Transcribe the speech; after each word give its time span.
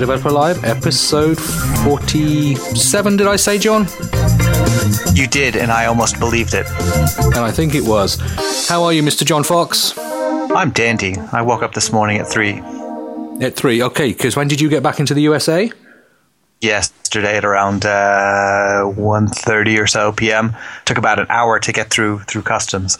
welcome 0.00 0.22
to 0.22 0.28
iDeveloper 0.28 0.32
Live, 0.32 0.64
episode 0.64 1.38
47. 1.84 3.16
Did 3.16 3.26
I 3.26 3.36
say, 3.36 3.58
John? 3.58 3.86
You 5.14 5.26
did, 5.26 5.56
and 5.56 5.70
I 5.70 5.86
almost 5.86 6.18
believed 6.18 6.54
it. 6.54 6.66
And 7.24 7.38
I 7.38 7.50
think 7.50 7.74
it 7.74 7.84
was. 7.84 8.18
How 8.68 8.82
are 8.84 8.92
you, 8.92 9.02
Mr. 9.02 9.24
John 9.24 9.44
Fox? 9.44 9.98
I'm 9.98 10.70
dandy. 10.70 11.16
I 11.32 11.42
woke 11.42 11.62
up 11.62 11.74
this 11.74 11.92
morning 11.92 12.18
at 12.18 12.26
3. 12.28 12.62
At 13.40 13.56
3, 13.56 13.82
okay, 13.84 14.08
because 14.08 14.36
when 14.36 14.48
did 14.48 14.60
you 14.60 14.68
get 14.68 14.82
back 14.82 15.00
into 15.00 15.14
the 15.14 15.22
USA? 15.22 15.70
Yesterday 16.60 17.38
at 17.38 17.44
around 17.44 17.84
uh, 17.84 18.84
1.30 18.84 19.78
or 19.78 19.86
so 19.86 20.12
p.m. 20.12 20.54
Took 20.84 20.98
about 20.98 21.18
an 21.18 21.26
hour 21.30 21.58
to 21.58 21.72
get 21.72 21.90
through 21.90 22.20
through 22.20 22.42
customs. 22.42 22.98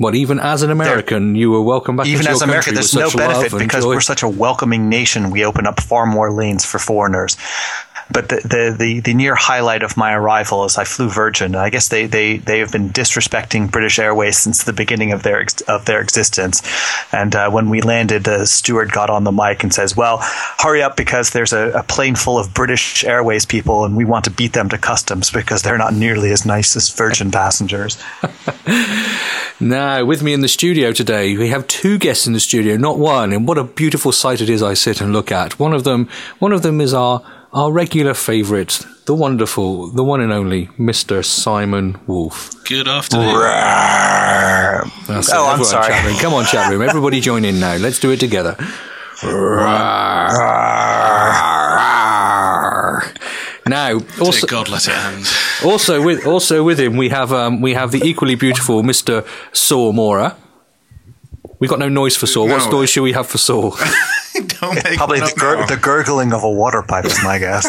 Well, 0.00 0.14
even 0.14 0.40
as 0.40 0.62
an 0.62 0.70
American, 0.70 1.34
there, 1.34 1.40
you 1.40 1.50
were 1.50 1.60
welcome 1.60 1.96
back. 1.96 2.06
Even 2.06 2.26
as 2.26 2.40
an 2.40 2.48
American, 2.48 2.72
there's 2.72 2.94
no 2.94 3.10
benefit 3.10 3.58
because 3.58 3.84
joy. 3.84 3.90
we're 3.90 4.00
such 4.00 4.22
a 4.22 4.28
welcoming 4.28 4.88
nation. 4.88 5.30
We 5.30 5.44
open 5.44 5.66
up 5.66 5.78
far 5.78 6.06
more 6.06 6.32
lanes 6.32 6.64
for 6.64 6.78
foreigners. 6.78 7.36
But 8.12 8.28
the, 8.28 8.36
the, 8.36 8.76
the, 8.76 9.00
the, 9.00 9.14
near 9.14 9.34
highlight 9.34 9.82
of 9.82 9.96
my 9.96 10.12
arrival 10.12 10.64
is 10.64 10.76
I 10.76 10.84
flew 10.84 11.08
Virgin. 11.08 11.54
I 11.54 11.70
guess 11.70 11.88
they, 11.88 12.06
they, 12.06 12.38
they 12.38 12.58
have 12.58 12.72
been 12.72 12.90
disrespecting 12.90 13.70
British 13.70 13.98
Airways 13.98 14.36
since 14.36 14.64
the 14.64 14.72
beginning 14.72 15.12
of 15.12 15.22
their 15.22 15.44
of 15.68 15.84
their 15.84 16.00
existence. 16.00 16.62
And 17.12 17.34
uh, 17.34 17.50
when 17.50 17.70
we 17.70 17.80
landed, 17.82 18.24
the 18.24 18.46
steward 18.46 18.92
got 18.92 19.10
on 19.10 19.24
the 19.24 19.32
mic 19.32 19.62
and 19.62 19.72
says, 19.72 19.96
"Well, 19.96 20.18
hurry 20.58 20.82
up 20.82 20.96
because 20.96 21.30
there's 21.30 21.52
a, 21.52 21.70
a 21.70 21.82
plane 21.82 22.16
full 22.16 22.38
of 22.38 22.52
British 22.52 23.04
Airways 23.04 23.46
people, 23.46 23.84
and 23.84 23.96
we 23.96 24.04
want 24.04 24.24
to 24.24 24.30
beat 24.30 24.54
them 24.54 24.68
to 24.70 24.78
customs 24.78 25.30
because 25.30 25.62
they're 25.62 25.78
not 25.78 25.94
nearly 25.94 26.32
as 26.32 26.44
nice 26.44 26.74
as 26.74 26.90
Virgin 26.90 27.30
passengers." 27.30 27.96
now, 29.60 30.04
with 30.04 30.22
me 30.22 30.32
in 30.32 30.40
the 30.40 30.48
studio 30.48 30.92
today, 30.92 31.36
we 31.36 31.48
have 31.48 31.66
two 31.68 31.98
guests 31.98 32.26
in 32.26 32.32
the 32.32 32.40
studio, 32.40 32.76
not 32.76 32.98
one. 32.98 33.32
And 33.32 33.46
what 33.46 33.58
a 33.58 33.64
beautiful 33.64 34.10
sight 34.10 34.40
it 34.40 34.50
is! 34.50 34.62
I 34.62 34.74
sit 34.74 35.00
and 35.00 35.12
look 35.12 35.30
at 35.30 35.58
one 35.58 35.72
of 35.72 35.84
them. 35.84 36.08
One 36.38 36.52
of 36.52 36.62
them 36.62 36.80
is 36.80 36.92
our 36.92 37.22
our 37.52 37.72
regular 37.72 38.14
favourite, 38.14 38.80
the 39.06 39.14
wonderful, 39.14 39.88
the 39.88 40.04
one 40.04 40.20
and 40.20 40.32
only 40.32 40.66
Mr. 40.78 41.24
Simon 41.24 41.98
Wolf. 42.06 42.52
Good 42.64 42.86
afternoon. 42.86 43.32
That's 45.06 45.32
oh, 45.32 45.46
I'm 45.46 45.64
sorry. 45.64 45.88
Chat 45.88 46.06
room. 46.06 46.16
Come 46.18 46.34
on, 46.34 46.44
chat 46.44 46.70
room. 46.70 46.82
Everybody 46.88 47.20
join 47.20 47.44
in 47.44 47.58
now. 47.58 47.76
Let's 47.76 47.98
do 47.98 48.10
it 48.10 48.20
together. 48.20 48.56
Now, 53.66 54.00
also, 54.20 54.46
God 54.46 54.68
let 54.68 54.88
it 54.88 54.94
end. 54.94 55.26
Also 55.64 56.02
with 56.02 56.26
also 56.26 56.64
with 56.64 56.80
him, 56.80 56.96
we 56.96 57.10
have 57.10 57.32
um, 57.32 57.60
we 57.60 57.74
have 57.74 57.92
the 57.92 58.00
equally 58.04 58.34
beautiful 58.34 58.82
Mister 58.82 59.24
Saul 59.52 59.92
Mora. 59.92 60.36
We 61.58 61.68
got 61.68 61.78
no 61.78 61.88
noise 61.88 62.16
for 62.16 62.26
Saul. 62.26 62.48
No. 62.48 62.56
What 62.56 62.72
noise 62.72 62.88
should 62.90 63.02
we 63.02 63.12
have 63.12 63.26
for 63.26 63.38
Saul? 63.38 63.76
Probably 64.60 65.18
the, 65.18 65.32
gur- 65.36 65.66
the, 65.66 65.76
gurgling 65.76 66.32
of 66.32 66.44
a 66.44 66.50
water 66.50 66.82
pipe 66.82 67.04
is 67.04 67.18
my 67.24 67.38
guess. 67.38 67.68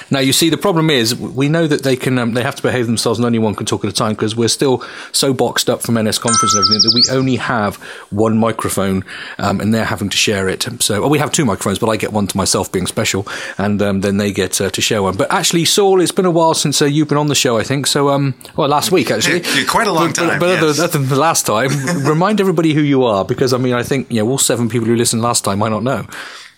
now 0.10 0.18
you 0.18 0.32
see, 0.32 0.50
the 0.50 0.56
problem 0.56 0.90
is 0.90 1.14
we 1.14 1.48
know 1.48 1.68
that 1.68 1.84
they 1.84 1.94
can 1.94 2.18
um, 2.18 2.34
they 2.34 2.42
have 2.42 2.56
to 2.56 2.62
behave 2.62 2.86
themselves, 2.86 3.20
and 3.20 3.26
only 3.26 3.38
one 3.38 3.54
can 3.54 3.64
talk 3.64 3.84
at 3.84 3.90
a 3.90 3.92
time 3.92 4.14
because 4.14 4.34
we're 4.34 4.48
still 4.48 4.82
so 5.12 5.32
boxed 5.32 5.70
up 5.70 5.82
from 5.82 5.94
NS 5.94 6.18
conference 6.18 6.54
and 6.54 6.64
everything 6.64 6.82
that 6.82 6.92
we 6.94 7.16
only 7.16 7.36
have 7.36 7.76
one 8.10 8.38
microphone, 8.38 9.04
um, 9.38 9.60
and 9.60 9.72
they're 9.72 9.84
having 9.84 10.08
to 10.08 10.16
share 10.16 10.48
it. 10.48 10.66
So 10.80 11.02
well, 11.02 11.10
we 11.10 11.18
have 11.18 11.30
two 11.30 11.44
microphones, 11.44 11.78
but 11.78 11.88
I 11.88 11.96
get 11.96 12.12
one 12.12 12.26
to 12.26 12.36
myself, 12.36 12.72
being 12.72 12.88
special, 12.88 13.24
and 13.56 13.80
um, 13.80 14.00
then 14.00 14.16
they 14.16 14.32
get 14.32 14.60
uh, 14.60 14.70
to 14.70 14.80
share 14.80 15.00
one. 15.00 15.16
But 15.16 15.30
actually, 15.30 15.64
Saul, 15.64 16.00
it's 16.00 16.10
been 16.10 16.26
a 16.26 16.30
while 16.30 16.54
since 16.54 16.82
uh, 16.82 16.86
you've 16.86 17.08
been 17.08 17.18
on 17.18 17.28
the 17.28 17.36
show. 17.36 17.56
I 17.56 17.62
think 17.62 17.86
so. 17.86 18.08
Um, 18.08 18.34
well, 18.56 18.68
last 18.68 18.90
week 18.90 19.12
actually, 19.12 19.42
yeah, 19.54 19.64
quite 19.68 19.86
a 19.86 19.92
long 19.92 20.08
but, 20.08 20.16
time. 20.16 20.28
But, 20.40 20.40
but 20.40 20.48
yes. 20.48 20.80
other, 20.80 20.84
other, 20.84 20.98
than 20.98 21.08
the 21.08 21.20
last 21.20 21.46
time, 21.46 21.70
remind 22.04 22.40
everybody 22.40 22.74
who 22.74 22.80
you 22.80 23.04
are 23.04 23.24
because 23.24 23.52
I 23.52 23.58
mean, 23.58 23.74
I 23.74 23.84
think 23.84 24.10
you 24.10 24.24
know 24.24 24.28
all 24.28 24.38
seven 24.38 24.68
people 24.68 24.88
who 24.88 24.96
listened 24.96 25.22
last 25.22 25.44
time 25.44 25.60
might 25.60 25.68
not 25.68 25.83
know. 25.84 26.06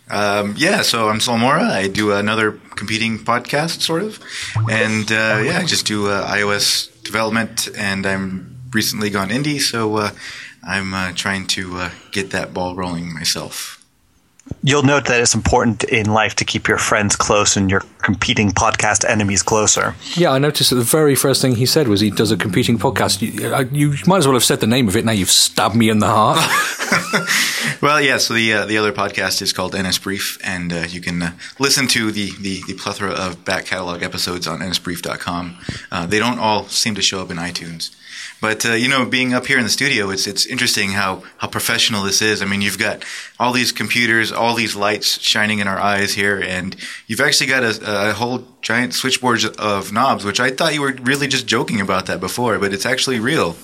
Um, 0.08 0.54
yeah, 0.56 0.82
so 0.82 1.08
I'm 1.08 1.20
Saul 1.20 1.38
Mora. 1.38 1.64
I 1.64 1.88
do 1.88 2.12
another 2.12 2.52
competing 2.76 3.18
podcast, 3.18 3.80
sort 3.80 4.02
of, 4.02 4.20
and 4.70 5.10
uh, 5.10 5.42
yeah, 5.44 5.58
I 5.58 5.64
just 5.64 5.86
do 5.86 6.08
uh, 6.08 6.30
iOS 6.30 7.02
development, 7.02 7.68
and 7.76 8.06
I'm 8.06 8.56
recently 8.72 9.10
gone 9.10 9.30
indie, 9.30 9.60
so 9.60 9.96
uh, 9.96 10.10
I'm 10.62 10.94
uh, 10.94 11.12
trying 11.14 11.46
to 11.48 11.76
uh, 11.76 11.90
get 12.12 12.30
that 12.30 12.54
ball 12.54 12.76
rolling 12.76 13.12
myself. 13.12 13.75
You'll 14.62 14.82
note 14.82 15.06
that 15.06 15.20
it's 15.20 15.34
important 15.34 15.84
in 15.84 16.12
life 16.12 16.34
to 16.36 16.44
keep 16.44 16.66
your 16.66 16.78
friends 16.78 17.14
close 17.14 17.56
and 17.56 17.70
your 17.70 17.82
competing 18.02 18.50
podcast 18.50 19.08
enemies 19.08 19.42
closer. 19.42 19.94
Yeah, 20.14 20.30
I 20.30 20.38
noticed 20.38 20.70
that 20.70 20.76
the 20.76 20.82
very 20.82 21.14
first 21.14 21.40
thing 21.40 21.56
he 21.56 21.66
said 21.66 21.88
was 21.88 22.00
he 22.00 22.10
does 22.10 22.32
a 22.32 22.36
competing 22.36 22.78
podcast. 22.78 23.22
You, 23.22 23.54
uh, 23.54 23.64
you 23.72 23.94
might 24.06 24.18
as 24.18 24.26
well 24.26 24.34
have 24.34 24.44
said 24.44 24.60
the 24.60 24.66
name 24.66 24.88
of 24.88 24.96
it. 24.96 25.04
Now 25.04 25.12
you've 25.12 25.30
stabbed 25.30 25.76
me 25.76 25.88
in 25.88 26.00
the 26.00 26.08
heart. 26.08 26.38
well, 27.82 28.00
yeah. 28.00 28.18
So 28.18 28.34
the 28.34 28.52
uh, 28.52 28.66
the 28.66 28.78
other 28.78 28.92
podcast 28.92 29.42
is 29.42 29.52
called 29.52 29.76
NS 29.76 29.98
Brief, 29.98 30.38
and 30.44 30.72
uh, 30.72 30.86
you 30.88 31.00
can 31.00 31.22
uh, 31.22 31.32
listen 31.58 31.86
to 31.88 32.10
the, 32.10 32.32
the, 32.40 32.62
the 32.66 32.74
plethora 32.74 33.10
of 33.10 33.44
back 33.44 33.66
catalog 33.66 34.02
episodes 34.02 34.46
on 34.46 34.60
nsbrief.com. 34.60 35.58
Uh, 35.90 36.06
they 36.06 36.18
don't 36.18 36.38
all 36.38 36.64
seem 36.64 36.94
to 36.94 37.02
show 37.02 37.20
up 37.20 37.30
in 37.30 37.36
iTunes. 37.36 37.94
But 38.40 38.66
uh, 38.66 38.72
you 38.72 38.88
know, 38.88 39.06
being 39.06 39.32
up 39.32 39.46
here 39.46 39.58
in 39.58 39.64
the 39.64 39.70
studio, 39.70 40.10
it's 40.10 40.26
it's 40.26 40.46
interesting 40.46 40.90
how 40.90 41.22
how 41.38 41.48
professional 41.48 42.02
this 42.02 42.20
is. 42.20 42.42
I 42.42 42.44
mean, 42.44 42.60
you've 42.60 42.78
got 42.78 43.04
all 43.40 43.52
these 43.52 43.72
computers, 43.72 44.30
all 44.30 44.54
these 44.54 44.76
lights 44.76 45.20
shining 45.20 45.58
in 45.58 45.68
our 45.68 45.78
eyes 45.78 46.14
here, 46.14 46.40
and 46.40 46.76
you've 47.06 47.20
actually 47.20 47.46
got 47.46 47.62
a, 47.64 48.10
a 48.10 48.12
whole 48.12 48.46
giant 48.60 48.94
switchboard 48.94 49.44
of 49.58 49.92
knobs, 49.92 50.24
which 50.24 50.40
I 50.40 50.50
thought 50.50 50.74
you 50.74 50.82
were 50.82 50.96
really 51.02 51.28
just 51.28 51.46
joking 51.46 51.80
about 51.80 52.06
that 52.06 52.20
before, 52.20 52.58
but 52.58 52.72
it's 52.72 52.86
actually 52.86 53.20
real. 53.20 53.56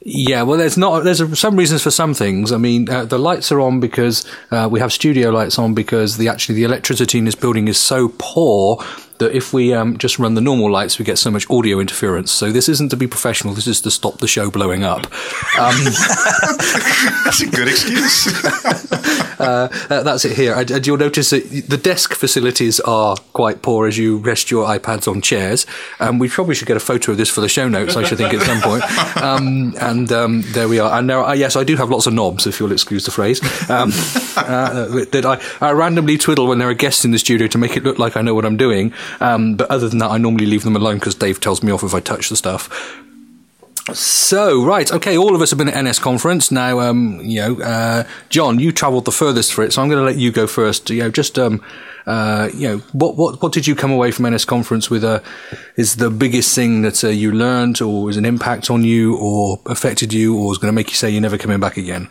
Yeah, 0.00 0.42
well, 0.42 0.58
there's 0.58 0.78
not. 0.78 1.00
There's 1.00 1.38
some 1.38 1.56
reasons 1.56 1.82
for 1.82 1.90
some 1.90 2.14
things. 2.14 2.52
I 2.52 2.56
mean, 2.56 2.88
uh, 2.88 3.04
the 3.04 3.18
lights 3.18 3.50
are 3.50 3.60
on 3.60 3.80
because 3.80 4.24
uh, 4.50 4.68
we 4.70 4.78
have 4.78 4.92
studio 4.92 5.30
lights 5.30 5.58
on 5.58 5.74
because 5.74 6.16
the 6.18 6.28
actually 6.28 6.54
the 6.54 6.64
electricity 6.64 7.18
in 7.18 7.24
this 7.24 7.34
building 7.34 7.66
is 7.66 7.78
so 7.78 8.12
poor 8.16 8.82
that 9.18 9.34
if 9.34 9.52
we 9.52 9.72
um, 9.74 9.98
just 9.98 10.18
run 10.18 10.34
the 10.34 10.40
normal 10.40 10.70
lights, 10.70 10.98
we 10.98 11.04
get 11.04 11.18
so 11.18 11.30
much 11.30 11.48
audio 11.50 11.80
interference. 11.80 12.30
So 12.30 12.50
this 12.50 12.68
isn't 12.68 12.90
to 12.90 12.96
be 12.96 13.06
professional. 13.06 13.54
This 13.54 13.66
is 13.66 13.80
to 13.82 13.90
stop 13.90 14.18
the 14.18 14.28
show 14.28 14.50
blowing 14.50 14.84
up. 14.84 15.06
Um, 15.58 15.76
that's 17.24 17.40
a 17.40 17.50
good 17.50 17.68
excuse. 17.68 18.44
uh, 19.40 19.68
uh, 19.90 20.02
that's 20.02 20.24
it 20.24 20.36
here. 20.36 20.54
And, 20.54 20.86
you'll 20.86 20.96
notice 20.96 21.30
that 21.30 21.66
the 21.68 21.76
desk 21.76 22.14
facilities 22.14 22.80
are 22.80 23.16
quite 23.32 23.62
poor 23.62 23.86
as 23.86 23.98
you 23.98 24.18
rest 24.18 24.50
your 24.50 24.66
iPads 24.66 25.08
on 25.08 25.20
chairs. 25.20 25.66
Um, 26.00 26.18
we 26.18 26.28
probably 26.28 26.54
should 26.54 26.68
get 26.68 26.76
a 26.76 26.80
photo 26.80 27.12
of 27.12 27.18
this 27.18 27.28
for 27.28 27.40
the 27.40 27.48
show 27.48 27.68
notes. 27.68 27.96
I 27.96 28.04
should 28.04 28.18
think 28.18 28.34
at 28.34 28.42
some 28.42 28.60
point. 28.60 29.22
Um, 29.22 29.74
and 29.80 30.10
um, 30.12 30.42
there 30.46 30.68
we 30.68 30.78
are. 30.78 30.98
And 30.98 31.06
now, 31.06 31.26
uh, 31.26 31.32
yes, 31.32 31.56
I 31.56 31.64
do 31.64 31.76
have 31.76 31.90
lots 31.90 32.06
of 32.06 32.14
knobs, 32.14 32.46
if 32.46 32.60
you'll 32.60 32.72
excuse 32.72 33.04
the 33.04 33.10
phrase, 33.10 33.42
um, 33.68 33.90
uh, 34.36 35.04
that 35.10 35.24
I, 35.26 35.66
I 35.66 35.72
randomly 35.72 36.16
twiddle 36.16 36.46
when 36.46 36.58
there 36.58 36.68
are 36.68 36.74
guests 36.74 37.04
in 37.04 37.10
the 37.10 37.18
studio 37.18 37.46
to 37.48 37.58
make 37.58 37.76
it 37.76 37.82
look 37.82 37.98
like 37.98 38.16
I 38.16 38.22
know 38.22 38.34
what 38.34 38.44
I'm 38.44 38.56
doing. 38.56 38.92
Um, 39.20 39.54
but 39.54 39.70
other 39.70 39.88
than 39.88 39.98
that, 39.98 40.10
I 40.10 40.18
normally 40.18 40.46
leave 40.46 40.64
them 40.64 40.76
alone 40.76 40.98
because 40.98 41.14
Dave 41.14 41.40
tells 41.40 41.62
me 41.62 41.72
off 41.72 41.82
if 41.82 41.94
I 41.94 42.00
touch 42.00 42.28
the 42.28 42.36
stuff. 42.36 42.68
So 43.94 44.62
right, 44.64 44.90
okay, 44.92 45.16
all 45.16 45.34
of 45.34 45.40
us 45.40 45.50
have 45.50 45.58
been 45.58 45.68
at 45.68 45.82
NS 45.82 45.98
conference 45.98 46.50
now. 46.50 46.80
Um, 46.80 47.20
you 47.22 47.40
know, 47.40 47.62
uh, 47.62 48.04
John, 48.28 48.58
you 48.58 48.70
travelled 48.70 49.06
the 49.06 49.12
furthest 49.12 49.54
for 49.54 49.64
it, 49.64 49.72
so 49.72 49.80
I'm 49.80 49.88
going 49.88 50.00
to 50.00 50.04
let 50.04 50.16
you 50.16 50.30
go 50.30 50.46
first. 50.46 50.90
You 50.90 51.04
know, 51.04 51.10
just 51.10 51.38
um, 51.38 51.64
uh, 52.06 52.50
you 52.52 52.68
know, 52.68 52.78
what 52.92 53.16
what 53.16 53.42
what 53.42 53.52
did 53.52 53.66
you 53.66 53.74
come 53.74 53.90
away 53.90 54.10
from 54.10 54.28
NS 54.28 54.44
conference 54.44 54.90
with? 54.90 55.04
Uh, 55.04 55.20
is 55.76 55.96
the 55.96 56.10
biggest 56.10 56.54
thing 56.54 56.82
that 56.82 57.02
uh, 57.02 57.08
you 57.08 57.32
learned, 57.32 57.80
or 57.80 58.04
was 58.04 58.18
an 58.18 58.26
impact 58.26 58.70
on 58.70 58.84
you, 58.84 59.16
or 59.16 59.58
affected 59.66 60.12
you, 60.12 60.36
or 60.36 60.52
is 60.52 60.58
going 60.58 60.72
to 60.72 60.76
make 60.76 60.88
you 60.88 60.96
say 60.96 61.08
you're 61.08 61.22
never 61.22 61.38
coming 61.38 61.60
back 61.60 61.78
again? 61.78 62.08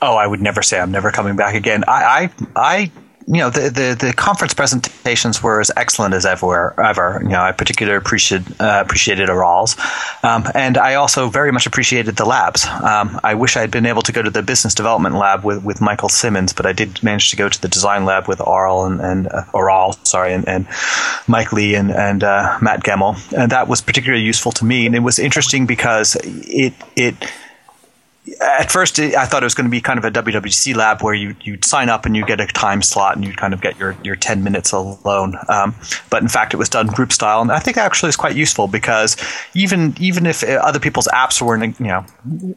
Oh, 0.00 0.16
I 0.16 0.26
would 0.26 0.40
never 0.40 0.62
say 0.62 0.80
I'm 0.80 0.90
never 0.90 1.12
coming 1.12 1.36
back 1.36 1.54
again. 1.54 1.84
I 1.86 2.30
I, 2.56 2.80
I 2.80 2.92
you 3.26 3.38
know 3.38 3.50
the, 3.50 3.70
the, 3.70 4.06
the 4.06 4.12
conference 4.12 4.54
presentations 4.54 5.42
were 5.42 5.60
as 5.60 5.70
excellent 5.76 6.14
as 6.14 6.26
ever. 6.26 6.80
Ever, 6.80 7.20
you 7.22 7.30
know, 7.30 7.40
I 7.40 7.52
particularly 7.52 7.96
appreciated 7.96 8.60
uh, 8.60 8.82
appreciated 8.84 9.28
Aral's, 9.28 9.76
um, 10.22 10.44
and 10.54 10.78
I 10.78 10.94
also 10.94 11.28
very 11.28 11.52
much 11.52 11.66
appreciated 11.66 12.16
the 12.16 12.24
labs. 12.24 12.66
Um, 12.66 13.20
I 13.22 13.34
wish 13.34 13.56
I 13.56 13.60
had 13.60 13.70
been 13.70 13.86
able 13.86 14.02
to 14.02 14.12
go 14.12 14.22
to 14.22 14.30
the 14.30 14.42
business 14.42 14.74
development 14.74 15.16
lab 15.16 15.44
with, 15.44 15.64
with 15.64 15.80
Michael 15.80 16.08
Simmons, 16.08 16.52
but 16.52 16.66
I 16.66 16.72
did 16.72 17.02
manage 17.02 17.30
to 17.30 17.36
go 17.36 17.48
to 17.48 17.60
the 17.60 17.68
design 17.68 18.04
lab 18.04 18.28
with 18.28 18.40
Aral 18.40 18.84
and, 18.84 19.00
and 19.00 19.28
uh, 19.28 19.44
Aural, 19.54 19.94
sorry, 20.06 20.32
and, 20.34 20.46
and 20.48 20.66
Mike 21.28 21.52
Lee 21.52 21.74
and 21.74 21.90
and 21.90 22.24
uh, 22.24 22.58
Matt 22.60 22.82
Gemmell, 22.82 23.16
and 23.32 23.52
that 23.52 23.68
was 23.68 23.80
particularly 23.80 24.24
useful 24.24 24.52
to 24.52 24.64
me. 24.64 24.86
And 24.86 24.94
it 24.94 25.00
was 25.00 25.18
interesting 25.18 25.66
because 25.66 26.16
it 26.24 26.74
it 26.96 27.14
at 28.40 28.70
first 28.70 29.00
I 29.00 29.26
thought 29.26 29.42
it 29.42 29.46
was 29.46 29.54
going 29.54 29.64
to 29.64 29.70
be 29.70 29.80
kind 29.80 29.98
of 29.98 30.04
a 30.04 30.10
WWDC 30.10 30.76
lab 30.76 31.02
where 31.02 31.14
you 31.14 31.34
you'd 31.42 31.64
sign 31.64 31.88
up 31.88 32.06
and 32.06 32.16
you 32.16 32.24
get 32.24 32.40
a 32.40 32.46
time 32.46 32.80
slot 32.80 33.16
and 33.16 33.24
you'd 33.24 33.36
kind 33.36 33.52
of 33.52 33.60
get 33.60 33.76
your 33.78 33.96
your 34.04 34.14
ten 34.14 34.44
minutes 34.44 34.70
alone. 34.70 35.34
Um, 35.48 35.74
but 36.08 36.22
in 36.22 36.28
fact, 36.28 36.54
it 36.54 36.56
was 36.56 36.68
done 36.68 36.86
group 36.86 37.12
style, 37.12 37.40
and 37.40 37.50
I 37.50 37.58
think 37.58 37.76
actually 37.76 38.10
is 38.10 38.16
quite 38.16 38.36
useful 38.36 38.68
because 38.68 39.16
even 39.54 39.96
even 39.98 40.26
if 40.26 40.44
other 40.44 40.78
people's 40.78 41.08
apps 41.08 41.42
were 41.42 41.62
you 41.64 41.74
know 41.80 42.04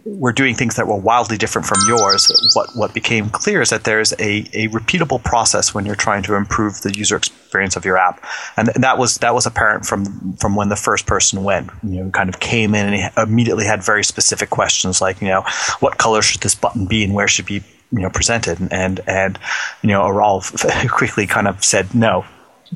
were 0.05 0.33
doing 0.33 0.53
things 0.53 0.75
that 0.75 0.87
were 0.87 0.97
wildly 0.97 1.37
different 1.37 1.67
from 1.67 1.79
yours, 1.87 2.31
what 2.53 2.69
what 2.75 2.93
became 2.93 3.29
clear 3.31 3.61
is 3.61 3.71
that 3.71 3.85
there's 3.85 4.13
a 4.13 4.45
a 4.53 4.67
repeatable 4.67 5.23
process 5.23 5.73
when 5.73 5.85
you're 5.85 5.95
trying 5.95 6.21
to 6.23 6.35
improve 6.35 6.81
the 6.81 6.93
user 6.95 7.15
experience 7.17 7.75
of 7.75 7.85
your 7.85 7.97
app, 7.97 8.23
and 8.55 8.67
that 8.67 8.99
was 8.99 9.17
that 9.17 9.33
was 9.33 9.47
apparent 9.47 9.83
from 9.83 10.33
from 10.33 10.55
when 10.55 10.69
the 10.69 10.75
first 10.75 11.07
person 11.07 11.43
went. 11.43 11.71
You 11.81 12.03
know, 12.03 12.11
kind 12.11 12.29
of 12.29 12.39
came 12.39 12.75
in 12.75 12.93
and 12.93 13.11
immediately 13.17 13.65
had 13.65 13.83
very 13.83 14.03
specific 14.03 14.51
questions 14.51 15.01
like 15.01 15.21
you 15.21 15.27
know 15.27 15.43
what 15.79 15.97
color 15.97 16.21
should 16.21 16.41
this 16.41 16.55
button 16.55 16.85
be 16.85 17.03
and 17.03 17.13
where 17.13 17.27
should 17.27 17.45
be 17.45 17.63
you 17.91 18.01
know 18.01 18.09
presented, 18.09 18.59
and 18.71 18.99
and 19.07 19.39
you 19.81 19.89
know 19.89 20.05
Aral 20.05 20.43
quickly 20.89 21.27
kind 21.27 21.47
of 21.47 21.63
said 21.63 21.93
no, 21.93 22.25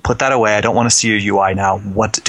put 0.03 0.19
that 0.19 0.31
away. 0.31 0.55
I 0.55 0.61
don't 0.61 0.75
want 0.75 0.89
to 0.89 0.95
see 0.95 1.15
your 1.15 1.35
UI 1.35 1.53
now. 1.55 1.79
What 1.79 2.19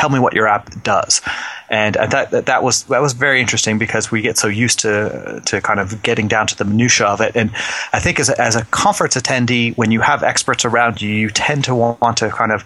tell 0.00 0.08
me 0.08 0.18
what 0.18 0.32
your 0.32 0.48
app 0.48 0.82
does. 0.82 1.20
And 1.68 1.96
uh, 1.96 2.06
that, 2.06 2.30
that, 2.30 2.46
that 2.46 2.62
was 2.62 2.84
that 2.84 3.02
was 3.02 3.12
very 3.12 3.40
interesting 3.40 3.78
because 3.78 4.10
we 4.10 4.22
get 4.22 4.38
so 4.38 4.48
used 4.48 4.80
to 4.80 5.42
to 5.46 5.60
kind 5.60 5.78
of 5.78 6.02
getting 6.02 6.26
down 6.26 6.46
to 6.48 6.56
the 6.56 6.64
minutia 6.64 7.06
of 7.06 7.20
it. 7.20 7.36
And 7.36 7.50
I 7.92 8.00
think 8.00 8.18
as 8.18 8.28
a, 8.28 8.40
as 8.40 8.56
a 8.56 8.64
conference 8.66 9.14
attendee, 9.14 9.76
when 9.76 9.90
you 9.92 10.00
have 10.00 10.22
experts 10.22 10.64
around 10.64 11.02
you, 11.02 11.10
you 11.10 11.28
tend 11.28 11.64
to 11.64 11.74
want 11.74 12.16
to 12.16 12.30
kind 12.30 12.50
of 12.50 12.64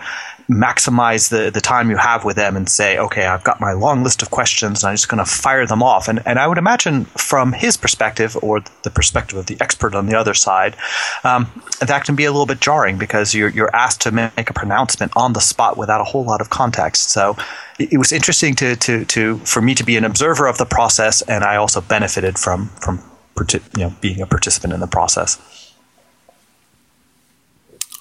maximize 0.48 1.30
the, 1.30 1.50
the 1.50 1.60
time 1.60 1.90
you 1.90 1.96
have 1.96 2.24
with 2.24 2.36
them 2.36 2.56
and 2.56 2.68
say, 2.68 2.98
okay, 2.98 3.26
I've 3.26 3.44
got 3.44 3.60
my 3.60 3.72
long 3.72 4.02
list 4.02 4.22
of 4.22 4.30
questions 4.30 4.82
and 4.82 4.90
I'm 4.90 4.94
just 4.96 5.08
going 5.08 5.24
to 5.24 5.30
fire 5.30 5.66
them 5.66 5.82
off. 5.82 6.08
And, 6.08 6.22
and 6.26 6.38
I 6.38 6.46
would 6.46 6.58
imagine 6.58 7.06
from 7.06 7.52
his 7.52 7.76
perspective 7.76 8.36
or 8.42 8.62
the 8.82 8.90
perspective 8.90 9.38
of 9.38 9.46
the 9.46 9.56
expert 9.60 9.94
on 9.94 10.06
the 10.06 10.16
other 10.16 10.34
side, 10.34 10.76
um, 11.24 11.50
that 11.80 12.04
can 12.04 12.14
be 12.14 12.24
a 12.24 12.30
little 12.30 12.46
bit 12.46 12.60
jarring 12.60 12.98
because 12.98 13.34
you're, 13.34 13.48
you're 13.48 13.74
asked 13.74 14.02
to 14.02 14.12
make 14.12 14.50
a 14.50 14.54
pronouncement 14.54 15.12
on 15.16 15.32
the 15.32 15.40
spot 15.40 15.76
without 15.76 16.00
a 16.00 16.04
whole 16.04 16.24
lot 16.24 16.40
of 16.40 16.50
context. 16.50 17.10
So 17.10 17.36
it, 17.78 17.94
it 17.94 17.98
was 17.98 18.12
interesting 18.12 18.54
to, 18.56 18.76
to, 18.76 19.04
to, 19.06 19.38
for 19.38 19.62
me 19.62 19.74
to 19.74 19.84
be 19.84 19.96
an 19.96 20.04
observer 20.04 20.46
of 20.46 20.58
the 20.58 20.66
process 20.66 21.22
and 21.22 21.42
I 21.42 21.56
also 21.56 21.80
benefited 21.80 22.38
from, 22.38 22.68
from 22.80 23.02
you 23.50 23.60
know, 23.76 23.94
being 24.00 24.20
a 24.20 24.26
participant 24.26 24.72
in 24.72 24.80
the 24.80 24.86
process. 24.86 25.63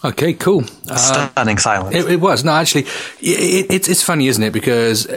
Okay, 0.03 0.33
cool. 0.33 0.63
Stunning 0.63 1.57
uh, 1.57 1.59
silence. 1.59 1.95
It, 1.95 2.11
it, 2.11 2.19
was 2.19 2.43
no, 2.43 2.51
actually, 2.51 2.83
it, 3.21 3.71
it, 3.71 3.89
it's 3.89 4.03
funny, 4.03 4.27
isn't 4.27 4.43
it? 4.43 4.51
Because 4.51 5.07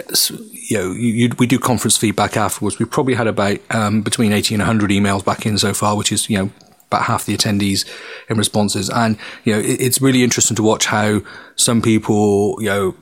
you 0.53 0.79
know, 0.79 0.93
you, 0.93 1.09
you, 1.09 1.31
we 1.39 1.47
do 1.47 1.59
conference 1.59 1.97
feedback 1.97 2.37
afterwards. 2.37 2.79
We've 2.79 2.91
probably 2.91 3.15
had 3.15 3.27
about 3.27 3.59
um, 3.71 4.03
between 4.03 4.33
eighty 4.33 4.55
and 4.55 4.63
hundred 4.63 4.91
emails 4.91 5.25
back 5.25 5.45
in 5.45 5.59
so 5.59 5.75
far, 5.75 5.97
which 5.97 6.13
is 6.13 6.31
you 6.31 6.39
know 6.39 6.51
about 6.89 7.03
half 7.03 7.27
the 7.27 7.37
attendees 7.37 7.85
in 8.29 8.39
responses. 8.39 8.89
And 8.89 9.19
you 9.45 9.55
know, 9.55 9.61
it's 9.65 10.01
really 10.01 10.23
interesting 10.23 10.57
to 10.57 10.63
watch 10.63 10.87
how 10.87 11.21
some 11.57 11.83
people 11.83 12.57
you 12.61 12.69
know 12.69 12.95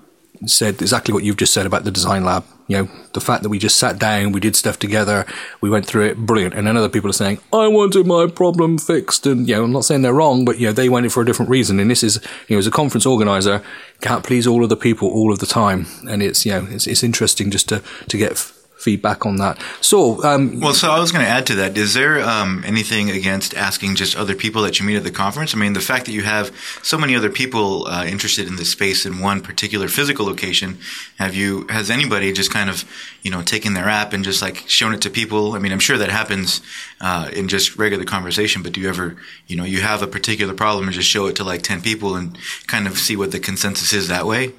said 0.46 0.80
exactly 0.80 1.14
what 1.14 1.24
you've 1.24 1.36
just 1.36 1.54
said 1.54 1.66
about 1.66 1.84
the 1.84 1.90
design 1.90 2.24
lab. 2.24 2.44
You 2.66 2.78
know, 2.78 2.90
the 3.12 3.20
fact 3.20 3.42
that 3.42 3.50
we 3.50 3.58
just 3.58 3.76
sat 3.76 3.98
down, 3.98 4.32
we 4.32 4.40
did 4.40 4.56
stuff 4.56 4.78
together, 4.78 5.26
we 5.60 5.68
went 5.68 5.86
through 5.86 6.06
it, 6.06 6.16
brilliant. 6.16 6.54
And 6.54 6.66
then 6.66 6.78
other 6.78 6.88
people 6.88 7.10
are 7.10 7.14
saying, 7.14 7.38
I 7.52 7.68
wanted 7.68 8.06
my 8.06 8.26
problem 8.26 8.78
fixed. 8.78 9.26
And, 9.26 9.46
you 9.46 9.54
know, 9.54 9.64
I'm 9.64 9.72
not 9.72 9.84
saying 9.84 10.00
they're 10.00 10.14
wrong, 10.14 10.46
but, 10.46 10.58
you 10.58 10.66
know, 10.66 10.72
they 10.72 10.88
went 10.88 11.04
it 11.04 11.10
for 11.10 11.22
a 11.22 11.26
different 11.26 11.50
reason. 11.50 11.78
And 11.78 11.90
this 11.90 12.02
is, 12.02 12.20
you 12.48 12.56
know, 12.56 12.58
as 12.58 12.66
a 12.66 12.70
conference 12.70 13.04
organizer, 13.04 13.62
can't 14.00 14.24
please 14.24 14.46
all 14.46 14.62
of 14.62 14.70
the 14.70 14.76
people 14.76 15.08
all 15.08 15.30
of 15.30 15.40
the 15.40 15.46
time. 15.46 15.86
And 16.08 16.22
it's, 16.22 16.46
you 16.46 16.52
know, 16.52 16.66
it's, 16.70 16.86
it's 16.86 17.02
interesting 17.02 17.50
just 17.50 17.68
to, 17.68 17.82
to 18.08 18.16
get 18.16 18.38
feedback 18.84 19.24
on 19.24 19.36
that. 19.36 19.58
So, 19.80 20.22
um, 20.22 20.60
well, 20.60 20.74
so 20.74 20.90
I 20.90 21.00
was 21.00 21.10
going 21.10 21.24
to 21.24 21.30
add 21.30 21.46
to 21.46 21.54
that. 21.56 21.76
Is 21.78 21.94
there 21.94 22.20
um, 22.20 22.62
anything 22.66 23.10
against 23.10 23.54
asking 23.54 23.96
just 23.96 24.14
other 24.14 24.34
people 24.34 24.60
that 24.62 24.78
you 24.78 24.84
meet 24.84 24.96
at 24.96 25.04
the 25.04 25.10
conference? 25.10 25.54
I 25.54 25.58
mean, 25.58 25.72
the 25.72 25.80
fact 25.80 26.04
that 26.06 26.12
you 26.12 26.22
have 26.22 26.54
so 26.82 26.98
many 26.98 27.16
other 27.16 27.30
people 27.30 27.86
uh, 27.86 28.04
interested 28.04 28.46
in 28.46 28.56
this 28.56 28.70
space 28.70 29.06
in 29.06 29.20
one 29.20 29.40
particular 29.40 29.88
physical 29.88 30.26
location, 30.26 30.78
have 31.18 31.34
you? 31.34 31.66
Has 31.70 31.90
anybody 31.90 32.32
just 32.32 32.52
kind 32.52 32.68
of, 32.68 32.84
you 33.22 33.30
know, 33.30 33.42
taken 33.42 33.72
their 33.72 33.88
app 33.88 34.12
and 34.12 34.22
just 34.22 34.42
like 34.42 34.56
shown 34.68 34.92
it 34.92 35.00
to 35.02 35.10
people? 35.10 35.54
I 35.54 35.58
mean, 35.58 35.72
I'm 35.72 35.84
sure 35.88 35.98
that 35.98 36.10
happens 36.10 36.60
uh, 37.00 37.30
in 37.32 37.48
just 37.48 37.78
regular 37.78 38.04
conversation, 38.04 38.62
but 38.62 38.72
do 38.72 38.80
you 38.82 38.88
ever, 38.90 39.16
you 39.46 39.56
know, 39.56 39.64
you 39.64 39.80
have 39.80 40.02
a 40.02 40.06
particular 40.06 40.54
problem 40.54 40.84
and 40.86 40.94
just 40.94 41.08
show 41.08 41.26
it 41.26 41.36
to 41.36 41.44
like 41.44 41.62
ten 41.62 41.80
people 41.80 42.16
and 42.16 42.36
kind 42.66 42.86
of 42.86 42.98
see 42.98 43.16
what 43.16 43.30
the 43.30 43.40
consensus 43.40 43.92
is 43.92 44.08
that 44.08 44.26
way? 44.26 44.52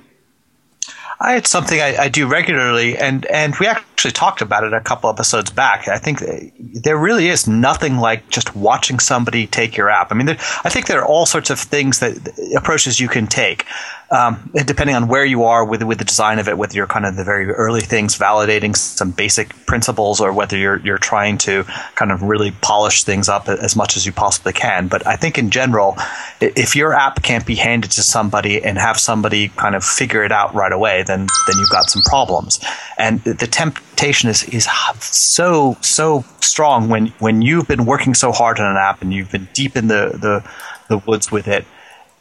I, 1.20 1.38
it's 1.38 1.50
something 1.50 1.80
I, 1.80 1.96
I, 1.96 2.10
do 2.10 2.28
regularly, 2.28 2.98
and, 2.98 3.26
and 3.28 3.56
we 3.60 3.68
actually 3.68 4.12
talked 4.12 4.42
about 4.42 4.64
it 4.64 4.74
a 4.74 4.82
couple 4.82 5.10
episodes 5.10 5.50
back. 5.50 5.88
I 5.88 5.98
think 5.98 6.22
there 6.60 6.98
really 6.98 7.28
is 7.28 7.48
nothing 7.48 7.98
like 7.98 8.30
just 8.30 8.56
watching 8.56 9.00
somebody 9.00 9.48
take 9.48 9.78
your 9.78 9.90
app. 9.90 10.12
I 10.12 10.16
mean, 10.16 10.26
there, 10.26 10.38
I 10.64 10.70
think 10.70 10.88
there 10.88 11.00
are 11.00 11.06
all 11.06 11.26
sorts 11.26 11.50
of 11.50 11.60
things 11.60 12.00
that 12.00 12.18
approaches 12.58 13.00
you 13.00 13.08
can 13.08 13.28
take 13.28 13.66
um, 14.12 14.52
depending 14.66 14.96
on 14.96 15.08
where 15.08 15.26
you 15.26 15.44
are 15.44 15.66
with 15.66 15.82
with 15.84 15.98
the 15.98 16.06
design 16.06 16.40
of 16.40 16.48
it, 16.48 16.58
whether 16.58 16.76
you're 16.76 16.88
kind 16.88 17.06
of 17.06 17.16
the 17.16 17.24
very 17.24 17.50
early 17.52 17.82
things, 17.82 18.18
validating 18.18 18.76
some 18.76 19.12
basic 19.12 19.50
principles, 19.66 20.22
or 20.22 20.32
whether 20.32 20.58
you're 20.58 20.80
you're 20.80 20.98
trying 20.98 21.38
to 21.40 21.64
kind 21.96 22.12
of 22.12 22.22
really 22.22 22.52
polish 22.62 23.04
things 23.04 23.28
up 23.28 23.50
as 23.50 23.76
much 23.76 23.98
as 23.98 24.06
you 24.06 24.12
possibly 24.12 24.54
can. 24.54 24.88
But 24.88 25.06
I 25.08 25.16
think 25.16 25.38
in 25.38 25.50
general, 25.50 25.98
if 26.40 26.76
your 26.76 26.94
app 26.94 27.24
can't 27.24 27.46
be 27.46 27.56
handed 27.56 27.92
to 27.92 28.04
somebody 28.04 28.64
and 28.64 28.78
have 28.78 29.00
somebody 29.00 29.50
kind 29.50 29.76
of 29.76 29.84
figure 29.84 30.24
it 30.24 30.32
out 30.32 30.54
right 30.54 30.72
away, 30.72 31.04
then 31.04 31.22
then 31.48 31.58
you've 31.58 31.70
got 31.70 31.90
some 31.90 32.04
problems. 32.04 32.64
And 32.98 33.24
the 33.24 33.48
temptation 33.48 34.30
is 34.30 34.44
is 34.50 34.68
so 35.00 35.78
so 35.82 36.24
strong 36.42 36.90
when 36.90 37.08
when 37.20 37.42
you've 37.42 37.68
been 37.68 37.86
working 37.86 38.14
so 38.14 38.32
hard 38.32 38.60
on 38.60 38.70
an 38.70 38.78
app 38.78 39.02
and 39.02 39.14
you've 39.14 39.32
been 39.32 39.48
deep 39.54 39.76
in 39.76 39.88
the 39.88 40.12
the, 40.22 40.50
the 40.90 41.00
woods 41.00 41.32
with 41.32 41.48
it 41.48 41.66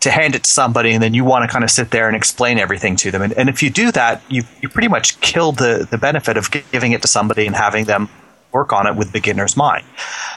to 0.04 0.10
hand 0.10 0.34
it 0.34 0.44
to 0.44 0.50
somebody 0.50 0.92
and 0.92 1.02
then 1.02 1.14
you 1.14 1.24
want 1.24 1.48
to 1.48 1.52
kind 1.52 1.64
of 1.64 1.70
sit 1.70 1.90
there 1.90 2.08
and 2.08 2.14
explain 2.14 2.58
everything 2.58 2.94
to 2.94 3.10
them. 3.10 3.22
And, 3.22 3.32
and 3.32 3.48
if 3.48 3.62
you 3.62 3.70
do 3.70 3.90
that, 3.92 4.22
you, 4.28 4.42
you 4.60 4.68
pretty 4.68 4.88
much 4.88 5.18
kill 5.22 5.52
the, 5.52 5.88
the 5.90 5.96
benefit 5.96 6.36
of 6.36 6.50
giving 6.50 6.92
it 6.92 7.00
to 7.02 7.08
somebody 7.08 7.46
and 7.46 7.56
having 7.56 7.86
them 7.86 8.10
work 8.52 8.72
on 8.72 8.86
it 8.86 8.96
with 8.96 9.12
beginner's 9.12 9.56
mind. 9.56 9.84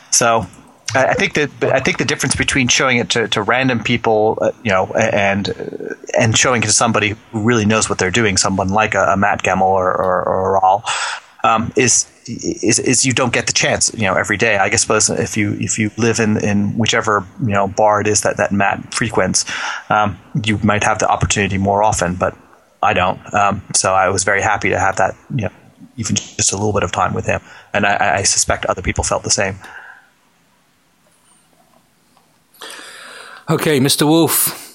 So 0.09 0.47
I 0.95 1.15
think 1.15 1.33
that 1.33 1.49
I 1.63 1.81
think 1.81 1.97
the 1.97 2.05
difference 2.05 2.35
between 2.37 2.69
showing 2.69 2.97
it 2.97 3.09
to, 3.09 3.27
to 3.27 3.41
random 3.41 3.83
people, 3.83 4.37
uh, 4.41 4.51
you 4.63 4.71
know, 4.71 4.85
and 4.93 5.49
and 6.17 6.37
showing 6.37 6.63
it 6.63 6.67
to 6.67 6.71
somebody 6.71 7.09
who 7.09 7.43
really 7.43 7.65
knows 7.65 7.89
what 7.89 7.99
they're 7.99 8.09
doing, 8.09 8.37
someone 8.37 8.69
like 8.69 8.95
a, 8.95 9.03
a 9.07 9.17
Matt 9.17 9.43
Gemmell 9.43 9.63
or, 9.63 9.91
or, 9.91 10.23
or 10.23 10.85
um, 11.43 11.71
is 11.75 12.07
is, 12.27 12.79
is 12.79 13.05
you 13.05 13.13
don't 13.13 13.31
get 13.31 13.47
the 13.47 13.53
chance, 13.53 13.93
you 13.93 14.03
know, 14.03 14.15
every 14.15 14.37
day. 14.37 14.57
I 14.57 14.69
guess 14.69 14.81
suppose 14.81 15.09
if 15.09 15.37
you 15.37 15.53
if 15.59 15.79
you 15.79 15.91
live 15.97 16.19
in, 16.19 16.37
in 16.43 16.77
whichever 16.77 17.25
you 17.41 17.53
know 17.53 17.67
bar 17.67 18.01
it 18.01 18.07
is 18.07 18.21
that 18.21 18.37
that 18.37 18.51
Matt 18.51 18.93
frequents, 18.93 19.45
um, 19.89 20.17
you 20.43 20.57
might 20.63 20.83
have 20.83 20.99
the 20.99 21.07
opportunity 21.09 21.57
more 21.57 21.83
often. 21.83 22.15
But 22.15 22.35
I 22.83 22.93
don't. 22.93 23.19
Um, 23.33 23.61
so 23.73 23.93
I 23.93 24.09
was 24.09 24.23
very 24.23 24.41
happy 24.41 24.69
to 24.69 24.79
have 24.79 24.97
that, 24.97 25.15
you 25.35 25.45
know, 25.45 25.51
even 25.97 26.15
just 26.15 26.51
a 26.51 26.55
little 26.55 26.73
bit 26.73 26.83
of 26.83 26.91
time 26.91 27.13
with 27.13 27.25
him, 27.25 27.41
and 27.73 27.85
I, 27.85 28.17
I 28.17 28.23
suspect 28.23 28.65
other 28.65 28.81
people 28.81 29.03
felt 29.03 29.23
the 29.23 29.29
same. 29.29 29.55
Okay, 33.49 33.79
Mr. 33.79 34.05
Wolf. 34.05 34.66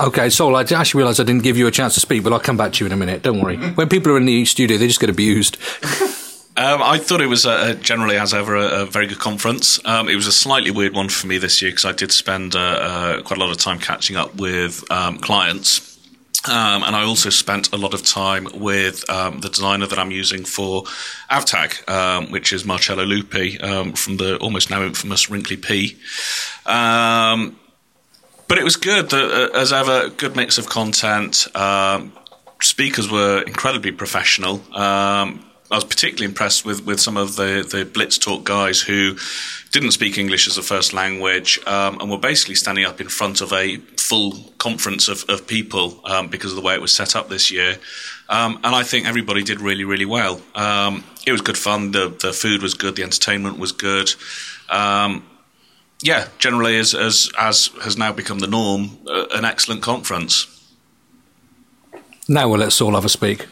Okay, 0.00 0.30
so 0.30 0.54
I 0.54 0.62
actually 0.62 0.98
realised 0.98 1.20
I 1.20 1.24
didn't 1.24 1.42
give 1.42 1.56
you 1.56 1.66
a 1.66 1.70
chance 1.70 1.94
to 1.94 2.00
speak, 2.00 2.22
but 2.22 2.32
I'll 2.32 2.40
come 2.40 2.56
back 2.56 2.72
to 2.74 2.84
you 2.84 2.86
in 2.86 2.92
a 2.92 2.96
minute. 2.96 3.22
Don't 3.22 3.40
worry. 3.40 3.56
When 3.56 3.88
people 3.88 4.12
are 4.12 4.16
in 4.16 4.24
the 4.24 4.44
studio, 4.44 4.76
they 4.78 4.86
just 4.88 5.00
get 5.00 5.10
abused. 5.10 5.56
Um, 6.54 6.82
I 6.82 6.98
thought 6.98 7.22
it 7.22 7.28
was 7.28 7.46
a, 7.46 7.74
generally, 7.76 8.16
as 8.18 8.34
ever, 8.34 8.56
a, 8.56 8.82
a 8.82 8.86
very 8.86 9.06
good 9.06 9.18
conference. 9.18 9.80
Um, 9.86 10.08
it 10.08 10.16
was 10.16 10.26
a 10.26 10.32
slightly 10.32 10.70
weird 10.70 10.92
one 10.94 11.08
for 11.08 11.26
me 11.26 11.38
this 11.38 11.62
year 11.62 11.70
because 11.70 11.86
I 11.86 11.92
did 11.92 12.12
spend 12.12 12.54
uh, 12.54 12.58
uh, 12.58 13.22
quite 13.22 13.38
a 13.38 13.40
lot 13.40 13.50
of 13.50 13.56
time 13.56 13.78
catching 13.78 14.16
up 14.16 14.34
with 14.34 14.84
um, 14.90 15.18
clients. 15.18 15.88
Um, 16.46 16.82
and 16.82 16.94
I 16.94 17.04
also 17.04 17.30
spent 17.30 17.72
a 17.72 17.76
lot 17.76 17.94
of 17.94 18.04
time 18.04 18.48
with 18.52 19.08
um, 19.08 19.40
the 19.40 19.48
designer 19.48 19.86
that 19.86 19.98
I'm 19.98 20.10
using 20.10 20.44
for 20.44 20.82
AvTag, 21.30 21.88
um, 21.88 22.32
which 22.32 22.52
is 22.52 22.64
Marcello 22.64 23.06
Lupi 23.06 23.58
from 23.96 24.16
the 24.16 24.36
almost 24.38 24.68
now 24.68 24.82
infamous 24.82 25.30
Wrinkly 25.30 25.56
P. 25.56 25.96
but 28.52 28.58
it 28.58 28.64
was 28.64 28.76
good, 28.76 29.08
the, 29.08 29.50
uh, 29.50 29.58
as 29.58 29.72
ever, 29.72 30.10
good 30.10 30.36
mix 30.36 30.58
of 30.58 30.68
content. 30.68 31.46
speakers 32.60 33.10
were 33.10 33.40
incredibly 33.46 33.92
professional. 33.92 34.56
Um, 34.76 35.42
I 35.70 35.76
was 35.76 35.84
particularly 35.84 36.26
impressed 36.26 36.66
with, 36.66 36.84
with 36.84 37.00
some 37.00 37.16
of 37.16 37.36
the, 37.36 37.66
the 37.66 37.86
Blitz 37.86 38.18
Talk 38.18 38.44
guys 38.44 38.82
who 38.82 39.16
didn't 39.70 39.92
speak 39.92 40.18
English 40.18 40.46
as 40.48 40.58
a 40.58 40.62
first 40.62 40.92
language 40.92 41.60
um, 41.66 41.98
and 41.98 42.10
were 42.10 42.18
basically 42.18 42.56
standing 42.56 42.84
up 42.84 43.00
in 43.00 43.08
front 43.08 43.40
of 43.40 43.54
a 43.54 43.78
full 43.96 44.32
conference 44.58 45.08
of, 45.08 45.24
of 45.30 45.46
people 45.46 45.98
um, 46.04 46.28
because 46.28 46.52
of 46.52 46.56
the 46.56 46.62
way 46.62 46.74
it 46.74 46.82
was 46.82 46.92
set 46.92 47.16
up 47.16 47.30
this 47.30 47.50
year. 47.50 47.78
Um, 48.28 48.56
and 48.64 48.74
I 48.76 48.82
think 48.82 49.06
everybody 49.06 49.42
did 49.42 49.62
really, 49.62 49.84
really 49.84 50.04
well. 50.04 50.42
Um, 50.54 51.04
it 51.26 51.32
was 51.32 51.40
good 51.40 51.56
fun. 51.56 51.92
The, 51.92 52.14
the 52.20 52.34
food 52.34 52.60
was 52.60 52.74
good. 52.74 52.96
The 52.96 53.02
entertainment 53.02 53.58
was 53.58 53.72
good. 53.72 54.10
Um, 54.68 55.24
yeah, 56.02 56.28
generally, 56.38 56.78
as, 56.78 56.94
as, 56.94 57.30
as 57.38 57.68
has 57.82 57.96
now 57.96 58.12
become 58.12 58.40
the 58.40 58.46
norm, 58.46 58.98
uh, 59.08 59.26
an 59.32 59.44
excellent 59.44 59.82
conference. 59.82 60.48
Now 62.28 62.48
we'll 62.48 62.60
let 62.60 62.72
Saul 62.72 62.94
have 62.94 63.04
a 63.04 63.08
speak. 63.08 63.46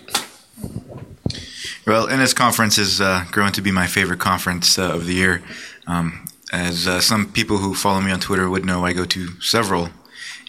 Well, 1.87 2.07
NS 2.09 2.35
Conference 2.35 2.79
is 2.79 3.01
uh, 3.01 3.25
growing 3.31 3.53
to 3.53 3.63
be 3.63 3.73
my 3.73 3.87
favorite 3.87 4.21
conference 4.21 4.79
uh, 4.79 4.95
of 4.95 5.07
the 5.07 5.15
year. 5.15 5.43
Um, 5.87 6.27
as 6.53 6.87
uh, 6.87 7.01
some 7.01 7.33
people 7.33 7.59
who 7.59 7.75
follow 7.75 8.01
me 8.01 8.13
on 8.13 8.21
Twitter 8.21 8.49
would 8.49 8.65
know, 8.65 8.85
I 8.85 8.93
go 8.93 9.05
to 9.05 9.41
several, 9.41 9.89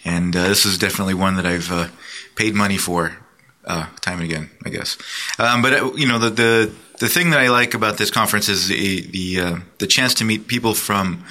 and 0.04 0.36
uh, 0.36 0.48
this 0.48 0.66
is 0.66 0.78
definitely 0.78 1.14
one 1.14 1.36
that 1.36 1.46
I've 1.46 1.70
uh, 1.72 1.88
paid 2.36 2.54
money 2.54 2.76
for 2.76 3.16
uh, 3.64 3.86
time 4.00 4.20
and 4.20 4.30
again, 4.30 4.50
I 4.64 4.70
guess. 4.70 4.98
Um, 5.38 5.62
but 5.62 5.96
you 5.98 6.06
know, 6.06 6.18
the, 6.18 6.30
the 6.30 6.72
the 7.02 7.08
thing 7.08 7.30
that 7.30 7.40
I 7.40 7.48
like 7.50 7.74
about 7.74 7.98
this 7.98 8.10
conference 8.10 8.48
is 8.48 8.68
the 8.68 9.00
the, 9.16 9.62
the 9.78 9.86
chance 9.86 10.14
to 10.14 10.24
meet 10.24 10.46
people 10.46 10.74
from 10.74 11.24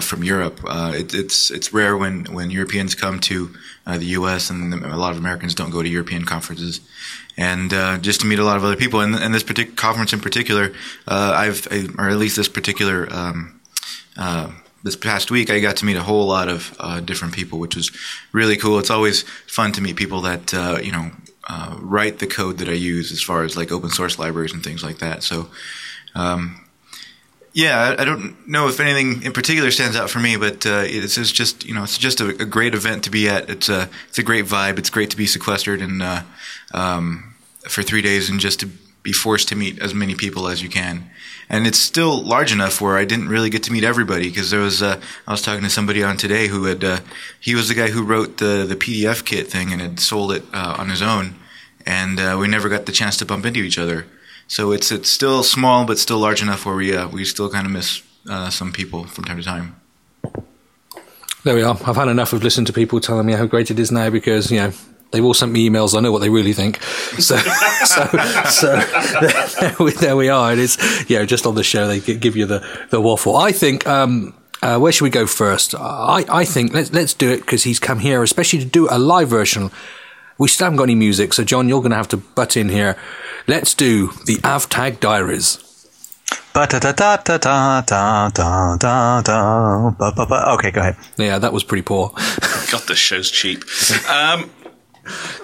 from 0.00 0.24
Europe. 0.24 0.60
It, 1.00 1.14
it's 1.14 1.50
it's 1.50 1.72
rare 1.72 1.96
when 1.96 2.24
when 2.36 2.50
Europeans 2.50 2.94
come 2.94 3.18
to 3.20 3.50
the 3.84 4.06
U.S. 4.18 4.50
and 4.50 4.72
a 4.72 4.96
lot 4.96 5.12
of 5.12 5.18
Americans 5.18 5.54
don't 5.54 5.70
go 5.70 5.82
to 5.82 5.88
European 5.88 6.24
conferences 6.24 6.80
and 7.36 7.72
uh, 7.72 7.98
just 7.98 8.20
to 8.22 8.26
meet 8.26 8.38
a 8.38 8.44
lot 8.44 8.56
of 8.56 8.64
other 8.64 8.76
people. 8.76 9.00
And, 9.00 9.14
and 9.14 9.34
this 9.34 9.42
particular 9.42 9.76
conference 9.76 10.12
in 10.12 10.20
particular, 10.20 10.72
uh, 11.06 11.34
I've, 11.36 11.68
I, 11.70 11.86
or 11.98 12.08
at 12.08 12.16
least 12.16 12.36
this 12.36 12.48
particular 12.48 13.12
um, 13.12 13.60
uh, 14.16 14.52
this 14.82 14.96
past 14.96 15.30
week, 15.30 15.50
I 15.50 15.60
got 15.60 15.76
to 15.78 15.84
meet 15.84 15.96
a 15.96 16.02
whole 16.02 16.26
lot 16.26 16.48
of 16.48 16.74
uh, 16.78 17.00
different 17.00 17.34
people, 17.34 17.58
which 17.58 17.76
was 17.76 17.90
really 18.32 18.56
cool. 18.56 18.78
It's 18.78 18.90
always 18.90 19.22
fun 19.46 19.72
to 19.72 19.82
meet 19.82 19.96
people 19.96 20.20
that 20.22 20.54
uh, 20.54 20.78
you 20.82 20.92
know 20.92 21.10
uh, 21.48 21.76
write 21.80 22.18
the 22.18 22.26
code 22.26 22.58
that 22.58 22.68
I 22.68 22.72
use, 22.72 23.12
as 23.12 23.22
far 23.22 23.44
as 23.44 23.56
like 23.56 23.72
open 23.72 23.90
source 23.90 24.18
libraries 24.18 24.52
and 24.52 24.62
things 24.62 24.82
like 24.82 24.98
that. 24.98 25.22
So. 25.22 25.48
Um, 26.14 26.62
yeah, 27.52 27.78
I, 27.98 28.02
I, 28.02 28.04
don't 28.04 28.46
know 28.46 28.68
if 28.68 28.80
anything 28.80 29.22
in 29.22 29.32
particular 29.32 29.70
stands 29.70 29.96
out 29.96 30.10
for 30.10 30.18
me, 30.18 30.36
but 30.36 30.66
uh, 30.66 30.82
it's, 30.84 31.16
it's, 31.16 31.32
just 31.32 31.64
you 31.64 31.74
know 31.74 31.84
it's 31.84 31.96
just 31.96 32.20
a, 32.20 32.28
a, 32.28 32.44
great 32.44 32.74
event 32.74 33.04
to 33.04 33.10
be 33.10 33.30
at. 33.30 33.48
It's 33.48 33.70
a 33.70 33.88
it's 34.08 34.18
a 34.18 34.22
great 34.22 34.44
vibe. 34.44 34.78
It's 34.78 34.90
great 34.90 35.08
to 35.10 35.16
be 35.16 35.26
sequestered 35.26 35.80
and 35.80 36.02
uh, 36.02 36.22
um, 36.74 37.34
for 37.66 37.82
three 37.82 38.02
days 38.02 38.28
and 38.28 38.40
just 38.40 38.60
to 38.60 38.66
be 39.02 39.12
forced 39.12 39.48
to 39.48 39.56
meet 39.56 39.80
as 39.80 39.94
many 39.94 40.14
people 40.14 40.48
as 40.48 40.62
you 40.62 40.68
can. 40.68 41.08
And 41.48 41.66
it's 41.66 41.78
still 41.78 42.22
large 42.22 42.52
enough 42.52 42.80
where 42.80 42.96
I 42.96 43.04
didn't 43.04 43.28
really 43.28 43.50
get 43.50 43.62
to 43.64 43.72
meet 43.72 43.84
everybody 43.84 44.28
because 44.28 44.50
there 44.50 44.60
was 44.60 44.82
uh, 44.82 45.00
I 45.26 45.30
was 45.30 45.42
talking 45.42 45.62
to 45.62 45.70
somebody 45.70 46.02
on 46.02 46.16
today 46.16 46.48
who 46.48 46.64
had 46.64 46.82
uh, 46.82 47.00
he 47.38 47.54
was 47.54 47.68
the 47.68 47.74
guy 47.74 47.88
who 47.88 48.02
wrote 48.02 48.38
the 48.38 48.64
the 48.68 48.74
PDF 48.74 49.24
kit 49.24 49.46
thing 49.46 49.72
and 49.72 49.80
had 49.80 50.00
sold 50.00 50.32
it 50.32 50.44
uh, 50.52 50.76
on 50.78 50.90
his 50.90 51.02
own, 51.02 51.36
and 51.86 52.18
uh, 52.18 52.36
we 52.40 52.48
never 52.48 52.68
got 52.68 52.86
the 52.86 52.92
chance 52.92 53.16
to 53.18 53.24
bump 53.24 53.46
into 53.46 53.60
each 53.60 53.78
other. 53.78 54.06
So 54.48 54.72
it's 54.72 54.90
it's 54.90 55.10
still 55.10 55.42
small, 55.42 55.84
but 55.84 55.98
still 55.98 56.18
large 56.18 56.42
enough 56.42 56.66
where 56.66 56.74
we 56.74 56.96
uh, 56.96 57.08
we 57.08 57.24
still 57.24 57.48
kind 57.48 57.66
of 57.66 57.72
miss 57.72 58.02
uh, 58.28 58.50
some 58.50 58.72
people 58.72 59.04
from 59.04 59.24
time 59.24 59.36
to 59.36 59.44
time. 59.44 59.76
There 61.44 61.54
we 61.54 61.62
are. 61.62 61.78
I've 61.86 61.96
had 61.96 62.08
enough 62.08 62.32
of 62.32 62.42
listening 62.42 62.66
to 62.66 62.72
people 62.72 63.00
telling 63.00 63.24
me 63.24 63.34
how 63.34 63.46
great 63.46 63.70
it 63.70 63.78
is 63.78 63.92
now 63.92 64.10
because 64.10 64.50
you 64.50 64.58
know 64.58 64.72
they've 65.10 65.24
all 65.24 65.34
sent 65.34 65.52
me 65.52 65.68
emails. 65.68 65.96
I 65.96 66.00
know 66.00 66.12
what 66.12 66.20
they 66.20 66.28
really 66.28 66.52
think. 66.52 66.82
So, 66.82 67.36
so, 67.84 68.06
so 68.50 68.76
there, 69.60 69.76
we, 69.78 69.92
there, 69.92 70.16
we, 70.16 70.28
are. 70.28 70.52
It 70.52 70.58
is, 70.58 71.04
you 71.08 71.18
know, 71.18 71.26
just 71.26 71.46
on 71.46 71.54
the 71.54 71.62
show, 71.62 71.86
they 71.86 72.00
give 72.00 72.36
you 72.36 72.46
the, 72.46 72.86
the 72.90 73.00
waffle. 73.00 73.36
I 73.36 73.52
think, 73.52 73.86
um, 73.86 74.34
uh, 74.62 74.78
where 74.78 74.92
should 74.92 75.04
we 75.04 75.10
go 75.10 75.26
first? 75.26 75.74
I, 75.74 76.24
I 76.28 76.44
think 76.44 76.72
let's, 76.72 76.92
let's 76.92 77.14
do 77.14 77.30
it 77.30 77.40
because 77.40 77.64
he's 77.64 77.78
come 77.78 78.00
here, 78.00 78.22
especially 78.22 78.58
to 78.60 78.64
do 78.64 78.88
a 78.90 78.98
live 78.98 79.28
version. 79.28 79.70
We 80.38 80.48
still 80.48 80.66
haven't 80.66 80.78
got 80.78 80.84
any 80.84 80.94
music. 80.94 81.32
So, 81.32 81.44
John, 81.44 81.68
you're 81.68 81.80
going 81.80 81.90
to 81.90 81.96
have 81.96 82.08
to 82.08 82.18
butt 82.18 82.56
in 82.56 82.68
here. 82.68 82.96
Let's 83.46 83.74
do 83.74 84.08
the 84.26 84.36
AvTag 84.36 85.00
Diaries. 85.00 85.62
Okay, 90.54 90.70
go 90.70 90.80
ahead. 90.80 90.96
Yeah, 91.18 91.38
that 91.38 91.52
was 91.52 91.62
pretty 91.62 91.82
poor. 91.82 92.12
God, 92.72 92.82
this 92.88 92.98
show's 92.98 93.30
cheap. 93.30 93.64
Um, 94.08 94.50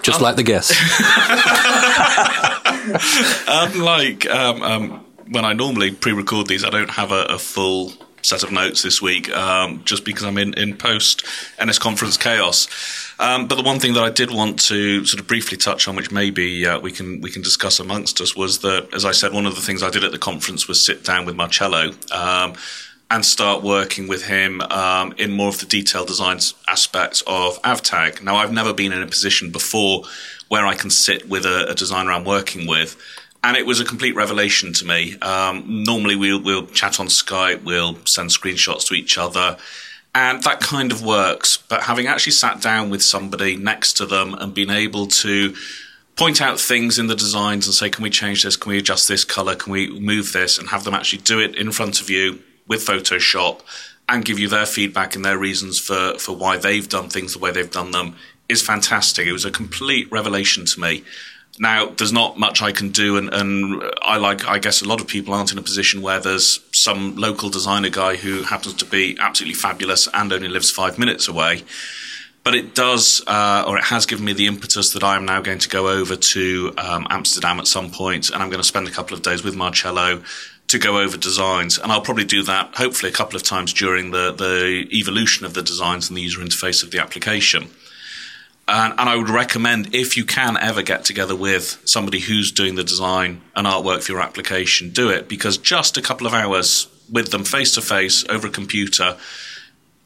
Just 0.02 0.18
um, 0.18 0.22
like 0.22 0.36
the 0.36 0.42
guest. 0.42 0.72
Unlike 3.48 4.26
um, 4.26 4.62
um, 4.62 5.04
when 5.30 5.44
I 5.44 5.52
normally 5.52 5.92
pre-record 5.92 6.46
these, 6.46 6.64
I 6.64 6.70
don't 6.70 6.90
have 6.90 7.12
a, 7.12 7.24
a 7.24 7.38
full 7.38 7.92
set 8.22 8.42
of 8.42 8.52
notes 8.52 8.82
this 8.82 9.02
week, 9.02 9.30
um, 9.36 9.82
just 9.84 10.04
because 10.04 10.24
I'm 10.24 10.38
in, 10.38 10.54
in 10.54 10.76
post 10.76 11.24
NS 11.62 11.78
conference 11.78 12.16
chaos. 12.16 12.68
Um, 13.18 13.46
but 13.46 13.56
the 13.56 13.62
one 13.62 13.78
thing 13.78 13.94
that 13.94 14.02
I 14.02 14.10
did 14.10 14.30
want 14.30 14.60
to 14.62 15.04
sort 15.04 15.20
of 15.20 15.26
briefly 15.26 15.56
touch 15.56 15.86
on, 15.86 15.96
which 15.96 16.10
maybe 16.10 16.66
uh, 16.66 16.80
we 16.80 16.92
can 16.92 17.20
we 17.20 17.30
can 17.30 17.42
discuss 17.42 17.78
amongst 17.78 18.20
us, 18.20 18.34
was 18.34 18.60
that, 18.60 18.88
as 18.94 19.04
I 19.04 19.12
said, 19.12 19.32
one 19.32 19.46
of 19.46 19.54
the 19.54 19.60
things 19.60 19.82
I 19.82 19.90
did 19.90 20.04
at 20.04 20.12
the 20.12 20.18
conference 20.18 20.66
was 20.66 20.84
sit 20.84 21.04
down 21.04 21.24
with 21.24 21.36
Marcello. 21.36 21.92
Um, 22.10 22.54
and 23.12 23.26
start 23.26 23.62
working 23.62 24.08
with 24.08 24.24
him 24.24 24.62
um, 24.62 25.12
in 25.18 25.30
more 25.30 25.48
of 25.48 25.60
the 25.60 25.66
detailed 25.66 26.08
design 26.08 26.38
aspects 26.66 27.22
of 27.26 27.60
AvTag. 27.60 28.22
Now, 28.22 28.36
I've 28.36 28.54
never 28.54 28.72
been 28.72 28.90
in 28.90 29.02
a 29.02 29.06
position 29.06 29.50
before 29.50 30.04
where 30.48 30.64
I 30.64 30.74
can 30.74 30.88
sit 30.88 31.28
with 31.28 31.44
a, 31.44 31.68
a 31.68 31.74
designer 31.74 32.10
I'm 32.10 32.24
working 32.24 32.66
with 32.66 32.96
and 33.44 33.54
it 33.54 33.66
was 33.66 33.80
a 33.80 33.84
complete 33.84 34.14
revelation 34.14 34.72
to 34.72 34.86
me. 34.86 35.18
Um, 35.18 35.84
normally, 35.84 36.16
we'll, 36.16 36.42
we'll 36.42 36.66
chat 36.68 36.98
on 37.00 37.08
Skype, 37.08 37.64
we'll 37.64 37.96
send 38.06 38.30
screenshots 38.30 38.86
to 38.86 38.94
each 38.94 39.18
other, 39.18 39.58
and 40.14 40.42
that 40.44 40.60
kind 40.60 40.90
of 40.90 41.04
works. 41.04 41.58
But 41.58 41.82
having 41.82 42.06
actually 42.06 42.32
sat 42.32 42.62
down 42.62 42.88
with 42.88 43.02
somebody 43.02 43.56
next 43.56 43.94
to 43.98 44.06
them 44.06 44.32
and 44.34 44.54
been 44.54 44.70
able 44.70 45.06
to 45.08 45.54
point 46.16 46.40
out 46.40 46.58
things 46.60 46.98
in 46.98 47.08
the 47.08 47.16
designs 47.16 47.66
and 47.66 47.74
say, 47.74 47.90
can 47.90 48.04
we 48.04 48.10
change 48.10 48.42
this? 48.42 48.56
Can 48.56 48.70
we 48.70 48.78
adjust 48.78 49.06
this 49.06 49.24
color? 49.24 49.54
Can 49.54 49.72
we 49.72 50.00
move 50.00 50.32
this? 50.32 50.58
And 50.58 50.68
have 50.68 50.84
them 50.84 50.94
actually 50.94 51.22
do 51.22 51.40
it 51.40 51.56
in 51.56 51.72
front 51.72 52.00
of 52.00 52.08
you 52.08 52.38
with 52.66 52.86
Photoshop 52.86 53.60
and 54.08 54.24
give 54.24 54.38
you 54.38 54.48
their 54.48 54.66
feedback 54.66 55.14
and 55.14 55.24
their 55.24 55.38
reasons 55.38 55.78
for, 55.78 56.18
for 56.18 56.36
why 56.36 56.56
they've 56.56 56.88
done 56.88 57.08
things 57.08 57.32
the 57.32 57.38
way 57.38 57.50
they've 57.50 57.70
done 57.70 57.92
them 57.92 58.16
is 58.48 58.62
fantastic. 58.62 59.26
It 59.26 59.32
was 59.32 59.44
a 59.44 59.50
complete 59.50 60.10
revelation 60.10 60.64
to 60.66 60.80
me. 60.80 61.04
Now, 61.58 61.86
there's 61.86 62.12
not 62.12 62.38
much 62.38 62.62
I 62.62 62.72
can 62.72 62.90
do, 62.90 63.18
and, 63.18 63.32
and 63.32 63.82
I 64.00 64.16
like, 64.16 64.46
I 64.46 64.58
guess 64.58 64.80
a 64.80 64.88
lot 64.88 65.02
of 65.02 65.06
people 65.06 65.34
aren't 65.34 65.52
in 65.52 65.58
a 65.58 65.62
position 65.62 66.00
where 66.00 66.18
there's 66.18 66.60
some 66.72 67.16
local 67.16 67.50
designer 67.50 67.90
guy 67.90 68.16
who 68.16 68.42
happens 68.42 68.74
to 68.74 68.86
be 68.86 69.18
absolutely 69.20 69.54
fabulous 69.54 70.08
and 70.14 70.32
only 70.32 70.48
lives 70.48 70.70
five 70.70 70.98
minutes 70.98 71.28
away. 71.28 71.62
But 72.42 72.54
it 72.54 72.74
does, 72.74 73.22
uh, 73.26 73.64
or 73.68 73.76
it 73.76 73.84
has 73.84 74.06
given 74.06 74.24
me 74.24 74.32
the 74.32 74.46
impetus 74.46 74.94
that 74.94 75.04
I 75.04 75.14
am 75.14 75.26
now 75.26 75.42
going 75.42 75.58
to 75.58 75.68
go 75.68 75.88
over 75.88 76.16
to 76.16 76.74
um, 76.78 77.06
Amsterdam 77.10 77.60
at 77.60 77.66
some 77.66 77.90
point, 77.90 78.30
and 78.30 78.42
I'm 78.42 78.48
going 78.48 78.62
to 78.62 78.66
spend 78.66 78.88
a 78.88 78.90
couple 78.90 79.16
of 79.16 79.22
days 79.22 79.44
with 79.44 79.54
Marcello 79.54 80.22
to 80.72 80.78
go 80.78 80.98
over 80.98 81.18
designs. 81.18 81.78
And 81.78 81.92
I'll 81.92 82.00
probably 82.00 82.24
do 82.24 82.42
that 82.44 82.74
hopefully 82.76 83.10
a 83.10 83.14
couple 83.14 83.36
of 83.36 83.42
times 83.42 83.74
during 83.74 84.10
the, 84.10 84.32
the 84.32 84.88
evolution 84.90 85.44
of 85.44 85.52
the 85.52 85.62
designs 85.62 86.08
and 86.08 86.16
the 86.16 86.22
user 86.22 86.40
interface 86.40 86.82
of 86.82 86.90
the 86.90 86.98
application. 86.98 87.68
And, 88.66 88.94
and, 88.98 89.08
I 89.08 89.16
would 89.16 89.28
recommend 89.28 89.94
if 89.94 90.16
you 90.16 90.24
can 90.24 90.56
ever 90.56 90.82
get 90.82 91.04
together 91.04 91.36
with 91.36 91.82
somebody 91.84 92.20
who's 92.20 92.52
doing 92.52 92.76
the 92.76 92.84
design 92.84 93.42
and 93.54 93.66
artwork 93.66 94.02
for 94.02 94.12
your 94.12 94.22
application, 94.22 94.90
do 94.90 95.10
it 95.10 95.28
because 95.28 95.58
just 95.58 95.98
a 95.98 96.02
couple 96.02 96.26
of 96.26 96.32
hours 96.32 96.86
with 97.10 97.32
them 97.32 97.44
face 97.44 97.74
to 97.74 97.82
face 97.82 98.24
over 98.30 98.46
a 98.46 98.50
computer, 98.50 99.18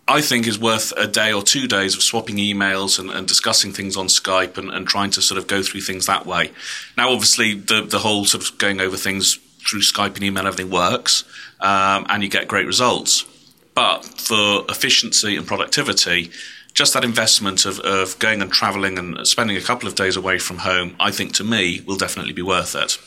I 0.08 0.20
think 0.20 0.48
is 0.48 0.58
worth 0.58 0.92
a 0.96 1.06
day 1.06 1.32
or 1.32 1.42
two 1.42 1.68
days 1.68 1.94
of 1.94 2.02
swapping 2.02 2.36
emails 2.36 2.98
and, 2.98 3.10
and 3.10 3.28
discussing 3.28 3.72
things 3.72 3.96
on 3.96 4.06
Skype 4.06 4.58
and, 4.58 4.70
and, 4.70 4.88
trying 4.88 5.10
to 5.10 5.22
sort 5.22 5.38
of 5.38 5.46
go 5.46 5.62
through 5.62 5.82
things 5.82 6.06
that 6.06 6.26
way. 6.26 6.50
Now, 6.96 7.10
obviously, 7.10 7.54
the 7.54 7.82
the 7.82 7.98
whole 7.98 8.24
sort 8.24 8.48
of 8.48 8.58
going 8.58 8.80
over 8.80 8.96
things 8.96 9.38
through 9.66 9.80
Skype 9.80 10.14
and 10.14 10.22
email, 10.22 10.46
everything 10.46 10.70
works, 10.70 11.24
um, 11.60 12.06
and 12.08 12.22
you 12.22 12.28
get 12.28 12.48
great 12.48 12.66
results. 12.66 13.24
But 13.74 14.04
for 14.04 14.64
efficiency 14.68 15.36
and 15.36 15.46
productivity, 15.46 16.30
just 16.72 16.92
that 16.94 17.04
investment 17.04 17.64
of, 17.64 17.80
of 17.80 18.18
going 18.18 18.42
and 18.42 18.52
traveling 18.52 18.98
and 18.98 19.26
spending 19.26 19.56
a 19.56 19.60
couple 19.60 19.88
of 19.88 19.94
days 19.94 20.16
away 20.16 20.38
from 20.38 20.58
home, 20.58 20.94
I 21.00 21.10
think 21.10 21.32
to 21.34 21.44
me 21.44 21.82
will 21.86 21.96
definitely 21.96 22.34
be 22.34 22.42
worth 22.42 22.74
it. 22.74 22.98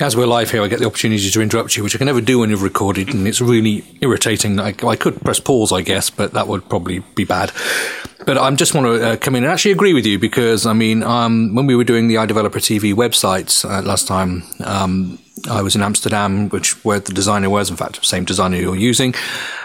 As 0.00 0.16
we're 0.16 0.26
live 0.26 0.50
here, 0.50 0.60
I 0.60 0.66
get 0.66 0.80
the 0.80 0.86
opportunity 0.86 1.30
to 1.30 1.40
interrupt 1.40 1.76
you, 1.76 1.84
which 1.84 1.94
I 1.94 1.98
can 1.98 2.06
never 2.06 2.20
do 2.20 2.40
when 2.40 2.50
you've 2.50 2.64
recorded, 2.64 3.14
and 3.14 3.28
it's 3.28 3.40
really 3.40 3.84
irritating. 4.00 4.58
I, 4.58 4.74
I 4.82 4.96
could 4.96 5.20
press 5.20 5.38
pause, 5.38 5.70
I 5.70 5.82
guess, 5.82 6.10
but 6.10 6.32
that 6.32 6.48
would 6.48 6.68
probably 6.68 6.98
be 7.14 7.22
bad. 7.22 7.52
But 8.26 8.36
I 8.36 8.50
just 8.56 8.74
want 8.74 8.86
to 8.88 9.10
uh, 9.10 9.16
come 9.16 9.36
in 9.36 9.44
and 9.44 9.52
actually 9.52 9.70
agree 9.70 9.94
with 9.94 10.04
you 10.04 10.18
because, 10.18 10.66
I 10.66 10.72
mean, 10.72 11.04
um, 11.04 11.54
when 11.54 11.66
we 11.66 11.76
were 11.76 11.84
doing 11.84 12.08
the 12.08 12.16
iDeveloper 12.16 12.56
TV 12.56 12.92
websites 12.92 13.64
uh, 13.64 13.82
last 13.82 14.08
time, 14.08 14.42
um, 14.64 15.20
I 15.48 15.62
was 15.62 15.76
in 15.76 15.82
Amsterdam, 15.82 16.48
which 16.48 16.84
where 16.84 16.98
the 16.98 17.12
designer 17.12 17.48
was, 17.48 17.70
in 17.70 17.76
fact, 17.76 18.04
same 18.04 18.24
designer 18.24 18.56
you're 18.56 18.74
using, 18.74 19.14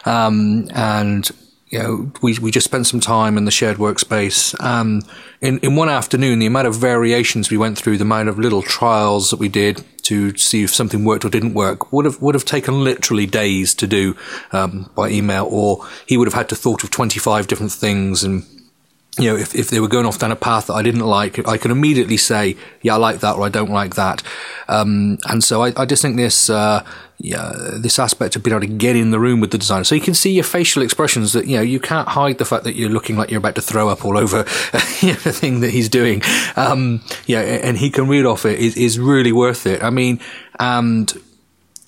um, 0.06 0.70
and 0.76 1.32
you 1.70 1.80
know, 1.80 2.12
we, 2.22 2.38
we 2.40 2.52
just 2.52 2.66
spent 2.66 2.88
some 2.88 3.00
time 3.00 3.38
in 3.38 3.46
the 3.46 3.52
shared 3.52 3.78
workspace. 3.78 4.60
Um, 4.64 5.04
in, 5.40 5.60
in 5.60 5.76
one 5.76 5.90
afternoon, 5.90 6.40
the 6.40 6.48
amount 6.48 6.68
of 6.68 6.76
variations 6.76 7.52
we 7.52 7.58
went 7.58 7.78
through, 7.78 7.98
the 7.98 8.04
amount 8.04 8.30
of 8.30 8.40
little 8.40 8.64
trials 8.64 9.30
that 9.30 9.38
we 9.38 9.50
did 9.50 9.84
to 10.04 10.36
see 10.36 10.64
if 10.64 10.74
something 10.74 11.06
worked 11.06 11.26
or 11.26 11.30
didn't 11.30 11.54
work 11.54 11.94
would 11.94 12.06
have, 12.06 12.20
would 12.22 12.34
have 12.34 12.46
taken 12.46 12.84
literally 12.84 13.28
days 13.28 13.76
to 13.76 13.86
do, 13.86 14.16
um, 14.52 14.90
by 14.96 15.10
email, 15.10 15.48
or 15.50 15.86
he 16.08 16.18
would 16.18 16.28
have 16.28 16.34
had 16.34 16.50
to 16.50 16.56
thought 16.56 16.84
of 16.84 16.90
25 16.90 17.46
different 17.46 17.72
things 17.72 18.24
and 18.24 18.44
you 19.18 19.25
know, 19.25 19.36
if, 19.36 19.56
if 19.56 19.70
they 19.70 19.80
were 19.80 19.88
going 19.88 20.06
off 20.06 20.20
down 20.20 20.32
a 20.32 20.36
path 20.36 20.68
that 20.68 20.74
I 20.74 20.82
didn't 20.82 21.01
like, 21.01 21.46
I 21.48 21.58
could 21.58 21.72
immediately 21.72 22.18
say, 22.18 22.56
yeah, 22.82 22.94
I 22.94 22.98
like 22.98 23.20
that 23.20 23.36
or 23.36 23.44
I 23.44 23.50
don't 23.50 23.72
like 23.72 23.96
that. 23.96 24.24
Um, 24.68 25.18
and 25.28 25.44
so 25.44 25.63
I, 25.63 25.74
I, 25.75 25.86
just 25.86 26.01
think 26.01 26.16
this, 26.16 26.50
uh, 26.50 26.86
yeah, 27.18 27.51
this 27.74 28.00
aspect 28.00 28.36
of 28.36 28.44
being 28.44 28.56
able 28.56 28.66
to 28.66 28.74
get 28.74 28.96
in 28.96 29.12
the 29.12 29.20
room 29.20 29.42
with 29.42 29.51
the 29.51 29.58
designer. 29.58 29.84
So 29.84 29.96
you 29.96 30.01
can 30.01 30.13
see 30.13 30.32
your 30.32 30.46
facial 30.46 30.84
expressions 30.84 31.34
that, 31.34 31.48
you 31.48 31.58
know, 31.58 31.62
you 31.62 31.80
can't 31.80 32.08
hide 32.08 32.38
the 32.38 32.46
fact 32.46 32.63
that 32.63 32.75
you're 32.75 32.89
looking 32.89 33.18
like 33.18 33.30
you're 33.30 33.39
about 33.39 33.56
to 33.56 33.62
throw 33.62 33.89
up 33.89 34.06
all 34.06 34.18
over 34.18 34.44
the 34.72 35.34
thing 35.34 35.62
that 35.62 35.72
he's 35.72 35.89
doing. 35.89 36.22
Um, 36.56 37.01
yeah, 37.25 37.42
and 37.42 37.78
he 37.78 37.89
can 37.89 38.08
read 38.08 38.25
off 38.25 38.46
it 38.46 38.60
is, 38.60 38.78
is 38.78 39.00
really 39.00 39.34
worth 39.34 39.66
it. 39.66 39.84
I 39.84 39.89
mean, 39.89 40.22
and 40.60 41.12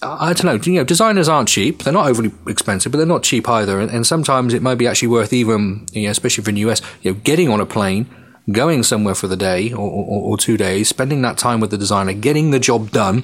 I 0.03 0.33
don't 0.33 0.45
know. 0.45 0.71
You 0.71 0.79
know, 0.79 0.83
designers 0.83 1.29
aren't 1.29 1.49
cheap. 1.49 1.83
They're 1.83 1.93
not 1.93 2.07
overly 2.07 2.31
expensive, 2.47 2.91
but 2.91 2.97
they're 2.97 3.07
not 3.07 3.23
cheap 3.23 3.47
either. 3.47 3.79
And, 3.79 3.91
and 3.91 4.05
sometimes 4.05 4.53
it 4.53 4.61
might 4.61 4.75
be 4.75 4.87
actually 4.87 5.09
worth 5.09 5.31
even, 5.31 5.85
you 5.91 6.03
know, 6.03 6.11
especially 6.11 6.43
for 6.43 6.51
the 6.51 6.59
US, 6.61 6.81
you 7.01 7.11
know, 7.11 7.19
getting 7.23 7.49
on 7.49 7.61
a 7.61 7.67
plane, 7.67 8.09
going 8.51 8.81
somewhere 8.81 9.13
for 9.13 9.27
the 9.27 9.37
day 9.37 9.71
or, 9.71 9.77
or, 9.77 10.23
or, 10.23 10.37
two 10.37 10.57
days, 10.57 10.89
spending 10.89 11.21
that 11.21 11.37
time 11.37 11.59
with 11.59 11.69
the 11.69 11.77
designer, 11.77 12.13
getting 12.13 12.49
the 12.49 12.59
job 12.59 12.89
done, 12.89 13.23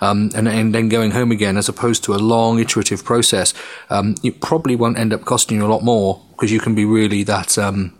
um, 0.00 0.30
and, 0.34 0.48
and, 0.48 0.74
then 0.74 0.88
going 0.88 1.12
home 1.12 1.30
again, 1.30 1.56
as 1.56 1.68
opposed 1.68 2.02
to 2.04 2.14
a 2.14 2.16
long 2.16 2.58
iterative 2.58 3.04
process. 3.04 3.54
Um, 3.88 4.16
it 4.24 4.40
probably 4.40 4.74
won't 4.74 4.98
end 4.98 5.12
up 5.12 5.24
costing 5.24 5.58
you 5.58 5.66
a 5.66 5.68
lot 5.68 5.84
more 5.84 6.24
because 6.30 6.50
you 6.50 6.58
can 6.58 6.74
be 6.74 6.84
really 6.84 7.22
that. 7.22 7.56
Um, 7.56 7.95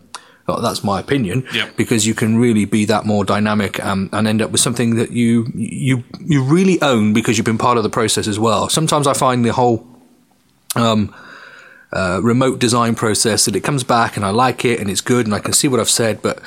well, 0.47 0.61
that's 0.61 0.83
my 0.83 0.99
opinion. 0.99 1.45
Yep. 1.53 1.75
Because 1.75 2.07
you 2.07 2.13
can 2.13 2.37
really 2.37 2.65
be 2.65 2.85
that 2.85 3.05
more 3.05 3.25
dynamic 3.25 3.83
um, 3.83 4.09
and 4.13 4.27
end 4.27 4.41
up 4.41 4.51
with 4.51 4.61
something 4.61 4.95
that 4.95 5.11
you 5.11 5.51
you 5.53 6.03
you 6.19 6.41
really 6.43 6.81
own 6.81 7.13
because 7.13 7.37
you've 7.37 7.45
been 7.45 7.57
part 7.57 7.77
of 7.77 7.83
the 7.83 7.89
process 7.89 8.27
as 8.27 8.39
well. 8.39 8.69
Sometimes 8.69 9.07
I 9.07 9.13
find 9.13 9.43
the 9.43 9.51
whole 9.51 9.85
um, 10.75 11.13
uh, 11.91 12.21
remote 12.23 12.59
design 12.59 12.95
process 12.95 13.45
that 13.45 13.55
it 13.55 13.61
comes 13.61 13.83
back 13.83 14.15
and 14.15 14.25
I 14.25 14.29
like 14.29 14.63
it 14.63 14.79
and 14.79 14.89
it's 14.89 15.01
good 15.01 15.25
and 15.25 15.35
I 15.35 15.39
can 15.39 15.51
see 15.53 15.67
what 15.67 15.81
I've 15.81 15.89
said, 15.89 16.21
but 16.21 16.41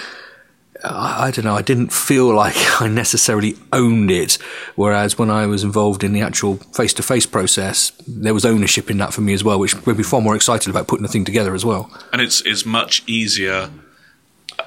I, 0.83 1.27
I 1.27 1.31
don't 1.31 1.45
know. 1.45 1.55
I 1.55 1.63
didn't 1.63 1.93
feel 1.93 2.33
like 2.35 2.57
I 2.81 2.89
necessarily 2.89 3.57
owned 3.71 4.11
it. 4.11 4.39
Whereas 4.77 5.19
when 5.19 5.29
I 5.29 5.45
was 5.45 5.63
involved 5.63 6.05
in 6.05 6.15
the 6.15 6.23
actual 6.23 6.57
face 6.57 6.95
to 6.95 7.03
face 7.03 7.27
process, 7.27 7.93
there 8.07 8.33
was 8.33 8.47
ownership 8.47 8.91
in 8.91 8.97
that 8.99 9.13
for 9.13 9.21
me 9.21 9.35
as 9.35 9.45
well, 9.45 9.59
which 9.59 9.75
made 9.87 9.99
me 9.99 10.03
far 10.03 10.23
more 10.23 10.37
excited 10.37 10.71
about 10.71 10.89
putting 10.89 11.03
the 11.03 11.13
thing 11.13 11.27
together 11.27 11.55
as 11.55 11.67
well. 11.67 11.91
And 12.15 12.23
it's 12.23 12.41
it's 12.47 12.65
much 12.65 13.03
easier 13.07 13.71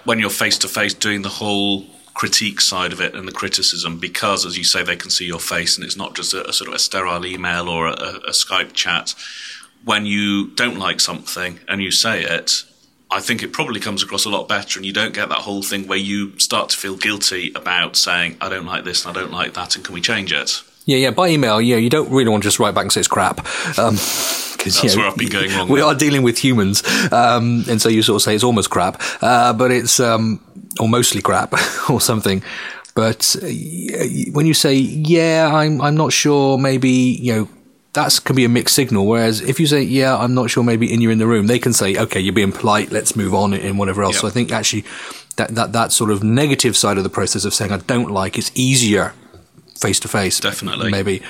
when 0.06 0.20
you're 0.20 0.30
face 0.30 0.58
to 0.60 0.68
face 0.68 0.94
doing 0.94 1.22
the 1.22 1.30
whole 1.30 1.86
critique 2.14 2.62
side 2.62 2.94
of 2.94 3.02
it 3.02 3.16
and 3.16 3.28
the 3.28 3.32
criticism 3.32 4.00
because, 4.00 4.46
as 4.46 4.58
you 4.58 4.64
say, 4.64 4.84
they 4.84 4.96
can 4.96 5.10
see 5.10 5.26
your 5.26 5.40
face 5.40 5.78
and 5.78 5.86
it's 5.86 5.98
not 5.98 6.16
just 6.16 6.34
a, 6.34 6.48
a 6.48 6.54
sort 6.54 6.68
of 6.68 6.76
a 6.76 6.80
sterile 6.80 7.26
email 7.26 7.68
or 7.68 7.88
a, 7.88 7.94
a 7.94 8.32
Skype 8.32 8.74
chat. 8.74 9.16
When 9.84 10.06
you 10.06 10.48
don't 10.52 10.78
like 10.78 11.00
something 11.00 11.60
and 11.68 11.82
you 11.82 11.92
say 11.92 12.24
it, 12.24 12.64
I 13.12 13.20
think 13.20 13.44
it 13.44 13.54
probably 13.54 13.80
comes 13.80 14.02
across 14.02 14.26
a 14.26 14.30
lot 14.30 14.48
better, 14.48 14.80
and 14.80 14.86
you 14.86 14.94
don't 14.94 15.14
get 15.14 15.30
that 15.30 15.40
whole 15.40 15.62
thing 15.62 15.88
where 15.88 16.00
you 16.00 16.38
start 16.40 16.70
to 16.70 16.78
feel 16.78 16.96
guilty 16.96 17.52
about 17.54 17.96
saying, 17.96 18.38
"I 18.42 18.50
don't 18.50 18.66
like 18.66 18.86
this 18.86 19.06
and 19.06 19.16
I 19.16 19.22
don't 19.22 19.32
like 19.32 19.54
that, 19.54 19.76
and 19.76 19.86
can 19.86 19.94
we 19.94 20.02
change 20.02 20.34
it?" 20.34 20.64
Yeah, 20.86 20.98
yeah. 20.98 21.12
By 21.12 21.28
email, 21.30 21.62
yeah, 21.62 21.78
you 21.78 21.92
don't 21.92 22.10
really 22.10 22.30
want 22.30 22.42
to 22.42 22.48
just 22.48 22.60
write 22.60 22.74
back 22.74 22.84
and 22.84 22.92
say 22.92 23.02
it's 23.02 23.08
crap. 23.08 23.40
Um, 23.78 23.98
That's 24.64 24.84
you 24.84 24.90
know, 24.90 24.98
where 24.98 25.08
I've 25.08 25.18
been 25.18 25.30
going 25.30 25.52
wrong. 25.52 25.70
We 25.70 25.82
are 25.82 25.96
dealing 25.96 26.24
with 26.24 26.38
humans, 26.38 26.84
um, 27.12 27.66
and 27.70 27.82
so 27.82 27.90
you 27.90 28.02
sort 28.02 28.18
of 28.18 28.22
say 28.22 28.36
it's 28.36 28.44
almost 28.44 28.70
crap, 28.70 29.02
uh, 29.22 29.54
but 29.54 29.72
it's 29.72 30.00
um, 30.00 30.40
or 30.80 30.88
mostly 30.88 31.22
crap 31.22 31.54
or 31.90 32.02
something. 32.02 32.44
But 32.96 33.36
uh, 33.42 33.48
when 34.32 34.46
you 34.46 34.54
say, 34.54 34.76
"Yeah, 34.76 35.52
I'm," 35.54 35.82
I'm 35.82 35.96
not 35.96 36.14
sure. 36.14 36.58
Maybe 36.58 36.90
you 36.90 37.34
know 37.34 37.50
that 37.94 38.20
can 38.24 38.36
be 38.36 38.46
a 38.46 38.50
mixed 38.50 38.76
signal. 38.76 39.08
Whereas 39.08 39.42
if 39.42 39.60
you 39.60 39.68
say, 39.68 39.82
"Yeah, 39.82 40.18
I'm 40.18 40.34
not 40.34 40.50
sure," 40.50 40.64
maybe 40.64 40.92
in 40.94 41.02
you're 41.02 41.12
in 41.12 41.20
the 41.20 41.28
room, 41.28 41.48
they 41.48 41.60
can 41.60 41.74
say, 41.74 41.98
"Okay, 41.98 42.20
you're 42.20 42.34
being 42.34 42.52
polite. 42.52 42.92
Let's 42.92 43.16
move 43.16 43.34
on," 43.34 43.54
and 43.54 43.80
whatever 43.80 44.04
else. 44.04 44.16
Yep. 44.16 44.22
So 44.22 44.28
I 44.28 44.32
think 44.32 44.52
actually 44.52 44.86
that 45.38 45.56
that 45.56 45.74
that 45.74 45.92
sort 45.92 46.12
of 46.12 46.24
negative 46.24 46.78
side 46.78 46.98
of 46.98 47.04
the 47.04 47.10
process 47.10 47.46
of 47.46 47.54
saying 47.54 47.72
I 47.72 47.78
don't 47.78 48.12
like 48.12 48.38
is 48.38 48.52
easier 48.56 49.14
face 49.76 50.00
to 50.02 50.08
face. 50.08 50.40
Definitely, 50.40 50.92
maybe. 50.92 51.22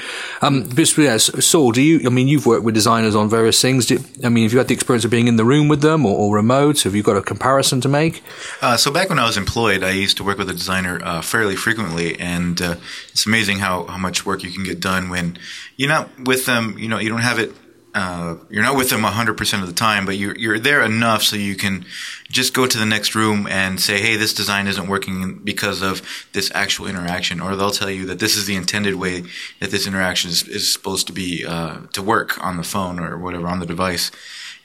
Um, 0.42 0.64
but 0.64 0.98
yeah, 0.98 1.18
Saul, 1.18 1.72
do 1.72 1.82
you? 1.82 2.06
I 2.06 2.10
mean, 2.10 2.28
you've 2.28 2.46
worked 2.46 2.64
with 2.64 2.76
designers 2.76 3.16
on 3.16 3.30
various 3.30 3.62
things. 3.62 3.86
Do, 3.86 4.00
I 4.24 4.30
mean, 4.30 4.44
have 4.44 4.54
you 4.54 4.58
had 4.60 4.68
the 4.68 4.74
experience 4.74 5.06
of 5.06 5.12
being 5.12 5.28
in 5.28 5.38
the 5.38 5.46
room 5.46 5.68
with 5.68 5.82
them 5.82 6.06
or, 6.06 6.18
or 6.18 6.36
remote? 6.36 6.84
Have 6.84 6.96
you 6.96 7.04
got 7.04 7.18
a 7.18 7.22
comparison 7.22 7.82
to 7.82 7.90
make? 7.90 8.24
Uh, 8.62 8.78
so 8.78 8.92
back 8.92 9.10
when 9.10 9.20
I 9.20 9.26
was 9.26 9.38
employed, 9.38 9.84
I 9.84 9.92
used 9.92 10.18
to 10.18 10.24
work 10.24 10.38
with 10.38 10.50
a 10.50 10.54
designer 10.54 11.00
uh, 11.04 11.22
fairly 11.22 11.56
frequently, 11.56 12.20
and 12.20 12.62
uh, 12.62 12.76
it's 13.12 13.26
amazing 13.26 13.60
how 13.60 13.86
how 13.86 13.98
much 13.98 14.26
work 14.26 14.44
you 14.44 14.52
can 14.52 14.64
get 14.64 14.80
done 14.80 15.10
when 15.10 15.38
you're 15.78 15.90
not 15.90 16.10
with 16.20 16.46
them. 16.46 16.78
You 16.78 16.90
know, 16.90 17.00
you 17.00 17.10
don't 17.10 17.22
have 17.22 17.40
it 17.40 17.54
uh, 17.96 18.36
you're 18.50 18.64
not 18.64 18.76
with 18.76 18.90
them 18.90 19.02
100% 19.02 19.62
of 19.62 19.68
the 19.68 19.74
time, 19.74 20.06
but 20.06 20.18
you're, 20.18 20.36
you're 20.36 20.58
there 20.58 20.82
enough 20.82 21.22
so 21.22 21.36
you 21.36 21.56
can 21.56 21.86
just 22.30 22.54
go 22.54 22.66
to 22.66 22.78
the 22.78 22.86
next 22.86 23.14
room 23.14 23.46
and 23.48 23.80
say, 23.80 24.02
hey, 24.02 24.16
this 24.16 24.34
design 24.34 24.66
isn't 24.66 24.88
working 24.88 25.40
because 25.44 25.84
of 25.84 26.02
this 26.34 26.52
actual 26.56 26.88
interaction. 26.88 27.40
Or 27.40 27.56
they'll 27.56 27.70
tell 27.70 27.92
you 27.92 28.06
that 28.08 28.20
this 28.20 28.36
is 28.36 28.48
the 28.48 28.56
intended 28.56 28.96
way 28.96 29.24
that 29.60 29.70
this 29.70 29.86
interaction 29.86 30.32
is, 30.32 30.48
is 30.48 30.74
supposed 30.74 31.06
to 31.08 31.14
be, 31.14 31.46
uh, 31.46 31.82
to 31.94 32.02
work 32.02 32.44
on 32.44 32.58
the 32.58 32.64
phone 32.64 33.00
or 33.00 33.18
whatever, 33.18 33.48
on 33.48 33.60
the 33.60 33.66
device. 33.66 34.10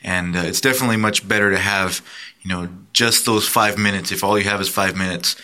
And 0.03 0.35
uh, 0.35 0.41
it's 0.41 0.61
definitely 0.61 0.97
much 0.97 1.29
better 1.29 1.51
to 1.51 1.59
have, 1.59 2.01
you 2.41 2.49
know, 2.49 2.69
just 2.95 3.27
those 3.27 3.47
five 3.47 3.77
minutes. 3.77 4.11
If 4.11 4.25
all 4.25 4.39
you 4.39 4.45
have 4.45 4.61
is 4.61 4.71
five 4.71 4.97
minutes, 4.97 5.37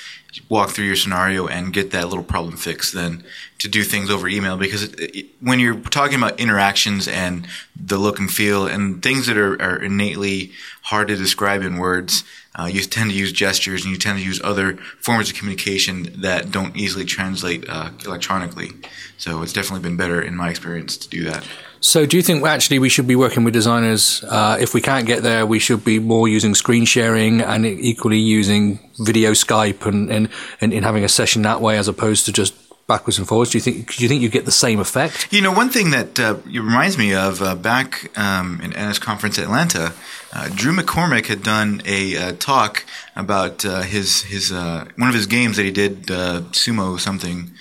walk 0.48 0.70
through 0.70 0.86
your 0.86 0.96
scenario 0.96 1.46
and 1.46 1.72
get 1.72 1.90
that 1.90 2.08
little 2.08 2.24
problem 2.24 2.56
fixed 2.56 2.94
than 2.94 3.24
to 3.58 3.68
do 3.68 3.82
things 3.82 4.10
over 4.10 4.28
email 4.28 4.56
because 4.56 4.82
it, 4.82 5.00
it, 5.00 5.26
when 5.40 5.58
you're 5.58 5.76
talking 5.76 6.16
about 6.16 6.38
interactions 6.38 7.08
and 7.08 7.46
the 7.74 7.98
look 7.98 8.18
and 8.18 8.30
feel 8.30 8.66
and 8.66 9.02
things 9.02 9.26
that 9.26 9.38
are, 9.38 9.60
are 9.62 9.82
innately 9.82 10.52
hard 10.82 11.08
to 11.08 11.16
describe 11.16 11.62
in 11.62 11.78
words, 11.78 12.24
uh, 12.56 12.66
you 12.66 12.80
tend 12.82 13.10
to 13.10 13.16
use 13.16 13.32
gestures 13.32 13.84
and 13.84 13.92
you 13.92 13.98
tend 13.98 14.18
to 14.18 14.24
use 14.24 14.40
other 14.44 14.76
forms 15.00 15.30
of 15.30 15.36
communication 15.36 16.20
that 16.20 16.50
don't 16.50 16.76
easily 16.76 17.04
translate 17.04 17.64
uh, 17.68 17.90
electronically. 18.04 18.70
So 19.18 19.42
it's 19.42 19.52
definitely 19.52 19.88
been 19.88 19.96
better 19.96 20.20
in 20.20 20.36
my 20.36 20.50
experience 20.50 20.96
to 20.98 21.08
do 21.08 21.24
that. 21.24 21.44
So, 21.80 22.06
do 22.06 22.16
you 22.16 22.22
think 22.22 22.42
actually 22.46 22.78
we 22.78 22.88
should 22.88 23.06
be 23.06 23.14
working 23.14 23.44
with 23.44 23.52
designers? 23.52 24.24
Uh, 24.24 24.56
if 24.58 24.72
we 24.72 24.80
can't 24.80 25.06
get 25.06 25.22
there, 25.22 25.44
we 25.44 25.58
should 25.58 25.84
be 25.84 25.98
more 25.98 26.26
using 26.26 26.54
screen 26.54 26.86
sharing 26.86 27.42
and 27.42 27.66
equally 27.66 28.18
using 28.18 28.78
video 28.98 29.32
Skype 29.32 29.84
and, 29.84 30.10
and, 30.10 30.30
and, 30.62 30.72
and 30.72 30.82
having 30.82 31.04
a 31.04 31.10
session 31.10 31.42
that 31.42 31.60
way 31.60 31.76
as 31.76 31.86
opposed 31.86 32.24
to 32.24 32.32
just 32.32 32.54
backwards 32.86 33.18
and 33.18 33.26
forwards? 33.26 33.50
Do 33.50 33.58
you 33.58 33.62
think 33.62 33.94
do 33.94 34.02
you 34.02 34.08
think 34.08 34.22
you 34.22 34.28
get 34.28 34.44
the 34.44 34.52
same 34.52 34.80
effect? 34.80 35.32
You 35.32 35.40
know, 35.40 35.52
one 35.52 35.70
thing 35.70 35.90
that 35.90 36.20
uh, 36.20 36.36
reminds 36.46 36.98
me 36.98 37.14
of 37.14 37.42
uh, 37.42 37.54
back 37.54 38.16
um, 38.18 38.60
in 38.60 38.70
NS 38.70 38.98
Conference 38.98 39.38
Atlanta, 39.38 39.92
uh, 40.32 40.48
Drew 40.54 40.74
McCormack 40.74 41.26
had 41.26 41.42
done 41.42 41.82
a 41.84 42.16
uh, 42.16 42.32
talk 42.38 42.84
about 43.16 43.64
uh, 43.64 43.82
his 43.82 44.22
his 44.22 44.52
uh, 44.52 44.86
one 44.96 45.08
of 45.08 45.14
his 45.14 45.26
games 45.26 45.56
that 45.56 45.64
he 45.64 45.70
did 45.70 46.06
sumo 46.06 46.98
something, 46.98 47.52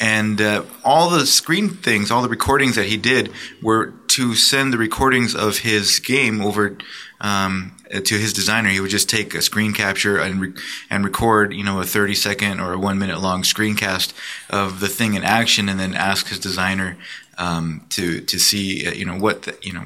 and 0.00 0.40
all 0.84 1.10
the 1.10 1.26
screen 1.26 1.70
things, 1.70 2.10
all 2.10 2.22
the 2.22 2.28
recordings 2.28 2.76
that 2.76 2.86
he 2.86 2.96
did 2.96 3.32
were 3.62 3.94
to 4.08 4.34
send 4.34 4.72
the 4.72 4.78
recordings 4.78 5.34
of 5.34 5.58
his 5.58 5.98
game 5.98 6.40
over 6.40 6.76
um, 7.20 7.76
to 7.90 8.14
his 8.18 8.32
designer. 8.32 8.68
He 8.68 8.80
would 8.80 8.90
just 8.90 9.08
take 9.08 9.34
a 9.34 9.42
screen 9.42 9.72
capture 9.72 10.18
and 10.18 10.40
re- 10.40 10.52
and 10.90 11.04
record, 11.04 11.52
you 11.52 11.64
know, 11.64 11.80
a 11.80 11.84
thirty 11.84 12.14
second 12.14 12.60
or 12.60 12.72
a 12.72 12.78
one 12.78 12.98
minute 12.98 13.20
long 13.20 13.42
screencast 13.42 14.12
of 14.50 14.80
the 14.80 14.88
thing 14.88 15.14
in 15.14 15.24
action, 15.24 15.68
and 15.68 15.78
then 15.78 15.94
ask 15.94 16.28
his 16.28 16.38
designer 16.38 16.96
um, 17.38 17.86
to 17.90 18.20
to 18.20 18.38
see 18.38 18.86
uh, 18.86 18.92
you 18.92 19.04
know 19.04 19.16
what 19.16 19.42
the, 19.42 19.56
you 19.62 19.72
know 19.72 19.84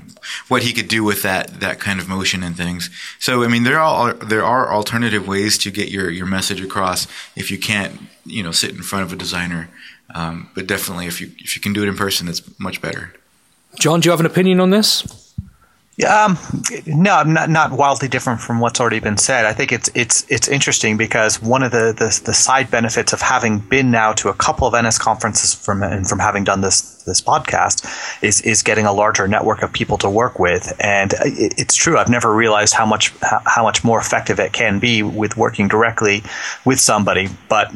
what 0.48 0.62
he 0.62 0.72
could 0.72 0.88
do 0.88 1.04
with 1.04 1.22
that 1.22 1.60
that 1.60 1.78
kind 1.78 2.00
of 2.00 2.08
motion 2.08 2.42
and 2.42 2.56
things. 2.56 2.90
So 3.18 3.44
I 3.44 3.48
mean 3.48 3.62
there 3.62 3.78
are 3.78 4.14
there 4.14 4.44
are 4.44 4.72
alternative 4.72 5.28
ways 5.28 5.58
to 5.58 5.70
get 5.70 5.90
your 5.90 6.10
your 6.10 6.26
message 6.26 6.60
across 6.60 7.06
if 7.36 7.50
you 7.50 7.58
can't 7.58 8.00
you 8.24 8.42
know 8.42 8.52
sit 8.52 8.70
in 8.70 8.82
front 8.82 9.04
of 9.04 9.12
a 9.12 9.16
designer. 9.16 9.68
Um, 10.14 10.50
but 10.54 10.66
definitely, 10.66 11.06
if 11.06 11.20
you 11.20 11.30
if 11.38 11.54
you 11.54 11.62
can 11.62 11.72
do 11.72 11.82
it 11.82 11.88
in 11.88 11.96
person, 11.96 12.28
it's 12.28 12.42
much 12.58 12.80
better. 12.80 13.14
John, 13.78 14.00
do 14.00 14.06
you 14.06 14.10
have 14.10 14.20
an 14.20 14.26
opinion 14.26 14.60
on 14.60 14.70
this? 14.70 15.21
Um, 16.04 16.38
no, 16.86 17.22
not 17.22 17.50
not 17.50 17.72
wildly 17.72 18.08
different 18.08 18.40
from 18.40 18.60
what's 18.60 18.80
already 18.80 19.00
been 19.00 19.16
said. 19.16 19.44
I 19.44 19.52
think 19.52 19.72
it's 19.72 19.90
it's 19.94 20.24
it's 20.30 20.48
interesting 20.48 20.96
because 20.96 21.40
one 21.40 21.62
of 21.62 21.72
the, 21.72 21.92
the, 21.96 22.20
the 22.24 22.34
side 22.34 22.70
benefits 22.70 23.12
of 23.12 23.20
having 23.20 23.58
been 23.58 23.90
now 23.90 24.12
to 24.14 24.28
a 24.28 24.34
couple 24.34 24.66
of 24.66 24.84
NS 24.84 24.98
conferences 24.98 25.54
from 25.54 25.82
and 25.82 26.08
from 26.08 26.18
having 26.18 26.44
done 26.44 26.60
this 26.60 27.02
this 27.04 27.20
podcast 27.20 27.84
is 28.22 28.40
is 28.42 28.62
getting 28.62 28.86
a 28.86 28.92
larger 28.92 29.28
network 29.28 29.62
of 29.62 29.72
people 29.72 29.98
to 29.98 30.10
work 30.10 30.38
with. 30.38 30.72
And 30.80 31.12
it, 31.24 31.54
it's 31.58 31.74
true, 31.74 31.98
I've 31.98 32.10
never 32.10 32.34
realized 32.34 32.74
how 32.74 32.86
much 32.86 33.12
how, 33.22 33.40
how 33.44 33.62
much 33.62 33.84
more 33.84 33.98
effective 33.98 34.40
it 34.40 34.52
can 34.52 34.78
be 34.78 35.02
with 35.02 35.36
working 35.36 35.68
directly 35.68 36.22
with 36.64 36.80
somebody, 36.80 37.28
but 37.48 37.72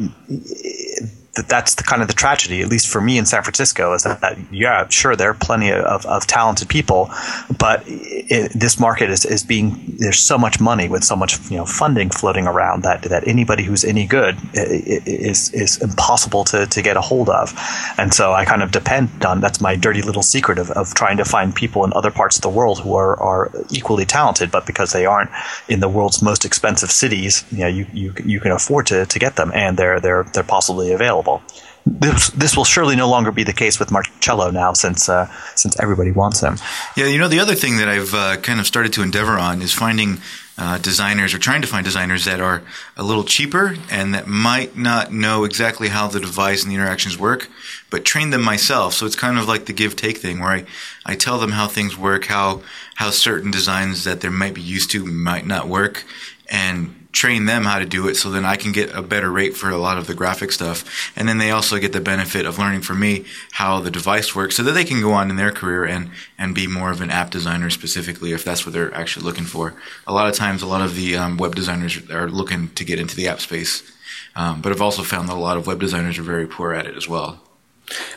that 1.36 1.48
that's 1.48 1.74
the 1.74 1.82
kind 1.82 2.02
of 2.02 2.08
the 2.08 2.14
tragedy, 2.14 2.62
at 2.62 2.68
least 2.68 2.88
for 2.88 3.00
me 3.00 3.18
in 3.18 3.26
San 3.26 3.42
Francisco, 3.42 3.92
is 3.92 4.02
that, 4.02 4.20
that 4.20 4.38
yeah, 4.50 4.88
sure, 4.88 5.14
there 5.14 5.30
are 5.30 5.34
plenty 5.34 5.70
of, 5.70 6.04
of 6.06 6.26
talented 6.26 6.68
people, 6.68 7.10
but 7.58 7.82
it, 7.86 8.52
this 8.54 8.80
market 8.80 9.10
is, 9.10 9.24
is 9.24 9.44
being 9.44 9.96
there's 9.98 10.18
so 10.18 10.38
much 10.38 10.60
money 10.60 10.88
with 10.88 11.04
so 11.04 11.16
much 11.16 11.38
you 11.50 11.56
know 11.56 11.64
funding 11.64 12.10
floating 12.10 12.46
around 12.46 12.82
that 12.82 13.02
that 13.02 13.26
anybody 13.26 13.62
who's 13.62 13.84
any 13.84 14.06
good 14.06 14.36
is 14.54 15.52
is 15.52 15.80
impossible 15.82 16.44
to, 16.44 16.66
to 16.66 16.82
get 16.82 16.96
a 16.96 17.00
hold 17.00 17.28
of, 17.28 17.52
and 17.98 18.12
so 18.12 18.32
I 18.32 18.44
kind 18.44 18.62
of 18.62 18.72
depend 18.72 19.24
on 19.24 19.40
that's 19.40 19.60
my 19.60 19.76
dirty 19.76 20.02
little 20.02 20.22
secret 20.22 20.58
of, 20.58 20.70
of 20.70 20.94
trying 20.94 21.18
to 21.18 21.24
find 21.24 21.54
people 21.54 21.84
in 21.84 21.92
other 21.92 22.10
parts 22.10 22.36
of 22.36 22.42
the 22.42 22.48
world 22.48 22.80
who 22.80 22.94
are, 22.94 23.18
are 23.20 23.50
equally 23.70 24.04
talented, 24.04 24.50
but 24.50 24.66
because 24.66 24.92
they 24.92 25.06
aren't 25.06 25.30
in 25.68 25.80
the 25.80 25.88
world's 25.88 26.22
most 26.22 26.44
expensive 26.44 26.90
cities, 26.90 27.44
you 27.50 27.58
know, 27.58 27.68
you, 27.68 27.86
you, 27.92 28.14
you 28.24 28.40
can 28.40 28.52
afford 28.52 28.86
to, 28.86 29.06
to 29.06 29.18
get 29.18 29.36
them 29.36 29.50
and 29.54 29.76
they're 29.76 30.00
they're 30.00 30.24
they're 30.32 30.42
possibly 30.42 30.92
available 30.92 31.25
available. 31.26 31.42
This, 31.88 32.30
this 32.30 32.56
will 32.56 32.64
surely 32.64 32.96
no 32.96 33.08
longer 33.08 33.30
be 33.30 33.44
the 33.44 33.52
case 33.52 33.78
with 33.78 33.92
Marcello 33.92 34.50
now, 34.50 34.72
since 34.72 35.08
uh, 35.08 35.30
since 35.54 35.78
everybody 35.78 36.10
wants 36.10 36.40
him. 36.40 36.56
Yeah, 36.96 37.06
you 37.06 37.16
know 37.16 37.28
the 37.28 37.38
other 37.38 37.54
thing 37.54 37.76
that 37.76 37.88
I've 37.88 38.12
uh, 38.12 38.36
kind 38.38 38.58
of 38.58 38.66
started 38.66 38.92
to 38.94 39.02
endeavor 39.02 39.38
on 39.38 39.62
is 39.62 39.72
finding 39.72 40.18
uh, 40.58 40.78
designers 40.78 41.32
or 41.32 41.38
trying 41.38 41.62
to 41.62 41.68
find 41.68 41.84
designers 41.84 42.24
that 42.24 42.40
are 42.40 42.62
a 42.96 43.04
little 43.04 43.22
cheaper 43.22 43.76
and 43.88 44.14
that 44.14 44.26
might 44.26 44.76
not 44.76 45.12
know 45.12 45.44
exactly 45.44 45.88
how 45.88 46.08
the 46.08 46.18
device 46.18 46.62
and 46.62 46.72
the 46.72 46.74
interactions 46.74 47.18
work, 47.18 47.48
but 47.90 48.04
train 48.04 48.30
them 48.30 48.42
myself. 48.42 48.94
So 48.94 49.06
it's 49.06 49.16
kind 49.16 49.38
of 49.38 49.46
like 49.46 49.66
the 49.66 49.74
give 49.74 49.94
take 49.94 50.16
thing 50.16 50.40
where 50.40 50.50
I, 50.50 50.64
I 51.04 51.14
tell 51.14 51.38
them 51.38 51.52
how 51.52 51.68
things 51.68 51.96
work, 51.96 52.24
how 52.24 52.62
how 52.96 53.10
certain 53.10 53.52
designs 53.52 54.02
that 54.02 54.22
they 54.22 54.28
might 54.28 54.54
be 54.54 54.62
used 54.62 54.90
to 54.90 55.04
might 55.06 55.46
not 55.46 55.68
work, 55.68 56.04
and 56.50 57.05
train 57.16 57.46
them 57.46 57.64
how 57.64 57.78
to 57.78 57.86
do 57.86 58.08
it 58.08 58.14
so 58.14 58.30
then 58.30 58.44
I 58.44 58.56
can 58.56 58.72
get 58.72 58.94
a 58.94 59.00
better 59.00 59.32
rate 59.32 59.56
for 59.56 59.70
a 59.70 59.78
lot 59.78 59.96
of 59.96 60.06
the 60.06 60.12
graphic 60.12 60.52
stuff. 60.52 61.10
And 61.16 61.26
then 61.26 61.38
they 61.38 61.50
also 61.50 61.78
get 61.78 61.94
the 61.94 62.00
benefit 62.00 62.44
of 62.44 62.58
learning 62.58 62.82
from 62.82 63.00
me 63.00 63.24
how 63.52 63.80
the 63.80 63.90
device 63.90 64.36
works 64.36 64.54
so 64.54 64.62
that 64.62 64.72
they 64.72 64.84
can 64.84 65.00
go 65.00 65.12
on 65.12 65.30
in 65.30 65.36
their 65.36 65.50
career 65.50 65.86
and, 65.86 66.10
and 66.38 66.54
be 66.54 66.66
more 66.66 66.90
of 66.90 67.00
an 67.00 67.10
app 67.10 67.30
designer 67.30 67.70
specifically 67.70 68.32
if 68.32 68.44
that's 68.44 68.66
what 68.66 68.74
they're 68.74 68.94
actually 68.94 69.24
looking 69.24 69.46
for. 69.46 69.74
A 70.06 70.12
lot 70.12 70.28
of 70.28 70.34
times, 70.34 70.60
a 70.60 70.66
lot 70.66 70.82
of 70.82 70.94
the 70.94 71.16
um, 71.16 71.38
web 71.38 71.54
designers 71.54 71.98
are 72.10 72.28
looking 72.28 72.68
to 72.74 72.84
get 72.84 73.00
into 73.00 73.16
the 73.16 73.28
app 73.28 73.40
space. 73.40 73.90
Um, 74.36 74.60
but 74.60 74.70
I've 74.70 74.82
also 74.82 75.02
found 75.02 75.30
that 75.30 75.36
a 75.36 75.40
lot 75.40 75.56
of 75.56 75.66
web 75.66 75.80
designers 75.80 76.18
are 76.18 76.22
very 76.22 76.46
poor 76.46 76.74
at 76.74 76.84
it 76.84 76.96
as 76.96 77.08
well. 77.08 77.40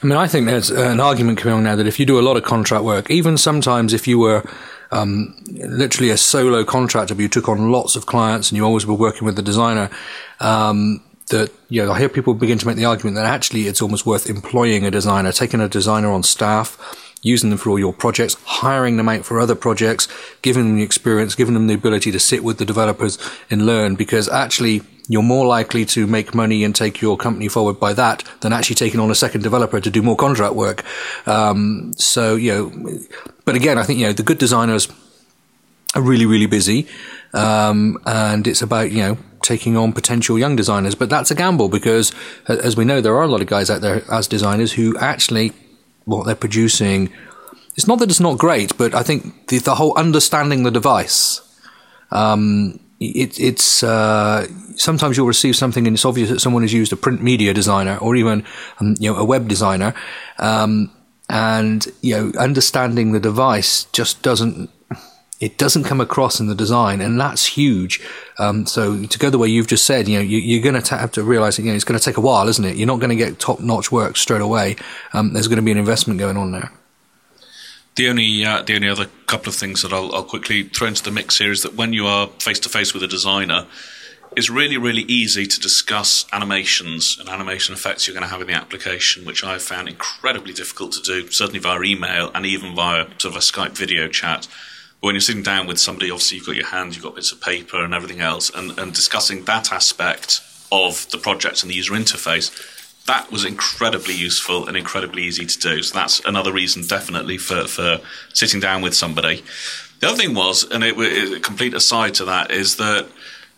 I 0.03 0.05
mean, 0.05 0.17
I 0.17 0.27
think 0.27 0.45
there's 0.45 0.71
an 0.71 0.99
argument 0.99 1.37
coming 1.37 1.55
on 1.55 1.63
now 1.63 1.77
that 1.77 1.87
if 1.87 1.99
you 1.99 2.05
do 2.05 2.19
a 2.19 2.25
lot 2.27 2.35
of 2.35 2.43
contract 2.43 2.83
work, 2.83 3.09
even 3.09 3.37
sometimes 3.37 3.93
if 3.93 4.07
you 4.07 4.19
were 4.19 4.43
um, 4.91 5.35
literally 5.51 6.09
a 6.09 6.17
solo 6.17 6.63
contractor, 6.63 7.15
but 7.15 7.21
you 7.21 7.29
took 7.29 7.47
on 7.47 7.71
lots 7.71 7.95
of 7.95 8.05
clients 8.05 8.49
and 8.49 8.57
you 8.57 8.65
always 8.65 8.85
were 8.85 8.93
working 8.95 9.25
with 9.25 9.35
the 9.35 9.41
designer. 9.41 9.89
Um, 10.39 11.03
that 11.29 11.51
you 11.69 11.85
know, 11.85 11.91
I 11.91 11.99
hear 11.99 12.09
people 12.09 12.33
begin 12.33 12.57
to 12.57 12.67
make 12.67 12.75
the 12.75 12.85
argument 12.85 13.15
that 13.15 13.25
actually 13.25 13.67
it's 13.67 13.81
almost 13.81 14.05
worth 14.05 14.29
employing 14.29 14.83
a 14.85 14.91
designer, 14.91 15.31
taking 15.31 15.61
a 15.61 15.69
designer 15.69 16.11
on 16.11 16.23
staff, 16.23 16.77
using 17.21 17.49
them 17.49 17.59
for 17.59 17.69
all 17.69 17.79
your 17.79 17.93
projects, 17.93 18.35
hiring 18.45 18.97
them 18.97 19.09
out 19.09 19.25
for 19.25 19.39
other 19.39 19.55
projects, 19.55 20.07
giving 20.41 20.65
them 20.65 20.77
the 20.77 20.83
experience, 20.83 21.35
giving 21.35 21.53
them 21.53 21.67
the 21.67 21.73
ability 21.73 22.11
to 22.11 22.19
sit 22.19 22.43
with 22.43 22.57
the 22.57 22.65
developers 22.65 23.17
and 23.49 23.65
learn 23.65 23.95
because 23.95 24.27
actually 24.27 24.81
you're 25.09 25.23
more 25.23 25.45
likely 25.45 25.83
to 25.85 26.07
make 26.07 26.35
money 26.35 26.63
and 26.63 26.75
take 26.75 27.01
your 27.01 27.17
company 27.17 27.47
forward 27.47 27.79
by 27.79 27.93
that 27.93 28.23
than 28.41 28.53
actually 28.53 28.75
taking 28.75 28.99
on 28.99 29.09
a 29.09 29.15
second 29.15 29.41
developer 29.41 29.81
to 29.81 29.89
do 29.89 30.01
more 30.01 30.15
contract 30.15 30.53
work. 30.53 30.85
Um, 31.25 31.91
so, 31.97 32.35
you 32.35 32.53
know, 32.53 32.99
but 33.43 33.55
again, 33.55 33.79
I 33.79 33.83
think, 33.83 33.99
you 33.99 34.05
know, 34.05 34.13
the 34.13 34.23
good 34.23 34.37
designers 34.37 34.87
are 35.95 36.01
really, 36.03 36.27
really 36.27 36.45
busy. 36.45 36.87
Um, 37.33 37.97
and 38.05 38.47
it's 38.47 38.61
about, 38.61 38.91
you 38.91 38.99
know, 38.99 39.17
taking 39.41 39.75
on 39.75 39.93
potential 39.93 40.37
young 40.37 40.55
designers. 40.55 40.93
But 40.93 41.09
that's 41.09 41.31
a 41.31 41.35
gamble 41.35 41.69
because, 41.69 42.13
as 42.47 42.77
we 42.77 42.85
know, 42.85 43.01
there 43.01 43.15
are 43.15 43.23
a 43.23 43.27
lot 43.27 43.41
of 43.41 43.47
guys 43.47 43.71
out 43.71 43.81
there 43.81 44.03
as 44.11 44.27
designers 44.27 44.73
who 44.73 44.95
actually, 44.99 45.53
what 46.05 46.27
they're 46.27 46.35
producing, 46.35 47.11
it's 47.75 47.87
not 47.87 47.97
that 47.99 48.09
it's 48.09 48.19
not 48.19 48.37
great, 48.37 48.77
but 48.77 48.93
I 48.93 49.01
think 49.01 49.47
the, 49.47 49.57
the 49.57 49.75
whole 49.75 49.97
understanding 49.97 50.63
the 50.63 50.71
device, 50.71 51.41
um, 52.11 52.79
it, 52.99 53.39
it's 53.39 53.83
uh, 53.83 54.47
sometimes 54.75 55.17
you'll 55.17 55.27
receive 55.27 55.55
something 55.55 55.87
and 55.87 55.95
it's 55.95 56.05
obvious 56.05 56.29
that 56.29 56.39
someone 56.39 56.63
has 56.63 56.73
used 56.73 56.91
a 56.91 56.97
print 56.97 57.21
media 57.21 57.53
designer 57.53 57.97
or 57.97 58.15
even 58.15 58.43
um, 58.79 58.95
you 58.99 59.11
know 59.11 59.17
a 59.17 59.25
web 59.25 59.47
designer, 59.47 59.93
um, 60.37 60.91
and 61.29 61.87
you 62.01 62.15
know 62.15 62.39
understanding 62.39 63.11
the 63.11 63.19
device 63.19 63.85
just 63.85 64.21
doesn't 64.21 64.69
it 65.39 65.57
doesn't 65.57 65.85
come 65.85 66.01
across 66.01 66.39
in 66.41 66.47
the 66.47 66.55
design, 66.55 66.99
and 66.99 67.19
that's 67.19 67.45
huge. 67.45 68.05
Um, 68.39 68.65
so 68.65 69.05
to 69.05 69.19
go 69.19 69.29
the 69.29 69.37
way 69.37 69.47
you've 69.47 69.67
just 69.67 69.85
said, 69.85 70.07
you 70.09 70.17
know, 70.17 70.21
you, 70.21 70.59
are 70.59 70.63
going 70.63 70.81
to 70.81 70.97
have 70.97 71.13
to 71.13 71.23
realize 71.23 71.55
that 71.55 71.63
you 71.63 71.69
know 71.69 71.75
it's 71.75 71.85
going 71.85 71.97
to 71.97 72.03
take 72.03 72.17
a 72.17 72.21
while, 72.21 72.49
isn't 72.49 72.65
it? 72.65 72.75
You're 72.75 72.87
not 72.87 72.99
going 72.99 73.09
to 73.09 73.15
get 73.15 73.39
top 73.39 73.61
notch 73.61 73.91
work 73.91 74.17
straight 74.17 74.41
away. 74.41 74.75
Um, 75.13 75.31
there's 75.31 75.47
going 75.47 75.57
to 75.57 75.63
be 75.63 75.71
an 75.71 75.77
investment 75.77 76.19
going 76.19 76.35
on 76.35 76.51
there. 76.51 76.71
The 77.95 78.07
only 78.09 78.45
uh, 78.45 78.61
the 78.61 78.75
only 78.75 78.87
other 78.87 79.07
couple 79.27 79.49
of 79.49 79.55
things 79.55 79.81
that 79.81 79.91
I'll, 79.91 80.13
I'll, 80.15 80.23
quickly 80.23 80.63
throw 80.63 80.87
into 80.87 81.03
the 81.03 81.11
mix 81.11 81.37
here 81.37 81.51
is 81.51 81.63
that 81.63 81.75
when 81.75 81.91
you 81.93 82.07
are 82.07 82.27
face 82.39 82.59
to 82.61 82.69
face 82.69 82.93
with 82.93 83.03
a 83.03 83.07
designer, 83.07 83.65
it's 84.37 84.49
really 84.49 84.77
really 84.77 85.01
easy 85.03 85.45
to 85.45 85.59
discuss 85.59 86.25
animations 86.31 87.17
and 87.19 87.27
animation 87.27 87.73
effects 87.73 88.07
you're 88.07 88.13
going 88.13 88.23
to 88.23 88.29
have 88.29 88.41
in 88.41 88.47
the 88.47 88.53
application, 88.53 89.25
which 89.25 89.43
I've 89.43 89.61
found 89.61 89.89
incredibly 89.89 90.53
difficult 90.53 90.93
to 90.93 91.01
do, 91.01 91.29
certainly 91.29 91.59
via 91.59 91.81
email 91.81 92.31
and 92.33 92.45
even 92.45 92.73
via 92.73 93.05
sort 93.17 93.25
of 93.25 93.35
a 93.35 93.39
Skype 93.39 93.77
video 93.77 94.07
chat. 94.07 94.47
But 95.01 95.07
when 95.07 95.15
you're 95.15 95.21
sitting 95.21 95.43
down 95.43 95.67
with 95.67 95.79
somebody, 95.79 96.09
obviously 96.09 96.37
you've 96.37 96.47
got 96.47 96.55
your 96.55 96.67
hands, 96.67 96.95
you've 96.95 97.03
got 97.03 97.15
bits 97.15 97.31
of 97.31 97.41
paper 97.41 97.83
and 97.83 97.93
everything 97.93 98.21
else, 98.21 98.49
and, 98.49 98.77
and 98.79 98.93
discussing 98.93 99.43
that 99.45 99.71
aspect 99.71 100.41
of 100.71 101.09
the 101.11 101.17
project 101.17 101.63
and 101.63 101.71
the 101.71 101.75
user 101.75 101.93
interface 101.93 102.51
that 103.09 103.31
was 103.31 103.43
incredibly 103.43 104.13
useful 104.13 104.67
and 104.67 104.77
incredibly 104.77 105.23
easy 105.23 105.43
to 105.43 105.59
do. 105.59 105.81
So 105.81 105.97
that's 105.97 106.23
another 106.25 106.53
reason, 106.53 106.85
definitely, 106.85 107.39
for, 107.39 107.65
for 107.65 107.99
sitting 108.33 108.59
down 108.59 108.83
with 108.83 108.93
somebody. 108.93 109.43
The 109.99 110.09
other 110.09 110.17
thing 110.17 110.35
was, 110.35 110.63
and 110.63 110.83
it, 110.83 110.95
it 110.95 111.37
a 111.37 111.39
complete 111.39 111.73
aside 111.73 112.13
to 112.15 112.25
that, 112.25 112.51
is 112.51 112.75
that 112.75 113.07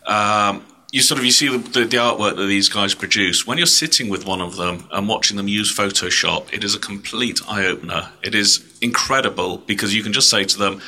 um, 0.06 0.64
you 0.90 1.02
sort 1.02 1.18
of 1.18 1.26
you 1.26 1.30
see 1.30 1.48
the, 1.48 1.58
the, 1.58 1.84
the, 1.84 1.98
artwork 1.98 2.36
that 2.36 2.46
these 2.46 2.70
guys 2.70 2.94
produce. 2.94 3.46
When 3.46 3.58
you're 3.58 3.66
sitting 3.66 4.08
with 4.08 4.26
one 4.26 4.40
of 4.40 4.56
them 4.56 4.88
and 4.90 5.06
watching 5.06 5.36
them 5.36 5.48
use 5.48 5.70
Photoshop, 5.76 6.50
it 6.50 6.64
is 6.64 6.74
a 6.74 6.78
complete 6.78 7.40
eye 7.46 7.66
opener. 7.66 8.08
It 8.22 8.34
is 8.34 8.64
incredible 8.80 9.58
because 9.58 9.94
you 9.94 10.02
can 10.02 10.14
just 10.14 10.30
say 10.30 10.44
to 10.44 10.58
them, 10.58 10.80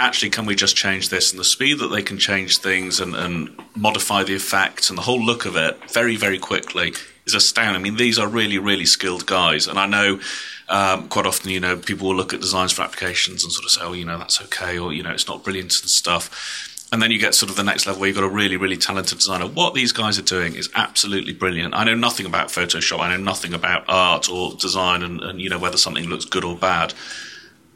actually, 0.00 0.30
can 0.30 0.44
we 0.44 0.56
just 0.56 0.74
change 0.74 1.08
this? 1.08 1.30
And 1.30 1.38
the 1.38 1.44
speed 1.44 1.78
that 1.78 1.88
they 1.88 2.02
can 2.02 2.18
change 2.18 2.58
things 2.58 2.98
and, 2.98 3.14
and 3.14 3.48
modify 3.76 4.24
the 4.24 4.34
effect 4.34 4.88
and 4.90 4.98
the 4.98 5.02
whole 5.02 5.24
look 5.24 5.46
of 5.46 5.54
it 5.56 5.78
very, 5.92 6.16
very 6.16 6.40
quickly 6.40 6.94
is 7.28 7.34
astounding. 7.34 7.76
I 7.76 7.82
mean, 7.82 7.96
these 7.96 8.18
are 8.18 8.26
really, 8.26 8.58
really 8.58 8.86
skilled 8.86 9.26
guys, 9.26 9.66
and 9.68 9.78
I 9.78 9.86
know 9.86 10.20
um, 10.68 11.08
quite 11.08 11.26
often, 11.26 11.50
you 11.50 11.60
know, 11.60 11.76
people 11.76 12.08
will 12.08 12.16
look 12.16 12.34
at 12.34 12.40
designs 12.40 12.72
for 12.72 12.82
applications 12.82 13.44
and 13.44 13.52
sort 13.52 13.64
of 13.64 13.70
say, 13.70 13.80
"Oh, 13.82 13.92
you 13.92 14.04
know, 14.04 14.18
that's 14.18 14.40
okay," 14.42 14.78
or 14.78 14.92
you 14.92 15.02
know, 15.02 15.10
it's 15.10 15.28
not 15.28 15.44
brilliant 15.44 15.80
and 15.80 15.90
stuff. 15.90 16.74
And 16.90 17.02
then 17.02 17.10
you 17.10 17.18
get 17.18 17.34
sort 17.34 17.50
of 17.50 17.56
the 17.56 17.64
next 17.64 17.86
level 17.86 18.00
where 18.00 18.08
you've 18.08 18.16
got 18.16 18.24
a 18.24 18.28
really, 18.28 18.56
really 18.56 18.78
talented 18.78 19.18
designer. 19.18 19.46
What 19.46 19.74
these 19.74 19.92
guys 19.92 20.18
are 20.18 20.22
doing 20.22 20.54
is 20.54 20.70
absolutely 20.74 21.34
brilliant. 21.34 21.74
I 21.74 21.84
know 21.84 21.94
nothing 21.94 22.24
about 22.24 22.48
Photoshop. 22.48 23.00
I 23.00 23.14
know 23.14 23.22
nothing 23.22 23.52
about 23.52 23.84
art 23.88 24.30
or 24.30 24.54
design 24.54 25.02
and, 25.02 25.20
and 25.20 25.40
you 25.40 25.50
know 25.50 25.58
whether 25.58 25.76
something 25.76 26.08
looks 26.08 26.24
good 26.24 26.44
or 26.44 26.56
bad. 26.56 26.94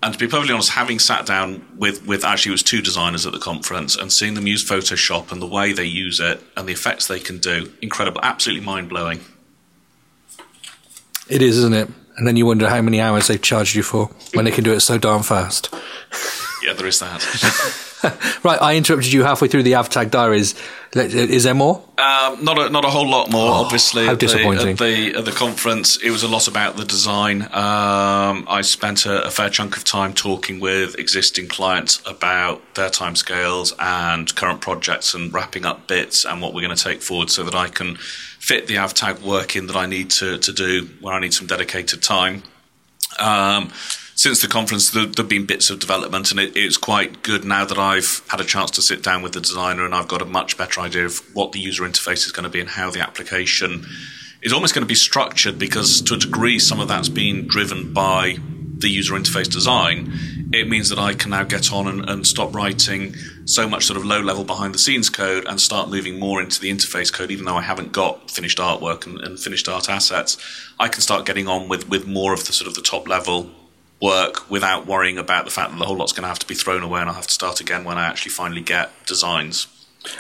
And 0.03 0.13
to 0.13 0.19
be 0.19 0.27
perfectly 0.27 0.53
honest, 0.53 0.71
having 0.71 0.99
sat 0.99 1.27
down 1.27 1.65
with, 1.77 2.05
with 2.07 2.25
actually 2.25 2.51
it 2.51 2.55
was 2.55 2.63
two 2.65 2.83
designers 2.83 3.25
at 3.25 3.33
the 3.33 3.39
conference 3.39 3.97
and 3.97 4.13
seeing 4.13 4.35
them 4.35 4.49
use 4.49 4.69
Photoshop 4.69 5.31
and 5.31 5.41
the 5.41 5.47
way 5.47 5.73
they 5.73 5.85
use 5.85 6.19
it 6.19 6.43
and 6.57 6.67
the 6.67 6.73
effects 6.73 7.07
they 7.07 7.21
can 7.21 7.39
do, 7.39 7.73
incredible, 7.81 8.21
absolutely 8.21 8.67
mind 8.67 8.89
blowing. 8.89 9.21
It 11.33 11.41
is, 11.41 11.57
isn't 11.57 11.73
it? 11.73 11.89
And 12.19 12.29
then 12.29 12.37
you 12.37 12.45
wonder 12.45 12.69
how 12.69 12.83
many 12.83 13.01
hours 13.01 13.29
they've 13.29 13.41
charged 13.41 13.75
you 13.75 13.83
for 13.83 14.11
when 14.35 14.45
they 14.45 14.51
can 14.51 14.65
do 14.65 14.73
it 14.75 14.81
so 14.81 14.99
darn 14.99 15.23
fast. 15.23 15.73
Yeah, 16.65 16.75
there 16.75 16.87
is 16.87 17.01
that. 17.01 18.39
right, 18.45 18.63
I 18.63 18.77
interrupted 18.77 19.13
you 19.13 19.25
halfway 19.25 19.49
through 19.49 19.65
the 19.65 19.73
AvTag 19.73 20.13
diaries. 20.13 20.55
Is 20.95 21.43
there 21.43 21.55
more? 21.55 21.83
Um, 21.99 22.45
not 22.45 22.57
a 22.57 22.71
not 22.71 22.85
a 22.85 22.89
whole 22.89 23.09
lot 23.09 23.33
more. 23.33 23.49
Oh, 23.49 23.65
obviously, 23.65 24.07
how 24.07 24.15
disappointing. 24.15 24.69
At 24.69 24.79
the, 24.79 25.09
at 25.09 25.13
the, 25.13 25.19
at 25.19 25.25
the 25.25 25.33
conference, 25.33 25.97
it 25.97 26.11
was 26.11 26.23
a 26.23 26.29
lot 26.29 26.47
about 26.47 26.77
the 26.77 26.85
design. 26.85 27.43
Um, 27.43 28.47
I 28.49 28.61
spent 28.63 29.07
a, 29.07 29.25
a, 29.25 29.31
fair 29.33 29.51
chunk 29.51 29.77
of 29.77 29.83
time 29.83 30.15
talking 30.15 30.61
with 30.61 30.97
existing 31.01 31.49
clients 31.49 32.01
about 32.07 32.77
their 32.77 32.91
timescales 32.91 33.73
and 33.81 34.33
current 34.37 34.61
projects, 34.61 35.15
and 35.15 35.35
wrapping 35.35 35.65
up 35.65 35.89
bits 35.89 36.25
and 36.25 36.41
what 36.41 36.55
we're 36.55 36.63
going 36.63 36.77
to 36.77 36.85
take 36.85 37.03
forward, 37.03 37.29
so 37.29 37.43
that 37.43 37.57
I 37.57 37.67
can 37.67 37.99
fit 38.43 38.67
the 38.67 38.75
AvTag 38.75 39.23
work 39.23 39.55
in 39.55 39.69
that 39.69 39.77
I 39.77 39.87
need 39.87 40.11
to, 40.11 40.37
to 40.37 40.53
do 40.53 40.89
where 41.01 41.15
I 41.15 41.21
need 41.21 41.33
some 41.33 41.47
dedicated 41.47 42.03
time. 42.03 42.43
Um, 43.21 43.71
since 44.17 44.43
the 44.43 44.49
conference, 44.49 44.91
there 44.91 45.05
have 45.05 45.29
been 45.29 45.47
bits 45.47 45.71
of 45.71 45.79
development, 45.79 46.33
and 46.33 46.41
it, 46.41 46.57
it's 46.57 46.77
quite 46.77 47.23
good 47.23 47.45
now 47.45 47.65
that 47.65 47.79
I've 47.79 48.21
had 48.29 48.41
a 48.41 48.45
chance 48.45 48.73
to 48.73 48.83
sit 48.83 49.01
down 49.01 49.23
with 49.23 49.33
the 49.33 49.41
designer 49.41 49.85
and 49.85 49.95
I've 49.95 50.09
got 50.09 50.23
a 50.23 50.25
much 50.25 50.59
better 50.59 50.81
idea 50.81 51.07
of 51.07 51.21
what 51.35 51.53
the 51.53 51.61
user 51.61 51.85
interface 51.85 52.27
is 52.27 52.33
going 52.33 52.43
to 52.43 52.51
be 52.51 52.59
and 52.59 52.69
how 52.69 52.91
the 52.91 53.01
application 53.01 53.87
is 54.43 54.53
almost 54.53 54.75
going 54.75 54.83
to 54.83 54.89
be 54.89 54.97
structured 54.97 55.57
because, 55.57 56.03
to 56.03 56.15
a 56.15 56.19
degree, 56.19 56.59
some 56.59 56.81
of 56.81 56.89
that's 56.89 57.09
been 57.09 57.47
driven 57.47 57.93
by 57.93 58.39
the 58.83 58.89
user 58.89 59.15
interface 59.15 59.51
design, 59.51 60.13
it 60.53 60.69
means 60.69 60.91
that 60.91 60.99
I 60.99 61.15
can 61.15 61.31
now 61.31 61.45
get 61.45 61.73
on 61.73 61.89
and, 61.89 62.09
and 62.09 62.27
stop 62.27 62.55
writing 62.55 63.15
so 63.47 63.69
much 63.69 63.87
sort 63.87 63.97
of 63.97 64.05
low 64.05 64.21
level 64.21 64.45
behind 64.45 64.75
the 64.75 64.79
scenes 64.79 65.09
code 65.09 65.47
and 65.47 65.61
start 65.61 65.89
moving 65.89 66.19
more 66.19 66.43
into 66.43 66.61
the 66.61 66.71
interface 66.71 67.13
code, 67.13 67.31
even 67.31 67.45
though 67.45 67.57
I 67.57 67.63
haven't 67.63 67.93
got 67.93 68.31
finished 68.31 68.59
artwork 68.59 69.07
and, 69.07 69.21
and 69.21 69.41
finished 69.41 69.69
art 69.69 69.89
assets. 69.89 70.37
I 70.79 70.89
can 70.89 71.01
start 71.01 71.25
getting 71.25 71.49
on 71.49 71.69
with, 71.69 71.89
with 71.89 72.07
more 72.07 72.35
of 72.35 72.47
the 72.47 72.53
sort 72.53 72.69
of 72.69 72.75
the 72.75 72.83
top 72.83 73.09
level 73.09 73.51
work 74.03 74.51
without 74.51 74.87
worrying 74.87 75.17
about 75.17 75.45
the 75.45 75.51
fact 75.51 75.71
that 75.71 75.79
the 75.79 75.87
whole 75.87 75.97
lot's 75.97 76.13
going 76.13 76.23
to 76.23 76.29
have 76.29 76.41
to 76.41 76.47
be 76.47 76.55
thrown 76.55 76.83
away 76.83 77.01
and 77.01 77.09
I'll 77.09 77.15
have 77.15 77.29
to 77.29 77.33
start 77.33 77.61
again 77.61 77.85
when 77.85 77.99
I 77.99 78.07
actually 78.07 78.33
finally 78.33 78.61
get 78.61 78.91
designs. 79.07 79.69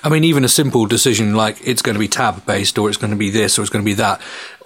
I 0.04 0.08
mean, 0.08 0.22
even 0.22 0.44
a 0.44 0.48
simple 0.48 0.86
decision 0.86 1.34
like 1.34 1.58
it's 1.66 1.82
going 1.82 1.94
to 1.94 1.98
be 1.98 2.08
tab 2.08 2.46
based 2.46 2.78
or 2.78 2.88
it's 2.88 2.98
going 2.98 3.10
to 3.10 3.16
be 3.16 3.30
this 3.30 3.58
or 3.58 3.62
it's 3.62 3.70
going 3.70 3.84
to 3.84 3.88
be 3.88 3.94
that, 3.94 4.20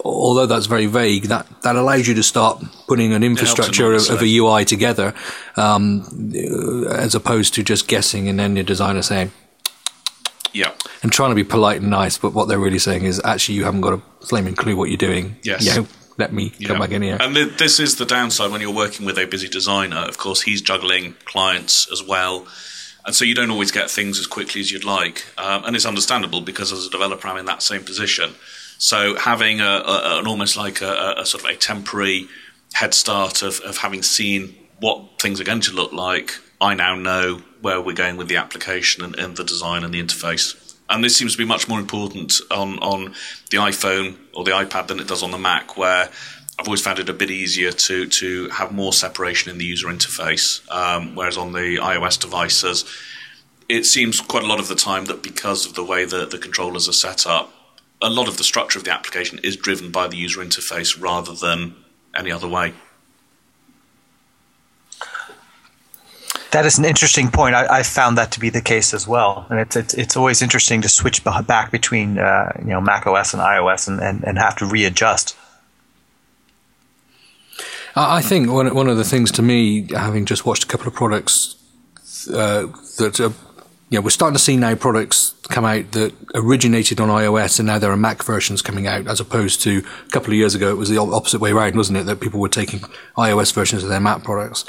although 0.07 0.45
that's 0.45 0.65
very 0.65 0.85
vague, 0.85 1.23
that, 1.23 1.47
that 1.63 1.75
allows 1.75 2.07
you 2.07 2.13
to 2.15 2.23
start 2.23 2.63
putting 2.87 3.13
an 3.13 3.23
infrastructure 3.23 3.93
of, 3.93 4.09
of, 4.09 4.21
a 4.21 4.37
UI 4.37 4.65
together, 4.65 5.13
um, 5.55 6.03
as 6.89 7.15
opposed 7.15 7.53
to 7.55 7.63
just 7.63 7.87
guessing 7.87 8.27
and 8.27 8.39
then 8.39 8.55
your 8.55 8.65
designer 8.65 9.01
saying, 9.01 9.31
yeah. 10.53 10.73
And 11.03 11.11
trying 11.11 11.29
to 11.29 11.35
be 11.35 11.43
polite 11.43 11.81
and 11.81 11.89
nice, 11.89 12.17
but 12.17 12.33
what 12.33 12.47
they're 12.47 12.59
really 12.59 12.79
saying 12.79 13.03
is 13.03 13.21
actually 13.23 13.55
you 13.55 13.65
haven't 13.65 13.81
got 13.81 13.93
a 13.93 14.25
flaming 14.25 14.55
clue 14.55 14.75
what 14.75 14.89
you're 14.89 14.97
doing. 14.97 15.35
Yes. 15.43 15.65
You 15.65 15.81
know, 15.81 15.87
let 16.17 16.33
me 16.33 16.51
yeah. 16.57 16.69
come 16.69 16.79
back 16.79 16.91
in 16.91 17.01
here. 17.03 17.17
And 17.19 17.35
th- 17.35 17.57
this 17.57 17.79
is 17.79 17.97
the 17.97 18.05
downside 18.05 18.51
when 18.51 18.61
you're 18.61 18.73
working 18.73 19.05
with 19.05 19.19
a 19.19 19.25
busy 19.25 19.47
designer. 19.47 19.97
Of 19.97 20.17
course, 20.17 20.41
he's 20.41 20.61
juggling 20.61 21.15
clients 21.25 21.91
as 21.91 22.01
well 22.01 22.47
and 23.07 23.15
so 23.15 23.23
you 23.23 23.33
don't 23.33 23.49
always 23.49 23.71
get 23.71 23.89
things 23.89 24.19
as 24.19 24.27
quickly 24.27 24.59
as 24.59 24.69
you'd 24.69 24.83
like. 24.83 25.25
Um, 25.37 25.63
and 25.63 25.77
it's 25.77 25.85
understandable 25.85 26.41
because 26.41 26.73
as 26.73 26.85
a 26.85 26.89
developer, 26.89 27.29
I'm 27.29 27.37
in 27.37 27.45
that 27.45 27.63
same 27.63 27.85
position. 27.85 28.35
So 28.77 29.17
having 29.17 29.59
a, 29.59 29.63
a, 29.63 30.19
an 30.19 30.27
almost 30.27 30.55
like 30.55 30.81
a, 30.81 31.15
a, 31.17 31.25
sort 31.25 31.43
of 31.43 31.49
a 31.49 31.55
temporary 31.55 32.27
head 32.73 32.93
start 32.93 33.41
of, 33.41 33.59
of 33.61 33.77
having 33.77 34.03
seen 34.03 34.55
what 34.79 35.19
things 35.19 35.41
are 35.41 35.43
going 35.43 35.61
to 35.61 35.73
look 35.73 35.93
like, 35.93 36.33
I 36.61 36.75
now 36.75 36.95
know 36.95 37.41
where 37.61 37.81
we're 37.81 37.93
going 37.93 38.17
with 38.17 38.27
the 38.27 38.37
application 38.37 39.03
and, 39.03 39.17
and 39.17 39.35
the 39.35 39.43
design 39.43 39.83
and 39.83 39.93
the 39.93 40.01
interface. 40.01 40.75
And 40.89 41.03
this 41.03 41.17
seems 41.17 41.33
to 41.33 41.37
be 41.37 41.45
much 41.45 41.67
more 41.67 41.79
important 41.79 42.39
on, 42.51 42.79
on 42.79 43.15
the 43.49 43.57
iPhone 43.57 44.17
or 44.33 44.43
the 44.43 44.51
iPad 44.51 44.87
than 44.87 44.99
it 44.99 45.07
does 45.07 45.23
on 45.23 45.31
the 45.31 45.37
Mac, 45.37 45.75
where 45.75 46.09
I've 46.59 46.67
always 46.67 46.81
found 46.81 46.99
it 46.99 47.09
a 47.09 47.13
bit 47.13 47.29
easier 47.29 47.71
to 47.71 48.07
to 48.07 48.49
have 48.49 48.71
more 48.71 48.91
separation 48.91 49.51
in 49.51 49.57
the 49.59 49.65
user 49.65 49.87
interface, 49.87 50.67
um, 50.71 51.13
whereas 51.13 51.37
on 51.37 51.51
the 51.51 51.77
iOS 51.77 52.19
devices, 52.19 52.85
it 53.69 53.85
seems 53.85 54.19
quite 54.19 54.43
a 54.43 54.47
lot 54.47 54.59
of 54.59 54.67
the 54.67 54.75
time 54.75 55.05
that 55.05 55.21
because 55.21 55.65
of 55.67 55.75
the 55.75 55.83
way 55.83 56.05
that 56.05 56.31
the 56.31 56.37
controllers 56.37 56.89
are 56.89 56.93
set 56.93 57.27
up, 57.27 57.53
a 58.01 58.09
lot 58.09 58.27
of 58.27 58.37
the 58.37 58.43
structure 58.43 58.79
of 58.79 58.85
the 58.85 58.91
application 58.91 59.39
is 59.43 59.55
driven 59.55 59.91
by 59.91 60.07
the 60.07 60.17
user 60.17 60.41
interface 60.41 60.99
rather 61.01 61.33
than 61.33 61.75
any 62.15 62.31
other 62.31 62.47
way. 62.47 62.73
That 66.51 66.65
is 66.65 66.77
an 66.77 66.85
interesting 66.85 67.29
point. 67.29 67.55
I, 67.55 67.79
I, 67.79 67.83
found 67.83 68.17
that 68.17 68.31
to 68.31 68.39
be 68.39 68.49
the 68.49 68.61
case 68.61 68.93
as 68.93 69.05
well, 69.05 69.45
and 69.49 69.59
it's 69.59 69.75
it's, 69.75 69.93
it's 69.93 70.15
always 70.15 70.41
interesting 70.41 70.81
to 70.81 70.89
switch 70.89 71.21
back 71.23 71.71
between 71.71 72.17
uh, 72.17 72.53
you 72.59 72.67
know 72.67 72.79
Mac 72.79 73.05
OS 73.05 73.33
and 73.33 73.41
iOS 73.41 73.87
and, 73.89 73.99
and, 73.99 74.23
and 74.23 74.37
have 74.37 74.55
to 74.57 74.65
readjust. 74.65 75.35
I 77.97 78.21
think 78.21 78.49
one 78.49 78.73
one 78.73 78.87
of 78.87 78.95
the 78.95 79.03
things 79.03 79.31
to 79.33 79.41
me, 79.41 79.87
having 79.91 80.25
just 80.25 80.45
watched 80.45 80.63
a 80.63 80.67
couple 80.67 80.87
of 80.87 80.93
products 80.93 81.55
uh, 82.29 82.67
that 82.97 83.19
are, 83.19 83.33
know, 83.91 84.01
we're 84.01 84.09
starting 84.09 84.35
to 84.35 84.43
see 84.43 84.57
now 84.57 84.75
products 84.75 85.33
come 85.43 85.63
out 85.63 85.93
that 85.93 86.13
originated 86.35 86.99
on 86.99 87.07
iOS 87.07 87.59
and 87.59 87.67
now 87.67 87.79
there 87.79 87.91
are 87.91 87.97
Mac 87.97 88.21
versions 88.23 88.61
coming 88.61 88.85
out, 88.85 89.07
as 89.07 89.21
opposed 89.21 89.61
to 89.61 89.81
a 90.05 90.09
couple 90.09 90.31
of 90.31 90.37
years 90.37 90.55
ago 90.55 90.69
it 90.69 90.77
was 90.77 90.89
the 90.89 90.97
opposite 90.97 91.39
way 91.39 91.51
around, 91.51 91.75
wasn't 91.75 91.97
it? 91.97 92.05
That 92.05 92.19
people 92.19 92.39
were 92.39 92.49
taking 92.49 92.81
iOS 93.17 93.53
versions 93.53 93.83
of 93.83 93.89
their 93.89 94.01
Mac 94.01 94.23
products, 94.23 94.65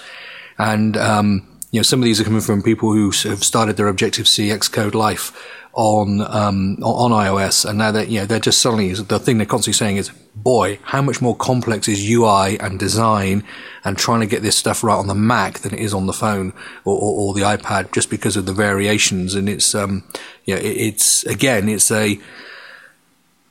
and 0.56 0.96
um, 0.96 1.46
you 1.70 1.78
know, 1.78 1.82
some 1.82 2.00
of 2.00 2.04
these 2.04 2.20
are 2.20 2.24
coming 2.24 2.40
from 2.40 2.62
people 2.62 2.92
who 2.92 3.10
have 3.28 3.44
started 3.44 3.76
their 3.76 3.88
Objective 3.88 4.26
C 4.26 4.48
Xcode 4.48 4.94
life 4.94 5.32
on 5.78 6.20
um, 6.22 6.76
on 6.82 7.12
iOS, 7.12 7.64
and 7.64 7.78
now 7.78 7.92
that 7.92 8.08
you 8.08 8.18
know 8.18 8.26
they're 8.26 8.40
just 8.40 8.60
suddenly 8.60 8.92
the 8.92 9.20
thing 9.20 9.38
they're 9.38 9.46
constantly 9.46 9.76
saying 9.76 9.96
is, 9.96 10.10
"Boy, 10.34 10.80
how 10.82 11.00
much 11.00 11.22
more 11.22 11.36
complex 11.36 11.86
is 11.86 12.10
UI 12.10 12.58
and 12.58 12.80
design 12.80 13.44
and 13.84 13.96
trying 13.96 14.18
to 14.18 14.26
get 14.26 14.42
this 14.42 14.56
stuff 14.56 14.82
right 14.82 14.96
on 14.96 15.06
the 15.06 15.14
Mac 15.14 15.60
than 15.60 15.72
it 15.72 15.78
is 15.78 15.94
on 15.94 16.06
the 16.06 16.12
phone 16.12 16.52
or, 16.84 16.96
or, 16.96 17.20
or 17.20 17.34
the 17.34 17.42
iPad, 17.42 17.92
just 17.92 18.10
because 18.10 18.36
of 18.36 18.44
the 18.44 18.52
variations." 18.52 19.36
And 19.36 19.48
it's 19.48 19.72
um, 19.72 20.02
yeah, 20.44 20.56
it, 20.56 20.76
it's 20.76 21.22
again, 21.26 21.68
it's 21.68 21.92
a 21.92 22.18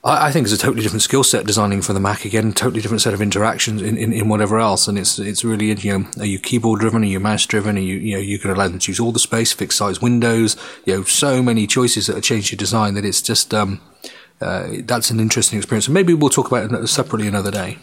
I, 0.08 0.28
I 0.28 0.32
think 0.32 0.46
it's 0.46 0.54
a 0.54 0.58
totally 0.58 0.82
different 0.82 1.02
skill 1.02 1.24
set 1.24 1.46
designing 1.46 1.82
for 1.82 1.94
the 1.94 2.00
Mac 2.00 2.26
again, 2.26 2.54
totally 2.54 2.82
different 2.82 3.02
set 3.02 3.14
of 3.14 3.22
interactions 3.22 3.82
in, 3.82 3.98
in, 3.98 4.14
in 4.14 4.30
whatever 4.30 4.58
else. 4.58 4.88
And 4.88 4.98
it's 4.98 5.20
it's 5.20 5.44
really 5.44 5.68
you 5.74 6.00
know, 6.00 6.10
are 6.20 6.26
you 6.26 6.40
keyboard 6.40 6.80
driven? 6.80 7.04
Are 7.04 7.08
you 7.08 7.20
mouse 7.20 7.46
driven? 7.46 7.78
Are 7.78 7.82
you 7.82 7.98
you 7.98 8.16
know 8.16 8.22
you 8.22 8.40
can 8.40 8.50
allow 8.52 8.68
them 8.68 8.80
to 8.80 8.92
use 8.92 9.00
all 9.00 9.12
the 9.12 9.20
space, 9.20 9.54
fixed 9.54 9.78
size 9.78 10.02
windows. 10.02 10.56
You 10.86 10.96
know, 10.96 11.04
so 11.04 11.44
many 11.44 11.68
choices 11.68 12.08
that 12.08 12.16
have 12.16 12.24
changed 12.24 12.52
your 12.52 12.58
design 12.58 12.94
that 12.96 13.06
it's 13.06 13.22
just 13.22 13.54
um, 13.54 13.82
uh, 14.42 14.68
that's 14.84 15.12
an 15.12 15.20
interesting 15.20 15.58
experience. 15.58 15.88
And 15.88 15.94
maybe 15.94 16.14
we'll 16.14 16.30
talk 16.30 16.48
about 16.48 16.72
it 16.72 16.88
separately 16.88 17.28
another 17.28 17.52
day. 17.52 17.78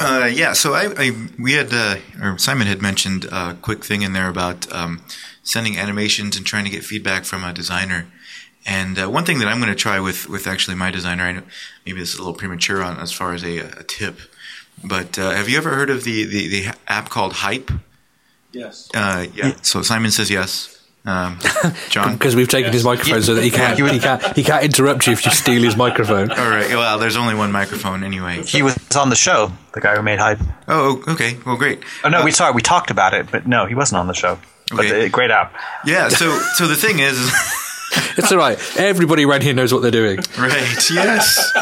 Uh, 0.00 0.30
yeah, 0.32 0.52
so 0.52 0.74
I, 0.74 0.92
I 0.96 1.28
we 1.40 1.54
had 1.54 1.72
uh, 1.72 1.96
or 2.22 2.38
Simon 2.38 2.68
had 2.68 2.80
mentioned 2.80 3.24
a 3.32 3.56
quick 3.60 3.84
thing 3.84 4.02
in 4.02 4.12
there 4.12 4.28
about 4.28 4.72
um, 4.72 5.02
sending 5.42 5.76
animations 5.76 6.36
and 6.36 6.46
trying 6.46 6.64
to 6.64 6.70
get 6.70 6.84
feedback 6.84 7.24
from 7.24 7.42
a 7.42 7.52
designer. 7.52 8.06
And 8.66 8.98
uh, 8.98 9.08
one 9.08 9.24
thing 9.24 9.38
that 9.38 9.48
I'm 9.48 9.58
going 9.58 9.70
to 9.70 9.78
try 9.78 9.98
with 10.00 10.28
with 10.28 10.46
actually 10.46 10.76
my 10.76 10.90
designer, 10.90 11.24
I 11.24 11.32
know 11.32 11.42
maybe 11.86 12.00
this 12.00 12.12
is 12.12 12.16
a 12.16 12.18
little 12.18 12.34
premature 12.34 12.82
on 12.82 12.98
as 12.98 13.12
far 13.12 13.32
as 13.32 13.42
a, 13.42 13.58
a 13.58 13.82
tip, 13.82 14.18
but 14.84 15.18
uh, 15.18 15.30
have 15.30 15.48
you 15.48 15.56
ever 15.56 15.70
heard 15.70 15.90
of 15.90 16.04
the, 16.04 16.24
the, 16.24 16.48
the 16.48 16.74
app 16.86 17.08
called 17.08 17.34
Hype? 17.34 17.70
Yes. 18.52 18.88
Uh, 18.94 19.26
yeah. 19.34 19.54
So 19.62 19.82
Simon 19.82 20.10
says 20.10 20.30
yes. 20.30 20.74
Um, 21.04 21.38
John, 21.88 22.14
because 22.14 22.36
we've 22.36 22.48
taken 22.48 22.66
yes. 22.66 22.74
his 22.74 22.84
microphone 22.84 23.22
so 23.22 23.34
that 23.34 23.42
he 23.42 23.50
can't 23.50 23.78
he 23.92 23.98
can't 23.98 24.36
he 24.36 24.42
can't 24.42 24.64
interrupt 24.64 25.06
you 25.06 25.14
if 25.14 25.24
you 25.24 25.30
steal 25.30 25.62
his 25.62 25.76
microphone. 25.76 26.30
All 26.30 26.50
right. 26.50 26.68
Well, 26.68 26.98
there's 26.98 27.16
only 27.16 27.34
one 27.34 27.50
microphone 27.50 28.04
anyway. 28.04 28.42
He 28.42 28.62
was 28.62 28.76
on 28.96 29.08
the 29.08 29.16
show. 29.16 29.52
The 29.72 29.80
guy 29.80 29.96
who 29.96 30.02
made 30.02 30.18
Hype. 30.18 30.40
Oh, 30.66 31.02
okay. 31.08 31.38
Well, 31.46 31.56
great. 31.56 31.82
Oh 32.04 32.08
no, 32.08 32.20
uh, 32.20 32.24
we 32.24 32.30
sorry 32.30 32.52
we 32.52 32.62
talked 32.62 32.90
about 32.90 33.14
it, 33.14 33.30
but 33.30 33.46
no, 33.46 33.64
he 33.66 33.74
wasn't 33.74 34.00
on 34.00 34.06
the 34.06 34.14
show. 34.14 34.38
Okay. 34.70 34.76
But 34.76 34.86
uh, 34.86 35.08
great 35.08 35.30
app. 35.30 35.54
Yeah. 35.86 36.08
So 36.08 36.38
so 36.56 36.66
the 36.66 36.76
thing 36.76 36.98
is. 36.98 37.32
It's 38.16 38.32
all 38.32 38.38
right. 38.38 38.58
Everybody 38.76 39.24
around 39.24 39.42
here 39.42 39.54
knows 39.54 39.72
what 39.72 39.82
they're 39.82 39.90
doing. 39.90 40.18
Right. 40.38 40.90
Yes. 40.90 41.52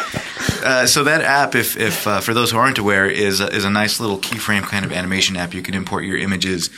Uh, 0.62 0.86
so 0.86 1.04
that 1.04 1.22
app, 1.22 1.54
if, 1.54 1.76
if 1.76 2.06
uh, 2.06 2.20
for 2.20 2.34
those 2.34 2.50
who 2.50 2.58
aren't 2.58 2.78
aware, 2.78 3.06
is 3.08 3.40
a, 3.40 3.48
is 3.48 3.64
a 3.64 3.70
nice 3.70 4.00
little 4.00 4.18
keyframe 4.18 4.62
kind 4.62 4.84
of 4.84 4.92
animation 4.92 5.36
app. 5.36 5.54
You 5.54 5.62
can 5.62 5.74
import 5.74 6.04
your 6.04 6.18
images 6.18 6.70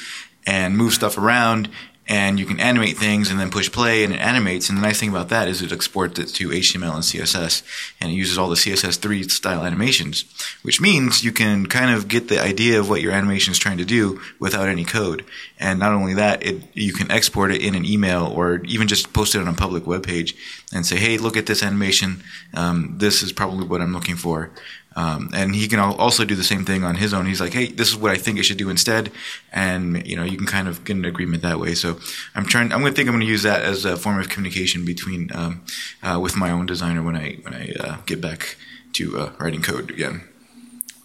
and 0.47 0.77
move 0.77 0.95
stuff 0.95 1.19
around 1.19 1.69
and 2.09 2.41
you 2.41 2.47
can 2.47 2.59
animate 2.59 2.97
things 2.97 3.31
and 3.31 3.39
then 3.39 3.51
push 3.51 3.71
play 3.71 4.03
and 4.03 4.15
it 4.15 4.21
animates. 4.21 4.69
And 4.69 4.79
the 4.79 4.83
nice 4.83 4.99
thing 4.99 5.11
about 5.11 5.29
that 5.29 5.47
is 5.47 5.61
it 5.61 5.73
exports 5.73 6.19
it 6.19 6.29
to 6.29 6.49
HTML 6.49 6.95
and 6.95 7.03
CSS 7.03 7.63
and 8.01 8.11
it 8.11 8.15
uses 8.15 8.39
all 8.39 8.49
the 8.49 8.57
CSS3 8.57 9.31
style 9.31 9.63
animations, 9.63 10.25
which 10.63 10.81
means 10.81 11.23
you 11.23 11.33
can 11.33 11.67
kind 11.67 11.95
of 11.95 12.09
get 12.09 12.29
the 12.29 12.41
idea 12.41 12.81
of 12.81 12.89
what 12.89 13.03
your 13.03 13.13
animation 13.13 13.53
is 13.53 13.59
trying 13.59 13.77
to 13.77 13.85
do 13.85 14.21
without 14.41 14.69
any 14.69 14.85
code. 14.85 15.23
And 15.61 15.79
not 15.79 15.93
only 15.93 16.15
that, 16.15 16.43
it, 16.43 16.63
you 16.73 16.95
can 16.95 17.11
export 17.11 17.53
it 17.53 17.63
in 17.63 17.75
an 17.75 17.85
email 17.85 18.27
or 18.27 18.63
even 18.65 18.89
just 18.89 19.13
post 19.13 19.35
it 19.35 19.43
on 19.43 19.49
a 19.49 19.53
public 19.53 19.87
web 19.87 20.03
page 20.03 20.35
and 20.73 20.87
say, 20.87 20.97
hey, 20.97 21.19
look 21.19 21.37
at 21.37 21.45
this 21.45 21.63
animation. 21.63 22.23
Um, 22.55 22.95
this 22.97 23.23
is 23.23 23.33
probably 23.33 23.67
what 23.67 23.83
I'm 23.83 23.93
looking 23.93 24.17
for. 24.17 24.51
Um, 24.97 25.31
and 25.33 25.55
he 25.55 25.69
can 25.69 25.79
also 25.79 26.25
do 26.25 26.35
the 26.35 26.43
same 26.43 26.65
thing 26.65 26.83
on 26.83 26.97
his 26.97 27.15
own. 27.15 27.27
He's 27.27 27.41
like, 27.41 27.53
hey, 27.53 27.67
this 27.67 27.89
is 27.89 27.97
what 27.97 28.11
I 28.11 28.17
think 28.17 28.39
it 28.39 28.43
should 28.43 28.59
do 28.59 28.69
instead, 28.69 29.13
and 29.53 30.05
you 30.05 30.17
know, 30.17 30.25
you 30.25 30.37
can 30.37 30.47
kind 30.47 30.67
of 30.67 30.85
get 30.85 30.97
an 30.97 31.05
agreement 31.05 31.43
that 31.43 31.61
way. 31.61 31.75
So 31.75 32.01
I'm 32.35 32.47
trying. 32.47 32.73
I'm 32.73 32.81
going 32.81 32.93
to 32.93 32.97
think 32.97 33.09
I'm 33.09 33.15
going 33.15 33.25
to 33.25 33.31
use 33.31 33.45
that 33.45 33.63
as 33.63 33.85
a 33.85 33.97
form 33.97 34.19
of 34.19 34.29
communication 34.29 34.85
between 34.85 35.31
um, 35.35 35.63
uh, 36.03 36.19
with 36.21 36.37
my 36.37 36.51
own 36.51 36.67
designer 36.67 37.03
when 37.03 37.17
I 37.17 37.35
when 37.43 37.55
I 37.55 37.73
uh, 37.79 37.97
get 38.07 38.21
back 38.21 38.57
to 38.95 39.19
uh, 39.19 39.33
writing 39.39 39.63
code 39.63 39.91
again. 39.91 40.23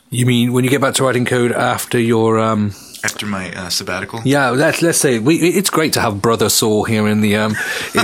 You 0.10 0.26
mean 0.26 0.54
when 0.54 0.64
you 0.64 0.70
get 0.70 0.82
back 0.82 0.96
to 0.96 1.04
writing 1.04 1.26
code 1.26 1.52
after 1.52 2.00
your 2.00 2.40
um 2.40 2.74
after 3.04 3.26
my 3.26 3.54
uh, 3.54 3.70
sabbatical. 3.70 4.22
Yeah, 4.24 4.50
let's 4.50 4.82
let's 4.82 4.98
say 4.98 5.20
we, 5.20 5.36
it's 5.36 5.70
great 5.70 5.94
to 5.94 6.02
have 6.02 6.22
brother 6.22 6.50
Saul 6.50 6.86
here 6.86 7.08
in 7.08 7.22
the 7.22 7.36
um, 7.36 7.56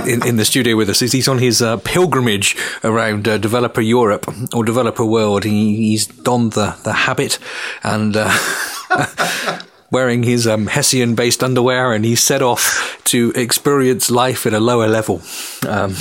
in, 0.06 0.26
in, 0.26 0.36
the 0.36 0.44
studio 0.44 0.76
with 0.76 0.88
us. 0.90 1.00
He's 1.00 1.28
on 1.28 1.38
his 1.38 1.62
uh, 1.62 1.78
pilgrimage 1.78 2.56
around 2.84 3.26
uh, 3.26 3.38
developer 3.38 3.80
Europe 3.80 4.26
or 4.54 4.64
developer 4.64 5.04
world. 5.04 5.44
He, 5.44 5.76
he's 5.76 6.06
donned 6.06 6.52
the 6.52 6.76
the 6.84 6.92
habit 6.92 7.38
and. 7.82 8.16
Uh, 8.16 9.58
wearing 9.92 10.22
his 10.22 10.46
um, 10.46 10.68
Hessian 10.68 11.16
based 11.16 11.42
underwear, 11.42 11.92
and 11.92 12.04
he 12.04 12.14
set 12.14 12.42
off 12.42 12.96
to 13.04 13.32
experience 13.34 14.08
life 14.08 14.46
at 14.46 14.54
a 14.54 14.60
lower 14.60 14.86
level. 14.86 15.20
Um, 15.66 15.96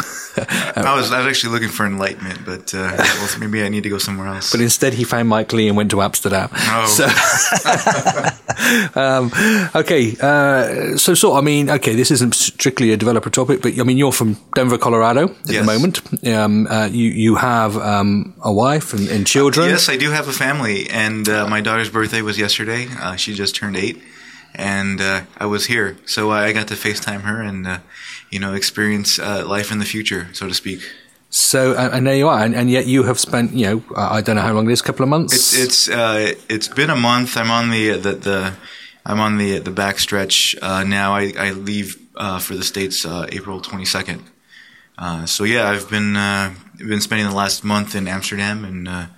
I 0.76 0.96
was 0.96 1.12
I 1.12 1.20
was 1.20 1.28
actually 1.28 1.54
looking 1.54 1.70
for 1.70 1.86
enlightenment, 1.86 2.46
but 2.46 2.74
uh, 2.74 2.94
well, 2.98 3.40
maybe 3.40 3.64
I 3.64 3.70
need 3.70 3.84
to 3.84 3.90
go 3.90 3.98
somewhere 3.98 4.28
else. 4.28 4.52
But 4.52 4.62
instead, 4.62 4.94
he 4.94 5.04
found 5.04 5.30
Mike 5.30 5.52
Lee 5.54 5.68
and 5.68 5.78
went 5.78 5.92
to 5.92 6.02
Amsterdam. 6.02 6.50
Oh. 6.54 6.88
So, 6.88 7.06
um, 9.00 9.32
okay, 9.76 10.16
uh, 10.22 10.98
so 10.98 11.14
so 11.14 11.36
I 11.36 11.42
mean, 11.42 11.70
okay, 11.70 11.96
this 11.96 12.12
isn't 12.12 12.36
strictly 12.36 12.92
a 12.92 12.98
developer 12.98 13.30
topic, 13.30 13.62
but 13.62 13.80
I 13.80 13.84
mean, 13.84 13.98
you're 13.98 14.12
from 14.12 14.38
Denver, 14.56 14.78
Colorado 14.78 15.30
at 15.30 15.38
yes. 15.46 15.60
the 15.60 15.64
moment. 15.64 16.28
Um, 16.28 16.68
uh, 16.68 16.88
you 16.88 17.10
you 17.10 17.36
have 17.36 17.78
um, 17.78 18.34
a 18.44 18.52
wife 18.52 18.94
and, 18.94 19.08
and 19.10 19.28
children. 19.28 19.70
yes, 19.70 19.90
I 19.90 19.98
do 19.98 20.12
have 20.12 20.28
a 20.28 20.34
family, 20.34 20.90
and 20.90 21.28
uh, 21.28 21.48
my 21.48 21.62
daughter's 21.62 21.90
birthday 21.90 22.22
was 22.22 22.38
yesterday. 22.38 22.88
Uh, 23.00 23.16
she 23.16 23.34
just 23.34 23.56
turned 23.56 23.76
eight 23.76 24.02
and 24.56 25.00
uh, 25.00 25.22
I 25.38 25.46
was 25.46 25.68
here, 25.68 25.98
so 26.06 26.32
I 26.32 26.52
got 26.52 26.68
to 26.70 26.74
FaceTime 26.74 27.22
her 27.22 27.42
and 27.42 27.68
uh, 27.68 27.80
you 28.30 28.40
know 28.40 28.54
experience 28.54 29.20
uh, 29.20 29.46
life 29.48 29.72
in 29.72 29.80
the 29.80 29.86
future, 29.86 30.28
so 30.34 30.48
to 30.48 30.54
speak. 30.54 30.82
So 31.32 31.76
and 31.78 32.08
there 32.08 32.16
you 32.16 32.28
are, 32.28 32.44
and, 32.44 32.56
and, 32.56 32.72
yet 32.72 32.88
you 32.88 33.04
have 33.04 33.20
spent 33.20 33.54
you 33.54 33.66
know 33.66 33.84
I 33.96 34.22
don't 34.22 34.36
know 34.36 34.42
how 34.42 34.54
long 34.54 34.68
it 34.70 34.74
is, 34.74 34.82
a 34.82 34.84
couple 34.84 35.04
of 35.04 35.10
months. 35.10 35.34
It's 35.34 35.58
it's 35.58 35.90
uh, 35.90 36.34
it's 36.50 36.68
been 36.68 36.90
a 36.90 36.96
month. 36.96 37.38
I'm 37.38 37.52
on 37.52 37.70
the 37.70 37.92
the, 37.98 38.14
the 38.14 38.54
I'm 39.06 39.20
on 39.20 39.38
the 39.38 39.60
the 39.60 39.72
back 39.72 40.00
stretch 40.00 40.56
uh, 40.62 40.84
now. 40.84 41.14
I, 41.14 41.34
I 41.38 41.52
leave 41.52 41.98
uh, 42.16 42.40
for 42.40 42.56
the 42.56 42.64
states 42.64 43.06
April 43.06 43.62
22nd. 43.62 44.22
so 45.28 45.44
yeah, 45.44 45.70
I've 45.70 45.90
been 45.90 46.14
been 46.78 47.02
spending 47.02 47.28
the 47.28 47.36
last 47.36 47.64
month 47.64 47.96
in 47.96 48.08
Amsterdam 48.08 48.66
and 48.66 49.10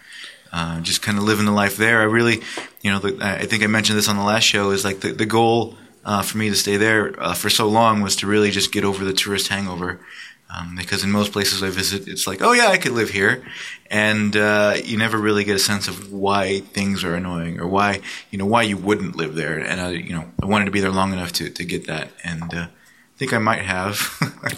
uh, 0.51 0.81
just 0.81 1.01
kind 1.01 1.17
of 1.17 1.23
living 1.23 1.45
the 1.45 1.51
life 1.51 1.77
there. 1.77 2.01
I 2.01 2.05
really, 2.05 2.41
you 2.81 2.91
know, 2.91 2.99
the, 2.99 3.17
I 3.21 3.45
think 3.45 3.63
I 3.63 3.67
mentioned 3.67 3.97
this 3.97 4.09
on 4.09 4.17
the 4.17 4.23
last 4.23 4.43
show 4.43 4.71
is 4.71 4.83
like 4.83 4.99
the, 4.99 5.13
the 5.13 5.25
goal 5.25 5.77
uh, 6.03 6.21
for 6.21 6.37
me 6.37 6.49
to 6.49 6.55
stay 6.55 6.77
there 6.77 7.19
uh, 7.21 7.33
for 7.33 7.49
so 7.49 7.67
long 7.67 8.01
was 8.01 8.15
to 8.17 8.27
really 8.27 8.51
just 8.51 8.71
get 8.71 8.83
over 8.83 9.03
the 9.03 9.13
tourist 9.13 9.47
hangover. 9.47 9.99
Um, 10.53 10.75
because 10.75 11.01
in 11.05 11.11
most 11.11 11.31
places 11.31 11.63
I 11.63 11.69
visit, 11.69 12.09
it's 12.09 12.27
like, 12.27 12.41
oh 12.41 12.51
yeah, 12.51 12.67
I 12.67 12.77
could 12.77 12.91
live 12.91 13.09
here, 13.09 13.41
and 13.89 14.35
uh, 14.35 14.75
you 14.83 14.97
never 14.97 15.17
really 15.17 15.45
get 15.45 15.55
a 15.55 15.59
sense 15.59 15.87
of 15.87 16.11
why 16.11 16.59
things 16.59 17.05
are 17.05 17.15
annoying 17.15 17.57
or 17.61 17.67
why 17.67 18.01
you 18.31 18.37
know 18.37 18.45
why 18.45 18.63
you 18.63 18.75
wouldn't 18.75 19.15
live 19.15 19.35
there. 19.35 19.59
And 19.59 19.79
I, 19.79 19.91
you 19.91 20.13
know, 20.13 20.29
I 20.43 20.47
wanted 20.47 20.65
to 20.65 20.71
be 20.71 20.81
there 20.81 20.91
long 20.91 21.13
enough 21.13 21.31
to 21.33 21.49
to 21.49 21.63
get 21.63 21.87
that, 21.87 22.09
and 22.25 22.53
uh, 22.53 22.67
I 22.67 23.17
think 23.17 23.31
I 23.31 23.37
might 23.37 23.61
have. 23.61 24.11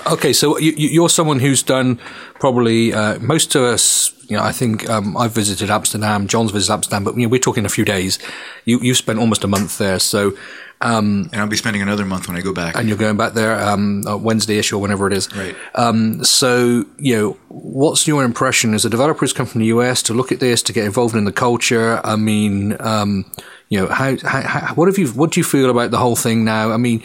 okay, 0.14 0.34
so 0.34 0.58
you, 0.58 1.06
are 1.06 1.10
someone 1.10 1.40
who's 1.40 1.62
done 1.62 2.00
probably 2.40 2.92
uh, 2.92 3.20
most 3.20 3.54
of 3.54 3.62
us 3.62 4.14
you 4.28 4.38
know, 4.38 4.44
I 4.44 4.52
think 4.52 4.90
um, 4.90 5.16
I've 5.16 5.34
visited 5.34 5.70
Amsterdam. 5.70 6.28
John's 6.28 6.52
visited 6.52 6.74
Amsterdam, 6.74 7.04
but 7.04 7.16
you 7.16 7.24
know, 7.24 7.30
we're 7.30 7.40
talking 7.40 7.66
a 7.66 7.70
few 7.70 7.86
days. 7.86 8.18
You 8.66 8.80
you 8.80 8.96
spent 8.96 9.20
almost 9.20 9.44
a 9.44 9.48
month 9.48 9.78
there, 9.78 10.00
so. 10.00 10.36
Um, 10.84 11.30
and 11.32 11.42
I'll 11.42 11.48
be 11.48 11.56
spending 11.56 11.82
another 11.82 12.06
month 12.06 12.28
when 12.28 12.36
I 12.36 12.42
go 12.42 12.54
back. 12.54 12.76
And 12.76 12.90
you're 12.90 12.98
going 12.98 13.16
back 13.16 13.34
there 13.34 13.60
um, 13.60 14.04
Wednesday-ish 14.06 14.74
or 14.74 14.82
whenever 14.82 15.08
it 15.08 15.14
is. 15.14 15.34
Right. 15.36 15.56
Um, 15.76 16.24
so, 16.24 16.86
you 16.98 17.16
know, 17.16 17.38
what's 17.48 18.06
your 18.06 18.24
impression 18.24 18.74
as 18.74 18.84
a 18.84 18.90
developer 18.90 19.22
who's 19.22 19.34
come 19.34 19.46
from 19.46 19.62
the 19.62 19.68
US 19.68 20.04
to 20.04 20.14
look 20.14 20.32
at 20.32 20.40
this, 20.40 20.62
to 20.64 20.74
get 20.74 20.86
involved 20.86 21.16
in 21.16 21.24
the 21.24 21.32
culture? 21.32 22.02
I 22.04 22.18
mean, 22.18 22.76
um, 22.82 23.26
you 23.70 23.80
know, 23.80 23.88
how, 23.88 24.18
how, 24.24 24.42
how, 24.42 24.76
what 24.76 24.88
have 24.90 24.98
you, 24.98 25.08
what 25.10 25.32
do 25.32 25.40
you 25.40 25.46
feel 25.46 25.70
about 25.70 25.92
the 25.92 25.98
whole 25.98 26.18
thing 26.18 26.44
now? 26.44 26.72
I 26.72 26.78
mean, 26.78 27.02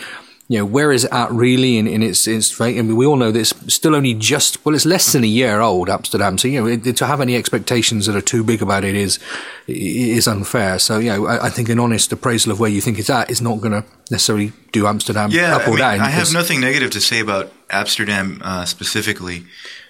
you 0.48 0.58
know, 0.58 0.64
where 0.64 0.92
is 0.92 1.04
it 1.04 1.12
at 1.12 1.30
really 1.30 1.76
in, 1.76 1.86
in 1.86 2.02
its, 2.02 2.26
its 2.26 2.58
rate? 2.58 2.78
I 2.78 2.82
mean, 2.82 2.96
we 2.96 3.04
all 3.04 3.16
know 3.16 3.30
that 3.30 3.38
it's 3.38 3.74
still 3.74 3.94
only 3.94 4.14
just, 4.14 4.64
well, 4.64 4.74
it's 4.74 4.86
less 4.86 5.12
than 5.12 5.22
a 5.22 5.26
year 5.26 5.60
old, 5.60 5.88
Appsterdam. 5.88 6.40
So, 6.40 6.48
you 6.48 6.60
know, 6.62 6.66
it, 6.66 6.96
to 6.96 7.06
have 7.06 7.20
any 7.20 7.36
expectations 7.36 8.06
that 8.06 8.16
are 8.16 8.22
too 8.22 8.42
big 8.42 8.62
about 8.62 8.82
it 8.82 8.94
is, 8.94 9.18
is 9.66 10.26
unfair. 10.26 10.78
So, 10.78 10.98
you 11.00 11.10
know, 11.10 11.26
I, 11.26 11.46
I 11.46 11.50
think 11.50 11.68
an 11.68 11.78
honest 11.78 12.10
appraisal 12.12 12.50
of 12.50 12.60
where 12.60 12.70
you 12.70 12.80
think 12.80 12.98
it's 12.98 13.10
at 13.10 13.30
is 13.30 13.42
not 13.42 13.60
going 13.60 13.72
to 13.72 13.84
necessarily 14.10 14.52
do 14.72 14.84
Appsterdam 14.84 15.32
yeah, 15.32 15.56
up 15.56 15.62
or 15.62 15.64
I 15.64 15.68
mean, 15.68 15.78
down. 15.78 16.00
I 16.00 16.08
have 16.08 16.32
nothing 16.32 16.62
negative 16.62 16.92
to 16.92 17.00
say 17.02 17.20
about 17.20 17.52
Appsterdam 17.68 18.40
uh, 18.40 18.64
specifically. 18.64 19.44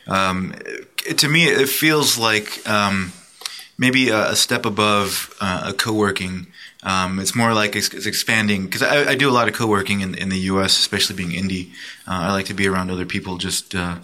Um, 0.09 0.55
it, 1.07 1.19
to 1.19 1.29
me, 1.29 1.45
it 1.45 1.69
feels 1.69 2.19
like 2.19 2.69
um, 2.69 3.13
maybe 3.79 4.09
a, 4.09 4.31
a, 4.31 4.37
step 4.37 4.67
above 4.67 5.37
uh, 5.41 5.67
a 5.67 5.73
co-working 5.73 6.49
um, 6.83 7.19
it's 7.19 7.35
more 7.35 7.55
like 7.55 7.75
it's, 7.75 7.93
it's 7.93 8.07
expanding 8.07 8.65
because 8.65 8.83
I, 8.83 9.11
I, 9.11 9.15
do 9.17 9.29
a 9.29 9.33
lot 9.33 9.49
of 9.49 9.55
co-working 9.55 10.01
in, 10.01 10.15
in 10.15 10.29
the 10.29 10.39
U.S., 10.39 10.79
especially 10.79 11.17
being 11.17 11.31
indie. 11.31 11.71
Uh, 12.07 12.29
I 12.29 12.33
like 12.33 12.47
to 12.47 12.55
be 12.55 12.69
around 12.69 12.91
other 12.91 13.05
people, 13.05 13.37
just 13.37 13.75
uh, 13.75 13.99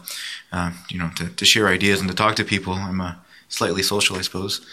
uh, 0.50 0.72
you 0.88 0.98
know, 0.98 1.10
to, 1.16 1.28
to, 1.28 1.44
share 1.44 1.68
ideas 1.68 2.00
and 2.00 2.08
to 2.10 2.16
talk 2.16 2.34
to 2.37 2.44
people. 2.44 2.72
I'm 2.72 3.00
uh, 3.00 3.14
slightly 3.48 3.82
social, 3.82 4.16
I 4.16 4.22
suppose. 4.22 4.66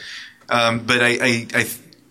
Um, 0.49 0.79
but 0.79 1.03
I, 1.03 1.09
I, 1.09 1.47
I, 1.53 1.69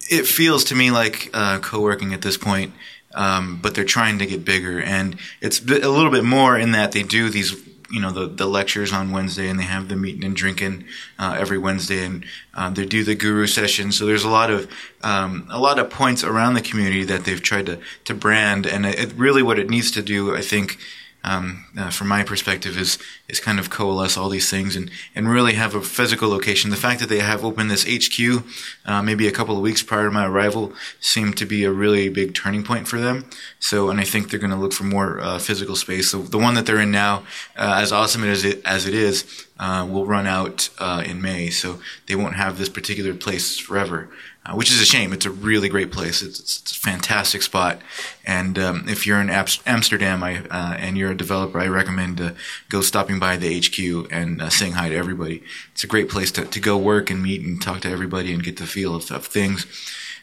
it 0.08 0.26
feels 0.26 0.64
to 0.64 0.76
me 0.76 0.92
like 0.92 1.30
uh, 1.34 1.58
co-working 1.58 2.14
at 2.14 2.22
this 2.22 2.36
point. 2.36 2.72
Um, 3.12 3.58
but 3.60 3.74
they're 3.74 3.84
trying 3.84 4.20
to 4.20 4.26
get 4.26 4.44
bigger, 4.44 4.80
and 4.80 5.18
it's 5.40 5.58
a 5.58 5.88
little 5.88 6.12
bit 6.12 6.22
more 6.22 6.56
in 6.56 6.70
that 6.72 6.92
they 6.92 7.02
do 7.02 7.28
these 7.28 7.50
you 7.90 8.00
know 8.00 8.10
the 8.10 8.26
the 8.26 8.46
lectures 8.46 8.92
on 8.92 9.10
Wednesday, 9.10 9.48
and 9.48 9.58
they 9.58 9.64
have 9.64 9.88
the 9.88 9.96
meeting 9.96 10.24
and 10.24 10.36
drinking 10.36 10.84
uh, 11.18 11.36
every 11.38 11.58
Wednesday, 11.58 12.04
and 12.04 12.24
um, 12.54 12.74
they 12.74 12.86
do 12.86 13.04
the 13.04 13.14
guru 13.14 13.46
session. 13.46 13.92
So 13.92 14.06
there's 14.06 14.24
a 14.24 14.28
lot 14.28 14.50
of 14.50 14.70
um, 15.02 15.46
a 15.50 15.58
lot 15.58 15.78
of 15.78 15.90
points 15.90 16.24
around 16.24 16.54
the 16.54 16.60
community 16.60 17.04
that 17.04 17.24
they've 17.24 17.42
tried 17.42 17.66
to 17.66 17.80
to 18.04 18.14
brand, 18.14 18.66
and 18.66 18.86
it, 18.86 19.12
really 19.14 19.42
what 19.42 19.58
it 19.58 19.68
needs 19.68 19.90
to 19.92 20.02
do, 20.02 20.36
I 20.36 20.40
think, 20.40 20.78
um, 21.22 21.66
uh, 21.76 21.90
from 21.90 22.08
my 22.08 22.22
perspective, 22.22 22.78
is 22.78 22.98
is 23.28 23.40
kind 23.40 23.58
of 23.58 23.70
coalesce 23.70 24.16
all 24.16 24.28
these 24.28 24.50
things 24.50 24.76
and 24.76 24.90
and 25.14 25.28
really 25.28 25.54
have 25.54 25.74
a 25.74 25.82
physical 25.82 26.28
location. 26.28 26.70
The 26.70 26.76
fact 26.76 27.00
that 27.00 27.08
they 27.08 27.20
have 27.20 27.44
opened 27.44 27.70
this 27.70 27.84
HQ, 27.84 28.44
uh, 28.86 29.02
maybe 29.02 29.28
a 29.28 29.32
couple 29.32 29.56
of 29.56 29.62
weeks 29.62 29.82
prior 29.82 30.04
to 30.04 30.10
my 30.10 30.26
arrival, 30.26 30.72
seemed 31.00 31.36
to 31.38 31.46
be 31.46 31.64
a 31.64 31.72
really 31.72 32.08
big 32.08 32.34
turning 32.34 32.62
point 32.62 32.88
for 32.88 32.98
them. 32.98 33.26
So, 33.58 33.90
and 33.90 34.00
I 34.00 34.04
think 34.04 34.30
they're 34.30 34.40
going 34.40 34.50
to 34.50 34.56
look 34.56 34.72
for 34.72 34.84
more 34.84 35.20
uh, 35.20 35.38
physical 35.38 35.76
space. 35.76 36.10
So 36.10 36.22
the 36.22 36.38
one 36.38 36.54
that 36.54 36.66
they're 36.66 36.80
in 36.80 36.90
now, 36.90 37.24
uh, 37.56 37.78
as 37.82 37.92
awesome 37.92 38.24
as 38.24 38.44
it 38.44 38.64
as 38.64 38.86
it 38.86 38.94
is, 38.94 39.46
uh, 39.58 39.86
will 39.88 40.06
run 40.06 40.26
out 40.26 40.70
uh, 40.78 41.02
in 41.06 41.20
May. 41.20 41.50
So 41.50 41.80
they 42.06 42.16
won't 42.16 42.36
have 42.36 42.58
this 42.58 42.68
particular 42.68 43.14
place 43.14 43.58
forever 43.58 44.08
uh, 44.50 44.54
which 44.54 44.70
is 44.70 44.80
a 44.80 44.84
shame. 44.84 45.12
It's 45.12 45.26
a 45.26 45.30
really 45.30 45.68
great 45.68 45.92
place. 45.92 46.22
It's, 46.22 46.40
it's, 46.40 46.60
it's 46.60 46.72
a 46.72 46.80
fantastic 46.80 47.42
spot. 47.42 47.80
And 48.24 48.58
um, 48.58 48.88
if 48.88 49.06
you're 49.06 49.20
in 49.20 49.30
Amsterdam 49.30 50.22
I, 50.22 50.38
uh, 50.50 50.74
and 50.78 50.96
you're 50.96 51.12
a 51.12 51.16
developer, 51.16 51.58
I 51.60 51.68
recommend 51.68 52.20
uh, 52.20 52.32
go 52.68 52.80
stopping 52.80 53.18
by 53.18 53.36
the 53.36 53.60
HQ 53.60 54.12
and 54.12 54.42
uh, 54.42 54.48
saying 54.48 54.72
hi 54.72 54.88
to 54.88 54.96
everybody. 54.96 55.42
It's 55.72 55.84
a 55.84 55.86
great 55.86 56.08
place 56.08 56.32
to, 56.32 56.44
to 56.44 56.60
go 56.60 56.76
work 56.78 57.10
and 57.10 57.22
meet 57.22 57.42
and 57.42 57.60
talk 57.60 57.82
to 57.82 57.90
everybody 57.90 58.32
and 58.32 58.42
get 58.42 58.56
the 58.56 58.66
feel 58.66 58.94
of, 58.94 59.10
of 59.10 59.26
things. 59.26 59.66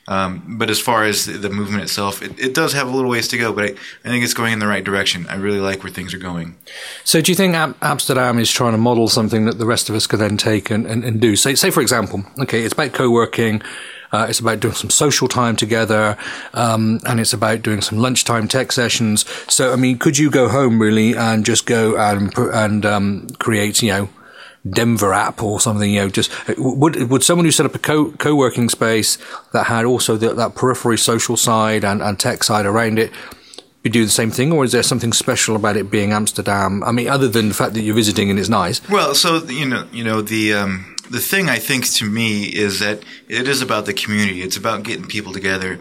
Um, 0.09 0.55
but 0.57 0.69
as 0.69 0.79
far 0.79 1.03
as 1.03 1.25
the 1.25 1.49
movement 1.49 1.83
itself, 1.83 2.21
it, 2.21 2.39
it, 2.39 2.53
does 2.53 2.71
have 2.71 2.87
a 2.87 2.91
little 2.91 3.09
ways 3.09 3.27
to 3.27 3.37
go, 3.37 3.51
but 3.51 3.65
I, 3.65 3.67
I, 4.05 4.09
think 4.09 4.23
it's 4.23 4.33
going 4.33 4.53
in 4.53 4.59
the 4.59 4.67
right 4.67 4.83
direction. 4.83 5.27
I 5.27 5.35
really 5.35 5.59
like 5.59 5.83
where 5.83 5.91
things 5.91 6.13
are 6.13 6.17
going. 6.17 6.55
So, 7.03 7.19
do 7.19 7.29
you 7.29 7.35
think 7.35 7.55
Am- 7.55 7.73
Appsterdam 7.75 8.39
is 8.39 8.49
trying 8.49 8.71
to 8.71 8.77
model 8.77 9.09
something 9.09 9.45
that 9.45 9.57
the 9.57 9.65
rest 9.65 9.89
of 9.89 9.95
us 9.95 10.07
could 10.07 10.19
then 10.19 10.37
take 10.37 10.71
and, 10.71 10.85
and, 10.85 11.03
and 11.03 11.19
do? 11.19 11.35
Say, 11.35 11.55
say, 11.55 11.71
for 11.71 11.81
example, 11.81 12.23
okay, 12.39 12.63
it's 12.63 12.73
about 12.73 12.93
co 12.93 13.11
working. 13.11 13.61
Uh, 14.13 14.27
it's 14.29 14.39
about 14.39 14.61
doing 14.61 14.73
some 14.73 14.89
social 14.89 15.27
time 15.27 15.57
together, 15.57 16.17
um, 16.53 17.01
and 17.05 17.19
it's 17.19 17.33
about 17.33 17.61
doing 17.61 17.81
some 17.81 17.97
lunchtime 17.97 18.47
tech 18.47 18.71
sessions. 18.71 19.25
So, 19.51 19.73
I 19.73 19.75
mean, 19.75 19.97
could 19.97 20.17
you 20.17 20.31
go 20.31 20.47
home 20.47 20.81
really 20.81 21.17
and 21.17 21.45
just 21.45 21.65
go 21.65 21.97
and 21.97 22.33
and 22.37 22.85
um, 22.85 23.27
create, 23.39 23.81
you 23.81 23.89
know, 23.89 24.09
Denver 24.69 25.13
app 25.13 25.41
or 25.41 25.59
something? 25.59 25.91
You 25.91 26.01
know, 26.01 26.09
just 26.09 26.31
would 26.57 27.09
would 27.09 27.23
someone 27.23 27.45
who 27.45 27.51
set 27.51 27.65
up 27.65 27.75
a 27.75 27.79
co 27.79 28.11
co 28.11 28.35
working 28.35 28.69
space 28.69 29.17
that 29.53 29.67
had 29.67 29.85
also 29.85 30.17
the, 30.17 30.33
that 30.33 30.55
periphery 30.55 30.97
social 30.97 31.37
side 31.37 31.83
and, 31.83 32.01
and 32.01 32.19
tech 32.19 32.43
side 32.43 32.65
around 32.65 32.99
it? 32.99 33.11
Be 33.83 33.89
do 33.89 34.03
the 34.03 34.11
same 34.11 34.31
thing, 34.31 34.51
or 34.51 34.63
is 34.65 34.71
there 34.71 34.83
something 34.83 35.13
special 35.13 35.55
about 35.55 35.77
it 35.77 35.91
being 35.91 36.11
Amsterdam? 36.11 36.83
I 36.83 36.91
mean, 36.91 37.07
other 37.07 37.27
than 37.27 37.49
the 37.49 37.53
fact 37.53 37.73
that 37.75 37.81
you're 37.81 37.95
visiting 37.95 38.29
and 38.29 38.39
it's 38.39 38.49
nice. 38.49 38.87
Well, 38.89 39.13
so 39.13 39.43
you 39.45 39.67
know, 39.67 39.87
you 39.91 40.03
know 40.03 40.21
the 40.21 40.53
um, 40.53 40.95
the 41.09 41.19
thing 41.19 41.49
I 41.49 41.59
think 41.59 41.85
to 41.93 42.05
me 42.05 42.45
is 42.45 42.79
that 42.79 43.03
it 43.27 43.47
is 43.47 43.61
about 43.61 43.85
the 43.85 43.93
community. 43.93 44.41
It's 44.41 44.57
about 44.57 44.83
getting 44.83 45.05
people 45.05 45.33
together. 45.33 45.79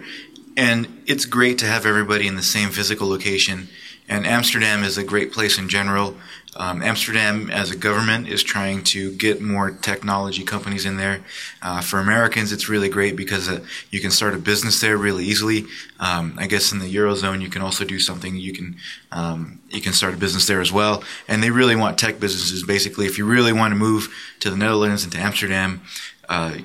And 0.57 1.03
it's 1.07 1.27
great 1.27 1.59
to 1.59 1.67
have 1.67 1.85
everybody 1.85 2.27
in 2.27 2.37
the 2.37 2.43
same 2.43 2.71
physical 2.71 3.09
location. 3.09 3.69
And 4.09 4.27
Amsterdam 4.27 4.85
is 4.85 4.97
a 4.99 5.05
great 5.05 5.33
place 5.33 5.59
in 5.59 5.69
general. 5.69 6.17
Um, 6.59 6.83
Amsterdam, 6.83 7.51
as 7.51 7.71
a 7.71 7.77
government, 7.77 8.29
is 8.29 8.43
trying 8.43 8.83
to 8.85 9.13
get 9.13 9.43
more 9.43 9.71
technology 9.71 10.43
companies 10.43 10.87
in 10.87 10.97
there. 10.97 11.21
Uh, 11.61 11.83
for 11.83 11.99
Americans, 11.99 12.51
it's 12.51 12.69
really 12.69 12.89
great 12.89 13.15
because 13.15 13.49
uh, 13.49 13.61
you 13.91 14.01
can 14.01 14.11
start 14.11 14.35
a 14.35 14.39
business 14.39 14.81
there 14.81 14.97
really 14.97 15.25
easily. 15.25 15.67
Um, 16.01 16.35
I 16.39 16.47
guess 16.47 16.73
in 16.73 16.79
the 16.79 16.93
eurozone, 16.93 17.43
you 17.43 17.51
can 17.51 17.61
also 17.61 17.85
do 17.85 17.99
something. 17.99 18.37
You 18.37 18.55
can 18.55 18.77
um, 19.13 19.61
you 19.69 19.83
can 19.83 19.93
start 19.93 20.15
a 20.15 20.17
business 20.17 20.47
there 20.47 20.63
as 20.63 20.73
well. 20.73 21.05
And 21.29 21.43
they 21.43 21.51
really 21.51 21.77
want 21.77 21.99
tech 21.99 22.21
businesses. 22.21 22.65
Basically, 22.65 23.07
if 23.07 23.19
you 23.19 23.27
really 23.27 23.53
want 23.53 23.73
to 23.73 23.77
move 23.77 24.09
to 24.41 24.49
the 24.49 24.57
Netherlands 24.57 25.05
and 25.05 25.13
to 25.13 25.19
Amsterdam. 25.19 25.83
Uh, 26.29 26.59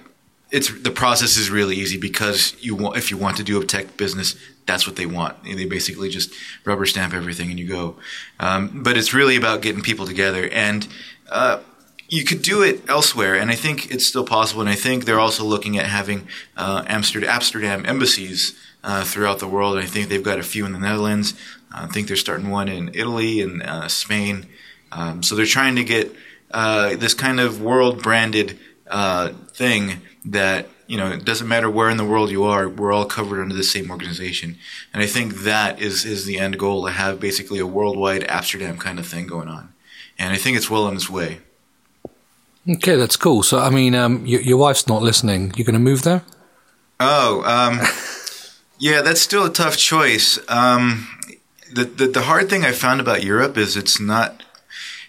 it's 0.51 0.69
the 0.81 0.91
process 0.91 1.37
is 1.37 1.49
really 1.49 1.77
easy 1.77 1.97
because 1.97 2.55
you 2.59 2.75
want 2.75 2.97
if 2.97 3.09
you 3.09 3.17
want 3.17 3.37
to 3.37 3.43
do 3.43 3.61
a 3.61 3.65
tech 3.65 3.95
business, 3.95 4.35
that's 4.71 4.87
what 4.87 4.95
they 4.95 5.05
want. 5.05 5.37
And 5.45 5.59
They 5.59 5.65
basically 5.65 6.09
just 6.09 6.33
rubber 6.65 6.85
stamp 6.85 7.13
everything 7.13 7.49
and 7.49 7.59
you 7.59 7.67
go. 7.67 7.95
Um, 8.39 8.83
but 8.83 8.97
it's 8.97 9.13
really 9.13 9.35
about 9.35 9.61
getting 9.61 9.81
people 9.81 10.05
together 10.05 10.49
and. 10.49 10.87
Uh, 11.29 11.59
you 12.11 12.25
could 12.25 12.41
do 12.41 12.61
it 12.61 12.89
elsewhere, 12.89 13.35
and 13.35 13.49
I 13.49 13.55
think 13.55 13.89
it's 13.89 14.05
still 14.05 14.25
possible. 14.25 14.59
And 14.59 14.69
I 14.69 14.75
think 14.75 15.05
they're 15.05 15.17
also 15.17 15.45
looking 15.45 15.77
at 15.77 15.85
having 15.85 16.27
uh, 16.57 16.83
Appsterdam, 16.83 17.23
Appsterdam 17.23 17.87
embassies 17.87 18.53
uh, 18.83 19.05
throughout 19.05 19.39
the 19.39 19.47
world. 19.47 19.77
And 19.77 19.83
I 19.85 19.87
think 19.87 20.09
they've 20.09 20.21
got 20.21 20.37
a 20.37 20.43
few 20.43 20.65
in 20.65 20.73
the 20.73 20.79
Netherlands. 20.79 21.35
I 21.71 21.87
think 21.87 22.07
they're 22.07 22.17
starting 22.17 22.49
one 22.49 22.67
in 22.67 22.89
Italy 22.93 23.39
and 23.39 23.63
uh, 23.63 23.87
Spain. 23.87 24.47
Um, 24.91 25.23
so 25.23 25.35
they're 25.35 25.45
trying 25.45 25.77
to 25.77 25.85
get 25.85 26.13
uh, 26.51 26.97
this 26.97 27.13
kind 27.13 27.39
of 27.39 27.61
world 27.61 28.03
branded 28.03 28.59
uh, 28.89 29.29
thing 29.53 30.01
that 30.25 30.67
you 30.91 30.97
know 30.97 31.09
it 31.09 31.23
doesn't 31.23 31.47
matter 31.47 31.69
where 31.69 31.89
in 31.89 31.95
the 31.95 32.03
world 32.03 32.29
you 32.31 32.43
are 32.43 32.67
we're 32.67 32.91
all 32.91 33.05
covered 33.05 33.41
under 33.41 33.55
the 33.55 33.63
same 33.63 33.89
organization. 33.89 34.57
And 34.93 35.01
i 35.01 35.07
think 35.07 35.35
that 35.51 35.81
is 35.81 36.03
is 36.03 36.25
the 36.25 36.37
end 36.37 36.59
goal 36.59 36.85
to 36.85 36.91
have 36.91 37.17
basically 37.17 37.59
a 37.59 37.65
worldwide 37.65 38.23
appsterdam 38.23 38.77
kind 38.77 38.99
of 38.99 39.07
thing 39.07 39.25
going 39.25 39.47
on. 39.47 39.73
And 40.19 40.33
i 40.33 40.37
think 40.37 40.57
it's 40.57 40.69
well 40.69 40.83
on 40.83 40.95
its 40.95 41.09
way. 41.09 41.39
Okay 42.69 42.97
that's 42.97 43.15
cool. 43.15 43.41
So 43.41 43.59
i 43.59 43.69
mean 43.69 43.95
um, 43.95 44.25
your, 44.25 44.41
your 44.41 44.57
wife's 44.57 44.85
not 44.85 45.01
listening. 45.01 45.53
You're 45.55 45.69
going 45.69 45.81
to 45.81 45.89
move 45.91 46.01
there? 46.01 46.23
Oh 46.99 47.41
um, 47.55 47.79
yeah 48.77 49.01
that's 49.01 49.21
still 49.21 49.45
a 49.45 49.53
tough 49.53 49.77
choice. 49.77 50.39
Um, 50.49 51.07
the, 51.71 51.85
the, 51.85 52.07
the 52.07 52.23
hard 52.23 52.49
thing 52.49 52.65
i 52.65 52.73
found 52.73 52.99
about 52.99 53.23
europe 53.23 53.57
is 53.57 53.77
it's 53.77 53.97
not 53.97 54.43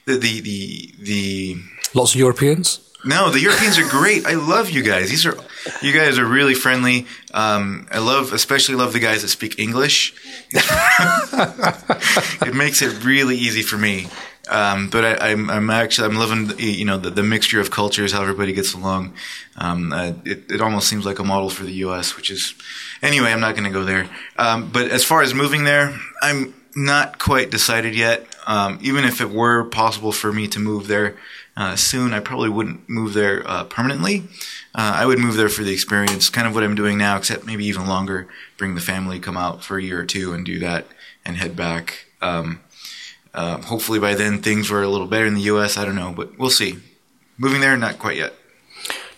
the 0.05 0.17
the 0.17 0.41
the, 0.41 0.95
the 1.01 1.57
lots 1.93 2.15
of 2.15 2.21
europeans? 2.21 2.89
No, 3.05 3.31
the 3.31 3.41
Europeans 3.41 3.79
are 3.79 3.89
great. 3.89 4.27
I 4.27 4.35
love 4.35 4.71
you 4.71 4.83
guys. 4.83 5.11
These 5.11 5.27
are 5.27 5.37
you 5.81 5.93
guys 5.93 6.19
are 6.19 6.27
really 6.27 6.55
friendly. 6.55 7.07
Um, 7.33 7.87
I 7.91 7.99
love, 7.99 8.33
especially 8.33 8.75
love 8.75 8.93
the 8.93 9.01
guys 9.01 9.23
that 9.23 9.29
speak 9.29 9.59
English. 9.59 10.15
it 10.53 12.55
makes 12.55 12.83
it 12.83 13.05
really 13.05 13.37
easy 13.37 13.63
for 13.63 13.77
me. 13.77 14.09
Um, 14.49 14.91
but 14.91 15.23
I, 15.23 15.29
am 15.29 15.49
I'm, 15.49 15.51
I'm 15.51 15.71
actually 15.71 16.09
I'm 16.09 16.17
loving 16.17 16.59
you 16.59 16.85
know 16.85 16.99
the, 16.99 17.11
the, 17.11 17.23
mixture 17.23 17.61
of 17.61 17.71
cultures, 17.71 18.13
how 18.13 18.23
everybody 18.23 18.53
gets 18.53 18.75
along. 18.75 19.15
Um, 19.57 19.93
uh, 19.93 20.13
it, 20.25 20.51
it 20.51 20.61
almost 20.61 20.89
seems 20.89 21.07
like 21.07 21.21
a 21.21 21.25
model 21.25 21.49
for 21.49 21.63
the 21.63 21.73
U.S., 21.75 22.17
which 22.17 22.31
is 22.31 22.55
anyway. 23.03 23.31
I'm 23.31 23.41
not 23.41 23.55
going 23.55 23.65
to 23.65 23.71
go 23.71 23.85
there. 23.85 24.11
Um, 24.37 24.71
but 24.73 24.91
as 24.91 25.05
far 25.05 25.23
as 25.23 25.33
moving 25.33 25.63
there, 25.63 25.97
I'm 26.23 26.55
not 26.75 27.21
quite 27.21 27.51
decided 27.51 27.95
yet. 27.95 28.27
Um, 28.47 28.81
even 28.83 29.05
if 29.05 29.21
it 29.21 29.31
were 29.31 29.65
possible 29.65 30.11
for 30.11 30.33
me 30.33 30.49
to 30.49 30.59
move 30.59 30.89
there, 30.89 31.17
uh, 31.57 31.77
soon. 31.77 32.13
I 32.13 32.21
probably 32.21 32.49
wouldn't 32.49 32.89
move 32.89 33.15
there 33.15 33.49
uh, 33.49 33.65
permanently. 33.65 34.25
Uh, 34.75 34.95
I 34.97 35.07
would 35.07 35.19
move 35.19 35.37
there 35.37 35.51
for 35.51 35.63
the 35.63 35.73
experience, 35.73 36.31
kind 36.31 36.47
of 36.47 36.55
what 36.55 36.65
I'm 36.65 36.75
doing 36.75 36.97
now, 36.97 37.17
except 37.17 37.45
maybe 37.45 37.67
even 37.67 37.87
longer. 37.87 38.29
Bring 38.57 38.75
the 38.75 38.81
family, 38.81 39.21
come 39.21 39.37
out 39.37 39.63
for 39.63 39.79
a 39.79 39.83
year 39.83 40.01
or 40.01 40.07
two, 40.07 40.33
and 40.33 40.47
do 40.47 40.59
that, 40.61 40.87
and 41.25 41.37
head 41.37 41.55
back. 41.55 42.07
Um, 42.23 42.61
uh, 43.35 43.61
hopefully 43.63 43.99
by 43.99 44.15
then 44.15 44.41
things 44.41 44.71
were 44.71 44.83
a 44.83 44.89
little 44.89 45.07
better 45.07 45.27
in 45.27 45.35
the 45.35 45.43
U.S. 45.43 45.77
I 45.77 45.85
don't 45.85 45.97
know, 45.97 46.13
but 46.17 46.39
we'll 46.39 46.51
see. 46.51 46.79
Moving 47.39 47.61
there, 47.61 47.77
not 47.77 47.99
quite 47.99 48.17
yet. 48.17 48.35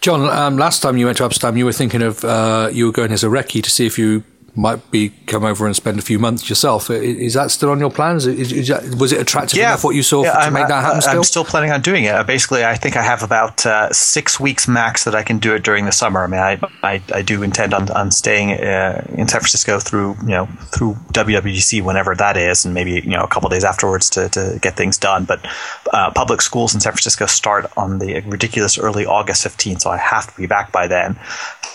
John, 0.00 0.28
um, 0.28 0.56
last 0.58 0.80
time 0.80 0.98
you 0.98 1.06
went 1.06 1.18
to 1.18 1.24
Amsterdam, 1.24 1.56
you 1.56 1.64
were 1.64 1.72
thinking 1.72 2.02
of 2.02 2.24
uh, 2.24 2.68
you 2.72 2.86
were 2.86 2.92
going 2.92 3.12
as 3.12 3.24
a 3.24 3.28
recce 3.28 3.62
to 3.62 3.70
see 3.70 3.86
if 3.86 3.98
you 3.98 4.22
might 4.56 4.90
be 4.90 5.10
come 5.26 5.44
over 5.44 5.66
and 5.66 5.74
spend 5.74 5.98
a 5.98 6.02
few 6.02 6.18
months 6.18 6.48
yourself. 6.48 6.90
Is 6.90 7.34
that 7.34 7.50
still 7.50 7.70
on 7.70 7.80
your 7.80 7.90
plans? 7.90 8.26
Is, 8.26 8.52
is 8.52 8.68
that, 8.68 8.94
was 8.94 9.12
it 9.12 9.20
attractive 9.20 9.58
yeah. 9.58 9.70
enough 9.70 9.84
what 9.84 9.96
you 9.96 10.02
saw 10.02 10.22
yeah, 10.22 10.44
to 10.44 10.50
make 10.50 10.68
that 10.68 10.84
happen? 10.84 11.00
Still? 11.00 11.16
I'm 11.16 11.24
still 11.24 11.44
planning 11.44 11.72
on 11.72 11.80
doing 11.80 12.04
it. 12.04 12.26
Basically, 12.26 12.64
I 12.64 12.76
think 12.76 12.96
I 12.96 13.02
have 13.02 13.22
about 13.22 13.66
uh, 13.66 13.92
six 13.92 14.38
weeks 14.38 14.68
max 14.68 15.04
that 15.04 15.14
I 15.14 15.22
can 15.22 15.38
do 15.38 15.54
it 15.54 15.64
during 15.64 15.86
the 15.86 15.92
summer. 15.92 16.22
I 16.22 16.26
mean, 16.28 16.40
I 16.40 16.60
I, 16.82 17.02
I 17.12 17.22
do 17.22 17.42
intend 17.42 17.74
on, 17.74 17.90
on 17.90 18.10
staying 18.10 18.52
uh, 18.52 19.04
in 19.10 19.26
San 19.28 19.40
Francisco 19.40 19.80
through 19.80 20.16
you 20.22 20.28
know 20.28 20.46
through 20.72 20.94
WWDC 21.12 21.82
whenever 21.82 22.14
that 22.14 22.36
is, 22.36 22.64
and 22.64 22.74
maybe 22.74 22.92
you 22.92 23.10
know 23.10 23.24
a 23.24 23.28
couple 23.28 23.48
days 23.48 23.64
afterwards 23.64 24.08
to, 24.10 24.28
to 24.30 24.58
get 24.62 24.76
things 24.76 24.98
done. 24.98 25.24
But 25.24 25.44
uh, 25.92 26.12
public 26.12 26.40
schools 26.42 26.74
in 26.74 26.80
San 26.80 26.92
Francisco 26.92 27.26
start 27.26 27.66
on 27.76 27.98
the 27.98 28.20
ridiculous 28.20 28.78
early 28.78 29.04
August 29.04 29.44
15th, 29.44 29.82
so 29.82 29.90
I 29.90 29.96
have 29.96 30.32
to 30.32 30.40
be 30.40 30.46
back 30.46 30.70
by 30.70 30.86
then. 30.86 31.18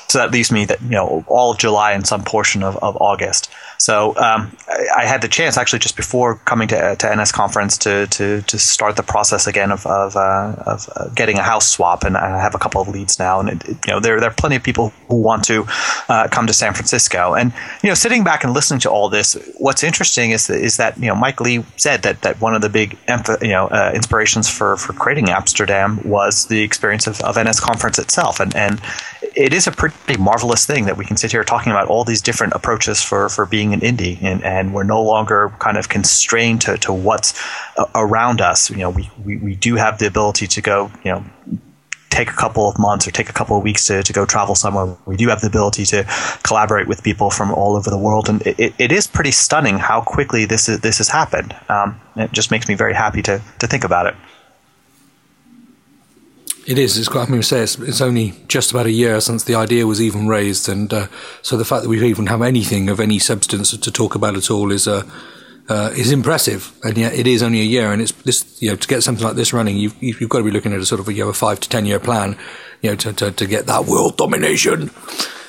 So 0.09 0.17
that 0.17 0.31
leaves 0.31 0.51
me 0.51 0.65
that 0.65 0.81
you 0.81 0.89
know 0.89 1.23
all 1.27 1.51
of 1.51 1.59
July 1.59 1.91
and 1.91 2.05
some 2.05 2.23
portion 2.23 2.63
of, 2.63 2.68
of 2.77 2.97
August. 3.01 3.49
So 3.77 4.09
um, 4.17 4.55
I, 4.67 4.87
I, 4.97 5.05
had 5.05 5.21
the 5.21 5.29
chance 5.29 5.57
actually 5.57 5.79
just 5.79 5.95
before 5.95 6.35
coming 6.35 6.67
to, 6.67 6.97
to 6.97 7.15
NS 7.15 7.31
conference 7.31 7.77
to, 7.79 8.07
to, 8.07 8.41
to 8.41 8.59
start 8.59 8.97
the 8.97 9.03
process 9.03 9.47
again 9.47 9.71
of 9.71 9.85
of, 9.85 10.17
uh, 10.17 10.55
of 10.65 10.89
uh, 10.95 11.07
getting 11.15 11.37
a 11.37 11.41
house 11.41 11.67
swap, 11.69 12.03
and 12.03 12.17
I 12.17 12.41
have 12.41 12.55
a 12.55 12.57
couple 12.57 12.81
of 12.81 12.89
leads 12.89 13.19
now, 13.19 13.39
and 13.39 13.49
it, 13.49 13.69
it, 13.69 13.77
you 13.87 13.93
know 13.93 13.99
there 13.99 14.19
there 14.19 14.29
are 14.29 14.33
plenty 14.33 14.57
of 14.57 14.63
people 14.63 14.89
who 15.07 15.15
want 15.15 15.45
to 15.45 15.65
uh, 16.09 16.27
come 16.29 16.45
to 16.47 16.53
San 16.53 16.73
Francisco, 16.73 17.33
and 17.35 17.53
you 17.81 17.89
know 17.89 17.95
sitting 17.95 18.23
back 18.23 18.43
and 18.43 18.53
listening 18.53 18.81
to 18.81 18.89
all 18.89 19.09
this, 19.09 19.37
what's 19.57 19.83
interesting 19.83 20.31
is 20.31 20.49
is 20.49 20.77
that 20.77 20.97
you 20.97 21.07
know 21.07 21.15
Mike 21.15 21.39
Lee 21.39 21.63
said 21.77 22.01
that 22.01 22.21
that 22.21 22.41
one 22.41 22.53
of 22.53 22.61
the 22.61 22.69
big 22.69 22.97
you 23.41 23.49
know 23.49 23.67
uh, 23.67 23.91
inspirations 23.95 24.49
for 24.49 24.75
for 24.75 24.91
creating 24.93 25.27
Appsterdam 25.27 26.05
was 26.05 26.47
the 26.47 26.61
experience 26.61 27.07
of, 27.07 27.21
of 27.21 27.37
NS 27.37 27.59
conference 27.61 27.97
itself, 27.97 28.39
and 28.39 28.53
and 28.55 28.81
it 29.21 29.53
is 29.53 29.67
a 29.67 29.71
pretty 29.71 30.17
marvelous 30.17 30.65
thing 30.65 30.85
that 30.85 30.97
we 30.97 31.05
can 31.05 31.17
sit 31.17 31.31
here 31.31 31.43
talking 31.43 31.71
about 31.71 31.87
all 31.87 32.03
these 32.03 32.21
different 32.21 32.53
approaches 32.53 33.01
for 33.01 33.29
for 33.29 33.45
being 33.45 33.73
an 33.73 33.81
indie, 33.81 34.21
and, 34.21 34.43
and 34.43 34.73
we're 34.73 34.83
no 34.83 35.01
longer 35.01 35.53
kind 35.59 35.77
of 35.77 35.89
constrained 35.89 36.61
to, 36.61 36.77
to 36.77 36.93
what's 36.93 37.39
uh, 37.77 37.85
around 37.95 38.41
us. 38.41 38.69
You 38.69 38.77
know, 38.77 38.89
we, 38.89 39.09
we, 39.23 39.37
we 39.37 39.55
do 39.55 39.75
have 39.75 39.99
the 39.99 40.07
ability 40.07 40.47
to 40.47 40.61
go, 40.61 40.91
you 41.03 41.11
know, 41.11 41.25
take 42.09 42.29
a 42.29 42.35
couple 42.35 42.67
of 42.67 42.79
months 42.79 43.07
or 43.07 43.11
take 43.11 43.29
a 43.29 43.33
couple 43.33 43.57
of 43.57 43.63
weeks 43.63 43.85
to, 43.87 44.01
to 44.03 44.13
go 44.13 44.25
travel 44.25 44.55
somewhere. 44.55 44.97
We 45.05 45.15
do 45.15 45.29
have 45.29 45.41
the 45.41 45.47
ability 45.47 45.85
to 45.87 46.05
collaborate 46.43 46.87
with 46.87 47.03
people 47.03 47.29
from 47.29 47.53
all 47.53 47.75
over 47.75 47.89
the 47.89 47.97
world, 47.97 48.29
and 48.29 48.41
it, 48.45 48.73
it 48.77 48.91
is 48.91 49.05
pretty 49.07 49.31
stunning 49.31 49.77
how 49.77 50.01
quickly 50.01 50.45
this 50.45 50.69
is, 50.69 50.79
this 50.79 50.97
has 50.97 51.09
happened. 51.09 51.55
Um, 51.67 51.99
it 52.15 52.31
just 52.31 52.51
makes 52.51 52.67
me 52.67 52.75
very 52.75 52.93
happy 52.93 53.21
to 53.23 53.41
to 53.59 53.67
think 53.67 53.83
about 53.83 54.07
it. 54.07 54.15
It 56.69 56.77
is. 56.77 56.99
It's 56.99 57.07
quite. 57.07 57.27
I 57.27 57.31
mean, 57.31 57.41
say 57.41 57.61
it's, 57.61 57.79
it's, 57.79 57.99
only 57.99 58.35
just 58.47 58.69
about 58.69 58.85
a 58.85 58.91
year 58.91 59.19
since 59.21 59.43
the 59.43 59.55
idea 59.55 59.87
was 59.87 59.99
even 59.99 60.27
raised, 60.27 60.69
and 60.69 60.93
uh, 60.93 61.07
so 61.41 61.57
the 61.57 61.65
fact 61.65 61.81
that 61.81 61.89
we 61.89 61.99
even 62.07 62.27
have 62.27 62.43
anything 62.43 62.89
of 62.89 62.99
any 62.99 63.17
substance 63.17 63.75
to 63.75 63.91
talk 63.91 64.13
about 64.13 64.37
at 64.37 64.51
all 64.51 64.71
is 64.71 64.87
uh, 64.87 65.01
uh, 65.67 65.89
is 65.97 66.11
impressive. 66.11 66.71
And 66.83 66.95
yet, 66.95 67.13
it 67.13 67.25
is 67.25 67.41
only 67.41 67.61
a 67.61 67.63
year, 67.63 67.91
and 67.91 68.03
it's 68.03 68.11
this. 68.11 68.61
You 68.61 68.69
know, 68.69 68.75
to 68.75 68.87
get 68.87 69.01
something 69.01 69.25
like 69.25 69.35
this 69.35 69.51
running, 69.51 69.77
you've 69.77 69.99
you've 69.99 70.29
got 70.29 70.37
to 70.37 70.43
be 70.43 70.51
looking 70.51 70.71
at 70.71 70.79
a 70.79 70.85
sort 70.85 71.01
of 71.01 71.07
a, 71.07 71.13
you 71.13 71.23
know, 71.23 71.31
a 71.31 71.33
five 71.33 71.59
to 71.59 71.67
ten 71.67 71.87
year 71.87 71.99
plan. 71.99 72.37
You 72.83 72.91
know, 72.91 72.95
to 72.97 73.13
to, 73.13 73.31
to 73.31 73.45
get 73.47 73.65
that 73.65 73.85
world 73.85 74.17
domination 74.17 74.91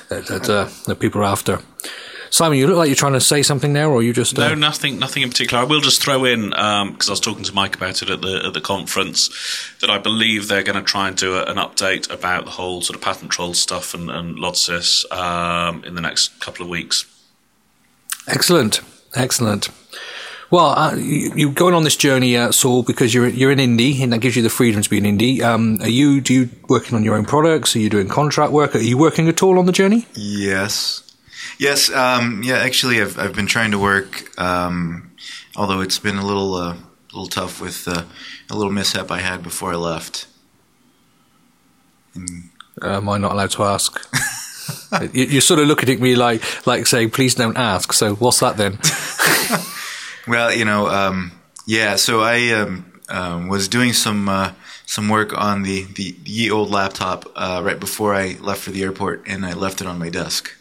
that, 0.09 0.25
that, 0.25 0.49
uh, 0.49 0.69
that 0.87 0.99
people 0.99 1.21
are 1.21 1.25
after. 1.25 1.59
Simon, 2.31 2.57
you 2.57 2.65
look 2.65 2.77
like 2.77 2.87
you're 2.87 2.95
trying 2.95 3.13
to 3.13 3.21
say 3.21 3.43
something 3.43 3.73
there, 3.73 3.89
or 3.89 4.01
you 4.01 4.13
just 4.13 4.39
uh... 4.39 4.47
no, 4.47 4.55
nothing, 4.55 4.97
nothing 4.97 5.21
in 5.21 5.29
particular. 5.29 5.61
I 5.61 5.65
will 5.65 5.81
just 5.81 6.01
throw 6.01 6.23
in 6.23 6.49
because 6.49 6.81
um, 6.81 6.95
I 7.09 7.11
was 7.11 7.19
talking 7.19 7.43
to 7.43 7.53
Mike 7.53 7.75
about 7.75 8.01
it 8.01 8.09
at 8.09 8.21
the 8.21 8.43
at 8.45 8.53
the 8.53 8.61
conference 8.61 9.29
that 9.81 9.89
I 9.89 9.97
believe 9.97 10.47
they're 10.47 10.63
going 10.63 10.77
to 10.77 10.81
try 10.81 11.09
and 11.09 11.17
do 11.17 11.35
a, 11.35 11.43
an 11.43 11.57
update 11.57 12.09
about 12.09 12.45
the 12.45 12.51
whole 12.51 12.81
sort 12.81 12.95
of 12.95 13.03
patent 13.03 13.31
troll 13.31 13.53
stuff 13.53 13.93
and, 13.93 14.09
and 14.09 14.37
Lodsys 14.37 15.11
um, 15.11 15.83
in 15.83 15.95
the 15.95 16.01
next 16.01 16.39
couple 16.39 16.63
of 16.63 16.69
weeks. 16.69 17.05
Excellent, 18.27 18.79
excellent. 19.13 19.69
Well, 20.51 20.67
uh, 20.67 20.95
you, 20.95 21.49
are 21.49 21.53
going 21.53 21.73
on 21.73 21.83
this 21.83 21.95
journey, 21.97 22.35
uh, 22.37 22.53
Saul, 22.53 22.83
because 22.83 23.13
you're 23.13 23.27
you're 23.27 23.51
an 23.51 23.59
indie, 23.59 24.01
and 24.01 24.13
that 24.13 24.19
gives 24.19 24.37
you 24.37 24.41
the 24.41 24.49
freedom 24.49 24.81
to 24.81 24.89
be 24.89 24.97
an 24.97 25.03
indie. 25.03 25.41
Um, 25.41 25.79
are 25.81 25.89
you 25.89 26.21
do 26.21 26.33
you 26.33 26.49
working 26.69 26.95
on 26.95 27.03
your 27.03 27.15
own 27.15 27.25
products? 27.25 27.75
Are 27.75 27.79
you 27.79 27.89
doing 27.89 28.07
contract 28.07 28.53
work? 28.53 28.73
Are 28.73 28.79
you 28.79 28.97
working 28.97 29.27
at 29.27 29.43
all 29.43 29.59
on 29.59 29.65
the 29.65 29.73
journey? 29.73 30.07
Yes, 30.13 31.10
Yes, 31.61 31.91
um, 31.91 32.41
yeah. 32.43 32.57
Actually, 32.57 32.99
I've 32.99 33.19
I've 33.19 33.35
been 33.35 33.45
trying 33.45 33.69
to 33.69 33.77
work, 33.77 34.35
um, 34.41 35.11
although 35.55 35.81
it's 35.81 35.99
been 35.99 36.17
a 36.17 36.25
little 36.25 36.55
uh, 36.55 36.75
little 37.13 37.27
tough 37.27 37.61
with 37.61 37.87
uh, 37.87 38.05
a 38.49 38.55
little 38.55 38.71
mishap 38.71 39.11
I 39.11 39.19
had 39.19 39.43
before 39.43 39.71
I 39.71 39.75
left. 39.75 40.25
And, 42.15 42.49
uh, 42.81 42.97
am 42.97 43.07
I 43.09 43.19
not 43.19 43.33
allowed 43.33 43.51
to 43.51 43.63
ask? 43.63 43.95
you, 45.13 45.25
you're 45.25 45.41
sort 45.41 45.59
of 45.59 45.67
looking 45.67 45.87
at 45.89 45.99
me 45.99 46.15
like 46.15 46.41
like 46.65 46.87
saying, 46.87 47.11
"Please 47.11 47.35
don't 47.35 47.55
ask." 47.55 47.93
So 47.93 48.15
what's 48.15 48.39
that 48.39 48.57
then? 48.57 48.79
well, 50.27 50.51
you 50.51 50.65
know, 50.65 50.87
um, 50.87 51.31
yeah. 51.67 51.95
So 51.95 52.21
I 52.21 52.53
um, 52.53 52.91
um, 53.07 53.49
was 53.49 53.67
doing 53.67 53.93
some 53.93 54.27
uh, 54.27 54.53
some 54.87 55.09
work 55.09 55.37
on 55.37 55.61
the 55.61 55.83
the 55.83 56.15
ye 56.25 56.49
old 56.49 56.71
laptop 56.71 57.31
uh, 57.35 57.61
right 57.63 57.79
before 57.79 58.15
I 58.15 58.37
left 58.41 58.61
for 58.61 58.71
the 58.71 58.81
airport, 58.81 59.21
and 59.27 59.45
I 59.45 59.53
left 59.53 59.79
it 59.79 59.85
on 59.85 59.99
my 59.99 60.09
desk. 60.09 60.57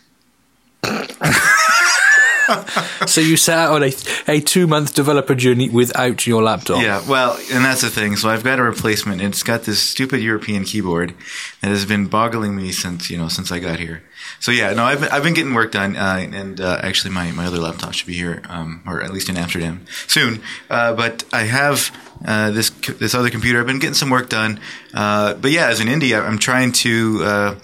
so 3.06 3.20
you 3.20 3.36
out 3.48 3.72
on 3.72 3.82
a, 3.82 3.92
a 4.28 4.40
two 4.40 4.66
month 4.66 4.94
developer 4.94 5.34
journey 5.34 5.68
without 5.68 6.26
your 6.26 6.42
laptop. 6.42 6.82
Yeah, 6.82 7.02
well, 7.08 7.38
and 7.52 7.64
that's 7.64 7.82
the 7.82 7.90
thing. 7.90 8.16
So 8.16 8.28
I've 8.28 8.44
got 8.44 8.58
a 8.58 8.62
replacement. 8.62 9.22
It's 9.22 9.42
got 9.42 9.62
this 9.62 9.80
stupid 9.80 10.20
European 10.20 10.64
keyboard 10.64 11.14
that 11.60 11.68
has 11.68 11.84
been 11.84 12.06
boggling 12.06 12.56
me 12.56 12.72
since 12.72 13.10
you 13.10 13.18
know 13.18 13.28
since 13.28 13.52
I 13.52 13.58
got 13.58 13.78
here. 13.78 14.02
So 14.38 14.52
yeah, 14.52 14.72
no, 14.72 14.84
I've 14.84 15.00
been, 15.00 15.08
I've 15.10 15.22
been 15.22 15.34
getting 15.34 15.54
work 15.54 15.72
done, 15.72 15.96
uh, 15.96 16.28
and 16.32 16.60
uh, 16.60 16.78
actually 16.82 17.12
my, 17.12 17.30
my 17.32 17.46
other 17.46 17.58
laptop 17.58 17.94
should 17.94 18.06
be 18.06 18.14
here, 18.14 18.42
um, 18.48 18.82
or 18.86 19.02
at 19.02 19.12
least 19.12 19.28
in 19.28 19.36
Amsterdam 19.36 19.84
soon. 20.06 20.42
Uh, 20.68 20.94
but 20.94 21.24
I 21.32 21.42
have 21.42 21.94
uh, 22.24 22.50
this 22.50 22.70
this 22.70 23.14
other 23.14 23.30
computer. 23.30 23.60
I've 23.60 23.66
been 23.66 23.78
getting 23.78 23.94
some 23.94 24.10
work 24.10 24.28
done. 24.28 24.60
Uh, 24.94 25.34
but 25.34 25.50
yeah, 25.50 25.68
as 25.68 25.80
an 25.80 25.88
indie, 25.88 26.18
I'm 26.18 26.38
trying 26.38 26.72
to 26.72 27.58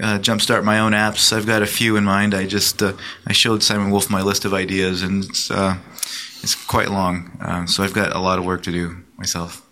uh, 0.00 0.06
uh, 0.06 0.18
jumpstart 0.18 0.64
my 0.64 0.78
own 0.78 0.92
apps. 0.92 1.32
I've 1.32 1.46
got 1.46 1.62
a 1.62 1.66
few 1.66 1.96
in 1.96 2.04
mind. 2.04 2.34
I 2.34 2.46
just 2.46 2.82
uh, 2.82 2.92
I 3.26 3.32
showed 3.32 3.62
Simon 3.62 3.90
Wolf 3.90 4.10
my 4.10 4.22
list 4.22 4.44
of 4.44 4.54
ideas, 4.54 5.02
and 5.02 5.24
it's 5.24 5.50
uh, 5.50 5.76
it's 6.42 6.54
quite 6.54 6.90
long. 6.90 7.36
Um, 7.40 7.66
so 7.66 7.82
I've 7.82 7.94
got 7.94 8.14
a 8.14 8.20
lot 8.20 8.38
of 8.38 8.44
work 8.44 8.62
to 8.64 8.72
do 8.72 8.96
myself. 9.16 9.64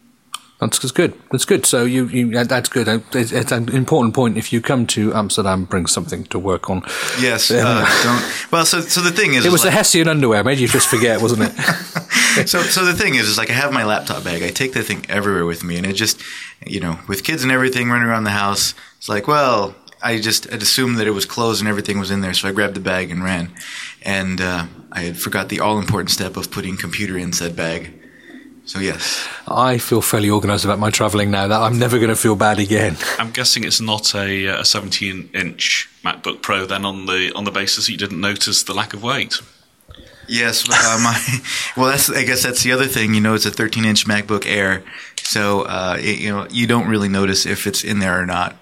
That's 0.59 0.91
good. 0.91 1.13
That's 1.31 1.45
good. 1.45 1.67
So 1.67 1.85
you, 1.85 2.07
you 2.07 2.45
that's 2.45 2.71
good. 2.71 2.89
It's, 3.13 3.31
it's, 3.31 3.53
an 3.53 3.69
important 3.69 4.15
point. 4.15 4.39
If 4.39 4.55
you 4.55 4.63
come 4.63 4.87
to 4.87 5.13
Amsterdam, 5.13 5.65
bring 5.65 5.85
something 5.85 6.25
to 6.25 6.39
work 6.39 6.71
on. 6.71 6.83
Yes. 7.21 7.51
Uh, 7.57 7.85
don't. 8.03 8.53
Well, 8.53 8.65
so 8.65 8.81
so 8.81 9.01
the 9.01 9.11
thing 9.11 9.35
is, 9.35 9.45
it 9.45 9.53
was 9.53 9.65
like, 9.65 9.73
the 9.73 9.77
Hessian 9.77 10.09
underwear 10.09 10.45
made 10.45 10.59
you 10.59 10.69
just 10.69 10.89
forget, 10.89 11.21
wasn't 11.21 11.43
it? 11.43 11.53
so 12.47 12.63
so 12.63 12.85
the 12.85 12.95
thing 12.95 13.17
is, 13.17 13.29
is 13.29 13.39
like 13.39 13.51
I 13.51 13.55
have 13.55 13.73
my 13.73 13.85
laptop 13.85 14.25
bag. 14.25 14.43
I 14.43 14.51
take 14.51 14.73
that 14.75 14.85
thing 14.85 15.05
everywhere 15.09 15.45
with 15.45 15.63
me, 15.63 15.77
and 15.77 15.87
it 15.87 15.95
just, 15.95 16.23
you 16.67 16.81
know, 16.81 16.99
with 17.09 17.25
kids 17.25 17.43
and 17.43 17.53
everything 17.53 17.91
running 17.91 18.09
around 18.09 18.25
the 18.25 18.31
house, 18.31 18.75
it's 18.99 19.09
like, 19.09 19.27
well, 19.27 19.75
I 20.03 20.21
just 20.21 20.45
had 20.45 20.63
assumed 20.63 20.99
that 20.99 21.07
it 21.07 21.13
was 21.13 21.25
closed 21.25 21.61
and 21.61 21.69
everything 21.69 21.99
was 21.99 22.11
in 22.11 22.21
there, 22.21 22.35
so 22.35 22.49
I 22.49 22.53
grabbed 22.53 22.75
the 22.75 22.81
bag 22.81 23.11
and 23.11 23.25
ran. 23.25 23.53
And 24.03 24.41
uh, 24.41 24.67
I 24.93 25.01
had 25.01 25.17
forgot 25.17 25.49
the 25.49 25.61
all 25.61 25.79
important 25.79 26.11
step 26.11 26.37
of 26.37 26.51
putting 26.51 26.77
computer 26.77 27.17
in 27.17 27.33
said 27.33 27.57
bag. 27.57 27.93
So 28.67 28.81
yes, 28.81 29.29
I 29.47 29.79
feel 29.79 30.03
fairly 30.03 30.29
organised 30.29 30.65
about 30.65 30.81
my 30.81 30.91
travelling 30.91 31.31
now. 31.31 31.47
That 31.47 31.63
I'm 31.63 31.79
never 31.79 31.99
going 31.99 32.11
to 32.11 32.17
feel 32.17 32.35
bad 32.35 32.59
again. 32.59 32.97
I'm 33.19 33.31
guessing 33.31 33.63
it's 33.63 33.81
not 33.81 34.13
a, 34.13 34.49
uh, 34.49 34.61
a 34.63 34.65
17 34.65 35.31
inch 35.33 35.89
MacBook 36.05 36.43
Pro 36.43 36.67
then, 36.67 36.85
on 36.85 37.07
the 37.07 37.33
on 37.37 37.45
the 37.45 37.53
basis 37.53 37.87
that 37.87 37.93
you 37.93 37.99
didn't 37.99 38.21
notice 38.21 38.65
the 38.65 38.75
lack 38.75 38.93
of 38.93 39.05
weight. 39.05 39.41
Yes, 40.29 40.69
uh, 40.69 40.99
my 41.01 41.41
well, 41.77 41.91
that's 41.91 42.11
I 42.11 42.25
guess 42.25 42.43
that's 42.43 42.65
the 42.65 42.73
other 42.73 42.87
thing. 42.87 43.15
You 43.15 43.21
know, 43.21 43.35
it's 43.35 43.47
a 43.47 43.53
13 43.53 43.85
inch 43.85 44.05
MacBook 44.05 44.45
Air, 44.47 44.83
so 45.23 45.63
uh, 45.63 45.97
it, 46.01 46.19
you 46.19 46.31
know 46.31 46.49
you 46.51 46.67
don't 46.67 46.89
really 46.89 47.09
notice 47.09 47.47
if 47.47 47.69
it's 47.69 47.85
in 47.85 48.01
there 48.01 48.21
or 48.21 48.27
not. 48.27 48.57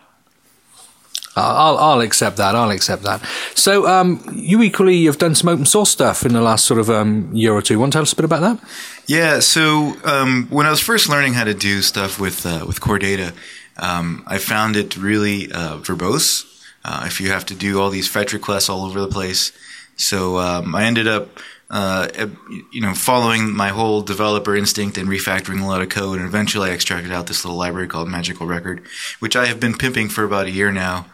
I'll, 1.36 1.78
I'll 1.78 2.00
accept 2.00 2.36
that. 2.36 2.54
I'll 2.54 2.70
accept 2.70 3.02
that. 3.02 3.20
So, 3.54 3.86
um, 3.86 4.24
you 4.32 4.62
equally 4.62 5.04
have 5.06 5.18
done 5.18 5.34
some 5.34 5.48
open 5.48 5.66
source 5.66 5.90
stuff 5.90 6.24
in 6.24 6.32
the 6.32 6.40
last 6.40 6.64
sort 6.64 6.78
of 6.78 6.88
um, 6.88 7.30
year 7.32 7.52
or 7.52 7.62
two. 7.62 7.78
Want 7.78 7.92
to 7.92 7.96
tell 7.96 8.02
us 8.02 8.12
a 8.12 8.16
bit 8.16 8.24
about 8.24 8.40
that? 8.40 8.68
Yeah. 9.06 9.40
So, 9.40 9.96
um, 10.04 10.46
when 10.50 10.66
I 10.66 10.70
was 10.70 10.80
first 10.80 11.08
learning 11.08 11.34
how 11.34 11.44
to 11.44 11.54
do 11.54 11.82
stuff 11.82 12.20
with 12.20 12.46
uh, 12.46 12.64
with 12.66 12.80
Core 12.80 12.98
Data, 12.98 13.32
um, 13.78 14.22
I 14.26 14.38
found 14.38 14.76
it 14.76 14.96
really 14.96 15.50
uh, 15.50 15.78
verbose. 15.78 16.50
Uh, 16.84 17.04
if 17.06 17.20
you 17.20 17.30
have 17.30 17.46
to 17.46 17.54
do 17.54 17.80
all 17.80 17.90
these 17.90 18.08
fetch 18.08 18.32
requests 18.32 18.68
all 18.68 18.84
over 18.84 19.00
the 19.00 19.08
place, 19.08 19.52
so 19.96 20.38
um, 20.38 20.74
I 20.74 20.84
ended 20.84 21.08
up. 21.08 21.28
Uh, 21.70 22.28
you 22.72 22.80
know, 22.80 22.94
following 22.94 23.50
my 23.50 23.70
whole 23.70 24.02
developer 24.02 24.54
instinct 24.54 24.96
and 24.96 25.08
refactoring 25.08 25.60
a 25.60 25.66
lot 25.66 25.80
of 25.80 25.88
code, 25.88 26.18
and 26.18 26.28
eventually 26.28 26.70
I 26.70 26.74
extracted 26.74 27.10
out 27.10 27.26
this 27.26 27.42
little 27.42 27.58
library 27.58 27.88
called 27.88 28.06
Magical 28.06 28.46
Record, 28.46 28.84
which 29.18 29.34
I 29.34 29.46
have 29.46 29.58
been 29.58 29.74
pimping 29.76 30.10
for 30.10 30.22
about 30.22 30.46
a 30.46 30.50
year 30.50 30.70
now 30.70 31.06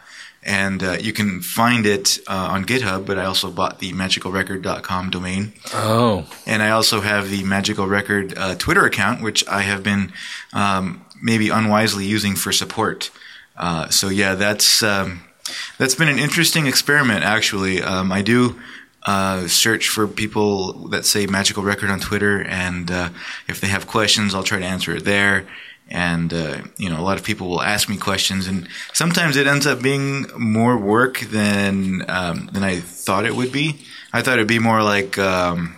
and 0.43 0.83
uh, 0.83 0.97
you 0.99 1.13
can 1.13 1.41
find 1.41 1.85
it 1.85 2.19
uh, 2.27 2.49
on 2.51 2.65
GitHub. 2.65 3.05
But 3.05 3.17
I 3.17 3.25
also 3.25 3.51
bought 3.51 3.79
the 3.79 3.93
magicalrecord.com 3.93 5.09
domain. 5.09 5.53
Oh, 5.73 6.27
and 6.45 6.61
I 6.61 6.71
also 6.71 7.01
have 7.01 7.29
the 7.29 7.43
Magical 7.43 7.87
Record 7.87 8.37
uh, 8.37 8.55
Twitter 8.55 8.85
account, 8.85 9.21
which 9.21 9.47
I 9.47 9.61
have 9.61 9.83
been 9.83 10.11
um, 10.53 11.05
maybe 11.21 11.49
unwisely 11.49 12.05
using 12.05 12.35
for 12.35 12.51
support. 12.51 13.11
Uh, 13.57 13.89
so 13.89 14.09
yeah, 14.09 14.35
that's 14.35 14.81
um, 14.81 15.21
that's 15.77 15.95
been 15.95 16.09
an 16.09 16.19
interesting 16.19 16.67
experiment. 16.67 17.23
Actually, 17.23 17.81
um, 17.81 18.11
I 18.11 18.21
do 18.21 18.59
uh, 19.03 19.47
search 19.47 19.89
for 19.89 20.07
people 20.07 20.73
that 20.89 21.05
say 21.05 21.25
magical 21.25 21.63
record 21.63 21.89
on 21.89 21.99
Twitter, 21.99 22.41
and 22.43 22.89
uh, 22.91 23.09
if 23.47 23.59
they 23.61 23.67
have 23.67 23.87
questions, 23.87 24.33
I'll 24.33 24.43
try 24.43 24.59
to 24.59 24.65
answer 24.65 24.95
it 24.95 25.05
there. 25.05 25.45
And 25.93 26.33
uh, 26.33 26.61
you 26.77 26.89
know, 26.89 26.99
a 26.99 27.03
lot 27.03 27.17
of 27.19 27.23
people 27.25 27.49
will 27.49 27.61
ask 27.61 27.89
me 27.89 27.97
questions, 27.97 28.47
and 28.47 28.67
sometimes 28.93 29.35
it 29.35 29.45
ends 29.45 29.67
up 29.67 29.81
being 29.81 30.25
more 30.37 30.77
work 30.77 31.19
than 31.19 32.09
um, 32.09 32.49
than 32.53 32.63
I 32.63 32.79
thought 32.79 33.25
it 33.25 33.35
would 33.35 33.51
be. 33.51 33.81
I 34.13 34.21
thought 34.21 34.35
it'd 34.35 34.47
be 34.47 34.59
more 34.59 34.83
like 34.83 35.17
um, 35.17 35.75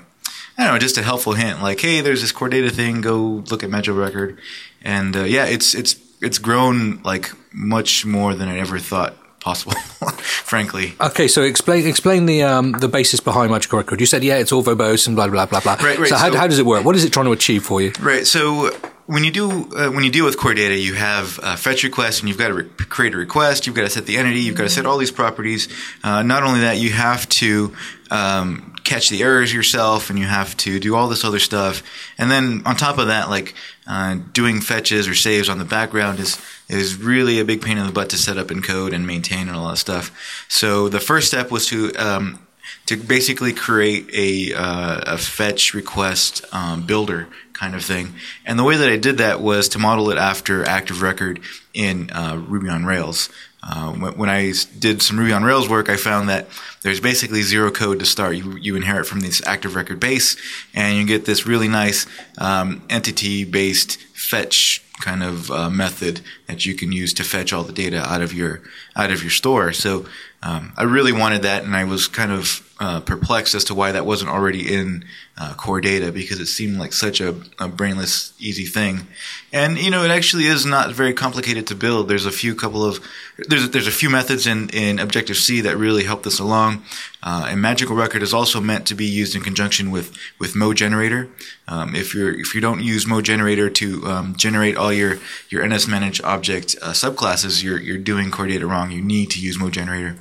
I 0.58 0.66
don't 0.66 0.74
know, 0.76 0.80
just 0.80 0.98
a 1.00 1.04
helpful 1.04 1.34
hint, 1.34 1.64
like, 1.64 1.80
hey, 1.82 2.02
there's 2.02 2.22
this 2.22 2.32
core 2.32 2.48
data 2.50 2.70
thing. 2.70 3.02
Go 3.02 3.44
look 3.50 3.64
at 3.64 3.72
Magical 3.72 4.00
Record, 4.00 4.38
and 4.84 5.16
uh, 5.16 5.24
yeah, 5.24 5.46
it's 5.46 5.74
it's 5.74 5.96
it's 6.22 6.38
grown 6.38 7.02
like 7.04 7.32
much 7.52 8.06
more 8.06 8.36
than 8.36 8.48
I 8.48 8.60
ever 8.60 8.78
thought 8.78 9.16
possible, 9.40 9.74
frankly. 10.22 10.94
Okay, 11.02 11.28
so 11.28 11.42
explain 11.42 11.88
explain 11.88 12.28
the 12.28 12.44
um, 12.44 12.74
the 12.74 12.88
basis 12.88 13.20
behind 13.20 13.52
Magical 13.52 13.80
Record. 13.80 14.00
You 14.00 14.06
said 14.06 14.24
yeah, 14.24 14.38
it's 14.38 14.52
all 14.52 14.64
verbose 14.64 15.08
and 15.08 15.16
blah 15.16 15.28
blah 15.28 15.48
blah 15.48 15.60
blah. 15.60 15.74
Right, 15.74 15.98
right, 15.98 16.08
So 16.08 16.18
how, 16.18 16.32
so- 16.32 16.38
how 16.38 16.46
does 16.46 16.60
it 16.60 16.68
work? 16.68 16.86
What 16.86 16.96
is 16.96 17.04
it 17.04 17.12
trying 17.12 17.26
to 17.26 17.32
achieve 17.32 17.64
for 17.64 17.82
you? 17.82 17.92
Right. 18.00 18.28
So 18.28 18.70
when 19.06 19.24
you 19.24 19.32
do 19.32 19.50
uh, 19.76 19.90
when 19.90 20.04
you 20.04 20.12
deal 20.12 20.26
with 20.26 20.38
core 20.38 20.54
data, 20.54 20.78
you 20.78 20.94
have 20.94 21.32
fetch 21.60 21.84
requests, 21.84 22.20
and 22.20 22.30
you've 22.30 22.38
got 22.38 22.50
to 22.50 22.54
re- 22.54 22.70
create 22.90 23.14
a 23.14 23.18
request. 23.18 23.68
You've 23.68 23.76
got 23.76 23.84
to 23.84 23.90
set 23.90 24.06
the 24.06 24.18
entity. 24.18 24.42
You've 24.42 24.56
got 24.56 24.64
to 24.64 24.70
set 24.70 24.86
all 24.86 24.98
these 24.98 25.12
properties. 25.12 25.68
Uh, 26.04 26.24
not 26.24 26.44
only 26.44 26.62
that, 26.62 26.78
you 26.78 26.92
have 26.92 27.28
to 27.30 27.74
um, 28.12 28.76
catch 28.84 29.10
the 29.10 29.22
errors 29.22 29.54
yourself, 29.54 30.10
and 30.10 30.18
you 30.18 30.26
have 30.26 30.56
to 30.58 30.80
do 30.80 30.96
all 30.96 31.08
this 31.08 31.26
other 31.26 31.40
stuff. 31.40 31.84
And 32.18 32.32
then 32.32 32.62
on 32.66 32.76
top 32.76 32.98
of 32.98 33.08
that, 33.08 33.30
like 33.30 33.56
uh, 33.88 34.18
doing 34.32 34.62
fetches 34.62 35.08
or 35.08 35.16
saves 35.16 35.50
on 35.50 35.58
the 35.58 35.66
background 35.66 36.20
is 36.20 36.40
is 36.70 36.96
really 36.96 37.40
a 37.40 37.46
big 37.46 37.62
pain 37.62 37.78
in 37.78 37.86
the 37.86 37.92
butt 37.92 38.10
to 38.12 38.18
set 38.18 38.38
up 38.38 38.52
in 38.52 38.62
code 38.62 38.94
and 38.94 39.06
maintain 39.06 39.48
and 39.48 39.58
all 39.58 39.70
that 39.70 39.78
stuff. 39.78 40.46
So 40.48 40.88
the 40.88 41.00
first 41.02 41.28
step 41.28 41.52
was 41.52 41.68
to 41.68 41.94
um, 41.96 42.40
to 42.86 42.98
basically 42.98 43.54
create 43.54 44.10
a, 44.14 44.54
uh, 44.54 45.14
a 45.14 45.18
fetch 45.18 45.74
request 45.74 46.46
um, 46.52 46.86
builder 46.86 47.28
kind 47.54 47.76
of 47.76 47.84
thing. 47.84 48.14
And 48.46 48.58
the 48.58 48.64
way 48.64 48.78
that 48.78 48.90
I 48.90 48.98
did 48.98 49.18
that 49.20 49.42
was 49.42 49.70
to 49.70 49.80
model 49.80 50.10
it 50.10 50.18
after 50.18 50.64
Active 50.66 51.02
Record 51.02 51.40
in 51.74 52.10
uh, 52.12 52.44
Ruby 52.48 52.70
on 52.70 52.86
Rails. 52.86 53.30
Uh, 53.66 53.94
when, 53.94 54.30
I 54.30 54.52
did 54.78 55.02
some 55.02 55.18
Ruby 55.18 55.32
on 55.32 55.44
Rails 55.44 55.70
work, 55.70 55.88
I 55.88 55.96
found 55.96 56.28
that 56.28 56.48
there's 56.82 57.00
basically 57.00 57.44
zero 57.44 57.72
code 57.72 58.00
to 58.00 58.06
start. 58.06 58.36
You, 58.36 58.58
you 58.58 58.76
inherit 58.76 59.08
from 59.08 59.22
this 59.22 59.42
Active 59.46 59.76
Record 59.76 60.02
base, 60.02 60.36
and 60.74 60.98
you 60.98 61.06
get 61.06 61.26
this 61.26 61.48
really 61.48 61.70
nice 61.70 62.06
um, 62.38 62.84
entity-based 62.90 63.98
fetch 64.14 64.84
kind 65.00 65.24
of 65.24 65.50
uh, 65.50 65.70
method 65.70 66.22
that 66.48 66.66
you 66.66 66.76
can 66.76 66.92
use 66.92 67.14
to 67.14 67.24
fetch 67.24 67.54
all 67.54 67.64
the 67.64 67.74
data 67.74 68.00
out 68.00 68.22
of 68.22 68.34
your 68.34 68.62
out 68.96 69.12
of 69.12 69.22
your 69.22 69.32
store. 69.32 69.74
So 69.74 70.06
um, 70.46 70.74
I 70.76 70.84
really 70.84 71.14
wanted 71.14 71.44
that, 71.44 71.64
and 71.64 71.76
I 71.76 71.86
was 71.86 72.08
kind 72.08 72.32
of 72.32 72.70
uh, 72.80 73.00
perplexed 73.00 73.56
as 73.56 73.64
to 73.64 73.74
why 73.74 73.94
that 73.94 74.06
wasn't 74.06 74.30
already 74.30 74.74
in 74.74 75.06
uh, 75.38 75.54
core 75.54 75.80
data 75.80 76.12
because 76.12 76.40
it 76.40 76.48
seemed 76.48 76.78
like 76.78 76.92
such 76.92 77.22
a, 77.22 77.36
a 77.58 77.68
brainless, 77.68 78.34
easy 78.40 78.66
thing. 78.66 79.08
And 79.54 79.78
you 79.78 79.90
know, 79.90 80.04
it 80.04 80.12
actually 80.12 80.46
is 80.46 80.66
not 80.66 80.92
very 80.92 81.14
complicated 81.14 81.66
to 81.68 81.76
build. 81.76 82.10
There's 82.10 82.26
a 82.26 82.32
few 82.32 82.56
couple 82.56 82.84
of 82.84 83.00
there's 83.48 83.70
there's 83.70 83.88
a 83.88 83.92
few 83.92 84.10
methods 84.10 84.46
in 84.46 84.70
in 84.72 85.00
Objective 85.00 85.38
C 85.38 85.62
that 85.62 85.78
really 85.78 86.04
help 86.04 86.24
this 86.24 86.40
along. 86.40 86.84
Uh, 87.22 87.48
and 87.50 87.62
Magical 87.62 87.96
Record 87.96 88.22
is 88.22 88.34
also 88.34 88.60
meant 88.60 88.86
to 88.88 88.96
be 88.96 89.06
used 89.06 89.34
in 89.36 89.42
conjunction 89.42 89.90
with 89.90 90.16
with 90.38 90.56
Mo 90.56 90.74
Generator. 90.74 91.30
Um, 91.68 91.96
if 91.96 92.14
you're 92.14 92.38
if 92.38 92.54
you 92.54 92.60
don't 92.60 92.84
use 92.84 93.08
Mo 93.08 93.22
Generator 93.22 93.70
to 93.70 94.06
um, 94.08 94.36
generate 94.36 94.76
all 94.76 94.92
your 94.92 95.20
your 95.50 95.66
NS 95.66 95.88
Manage 95.88 96.22
object 96.22 96.76
uh, 96.82 96.92
subclasses, 96.92 97.64
you're 97.64 97.80
you're 97.80 97.98
doing 97.98 98.30
core 98.30 98.48
data 98.48 98.68
wrong. 98.68 98.92
You 98.92 99.02
need 99.02 99.30
to 99.32 99.40
use 99.40 99.58
Mo 99.58 99.70
Generator. 99.70 100.18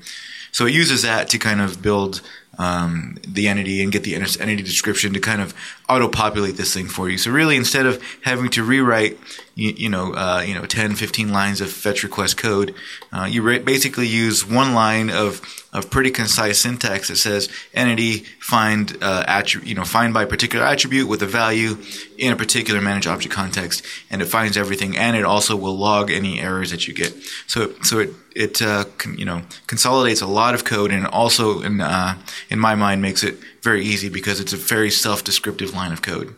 So 0.53 0.67
it 0.67 0.75
uses 0.75 1.03
that 1.03 1.29
to 1.31 1.39
kind 1.39 1.61
of 1.61 1.83
build 1.83 2.21
um, 2.59 3.19
the 3.27 3.49
entity 3.49 3.83
and 3.83 3.91
get 3.91 4.05
the 4.05 4.15
entity 4.15 4.63
description 4.63 5.13
to 5.15 5.21
kind 5.21 5.41
of 5.41 5.55
auto-populate 5.93 6.57
this 6.57 6.73
thing 6.75 6.87
for 6.89 7.09
you. 7.09 7.19
So 7.19 7.31
really, 7.31 7.57
instead 7.57 7.87
of 7.87 8.03
having 8.23 8.51
to 8.51 8.65
rewrite, 8.65 9.19
you, 9.55 9.71
you 9.71 9.89
know, 9.89 10.15
uh, 10.15 10.43
you 10.47 10.55
know, 10.55 10.65
10, 10.65 10.97
15 10.97 11.33
lines 11.33 11.61
of 11.61 11.71
fetch 11.71 12.03
request 12.03 12.37
code, 12.37 12.75
uh, 13.13 13.25
you 13.31 13.43
ra- 13.43 13.59
basically 13.59 14.07
use 14.07 14.47
one 14.49 14.75
line 14.75 15.11
of 15.11 15.41
of 15.73 15.89
pretty 15.91 16.11
concise 16.11 16.61
syntax 16.61 17.09
that 17.09 17.17
says 17.17 17.49
entity 17.73 18.19
find 18.41 18.99
uh, 19.01 19.43
you 19.63 19.75
know 19.75 19.85
find 19.85 20.13
by 20.13 20.25
particular 20.25 20.67
attribute 20.67 21.09
with 21.09 21.23
a 21.23 21.27
value 21.27 21.79
in 22.19 22.31
a 22.31 22.37
particular 22.37 22.81
manage 22.81 23.07
object 23.07 23.35
context, 23.35 23.83
and 24.11 24.21
it 24.21 24.27
finds 24.27 24.57
everything, 24.57 24.97
and 24.97 25.17
it 25.17 25.25
also 25.25 25.57
will 25.57 25.77
log 25.77 26.11
any 26.11 26.41
errors 26.41 26.71
that 26.71 26.87
you 26.87 26.95
get. 26.95 27.15
So 27.47 27.73
so 27.83 28.01
it 28.01 28.11
it 28.35 28.63
uh, 28.63 28.85
con- 28.99 29.17
you 29.17 29.25
know 29.25 29.43
consolidates 29.67 30.21
a 30.21 30.27
lot 30.27 30.55
of 30.55 30.65
code, 30.65 30.93
and 30.93 31.07
also 31.07 31.63
in 31.63 31.81
uh, 31.81 32.19
in 32.51 32.59
my 32.59 32.75
mind 32.75 33.01
makes 33.01 33.23
it 33.23 33.39
very 33.63 33.85
easy 33.85 34.09
because 34.09 34.41
it's 34.41 34.53
a 34.53 34.57
very 34.57 34.91
self-descriptive 34.91 35.75
line 35.75 35.93
of 35.93 36.03
code. 36.03 36.35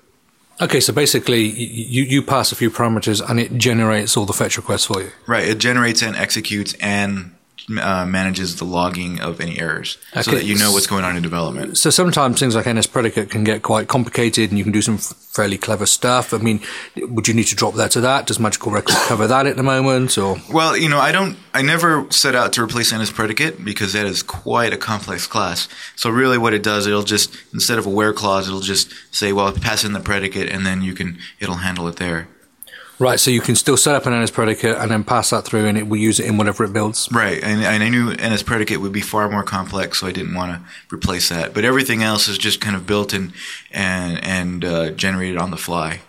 Okay, 0.61 0.79
so 0.79 0.93
basically 0.93 1.43
you 1.43 2.05
you 2.05 2.23
pass 2.23 2.53
a 2.53 2.57
few 2.57 2.71
parameters 2.71 3.21
and 3.29 3.41
it 3.41 3.59
generates 3.59 4.17
all 4.17 4.25
the 4.25 4.33
fetch 4.33 4.57
requests 4.57 4.85
for 4.85 5.03
you. 5.03 5.11
Right. 5.27 5.49
It 5.49 5.59
generates 5.59 6.01
and 6.03 6.15
executes 6.15 6.75
and 6.75 7.35
uh, 7.81 8.05
manages 8.07 8.57
the 8.57 8.65
logging 8.65 9.21
of 9.21 9.41
any 9.41 9.59
errors 9.59 9.99
so 10.21 10.33
that 10.33 10.45
you 10.45 10.57
know 10.57 10.73
what's 10.73 10.87
going 10.87 11.05
on 11.05 11.17
in 11.17 11.23
development. 11.23 11.79
So 11.79 11.91
sometimes 11.91 12.39
things 12.39 12.55
like 12.55 12.67
NS 12.67 12.87
predicate 12.87 13.31
can 13.31 13.45
get 13.45 13.63
quite 13.63 13.89
complicated 13.89 14.51
and 14.51 14.59
you 14.59 14.65
can 14.65 14.73
do 14.73 14.83
some 14.83 14.99
fairly 14.99 15.59
clever 15.59 15.87
stuff. 15.87 16.35
I 16.35 16.39
mean, 16.39 16.61
would 16.97 17.27
you 17.27 17.35
need 17.35 17.47
to 17.49 17.57
drop 17.57 17.75
that 17.75 17.91
to 17.93 18.01
that? 18.03 18.27
Does 18.27 18.39
Magical 18.39 18.71
Record 18.71 18.97
cover 19.07 19.27
that 19.27 19.47
at 19.47 19.57
the 19.57 19.63
moment 19.63 20.17
or? 20.19 20.37
Well, 20.53 20.77
you 20.77 20.89
know, 20.89 20.99
I 20.99 21.13
don't. 21.13 21.37
I 21.53 21.63
never 21.63 22.11
set 22.11 22.35
out 22.35 22.53
to 22.55 22.63
replace 22.63 22.93
NS 22.93 23.13
predicate 23.13 23.65
because 23.65 23.93
that 23.93 24.07
is 24.07 24.23
quite 24.23 24.73
a 24.73 24.77
complex 24.77 25.27
class. 25.27 25.69
So 25.97 26.11
really, 26.11 26.39
what 26.39 26.53
it 26.53 26.63
does, 26.63 26.87
it'll 26.87 27.03
just 27.03 27.35
instead 27.53 27.79
of 27.79 27.87
a 27.87 27.91
where 27.91 28.13
clause, 28.13 28.49
it'll 28.49 28.61
just 28.61 28.93
say, 29.11 29.33
well, 29.33 29.53
pass 29.53 29.85
in 29.85 29.93
the 29.93 30.01
predicate, 30.01 30.51
and 30.51 30.67
then 30.67 30.83
you 30.83 30.95
can 30.95 31.19
it'll 31.41 31.57
handle 31.57 31.89
it 31.89 31.97
there. 31.97 32.29
Right, 32.99 33.19
so 33.19 33.31
you 33.31 33.41
can 33.41 33.57
still 33.57 33.77
set 33.77 33.95
up 33.95 34.07
an 34.07 34.23
NS 34.23 34.31
predicate 34.31 34.77
and 34.77 34.91
then 34.91 35.03
pass 35.03 35.31
that 35.31 35.45
through 35.45 35.67
and 35.67 35.77
it 35.77 35.89
will 35.89 35.99
use 35.99 36.21
it 36.21 36.27
in 36.27 36.37
whatever 36.37 36.65
it 36.65 36.73
builds. 36.73 37.09
Right, 37.11 37.43
and, 37.43 37.63
and 37.63 37.83
I 37.83 37.89
knew 37.89 38.13
NS 38.13 38.45
predicate 38.45 38.81
would 38.81 38.93
be 38.93 39.01
far 39.01 39.29
more 39.29 39.43
complex, 39.43 40.01
so 40.01 40.07
I 40.07 40.13
didn't 40.13 40.35
want 40.35 40.53
to 40.53 40.95
replace 40.95 41.29
that. 41.29 41.55
But 41.55 41.65
everything 41.65 42.03
else 42.03 42.29
is 42.29 42.39
just 42.39 42.61
kind 42.61 42.77
of 42.77 42.87
built 42.87 43.13
in 43.13 43.33
and 43.73 44.23
and 44.23 44.65
uh, 44.65 44.91
generated 44.91 45.39
on 45.39 45.51
the 45.51 45.57
fly. 45.57 46.01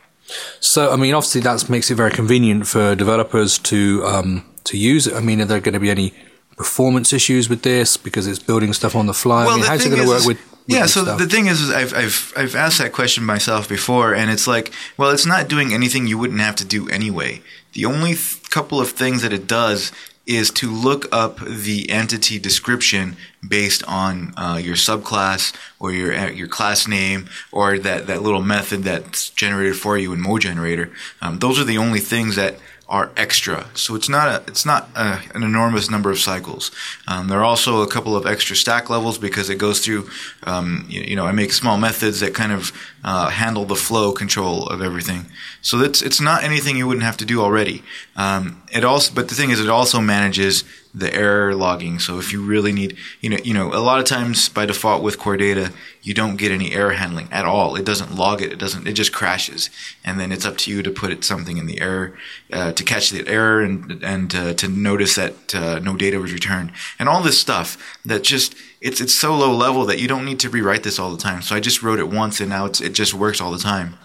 So, 0.60 0.92
I 0.92 0.96
mean, 0.96 1.14
obviously 1.14 1.42
that 1.42 1.70
makes 1.70 1.92
it 1.92 1.96
very 1.96 2.12
convenient 2.12 2.68
for 2.68 2.96
developers 2.96 3.58
to 3.60 4.04
um, 4.06 4.46
to 4.66 4.78
use 4.78 5.08
it. 5.08 5.14
I 5.14 5.22
mean, 5.22 5.42
are 5.42 5.46
there 5.46 5.60
going 5.60 5.74
to 5.74 5.80
be 5.80 5.90
any 5.90 6.14
performance 6.56 7.14
issues 7.14 7.50
with 7.50 7.64
this 7.64 7.98
because 7.98 8.28
it's 8.28 8.40
building 8.40 8.74
stuff 8.74 8.96
on 8.96 9.08
the 9.08 9.14
fly? 9.14 9.46
I 9.46 9.56
mean, 9.56 9.66
how's 9.66 9.86
it 9.86 9.90
going 9.90 10.04
to 10.04 10.08
work 10.08 10.26
with 10.26 10.55
yeah 10.68 10.86
so 10.86 11.04
stuff? 11.04 11.20
the 11.20 11.28
thing 11.28 11.48
is, 11.48 11.62
is 11.62 11.70
I've, 11.70 11.94
I've 11.94 12.34
i've 12.36 12.56
asked 12.56 12.80
that 12.80 12.92
question 12.92 13.24
myself 13.24 13.70
before 13.70 14.14
and 14.14 14.32
it's 14.32 14.48
like 14.48 14.72
well 14.98 15.12
it's 15.12 15.26
not 15.26 15.48
doing 15.48 15.74
anything 15.74 16.08
you 16.08 16.18
wouldn't 16.18 16.40
have 16.40 16.56
to 16.58 16.66
do 16.66 16.90
anyway 16.90 17.42
the 17.74 17.86
only 17.86 18.14
th- 18.14 18.50
couple 18.50 18.80
of 18.80 18.92
things 18.92 19.22
that 19.22 19.34
it 19.34 19.48
does 19.48 19.92
is 20.26 20.50
to 20.50 20.72
look 20.72 21.08
up 21.14 21.40
the 21.40 21.90
entity 21.90 22.40
description 22.40 23.16
based 23.48 23.84
on 23.88 24.34
uh, 24.38 24.60
your 24.62 24.76
subclass 24.76 25.54
or 25.80 25.92
your 25.92 26.14
uh, 26.16 26.30
your 26.30 26.48
class 26.48 26.88
name 26.88 27.30
or 27.52 27.78
that, 27.78 28.08
that 28.08 28.22
little 28.22 28.42
method 28.42 28.84
that's 28.84 29.30
generated 29.30 29.76
for 29.76 29.98
you 29.98 30.14
in 30.14 30.20
MoGenerator. 30.20 30.92
Um, 31.22 31.40
those 31.40 31.60
are 31.60 31.64
the 31.64 31.78
only 31.78 32.00
things 32.00 32.36
that 32.36 32.58
are 32.88 33.12
extra. 33.18 33.66
So 33.74 33.96
it's 33.96 34.08
not 34.08 34.28
a, 34.28 34.44
it's 34.48 34.66
not 34.66 34.90
a, 34.96 35.20
an 35.34 35.44
enormous 35.44 35.90
number 35.90 36.12
of 36.12 36.20
cycles. 36.20 36.72
Um, 37.08 37.28
there 37.28 37.40
are 37.40 37.44
also 37.44 37.82
a 37.82 37.88
couple 37.88 38.16
of 38.16 38.26
extra 38.28 38.56
stack 38.56 38.90
levels 38.90 39.18
because 39.18 39.50
it 39.50 39.58
goes 39.58 39.84
through. 39.84 40.08
Um, 40.44 40.86
you, 40.88 41.02
you 41.02 41.16
know, 41.16 41.26
I 41.26 41.32
make 41.32 41.52
small 41.52 41.78
methods 41.78 42.20
that 42.20 42.36
kind 42.36 42.52
of 42.52 42.72
uh, 43.04 43.30
handle 43.30 43.66
the 43.66 43.76
flow 43.76 44.12
control 44.12 44.68
of 44.68 44.82
everything. 44.82 45.26
So 45.62 45.82
it's 45.82 46.02
it's 46.02 46.22
not 46.22 46.44
anything 46.44 46.78
you 46.78 46.86
wouldn't 46.86 47.06
have 47.06 47.18
to 47.18 47.26
do 47.26 47.42
already. 47.42 47.84
Um, 48.16 48.62
it 48.72 48.84
also, 48.84 49.14
but 49.14 49.30
the 49.30 49.36
thing 49.36 49.50
is, 49.50 49.60
it 49.60 49.70
also 49.70 50.00
manages 50.00 50.64
the 50.96 51.14
error 51.14 51.54
logging. 51.54 52.00
So 52.00 52.20
if 52.20 52.32
you 52.32 52.42
really 52.42 52.72
need, 52.72 52.96
you 53.20 53.30
know, 53.30 53.38
you 53.44 53.54
know, 53.54 53.74
a 53.74 53.84
lot 53.84 54.00
of 54.00 54.06
times 54.06 54.48
by 54.48 54.66
default 54.66 55.04
with 55.04 55.20
core 55.20 55.36
data, 55.36 55.74
you 56.02 56.14
don't 56.14 56.38
get 56.38 56.52
any 56.54 56.74
error 56.74 56.94
handling 56.94 57.28
at 57.32 57.44
all. 57.44 57.76
It 57.76 57.84
doesn't 57.84 58.16
log 58.16 58.42
it. 58.42 58.54
It 58.54 58.60
doesn't. 58.60 58.88
It 58.88 58.94
just 58.94 59.12
crashes, 59.12 59.70
and 60.06 60.20
then 60.20 60.32
it's 60.32 60.46
up 60.46 60.58
to 60.60 60.72
you 60.72 60.82
to 60.84 60.92
put 60.92 61.12
it 61.12 61.26
something 61.26 61.58
in 61.58 61.66
the 61.66 61.82
error 61.82 62.18
uh, 62.54 62.72
to 62.72 62.84
catch 62.84 63.10
the 63.10 63.28
error 63.28 63.62
and 63.62 64.02
and 64.04 64.34
uh, 64.34 64.54
to 64.54 64.70
notice 64.70 65.16
that 65.16 65.54
uh, 65.54 65.80
no 65.80 65.98
data 65.98 66.18
was 66.20 66.32
returned, 66.32 66.72
and 66.98 67.10
all 67.10 67.22
this 67.22 67.40
stuff 67.40 68.00
that 68.06 68.24
just 68.24 68.56
it's 68.80 69.02
it's 69.02 69.14
so 69.14 69.36
low 69.36 69.54
level 69.54 69.86
that 69.86 70.00
you 70.00 70.08
don't 70.08 70.24
need 70.24 70.40
to 70.40 70.50
rewrite 70.50 70.84
this 70.84 70.98
all 70.98 71.12
the 71.12 71.22
time. 71.22 71.42
So 71.42 71.56
I 71.56 71.60
just 71.60 71.84
wrote 71.84 72.00
it 72.00 72.08
once, 72.08 72.40
and 72.40 72.50
now 72.50 72.68
it 72.68 72.94
just 72.94 73.14
works 73.14 73.42
all 73.42 73.52
the 73.52 73.60
time. 73.60 73.98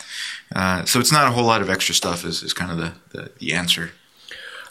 Uh, 0.52 0.84
so 0.84 0.98
it's 0.98 1.12
not 1.12 1.28
a 1.28 1.30
whole 1.30 1.44
lot 1.44 1.62
of 1.62 1.70
extra 1.70 1.94
stuff. 1.94 2.24
Is 2.24 2.42
is 2.42 2.52
kind 2.52 2.72
of 2.72 2.78
the 2.78 2.92
the, 3.16 3.30
the 3.38 3.52
answer. 3.52 3.92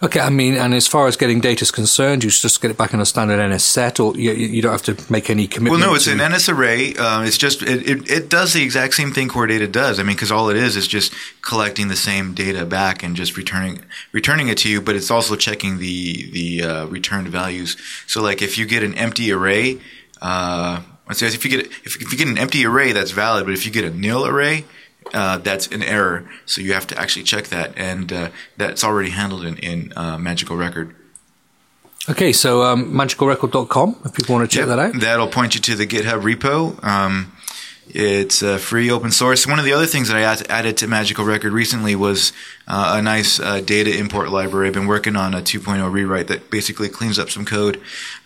Okay, 0.01 0.21
I 0.21 0.29
mean, 0.29 0.55
and 0.55 0.73
as 0.73 0.87
far 0.87 1.07
as 1.07 1.17
getting 1.17 1.41
data 1.41 1.63
is 1.63 1.71
concerned, 1.71 2.23
you 2.23 2.29
just 2.29 2.61
get 2.61 2.71
it 2.71 2.77
back 2.77 2.93
in 2.93 3.01
a 3.01 3.05
standard 3.05 3.45
NS 3.45 3.65
set, 3.65 3.99
or 3.99 4.15
you, 4.15 4.31
you 4.31 4.61
don't 4.61 4.71
have 4.71 4.83
to 4.83 5.11
make 5.11 5.29
any 5.29 5.45
commitment. 5.45 5.81
Well, 5.81 5.89
no, 5.89 5.95
it's 5.95 6.07
an 6.07 6.19
NS 6.19 6.47
array. 6.47 6.95
Uh, 6.95 7.23
it's 7.23 7.37
just 7.37 7.61
it, 7.61 7.85
it, 7.85 8.09
it 8.09 8.29
does 8.29 8.53
the 8.53 8.63
exact 8.63 8.93
same 8.93 9.11
thing 9.11 9.27
core 9.27 9.45
data 9.45 9.67
does. 9.67 9.99
I 9.99 10.03
mean, 10.03 10.15
because 10.15 10.31
all 10.31 10.49
it 10.49 10.55
is 10.55 10.77
is 10.77 10.87
just 10.87 11.13
collecting 11.41 11.89
the 11.89 11.97
same 11.97 12.33
data 12.33 12.65
back 12.65 13.03
and 13.03 13.13
just 13.13 13.35
returning 13.35 13.83
returning 14.13 14.47
it 14.47 14.57
to 14.59 14.69
you. 14.69 14.79
But 14.79 14.95
it's 14.95 15.11
also 15.11 15.35
checking 15.35 15.79
the 15.79 16.31
the 16.31 16.63
uh, 16.63 16.85
returned 16.85 17.27
values. 17.27 17.75
So, 18.07 18.21
like 18.21 18.41
if 18.41 18.57
you 18.57 18.65
get 18.65 18.83
an 18.83 18.93
empty 18.95 19.31
array. 19.33 19.79
Uh, 20.21 20.81
So 21.11 21.25
if 21.25 21.43
you 21.43 21.51
get 21.51 21.65
if, 21.83 22.01
if 22.01 22.11
you 22.11 22.17
get 22.17 22.27
an 22.27 22.37
empty 22.37 22.65
array, 22.65 22.93
that's 22.93 23.11
valid. 23.11 23.45
But 23.45 23.53
if 23.53 23.65
you 23.65 23.71
get 23.71 23.83
a 23.83 23.89
nil 23.89 24.25
array, 24.25 24.63
uh, 25.13 25.37
that's 25.39 25.67
an 25.67 25.83
error. 25.83 26.29
So 26.45 26.61
you 26.61 26.73
have 26.73 26.87
to 26.87 26.99
actually 26.99 27.23
check 27.23 27.47
that, 27.47 27.73
and 27.77 28.11
uh, 28.11 28.29
that's 28.57 28.83
already 28.83 29.09
handled 29.09 29.45
in, 29.45 29.57
in 29.57 29.93
uh, 29.95 30.17
Magical 30.17 30.55
Record. 30.57 30.95
Okay, 32.09 32.31
so 32.33 32.63
um, 32.63 32.93
magicalrecord.com 32.93 33.97
if 34.05 34.13
people 34.13 34.35
want 34.35 34.49
to 34.49 34.55
check 34.55 34.67
Yep, 34.67 34.75
that 34.75 34.79
out. 34.79 34.99
That'll 35.01 35.27
point 35.27 35.55
you 35.55 35.61
to 35.61 35.75
the 35.75 35.85
GitHub 35.85 36.21
repo. 36.21 36.81
Um, 36.83 37.33
it's 37.91 38.43
uh, 38.43 38.57
free 38.59 38.89
open 38.91 39.11
source. 39.11 39.47
One 39.47 39.57
of 39.57 39.65
the 39.65 39.73
other 39.73 39.85
things 39.87 40.09
that 40.09 40.17
I 40.17 40.21
add- 40.21 40.45
added 40.49 40.77
to 40.77 40.87
Magical 40.87 41.25
Record 41.25 41.53
recently 41.53 41.95
was 41.95 42.33
uh, 42.67 42.95
a 42.97 43.01
nice 43.01 43.39
uh, 43.39 43.61
data 43.61 43.95
import 43.97 44.29
library. 44.29 44.67
I've 44.67 44.73
been 44.73 44.85
working 44.87 45.15
on 45.15 45.33
a 45.33 45.41
2.0 45.41 45.91
rewrite 45.91 46.27
that 46.27 46.51
basically 46.51 46.87
cleans 46.89 47.17
up 47.17 47.29
some 47.31 47.45
code. 47.45 47.81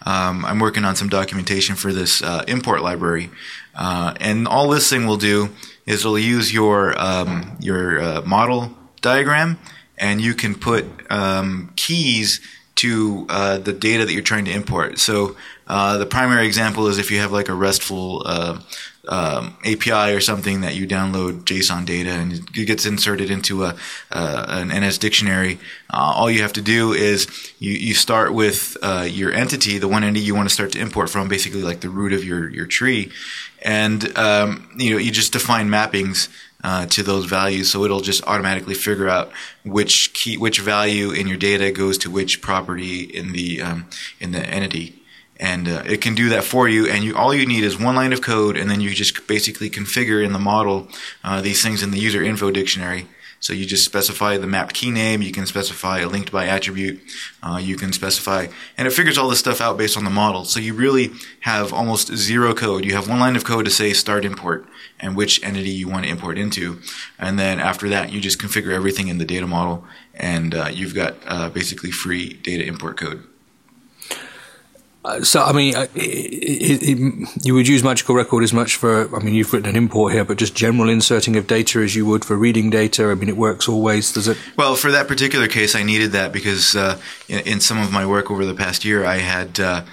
Um, 0.06 0.44
I'm 0.46 0.60
working 0.60 0.84
on 0.84 0.96
some 0.98 1.08
documentation 1.08 1.76
for 1.76 1.94
this 1.94 2.22
uh, 2.22 2.44
import 2.48 2.82
library, 2.82 3.32
uh, 3.74 4.14
and 4.20 4.48
all 4.50 4.70
this 4.70 4.90
thing 4.90 5.08
will 5.08 5.18
do 5.18 5.50
is 5.86 6.02
it'll 6.02 6.20
use 6.20 6.54
your 6.54 7.00
um, 7.00 7.58
your 7.60 8.02
uh, 8.02 8.22
model 8.22 8.72
diagram, 9.02 9.60
and 9.98 10.22
you 10.22 10.34
can 10.34 10.56
put 10.56 10.86
um, 11.12 11.72
keys 11.76 12.40
to 12.76 13.26
uh, 13.30 13.58
the 13.60 13.74
data 13.74 14.06
that 14.06 14.14
you're 14.14 14.22
trying 14.22 14.46
to 14.46 14.52
import. 14.52 15.00
So 15.00 15.36
uh, 15.68 15.98
the 15.98 16.06
primary 16.06 16.46
example 16.48 16.88
is 16.88 16.98
if 16.98 17.12
you 17.12 17.20
have 17.20 17.32
like 17.32 17.48
a 17.48 17.54
RESTful 17.54 18.24
uh, 18.26 18.60
um, 19.08 19.56
API 19.64 20.14
or 20.14 20.20
something 20.20 20.62
that 20.62 20.76
you 20.76 20.88
download 20.88 21.44
JSON 21.44 21.86
data 21.86 22.10
and 22.10 22.34
it 22.34 22.66
gets 22.66 22.86
inserted 22.86 23.30
into 23.30 23.64
a 23.64 23.76
uh, 24.12 24.46
an 24.48 24.70
NS 24.70 24.98
dictionary. 24.98 25.60
Uh, 25.94 26.14
all 26.16 26.32
you 26.32 26.42
have 26.42 26.54
to 26.54 26.62
do 26.62 26.94
is 26.94 27.28
you, 27.60 27.74
you 27.74 27.94
start 27.94 28.34
with 28.34 28.78
your 29.06 29.32
entity, 29.32 29.78
the 29.78 29.88
one 29.88 30.04
entity 30.04 30.26
you 30.26 30.36
want 30.36 30.50
to 30.50 30.54
start 30.54 30.72
to 30.72 30.80
import 30.80 31.10
from, 31.10 31.28
basically 31.28 31.62
like 31.62 31.82
the 31.82 31.90
root 31.90 32.12
of 32.12 32.24
your 32.24 32.50
your 32.50 32.66
tree, 32.66 33.12
and 33.64 34.16
um, 34.18 34.70
you 34.78 34.92
know 34.92 34.98
you 34.98 35.12
just 35.12 35.34
define 35.34 35.70
mappings 35.70 36.30
uh, 36.64 36.86
to 36.88 37.04
those 37.04 37.26
values. 37.26 37.72
So 37.72 37.84
it'll 37.84 38.02
just 38.02 38.24
automatically 38.26 38.74
figure 38.74 39.10
out 39.10 39.32
which 39.66 40.14
key, 40.14 40.38
which 40.38 40.60
value 40.60 41.12
in 41.12 41.28
your 41.28 41.38
data 41.38 41.72
goes 41.72 41.98
to 42.00 42.12
which 42.12 42.42
property 42.42 43.02
in 43.02 43.32
the 43.32 43.62
um, 43.62 43.88
in 44.20 44.32
the 44.32 44.46
entity, 44.46 45.02
and 45.38 45.68
uh, 45.68 45.84
it 45.86 46.02
can 46.02 46.16
do 46.16 46.30
that 46.30 46.44
for 46.44 46.68
you. 46.68 46.88
And 46.88 47.04
you 47.04 47.16
all 47.16 47.34
you 47.34 47.46
need 47.46 47.64
is 47.64 47.80
one 47.80 47.96
line 47.96 48.14
of 48.14 48.22
code, 48.22 48.58
and 48.58 48.70
then 48.70 48.82
you 48.82 48.92
just 48.92 49.28
basically 49.28 49.70
configure 49.70 50.24
in 50.24 50.34
the 50.34 50.40
model 50.40 50.88
uh, 51.24 51.42
these 51.42 51.62
things 51.62 51.84
in 51.84 51.92
the 51.92 52.00
user 52.00 52.24
info 52.24 52.52
dictionary. 52.52 53.08
So 53.44 53.52
you 53.52 53.66
just 53.66 53.84
specify 53.84 54.38
the 54.38 54.48
mapped 54.48 54.74
key 54.74 54.90
name. 54.90 55.22
You 55.22 55.34
can 55.34 55.46
specify 55.46 56.00
a 56.00 56.08
linked 56.08 56.32
by 56.32 56.48
attribute. 56.48 57.02
Uh, 57.44 57.60
you 57.62 57.76
can 57.76 57.92
specify, 57.92 58.48
and 58.78 58.88
it 58.88 58.92
figures 58.92 59.18
all 59.18 59.28
this 59.28 59.40
stuff 59.40 59.60
out 59.60 59.78
based 59.78 59.98
on 59.98 60.06
the 60.06 60.10
model. 60.10 60.46
So 60.46 60.62
you 60.62 60.74
really 60.74 61.12
have 61.42 61.74
almost 61.74 62.16
zero 62.16 62.54
code. 62.54 62.86
You 62.86 62.96
have 62.96 63.10
one 63.10 63.20
line 63.20 63.36
of 63.36 63.44
code 63.44 63.66
to 63.66 63.72
say 63.72 63.92
start 63.92 64.24
import 64.24 64.66
and 64.98 65.18
which 65.18 65.44
entity 65.44 65.72
you 65.72 65.90
want 65.90 66.06
to 66.06 66.10
import 66.10 66.38
into, 66.38 66.80
and 67.20 67.38
then 67.38 67.60
after 67.60 67.90
that 67.90 68.14
you 68.14 68.22
just 68.22 68.40
configure 68.40 68.72
everything 68.72 69.10
in 69.10 69.18
the 69.18 69.26
data 69.26 69.46
model, 69.46 69.84
and 70.14 70.56
uh, 70.56 70.70
you've 70.72 70.96
got 70.96 71.16
uh, 71.26 71.50
basically 71.50 71.92
free 71.92 72.36
data 72.36 72.66
import 72.66 72.96
code. 72.98 73.28
So, 75.24 75.44
I 75.44 75.52
mean, 75.52 75.76
uh, 75.76 75.88
it, 75.96 76.82
it, 76.82 76.84
it, 76.84 77.46
you 77.46 77.54
would 77.56 77.68
use 77.68 77.84
Magical 77.84 78.16
Record 78.16 78.42
as 78.42 78.54
much 78.54 78.78
for, 78.78 79.14
I 79.14 79.20
mean, 79.22 79.34
you've 79.34 79.52
written 79.52 79.70
an 79.70 79.76
import 79.76 80.14
here, 80.14 80.24
but 80.24 80.38
just 80.38 80.56
general 80.56 80.88
inserting 80.88 81.36
of 81.36 81.46
data 81.46 81.80
as 81.80 81.94
you 81.94 82.06
would 82.06 82.24
for 82.24 82.38
reading 82.38 82.70
data. 82.70 83.10
I 83.10 83.16
mean, 83.16 83.28
it 83.28 83.36
works 83.36 83.68
always, 83.68 84.14
does 84.14 84.30
it? 84.30 84.38
Well, 84.56 84.76
for 84.76 84.92
that 84.92 85.10
particular 85.10 85.50
case, 85.50 85.76
I 85.76 85.84
needed 85.84 86.14
that 86.14 86.32
because 86.32 86.74
uh, 86.76 87.02
in, 87.28 87.40
in, 87.40 87.60
some 87.60 87.80
of 87.80 87.92
my 87.92 88.06
work 88.06 88.32
over 88.32 88.46
the 88.46 88.54
past 88.54 88.86
year, 88.86 89.04
I 89.04 89.18
had 89.18 89.60
uh, 89.60 89.84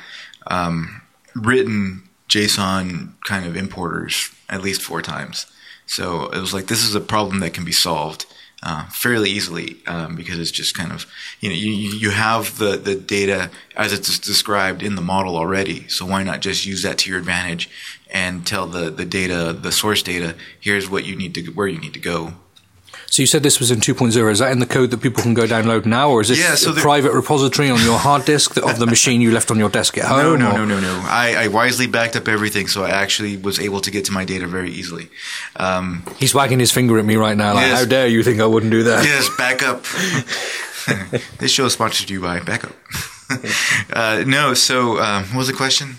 um, 0.46 1.02
written 1.34 2.08
JSON 2.28 3.14
kind 3.24 3.46
of 3.46 3.56
importers 3.56 4.30
at 4.48 4.62
least 4.62 4.80
four 4.80 5.02
times. 5.02 5.46
So 5.86 6.26
it 6.26 6.38
was 6.38 6.54
like, 6.54 6.68
this 6.68 6.84
is 6.84 6.94
a 6.94 7.00
problem 7.00 7.40
that 7.40 7.52
can 7.52 7.64
be 7.64 7.72
solved. 7.72 8.26
Uh, 8.62 8.84
fairly 8.90 9.30
easily 9.30 9.78
um, 9.86 10.14
because 10.14 10.38
it's 10.38 10.50
just 10.50 10.74
kind 10.74 10.92
of 10.92 11.06
you 11.40 11.48
know 11.48 11.54
you 11.54 11.70
you 11.72 12.10
have 12.10 12.58
the 12.58 12.76
the 12.76 12.94
data 12.94 13.50
as 13.74 13.90
it's 13.90 14.18
described 14.18 14.82
in 14.82 14.96
the 14.96 15.00
model 15.00 15.34
already. 15.34 15.88
So 15.88 16.04
why 16.04 16.22
not 16.24 16.42
just 16.42 16.66
use 16.66 16.82
that 16.82 16.98
to 16.98 17.10
your 17.10 17.18
advantage 17.18 17.70
and 18.10 18.46
tell 18.46 18.66
the 18.66 18.90
the 18.90 19.06
data 19.06 19.56
the 19.58 19.72
source 19.72 20.02
data 20.02 20.34
here's 20.60 20.90
what 20.90 21.06
you 21.06 21.16
need 21.16 21.34
to 21.36 21.46
where 21.52 21.68
you 21.68 21.78
need 21.78 21.94
to 21.94 22.00
go 22.00 22.34
so 23.10 23.22
you 23.22 23.26
said 23.26 23.42
this 23.42 23.58
was 23.58 23.72
in 23.72 23.80
2.0. 23.80 24.30
Is 24.30 24.38
that 24.38 24.52
in 24.52 24.60
the 24.60 24.66
code 24.66 24.92
that 24.92 25.02
people 25.02 25.20
can 25.22 25.34
go 25.34 25.44
download 25.44 25.84
now, 25.84 26.10
or 26.10 26.20
is 26.20 26.28
this 26.28 26.38
yeah, 26.38 26.54
so 26.54 26.72
a 26.72 26.74
private 26.76 27.12
repository 27.12 27.68
on 27.68 27.82
your 27.82 27.98
hard 27.98 28.24
disk 28.24 28.56
of 28.56 28.78
the 28.78 28.86
machine 28.86 29.20
you 29.20 29.32
left 29.32 29.50
on 29.50 29.58
your 29.58 29.68
desk 29.68 29.98
at 29.98 30.04
home? 30.04 30.38
No, 30.38 30.50
no, 30.50 30.50
or? 30.50 30.64
no, 30.64 30.64
no, 30.64 30.80
no. 30.80 31.00
I, 31.04 31.34
I, 31.36 31.48
wisely 31.48 31.88
backed 31.88 32.14
up 32.14 32.28
everything, 32.28 32.68
so 32.68 32.84
I 32.84 32.90
actually 32.90 33.36
was 33.36 33.58
able 33.58 33.80
to 33.80 33.90
get 33.90 34.04
to 34.04 34.12
my 34.12 34.24
data 34.24 34.46
very 34.46 34.70
easily. 34.70 35.08
Um, 35.56 36.04
He's 36.18 36.34
wagging 36.34 36.60
his 36.60 36.70
finger 36.70 37.00
at 37.00 37.04
me 37.04 37.16
right 37.16 37.36
now, 37.36 37.54
like, 37.54 37.66
yes, 37.66 37.80
"How 37.80 37.84
dare 37.84 38.06
you 38.06 38.22
think 38.22 38.40
I 38.40 38.46
wouldn't 38.46 38.70
do 38.70 38.84
that?" 38.84 39.04
Yes, 39.04 39.28
backup. 39.36 39.82
this 41.38 41.50
show 41.50 41.66
is 41.66 41.72
sponsored 41.72 42.08
to 42.08 42.14
you 42.14 42.20
by 42.20 42.40
Backup. 42.40 42.72
uh, 43.92 44.24
no, 44.26 44.54
so 44.54 45.00
um, 45.00 45.24
what 45.24 45.38
was 45.38 45.46
the 45.48 45.52
question? 45.52 45.96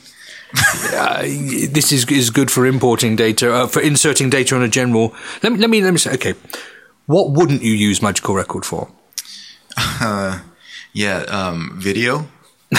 uh, 0.94 1.22
this 1.22 1.92
is 1.92 2.06
is 2.10 2.30
good 2.30 2.52
for 2.52 2.66
importing 2.66 3.16
data, 3.16 3.54
uh, 3.54 3.68
for 3.68 3.82
inserting 3.82 4.30
data 4.30 4.56
on 4.56 4.62
a 4.62 4.68
general. 4.68 5.14
Let 5.44 5.54
me 5.54 5.60
let 5.60 5.70
me 5.70 5.82
let 5.82 5.92
me 5.92 5.98
say. 5.98 6.14
Okay, 6.14 6.34
what 7.12 7.32
wouldn't 7.32 7.62
you 7.62 7.74
use 7.74 8.02
Magical 8.02 8.36
Record 8.36 8.66
for? 8.66 8.90
Uh, 9.78 10.40
yeah, 10.94 11.20
um, 11.28 11.74
video. 11.76 12.30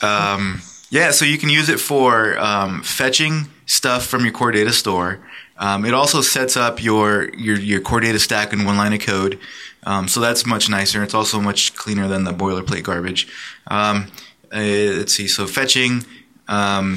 um, 0.00 0.60
yeah, 0.90 1.10
so 1.10 1.24
you 1.24 1.38
can 1.38 1.48
use 1.48 1.68
it 1.68 1.80
for 1.80 2.38
um, 2.38 2.82
fetching 2.82 3.48
stuff 3.66 4.06
from 4.06 4.24
your 4.24 4.32
core 4.32 4.52
data 4.52 4.72
store. 4.72 5.18
Um, 5.58 5.84
it 5.84 5.92
also 5.92 6.20
sets 6.20 6.56
up 6.56 6.82
your, 6.82 7.34
your 7.34 7.58
your 7.58 7.80
core 7.80 8.00
data 8.00 8.18
stack 8.18 8.52
in 8.52 8.64
one 8.64 8.76
line 8.76 8.92
of 8.92 9.00
code, 9.00 9.40
um, 9.84 10.06
so 10.06 10.20
that's 10.20 10.46
much 10.46 10.68
nicer. 10.68 11.02
It's 11.02 11.14
also 11.14 11.40
much 11.40 11.74
cleaner 11.74 12.06
than 12.06 12.24
the 12.24 12.32
boilerplate 12.32 12.84
garbage. 12.84 13.26
Um, 13.66 14.12
uh, 14.52 14.60
let's 14.98 15.14
see, 15.14 15.26
so 15.26 15.46
fetching, 15.46 16.04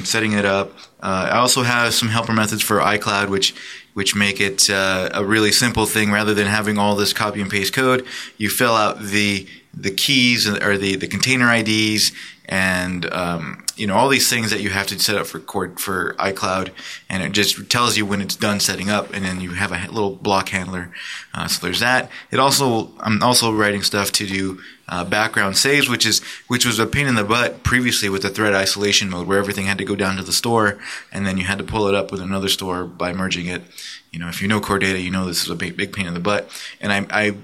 setting 0.04 0.32
it 0.32 0.44
up. 0.44 0.72
Uh, 1.02 1.30
I 1.32 1.38
also 1.38 1.62
have 1.62 1.94
some 1.94 2.08
helper 2.08 2.32
methods 2.32 2.62
for 2.62 2.78
iCloud, 2.78 3.28
which 3.28 3.54
which 3.94 4.14
make 4.14 4.40
it 4.40 4.70
uh, 4.70 5.10
a 5.12 5.24
really 5.24 5.52
simple 5.52 5.86
thing. 5.86 6.10
Rather 6.10 6.34
than 6.34 6.46
having 6.46 6.78
all 6.78 6.96
this 6.96 7.12
copy 7.12 7.40
and 7.40 7.50
paste 7.50 7.72
code, 7.72 8.06
you 8.36 8.48
fill 8.48 8.74
out 8.74 9.00
the 9.00 9.46
the 9.72 9.90
keys 9.90 10.48
or 10.48 10.76
the, 10.76 10.96
the 10.96 11.06
container 11.06 11.52
IDs 11.52 12.12
and 12.46 13.06
um, 13.12 13.64
you 13.80 13.86
know 13.86 13.96
all 13.96 14.10
these 14.10 14.28
things 14.28 14.50
that 14.50 14.60
you 14.60 14.68
have 14.68 14.86
to 14.88 14.98
set 14.98 15.16
up 15.16 15.26
for 15.26 15.40
court 15.40 15.80
for 15.80 16.12
iCloud, 16.18 16.70
and 17.08 17.22
it 17.22 17.32
just 17.32 17.70
tells 17.70 17.96
you 17.96 18.04
when 18.04 18.20
it's 18.20 18.36
done 18.36 18.60
setting 18.60 18.90
up, 18.90 19.14
and 19.14 19.24
then 19.24 19.40
you 19.40 19.52
have 19.52 19.72
a 19.72 19.90
little 19.90 20.14
block 20.14 20.50
handler. 20.50 20.92
Uh, 21.32 21.48
so 21.48 21.64
there's 21.64 21.80
that. 21.80 22.10
It 22.30 22.38
also 22.38 22.90
I'm 23.00 23.22
also 23.22 23.50
writing 23.50 23.82
stuff 23.82 24.12
to 24.12 24.26
do 24.26 24.60
uh, 24.86 25.04
background 25.04 25.56
saves, 25.56 25.88
which 25.88 26.04
is 26.04 26.20
which 26.46 26.66
was 26.66 26.78
a 26.78 26.86
pain 26.86 27.06
in 27.06 27.14
the 27.14 27.24
butt 27.24 27.62
previously 27.62 28.10
with 28.10 28.20
the 28.20 28.28
thread 28.28 28.52
isolation 28.52 29.08
mode, 29.08 29.26
where 29.26 29.38
everything 29.38 29.64
had 29.64 29.78
to 29.78 29.84
go 29.86 29.96
down 29.96 30.16
to 30.18 30.22
the 30.22 30.32
store, 30.32 30.78
and 31.10 31.26
then 31.26 31.38
you 31.38 31.44
had 31.44 31.56
to 31.56 31.64
pull 31.64 31.88
it 31.88 31.94
up 31.94 32.12
with 32.12 32.20
another 32.20 32.48
store 32.48 32.84
by 32.84 33.14
merging 33.14 33.46
it. 33.46 33.62
You 34.10 34.18
know, 34.18 34.28
if 34.28 34.42
you 34.42 34.48
know 34.48 34.60
core 34.60 34.78
data, 34.78 35.00
you 35.00 35.10
know 35.10 35.24
this 35.24 35.42
is 35.42 35.48
a 35.48 35.56
big 35.56 35.74
big 35.74 35.94
pain 35.94 36.06
in 36.06 36.12
the 36.12 36.20
butt, 36.20 36.50
and 36.82 36.92
I, 36.92 37.06
I 37.10 37.36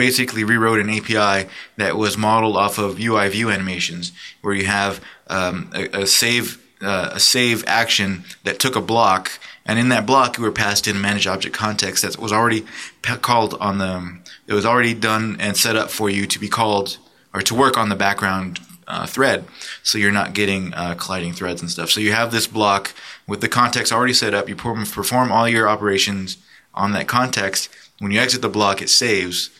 basically 0.00 0.44
rewrote 0.44 0.80
an 0.80 0.88
API 0.88 1.46
that 1.76 1.94
was 1.94 2.16
modeled 2.16 2.56
off 2.56 2.78
of 2.78 2.98
UI 2.98 3.28
view 3.28 3.50
animations, 3.50 4.12
where 4.40 4.54
you 4.54 4.64
have 4.64 4.98
um, 5.26 5.70
a, 5.74 6.04
a, 6.04 6.06
save 6.06 6.58
uh, 6.80 7.10
a 7.12 7.20
save 7.20 7.62
action 7.66 8.24
that 8.44 8.58
took 8.58 8.76
a 8.76 8.80
block, 8.80 9.30
and 9.66 9.78
in 9.78 9.90
that 9.90 10.06
block 10.06 10.38
you 10.38 10.42
were 10.42 10.50
passed 10.50 10.88
in 10.88 10.98
manage 11.02 11.26
object 11.26 11.54
context 11.54 12.02
that 12.02 12.18
was 12.18 12.32
already 12.32 12.64
called 13.02 13.52
on 13.60 13.76
the. 13.76 14.18
It 14.46 14.54
was 14.54 14.64
already 14.64 14.94
done 14.94 15.36
and 15.38 15.54
set 15.54 15.76
up 15.76 15.90
for 15.90 16.08
you 16.08 16.26
to 16.26 16.38
be 16.38 16.48
called 16.48 16.96
or 17.34 17.42
to 17.42 17.54
work 17.54 17.76
on 17.76 17.90
the 17.90 17.94
background 17.94 18.58
uh, 18.88 19.06
thread, 19.06 19.44
so 19.82 19.98
you're 19.98 20.10
not 20.10 20.32
getting 20.32 20.72
uh, 20.72 20.94
colliding 20.94 21.34
threads 21.34 21.60
and 21.60 21.70
stuff. 21.70 21.90
So 21.90 22.00
you 22.00 22.12
have 22.12 22.32
this 22.32 22.46
block 22.46 22.94
with 23.26 23.42
the 23.42 23.48
context 23.50 23.92
already 23.92 24.14
set 24.14 24.32
up. 24.32 24.48
You 24.48 24.56
perform 24.56 25.30
all 25.30 25.46
your 25.46 25.68
operations 25.68 26.38
on 26.72 26.92
that 26.92 27.06
context. 27.06 27.68
When 27.98 28.12
you 28.12 28.18
exit 28.18 28.40
the 28.40 28.48
block, 28.48 28.80
it 28.80 28.88
saves 28.88 29.50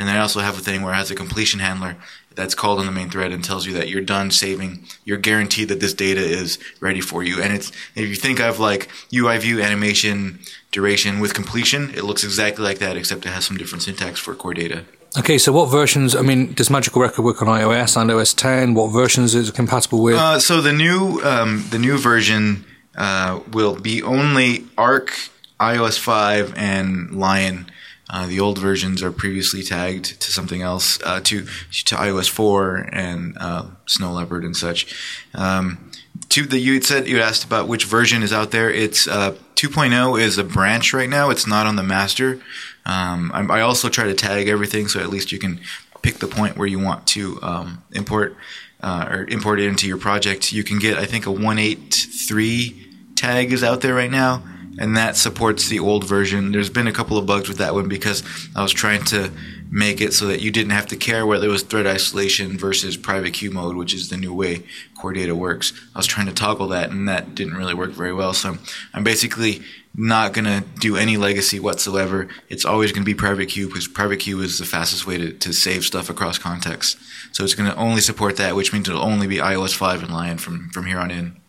and 0.00 0.08
I 0.08 0.18
also 0.18 0.40
have 0.40 0.58
a 0.58 0.62
thing 0.62 0.80
where 0.80 0.94
it 0.94 0.96
has 0.96 1.10
a 1.10 1.14
completion 1.14 1.60
handler 1.60 1.96
that's 2.34 2.54
called 2.54 2.80
on 2.80 2.86
the 2.86 2.92
main 2.92 3.10
thread 3.10 3.32
and 3.32 3.44
tells 3.44 3.66
you 3.66 3.74
that 3.74 3.88
you're 3.88 4.00
done 4.00 4.30
saving. 4.30 4.86
You're 5.04 5.18
guaranteed 5.18 5.68
that 5.68 5.80
this 5.80 5.92
data 5.92 6.22
is 6.22 6.58
ready 6.80 7.02
for 7.02 7.22
you. 7.22 7.42
And 7.42 7.52
it's, 7.52 7.70
if 7.94 8.08
you 8.08 8.14
think 8.14 8.40
of 8.40 8.58
like 8.58 8.88
UI 9.14 9.36
view 9.36 9.60
animation 9.60 10.38
duration 10.72 11.20
with 11.20 11.34
completion, 11.34 11.90
it 11.90 12.04
looks 12.04 12.24
exactly 12.24 12.64
like 12.64 12.78
that, 12.78 12.96
except 12.96 13.26
it 13.26 13.28
has 13.28 13.44
some 13.44 13.58
different 13.58 13.82
syntax 13.82 14.18
for 14.18 14.34
core 14.34 14.54
data. 14.54 14.84
Okay, 15.18 15.36
so 15.36 15.52
what 15.52 15.66
versions? 15.66 16.16
I 16.16 16.22
mean, 16.22 16.54
does 16.54 16.70
Magical 16.70 17.02
Record 17.02 17.22
work 17.22 17.42
on 17.42 17.48
iOS 17.48 18.00
and 18.00 18.10
OS 18.10 18.32
10? 18.32 18.72
What 18.72 18.88
versions 18.92 19.34
is 19.34 19.50
it 19.50 19.54
compatible 19.54 20.02
with? 20.02 20.14
Uh, 20.14 20.38
so 20.38 20.62
the 20.62 20.72
new 20.72 21.20
um, 21.22 21.66
the 21.70 21.78
new 21.78 21.98
version 21.98 22.64
uh, 22.96 23.40
will 23.52 23.74
be 23.74 24.02
only 24.02 24.64
Arc, 24.78 25.12
iOS 25.58 25.98
5, 25.98 26.54
and 26.56 27.12
Lion. 27.12 27.69
Uh, 28.12 28.26
the 28.26 28.40
old 28.40 28.58
versions 28.58 29.02
are 29.04 29.12
previously 29.12 29.62
tagged 29.62 30.20
to 30.20 30.32
something 30.32 30.62
else, 30.62 31.00
uh, 31.04 31.20
to 31.20 31.42
to 31.44 31.94
iOS 31.94 32.28
4 32.28 32.88
and 32.92 33.38
uh, 33.38 33.66
Snow 33.86 34.12
Leopard 34.12 34.44
and 34.44 34.56
such. 34.56 34.94
Um, 35.32 35.90
to 36.30 36.44
the 36.44 36.58
you 36.58 36.74
had 36.74 36.84
said 36.84 37.06
you 37.06 37.20
asked 37.20 37.44
about 37.44 37.68
which 37.68 37.84
version 37.84 38.22
is 38.24 38.32
out 38.32 38.50
there. 38.50 38.68
It's 38.68 39.06
uh, 39.06 39.36
2.0 39.54 40.20
is 40.20 40.38
a 40.38 40.44
branch 40.44 40.92
right 40.92 41.08
now. 41.08 41.30
It's 41.30 41.46
not 41.46 41.66
on 41.66 41.76
the 41.76 41.84
master. 41.84 42.40
Um, 42.84 43.30
I, 43.32 43.58
I 43.58 43.60
also 43.60 43.88
try 43.88 44.04
to 44.04 44.14
tag 44.14 44.48
everything 44.48 44.88
so 44.88 44.98
at 45.00 45.08
least 45.08 45.30
you 45.30 45.38
can 45.38 45.60
pick 46.02 46.16
the 46.16 46.26
point 46.26 46.56
where 46.56 46.66
you 46.66 46.80
want 46.80 47.06
to 47.08 47.38
um, 47.42 47.84
import 47.92 48.36
uh, 48.82 49.06
or 49.08 49.24
import 49.28 49.60
it 49.60 49.66
into 49.66 49.86
your 49.86 49.98
project. 49.98 50.52
You 50.52 50.64
can 50.64 50.80
get 50.80 50.98
I 50.98 51.06
think 51.06 51.26
a 51.26 51.30
183 51.30 52.88
tag 53.14 53.52
is 53.52 53.62
out 53.62 53.82
there 53.82 53.94
right 53.94 54.10
now 54.10 54.42
and 54.80 54.96
that 54.96 55.14
supports 55.14 55.68
the 55.68 55.78
old 55.78 56.04
version. 56.04 56.52
There's 56.52 56.70
been 56.70 56.88
a 56.88 56.92
couple 56.92 57.18
of 57.18 57.26
bugs 57.26 57.48
with 57.48 57.58
that 57.58 57.74
one 57.74 57.86
because 57.86 58.24
I 58.56 58.62
was 58.62 58.72
trying 58.72 59.04
to 59.04 59.30
make 59.70 60.00
it 60.00 60.14
so 60.14 60.26
that 60.26 60.40
you 60.40 60.50
didn't 60.50 60.72
have 60.72 60.86
to 60.88 60.96
care 60.96 61.26
whether 61.26 61.46
it 61.46 61.50
was 61.50 61.62
thread 61.62 61.86
isolation 61.86 62.58
versus 62.58 62.96
private 62.96 63.34
queue 63.34 63.50
mode, 63.50 63.76
which 63.76 63.94
is 63.94 64.08
the 64.08 64.16
new 64.16 64.34
way 64.34 64.64
Core 64.98 65.12
Data 65.12 65.34
works. 65.34 65.74
I 65.94 65.98
was 65.98 66.06
trying 66.06 66.26
to 66.26 66.32
toggle 66.32 66.68
that, 66.68 66.90
and 66.90 67.06
that 67.08 67.34
didn't 67.34 67.54
really 67.54 67.74
work 67.74 67.90
very 67.90 68.12
well. 68.12 68.32
So 68.32 68.56
I'm 68.94 69.04
basically 69.04 69.60
not 69.94 70.32
going 70.32 70.46
to 70.46 70.64
do 70.80 70.96
any 70.96 71.16
legacy 71.16 71.60
whatsoever. 71.60 72.28
It's 72.48 72.64
always 72.64 72.90
going 72.90 73.02
to 73.02 73.06
be 73.06 73.14
private 73.14 73.50
queue 73.50 73.68
because 73.68 73.86
private 73.86 74.20
queue 74.20 74.40
is 74.40 74.58
the 74.58 74.64
fastest 74.64 75.06
way 75.06 75.18
to, 75.18 75.32
to 75.32 75.52
save 75.52 75.84
stuff 75.84 76.08
across 76.08 76.38
context. 76.38 76.98
So 77.32 77.44
it's 77.44 77.54
going 77.54 77.70
to 77.70 77.76
only 77.76 78.00
support 78.00 78.36
that, 78.38 78.56
which 78.56 78.72
means 78.72 78.88
it'll 78.88 79.02
only 79.02 79.26
be 79.26 79.36
iOS 79.36 79.74
5 79.74 80.02
and 80.02 80.12
Lion 80.12 80.38
from, 80.38 80.70
from 80.70 80.86
here 80.86 80.98
on 80.98 81.10
in. 81.10 81.39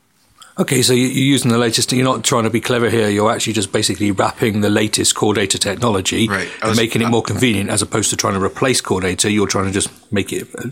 Okay, 0.62 0.84
so 0.84 0.94
you're 0.94 1.10
using 1.10 1.50
the 1.50 1.58
latest. 1.58 1.92
You're 1.92 2.04
not 2.06 2.24
trying 2.24 2.44
to 2.44 2.52
be 2.52 2.62
clever 2.62 2.88
here. 2.88 3.10
You're 3.10 3.32
actually 3.32 3.54
just 3.54 3.72
basically 3.72 4.12
wrapping 4.12 4.62
the 4.62 4.70
latest 4.70 5.16
core 5.16 5.34
data 5.34 5.58
technology 5.58 6.28
Right. 6.30 6.48
And 6.62 6.70
was- 6.70 6.78
making 6.78 7.02
it 7.02 7.10
more 7.10 7.24
convenient, 7.24 7.72
as 7.72 7.82
opposed 7.82 8.12
to 8.12 8.16
trying 8.16 8.36
to 8.36 8.44
replace 8.44 8.80
core 8.80 9.02
data. 9.02 9.32
You're 9.32 9.48
trying 9.48 9.66
to 9.66 9.72
just 9.72 9.90
make 10.12 10.32
it 10.32 10.48
uh, 10.60 10.68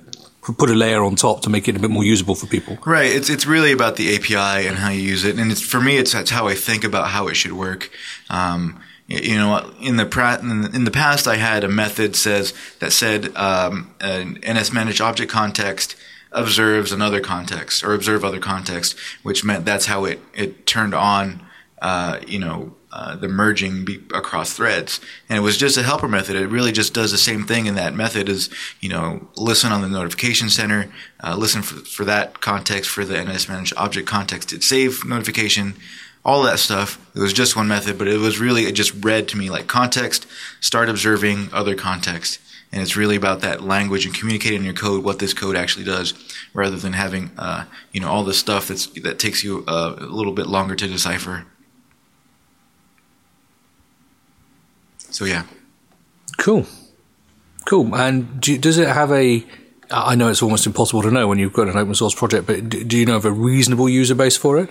put 0.60 0.70
a 0.70 0.76
layer 0.76 1.04
on 1.04 1.16
top 1.16 1.42
to 1.42 1.50
make 1.50 1.68
it 1.68 1.76
a 1.76 1.80
bit 1.80 1.90
more 1.90 2.04
usable 2.04 2.36
for 2.36 2.46
people. 2.46 2.78
Right. 2.86 3.12
It's 3.12 3.32
it's 3.32 3.48
really 3.48 3.72
about 3.72 3.96
the 3.96 4.16
API 4.16 4.68
and 4.68 4.78
how 4.78 4.90
you 4.92 5.02
use 5.02 5.26
it, 5.26 5.40
and 5.40 5.52
it's 5.52 5.62
for 5.62 5.82
me, 5.82 5.98
it's 5.98 6.12
that's 6.12 6.30
how 6.30 6.48
I 6.48 6.54
think 6.54 6.84
about 6.84 7.08
how 7.10 7.28
it 7.28 7.34
should 7.36 7.54
work. 7.54 7.90
Um, 8.30 8.80
you 9.08 9.38
know, 9.38 9.72
in 9.82 9.96
the 9.98 10.06
pra- 10.06 10.40
in 10.40 10.62
the- 10.62 10.70
in 10.76 10.84
the 10.84 10.92
past, 10.92 11.28
I 11.28 11.38
had 11.38 11.64
a 11.64 11.68
method 11.68 12.16
says 12.16 12.54
that 12.78 12.92
said 12.94 13.36
um, 13.36 13.90
an 14.00 14.38
NS 14.44 14.72
managed 14.72 15.02
object 15.02 15.32
context 15.32 15.96
observes 16.32 16.92
another 16.92 17.20
context 17.20 17.84
or 17.84 17.94
observe 17.94 18.24
other 18.24 18.40
context, 18.40 18.98
which 19.24 19.44
meant 19.44 19.66
that's 19.66 19.88
how 19.88 20.06
it 20.06 20.20
it 20.34 20.66
turned 20.66 20.94
on. 20.94 21.46
Uh, 21.82 22.20
you 22.28 22.40
know. 22.40 22.76
Uh, 22.92 23.16
the 23.16 23.28
merging 23.28 23.86
be- 23.86 24.02
across 24.16 24.54
threads, 24.54 25.00
and 25.30 25.38
it 25.38 25.42
was 25.42 25.58
just 25.58 25.78
a 25.78 25.84
helper 25.84 26.08
method. 26.08 26.36
It 26.36 26.48
really 26.48 26.72
just 26.72 26.92
does 26.92 27.12
the 27.12 27.20
same 27.20 27.46
thing 27.46 27.68
in 27.68 27.76
that 27.76 27.94
method 27.94 28.28
is, 28.28 28.50
you 28.82 28.90
know, 28.90 29.28
listen 29.38 29.72
on 29.72 29.84
the 29.84 29.88
notification 29.88 30.50
center, 30.50 30.92
uh, 31.24 31.36
listen 31.36 31.62
for, 31.62 31.76
for 31.86 32.04
that 32.06 32.42
context 32.42 32.90
for 32.90 33.06
the 33.06 33.24
NS 33.24 33.48
managed 33.48 33.76
object 33.78 34.08
context, 34.08 34.52
it 34.52 34.64
save 34.64 35.06
notification, 35.06 35.76
all 36.26 36.42
that 36.42 36.58
stuff. 36.58 37.00
It 37.16 37.20
was 37.20 37.32
just 37.32 37.56
one 37.56 37.68
method, 37.68 38.00
but 38.00 38.08
it 38.08 38.18
was 38.18 38.40
really 38.40 38.64
it 38.64 38.74
just 38.74 38.94
read 39.06 39.28
to 39.30 39.38
me 39.38 39.52
like 39.52 39.68
context, 39.68 40.26
start 40.60 40.90
observing 40.90 41.50
other 41.54 41.76
context, 41.76 42.40
and 42.72 42.82
it's 42.82 42.96
really 42.96 43.16
about 43.16 43.42
that 43.42 43.62
language 43.64 44.06
and 44.06 44.14
communicating 44.14 44.60
in 44.60 44.66
your 44.66 44.74
code 44.74 45.04
what 45.04 45.20
this 45.20 45.34
code 45.34 45.56
actually 45.56 45.86
does, 45.86 46.14
rather 46.54 46.78
than 46.78 46.94
having 46.94 47.32
uh, 47.38 47.66
you 47.92 48.00
know 48.00 48.10
all 48.10 48.24
this 48.24 48.40
stuff 48.40 48.68
that's 48.68 48.88
that 49.02 49.20
takes 49.20 49.44
you 49.44 49.64
uh, 49.68 49.96
a 49.98 50.06
little 50.06 50.34
bit 50.34 50.48
longer 50.48 50.76
to 50.76 50.88
decipher. 50.88 51.46
So 55.10 55.26
yeah. 55.26 55.44
Cool, 56.38 56.66
cool. 57.66 57.94
And 57.94 58.40
do, 58.40 58.58
does 58.58 58.78
it 58.78 58.88
have 58.88 59.12
a? 59.12 59.46
I 59.92 60.16
know 60.16 60.30
it's 60.30 60.42
almost 60.42 60.66
impossible 60.66 61.02
to 61.02 61.12
know 61.12 61.28
when 61.28 61.38
you've 61.38 61.52
got 61.52 61.68
an 61.68 61.76
open 61.76 61.96
source 61.96 62.16
project, 62.16 62.48
but 62.48 62.70
do, 62.70 62.84
do 62.84 62.98
you 62.98 63.06
know 63.06 63.18
of 63.18 63.26
a 63.26 63.32
reasonable 63.32 63.90
user 63.90 64.16
base 64.16 64.38
for 64.38 64.58
it? 64.58 64.70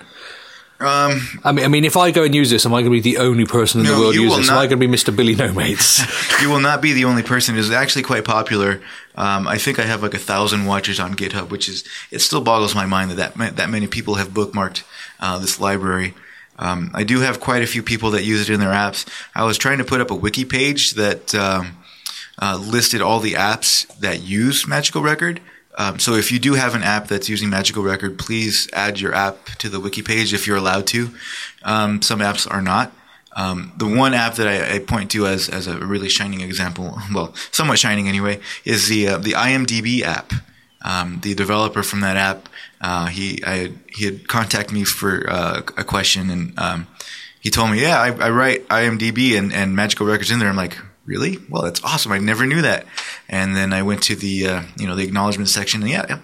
Um, 0.80 1.40
I 1.42 1.50
mean, 1.50 1.64
I 1.64 1.68
mean, 1.68 1.84
if 1.84 1.96
I 1.96 2.12
go 2.12 2.22
and 2.22 2.32
use 2.32 2.50
this, 2.50 2.64
am 2.64 2.72
I 2.72 2.82
going 2.82 2.92
to 2.92 3.02
be 3.02 3.12
the 3.12 3.18
only 3.18 3.44
person 3.44 3.80
in 3.80 3.86
the 3.86 3.92
world 3.94 4.14
using 4.14 4.38
this? 4.38 4.48
Am. 4.48 4.58
I 4.58 4.66
going 4.68 4.80
to 4.80 4.86
be 4.86 4.92
Mr. 4.92 5.14
Billy 5.14 5.34
No 5.34 5.52
Mates? 5.52 6.00
you 6.42 6.50
will 6.50 6.60
not 6.60 6.80
be 6.80 6.92
the 6.92 7.04
only 7.04 7.24
person. 7.24 7.58
It's 7.58 7.70
actually 7.70 8.04
quite 8.04 8.24
popular. 8.24 8.80
Um, 9.16 9.48
I 9.48 9.58
think 9.58 9.80
I 9.80 9.82
have 9.82 10.04
like 10.04 10.14
a 10.14 10.18
thousand 10.18 10.66
watchers 10.66 11.00
on 11.00 11.14
GitHub, 11.14 11.50
which 11.50 11.68
is 11.68 11.82
it 12.12 12.20
still 12.20 12.40
boggles 12.40 12.76
my 12.76 12.86
mind 12.86 13.10
that 13.10 13.34
that, 13.34 13.56
that 13.56 13.70
many 13.70 13.88
people 13.88 14.14
have 14.14 14.28
bookmarked 14.28 14.84
uh, 15.18 15.38
this 15.38 15.60
library. 15.60 16.14
Um, 16.60 16.92
I 16.94 17.02
do 17.02 17.20
have 17.20 17.40
quite 17.40 17.62
a 17.62 17.66
few 17.66 17.82
people 17.82 18.12
that 18.12 18.24
use 18.24 18.48
it 18.48 18.52
in 18.52 18.60
their 18.60 18.72
apps. 18.72 19.08
I 19.34 19.44
was 19.44 19.58
trying 19.58 19.78
to 19.78 19.84
put 19.84 20.00
up 20.00 20.12
a 20.12 20.14
wiki 20.14 20.44
page 20.44 20.92
that 20.92 21.34
um, 21.34 21.76
uh, 22.40 22.56
listed 22.56 23.02
all 23.02 23.18
the 23.18 23.32
apps 23.32 23.86
that 23.98 24.22
use 24.22 24.66
Magical 24.66 25.02
Record. 25.02 25.40
Um, 25.78 26.00
so 26.00 26.14
if 26.14 26.32
you 26.32 26.40
do 26.40 26.54
have 26.54 26.74
an 26.74 26.82
app 26.82 27.06
that's 27.06 27.28
using 27.28 27.48
Magical 27.48 27.84
Record, 27.84 28.18
please 28.18 28.68
add 28.72 28.98
your 28.98 29.14
app 29.14 29.44
to 29.60 29.68
the 29.68 29.78
wiki 29.78 30.02
page 30.02 30.34
if 30.34 30.46
you're 30.46 30.56
allowed 30.56 30.88
to. 30.88 31.10
Um, 31.62 32.02
some 32.02 32.18
apps 32.18 32.50
are 32.50 32.60
not. 32.60 32.92
Um, 33.36 33.72
the 33.76 33.86
one 33.86 34.12
app 34.12 34.34
that 34.34 34.48
I, 34.48 34.74
I 34.74 34.78
point 34.80 35.12
to 35.12 35.28
as, 35.28 35.48
as 35.48 35.68
a 35.68 35.78
really 35.78 36.08
shining 36.08 36.40
example, 36.40 36.98
well, 37.14 37.32
somewhat 37.52 37.78
shining 37.78 38.08
anyway, 38.08 38.40
is 38.64 38.88
the 38.88 39.08
uh, 39.08 39.18
the 39.18 39.32
IMDb 39.32 40.02
app. 40.02 40.32
Um, 40.80 41.18
the 41.22 41.34
developer 41.34 41.82
from 41.82 42.00
that 42.00 42.16
app, 42.16 42.48
uh, 42.80 43.06
he 43.06 43.42
I 43.44 43.72
he 43.88 44.04
had 44.04 44.28
contacted 44.28 44.72
me 44.72 44.84
for 44.84 45.28
uh, 45.28 45.62
a 45.76 45.84
question, 45.84 46.30
and 46.30 46.58
um, 46.58 46.86
he 47.40 47.50
told 47.50 47.70
me, 47.70 47.80
"Yeah, 47.80 48.00
I, 48.00 48.06
I 48.10 48.30
write 48.30 48.68
IMDb 48.68 49.36
and, 49.36 49.52
and 49.52 49.74
Magical 49.74 50.06
Records 50.06 50.30
in 50.30 50.38
there." 50.38 50.48
I'm 50.48 50.56
like, 50.56 50.78
"Really? 51.08 51.38
Well, 51.48 51.62
that's 51.62 51.82
awesome. 51.82 52.12
I 52.12 52.18
never 52.18 52.46
knew 52.46 52.62
that." 52.62 52.86
And 53.28 53.56
then 53.56 53.72
I 53.72 53.82
went 53.82 54.02
to 54.04 54.14
the 54.14 54.46
uh, 54.46 54.62
you 54.76 54.86
know 54.86 54.94
the 54.94 55.02
acknowledgement 55.02 55.48
section, 55.48 55.82
and 55.82 55.90
yeah, 55.90 56.04
yeah, 56.08 56.18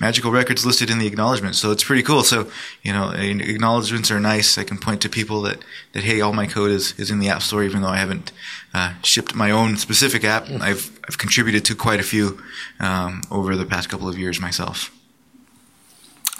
Magical 0.00 0.30
Records 0.30 0.64
listed 0.64 0.88
in 0.90 0.98
the 0.98 1.06
acknowledgement, 1.06 1.56
so 1.56 1.70
it's 1.70 1.84
pretty 1.84 2.02
cool. 2.02 2.22
So 2.22 2.50
you 2.82 2.92
know, 2.92 3.10
acknowledgements 3.10 4.10
are 4.10 4.20
nice. 4.20 4.56
I 4.56 4.64
can 4.64 4.78
point 4.78 5.02
to 5.02 5.08
people 5.08 5.42
that 5.42 5.58
that 5.92 6.04
hey, 6.04 6.20
all 6.20 6.32
my 6.32 6.46
code 6.46 6.70
is 6.70 6.94
is 6.98 7.10
in 7.10 7.18
the 7.18 7.28
App 7.28 7.42
Store, 7.42 7.62
even 7.64 7.82
though 7.82 7.88
I 7.88 7.98
haven't 7.98 8.32
uh, 8.72 8.94
shipped 9.02 9.34
my 9.34 9.50
own 9.50 9.76
specific 9.76 10.24
app. 10.24 10.48
I've 10.48 10.98
I've 11.08 11.18
contributed 11.18 11.64
to 11.66 11.74
quite 11.74 12.00
a 12.00 12.04
few 12.04 12.40
um, 12.80 13.22
over 13.30 13.56
the 13.56 13.66
past 13.66 13.88
couple 13.88 14.08
of 14.08 14.16
years 14.16 14.40
myself. 14.40 14.90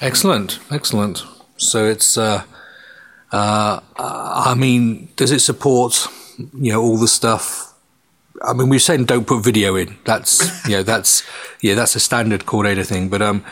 Excellent, 0.01 0.61
excellent. 0.71 1.25
So 1.57 1.87
it's, 1.87 2.17
uh, 2.17 2.45
uh, 3.33 3.81
I 3.97 4.55
mean, 4.57 5.09
does 5.17 5.33
it 5.33 5.41
support, 5.41 6.07
you 6.55 6.73
know, 6.73 6.81
all 6.81 6.97
the 6.97 7.09
stuff? 7.09 7.68
I 8.43 8.53
mean, 8.53 8.69
we're 8.69 8.79
saying 8.79 9.07
don't 9.07 9.27
put 9.27 9.43
video 9.45 9.77
in. 9.77 9.97
That's, 10.05 10.67
you 10.67 10.77
know, 10.77 10.83
that's, 10.83 11.23
yeah, 11.61 11.75
that's 11.75 11.97
a 11.97 12.01
standard 12.01 12.47
core 12.47 12.65
data 12.65 12.85
thing. 12.85 13.09
But, 13.09 13.23
um, 13.23 13.45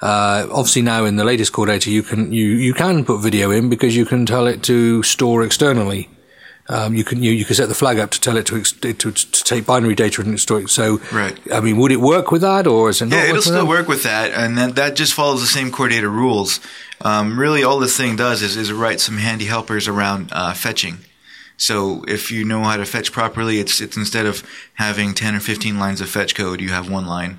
uh, 0.00 0.46
obviously 0.50 0.82
now 0.82 1.04
in 1.04 1.16
the 1.16 1.24
latest 1.24 1.52
core 1.52 1.66
data, 1.66 1.90
you 1.90 2.02
can, 2.02 2.32
you, 2.32 2.46
you 2.46 2.72
can 2.72 3.04
put 3.04 3.18
video 3.20 3.50
in 3.50 3.68
because 3.68 3.94
you 3.94 4.06
can 4.06 4.24
tell 4.26 4.46
it 4.46 4.62
to 4.64 5.02
store 5.02 5.44
externally. 5.44 6.08
Um, 6.68 6.94
you 6.94 7.02
can 7.02 7.20
you, 7.20 7.32
you 7.32 7.44
can 7.44 7.56
set 7.56 7.68
the 7.68 7.74
flag 7.74 7.98
up 7.98 8.10
to 8.10 8.20
tell 8.20 8.36
it 8.36 8.46
to, 8.46 8.56
ex- 8.56 8.70
to 8.72 8.92
to 8.94 9.44
take 9.44 9.66
binary 9.66 9.96
data 9.96 10.22
and 10.22 10.38
store 10.38 10.60
it. 10.60 10.70
So, 10.70 11.00
Right. 11.10 11.36
I 11.52 11.58
mean, 11.58 11.78
would 11.78 11.90
it 11.90 12.00
work 12.00 12.30
with 12.30 12.42
that, 12.42 12.68
or 12.68 12.90
is 12.90 13.02
it 13.02 13.06
not? 13.06 13.16
Yeah, 13.16 13.30
it'll 13.30 13.42
still 13.42 13.64
that? 13.64 13.66
work 13.66 13.88
with 13.88 14.04
that, 14.04 14.30
and 14.30 14.56
that, 14.56 14.76
that 14.76 14.94
just 14.94 15.12
follows 15.12 15.40
the 15.40 15.48
same 15.48 15.72
core 15.72 15.88
data 15.88 16.08
rules. 16.08 16.60
Um, 17.00 17.40
really, 17.40 17.64
all 17.64 17.80
this 17.80 17.96
thing 17.96 18.14
does 18.14 18.40
is, 18.40 18.56
is 18.56 18.72
write 18.72 19.00
some 19.00 19.16
handy 19.18 19.46
helpers 19.46 19.88
around 19.88 20.28
uh, 20.30 20.54
fetching. 20.54 20.98
So 21.60 22.04
if 22.08 22.32
you 22.32 22.44
know 22.44 22.62
how 22.64 22.78
to 22.78 22.86
fetch 22.86 23.12
properly, 23.12 23.60
it's 23.60 23.80
it's 23.80 23.96
instead 23.96 24.26
of 24.26 24.42
having 24.74 25.14
ten 25.14 25.34
or 25.34 25.40
fifteen 25.40 25.78
lines 25.78 26.00
of 26.00 26.08
fetch 26.08 26.34
code, 26.34 26.60
you 26.60 26.70
have 26.70 26.90
one 26.90 27.06
line. 27.06 27.38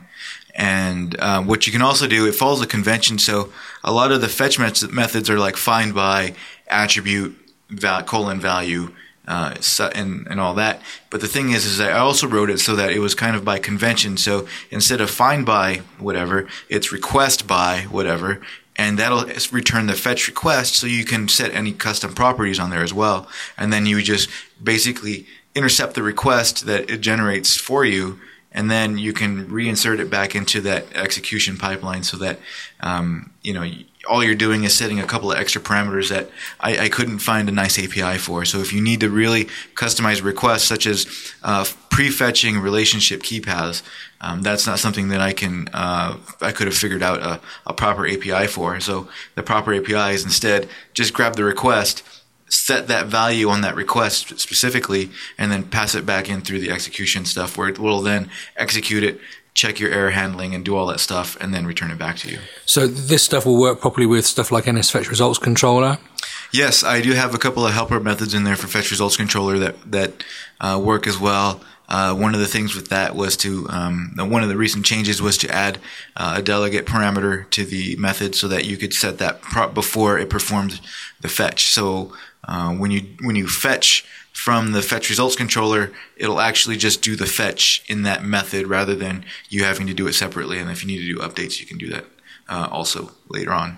And 0.53 1.19
uh, 1.19 1.41
what 1.41 1.65
you 1.65 1.74
can 1.74 1.82
also 1.82 2.07
do, 2.07 2.28
it 2.28 2.36
follows 2.36 2.61
a 2.61 2.67
convention. 2.67 3.17
So 3.17 3.51
a 3.84 3.91
lot 3.91 4.11
of 4.11 4.22
the 4.22 4.28
fetch 4.28 4.59
met- 4.59 4.91
methods 4.91 5.30
are 5.30 5.39
like 5.39 5.57
find 5.57 5.95
by 5.95 6.36
attribute 6.67 7.36
val- 7.69 8.03
colon 8.03 8.39
value 8.39 8.93
uh, 9.28 9.55
and 9.95 10.28
and 10.28 10.39
all 10.39 10.53
that. 10.53 10.82
But 11.09 11.22
the 11.22 11.28
thing 11.28 11.51
is, 11.51 11.65
is 11.65 11.80
I 11.80 11.93
also 11.93 12.28
wrote 12.28 12.51
it 12.51 12.59
so 12.59 12.76
that 12.76 12.91
it 12.91 12.99
was 12.99 13.15
kind 13.15 13.36
of 13.36 13.43
by 13.43 13.59
convention. 13.59 14.17
So 14.17 14.47
instead 14.69 15.01
of 15.01 15.09
find 15.09 15.45
by 15.45 15.82
whatever, 15.97 16.47
it's 16.69 16.91
request 16.91 17.47
by 17.47 17.88
whatever, 17.89 18.41
and 18.82 18.97
that'll 18.97 19.25
return 19.51 19.86
the 19.86 19.93
fetch 19.93 20.27
request. 20.27 20.75
So 20.75 20.88
you 20.88 21.05
can 21.05 21.27
set 21.27 21.53
any 21.53 21.71
custom 21.71 22.13
properties 22.13 22.59
on 22.59 22.71
there 22.71 22.84
as 22.84 22.93
well, 22.93 23.27
and 23.57 23.71
then 23.71 23.86
you 23.86 24.01
just 24.01 24.29
basically 24.61 25.27
intercept 25.53 25.93
the 25.93 26.03
request 26.03 26.65
that 26.65 26.89
it 26.89 27.01
generates 27.01 27.55
for 27.55 27.86
you. 27.86 28.19
And 28.53 28.69
then 28.69 28.97
you 28.97 29.13
can 29.13 29.47
reinsert 29.47 29.99
it 29.99 30.09
back 30.09 30.36
into 30.36 30.59
that 30.61 30.86
execution 30.93 31.57
pipeline 31.57 32.03
so 32.03 32.17
that, 32.17 32.38
um, 32.82 33.32
you 33.43 33.53
know, 33.53 33.63
all 34.10 34.24
you're 34.24 34.36
doing 34.36 34.64
is 34.64 34.74
setting 34.74 34.99
a 34.99 35.06
couple 35.06 35.32
of 35.32 35.38
extra 35.38 35.62
parameters 35.62 36.10
that 36.10 36.30
I, 36.60 36.86
I 36.86 36.89
couldn't 36.89 37.20
find 37.20 37.47
a 37.49 37.52
nice 37.52 37.78
API 37.78 38.18
for. 38.18 38.45
So 38.45 38.60
if 38.60 38.74
you 38.74 38.82
need 38.82 39.02
to 39.02 39.10
really 39.10 39.45
customize 39.76 40.24
requests, 40.24 40.64
such 40.64 40.88
as 40.88 41.06
uh, 41.43 41.64
prefetching 41.89 42.62
relationship 42.62 43.22
key 43.22 43.41
paths, 43.41 43.84
um, 44.20 44.41
that's 44.41 44.66
not 44.66 44.80
something 44.80 45.10
that 45.10 45.22
I 45.22 45.34
can 45.34 45.68
uh, 45.74 46.18
I 46.41 46.52
could 46.52 46.68
have 46.68 46.76
figured 46.76 47.04
out 47.04 47.22
a, 47.22 47.41
a 47.66 47.74
proper 47.74 48.08
API 48.08 48.47
for. 48.47 48.80
So 48.80 49.08
the 49.36 49.43
proper 49.43 49.74
API 49.74 50.16
is 50.16 50.24
instead 50.24 50.70
just 50.93 51.14
grab 51.14 51.36
the 51.36 51.43
request, 51.43 52.04
set 52.49 52.88
that 52.88 53.08
value 53.08 53.49
on 53.49 53.62
that 53.62 53.76
request 53.76 54.39
specifically, 54.39 55.10
and 55.38 55.52
then 55.52 55.64
pass 55.64 55.95
it 55.95 56.06
back 56.06 56.30
in 56.30 56.41
through 56.41 56.60
the 56.60 56.72
execution 56.72 57.26
stuff, 57.26 57.58
where 57.58 57.70
it 57.70 57.80
will 57.80 58.02
then 58.02 58.30
execute 58.58 59.04
it, 59.04 59.20
check 59.54 59.80
your 59.80 59.91
error 59.91 60.12
handling, 60.12 60.56
and 60.56 60.64
do 60.64 60.76
all 60.76 60.88
that 60.88 60.99
stuff, 60.99 61.38
and 61.41 61.54
then 61.54 61.66
return 61.66 61.91
it 61.91 61.97
back 61.97 62.18
to 62.18 62.30
you. 62.30 62.39
So 62.66 62.88
this 62.88 63.24
stuff 63.24 63.45
will 63.45 63.60
work 63.60 63.82
properly 63.82 64.06
with 64.06 64.26
stuff 64.26 64.52
like 64.52 64.66
NSFetch 64.66 65.10
Results 65.10 65.39
Controller. 65.39 65.97
Yes, 66.52 66.84
I 66.84 67.02
do 67.02 67.14
have 67.14 67.34
a 67.34 67.38
couple 67.38 67.66
of 67.66 67.74
helper 67.74 67.99
methods 67.99 68.34
in 68.34 68.43
there 68.43 68.58
for 68.58 68.68
Fetch 68.68 68.91
Results 68.91 69.16
Controller 69.16 69.58
that 69.60 69.91
that 69.91 70.24
uh, 70.60 70.82
work 70.84 71.08
as 71.08 71.20
well. 71.20 71.62
Uh, 71.88 72.16
one 72.16 72.34
of 72.34 72.39
the 72.39 72.47
things 72.47 72.74
with 72.74 72.88
that 72.88 73.16
was 73.16 73.36
to 73.36 73.68
um, 73.70 74.14
one 74.18 74.43
of 74.43 74.49
the 74.49 74.56
recent 74.56 74.86
changes 74.86 75.22
was 75.22 75.38
to 75.38 75.54
add 75.54 75.78
uh, 76.16 76.36
a 76.38 76.41
delegate 76.41 76.86
parameter 76.86 77.49
to 77.49 77.66
the 77.66 77.97
method 77.97 78.34
so 78.34 78.47
that 78.47 78.66
you 78.66 78.78
could 78.78 78.93
set 78.93 79.18
that 79.18 79.41
prop 79.41 79.74
before 79.74 80.18
it 80.18 80.30
performed 80.30 80.80
the 81.20 81.28
fetch. 81.28 81.66
So 81.72 82.14
uh, 82.45 82.74
when 82.74 82.91
you 82.91 83.02
when 83.22 83.36
you 83.36 83.47
fetch 83.47 84.06
from 84.34 84.71
the 84.71 84.82
fetch 84.82 85.09
results 85.09 85.36
controller, 85.36 85.91
it'll 86.15 86.39
actually 86.39 86.77
just 86.77 87.01
do 87.01 87.15
the 87.15 87.25
fetch 87.25 87.84
in 87.88 88.03
that 88.03 88.23
method 88.23 88.67
rather 88.67 88.95
than 88.95 89.25
you 89.49 89.63
having 89.63 89.88
to 89.88 89.93
do 89.93 90.07
it 90.07 90.13
separately. 90.13 90.57
And 90.57 90.69
if 90.69 90.84
you 90.84 90.88
need 90.88 90.99
to 90.99 91.13
do 91.13 91.19
updates, 91.19 91.59
you 91.59 91.65
can 91.65 91.77
do 91.77 91.89
that 91.89 92.05
uh, 92.49 92.67
also 92.71 93.11
later 93.29 93.51
on. 93.51 93.77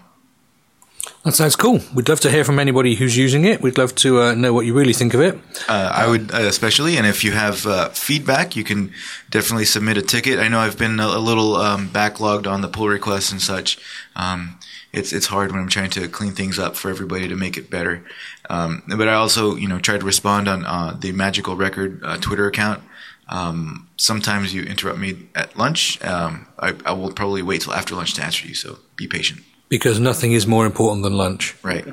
That 1.24 1.34
sounds 1.34 1.56
cool. 1.56 1.82
We'd 1.94 2.08
love 2.08 2.20
to 2.22 2.30
hear 2.30 2.44
from 2.44 2.60
anybody 2.60 2.96
who's 2.96 3.18
using 3.18 3.46
it. 3.46 3.62
We'd 3.62 3.78
love 3.78 3.94
to 3.96 4.22
uh, 4.22 4.36
know 4.36 4.54
what 4.54 4.66
you 4.66 4.74
really 4.74 4.94
think 4.94 5.14
of 5.14 5.22
it. 5.22 5.36
Uh, 5.68 5.92
I 5.94 6.08
would 6.08 6.34
uh, 6.34 6.38
especially, 6.38 6.98
and 6.98 7.06
if 7.06 7.24
you 7.24 7.32
have 7.32 7.66
uh, 7.66 7.90
feedback, 7.90 8.56
you 8.56 8.64
can 8.64 8.94
definitely 9.30 9.66
submit 9.66 9.98
a 9.98 10.02
ticket. 10.02 10.40
I 10.40 10.48
know 10.48 10.60
I've 10.60 10.78
been 10.78 11.00
a, 11.00 11.08
a 11.08 11.20
little 11.20 11.56
um, 11.56 11.90
backlogged 11.90 12.48
on 12.48 12.62
the 12.62 12.68
pull 12.68 12.88
requests 12.88 13.32
and 13.32 13.42
such. 13.42 13.78
Um, 14.16 14.60
it's 14.94 15.12
it's 15.12 15.26
hard 15.26 15.52
when 15.52 15.60
I'm 15.60 15.70
trying 15.70 15.90
to 15.92 16.08
clean 16.08 16.34
things 16.34 16.60
up 16.60 16.76
for 16.76 16.90
everybody 16.90 17.28
to 17.28 17.36
make 17.36 17.58
it 17.58 17.70
better. 17.70 18.06
Um, 18.50 18.84
but 18.88 19.08
I 19.08 19.16
also, 19.16 19.56
you 19.56 19.68
know, 19.68 19.80
try 19.80 19.98
to 19.98 20.06
respond 20.06 20.48
on 20.48 20.66
uh, 20.66 20.96
the 20.98 21.12
Magical 21.12 21.56
Record 21.56 22.00
uh, 22.04 22.18
Twitter 22.18 22.48
account. 22.48 22.84
Um, 23.28 23.90
sometimes 23.98 24.54
you 24.54 24.64
interrupt 24.64 25.00
me 25.00 25.28
at 25.34 25.58
lunch. 25.58 26.04
Um, 26.04 26.48
I, 26.60 26.76
I 26.86 26.92
will 26.94 27.12
probably 27.12 27.42
wait 27.42 27.62
till 27.62 27.74
after 27.74 27.96
lunch 27.96 28.14
to 28.16 28.24
answer 28.24 28.48
you. 28.48 28.54
So 28.54 28.78
be 28.96 29.08
patient 29.08 29.42
because 29.70 30.00
nothing 30.00 30.34
is 30.34 30.46
more 30.46 30.68
important 30.68 31.04
than 31.04 31.18
lunch. 31.18 31.56
Right. 31.64 31.86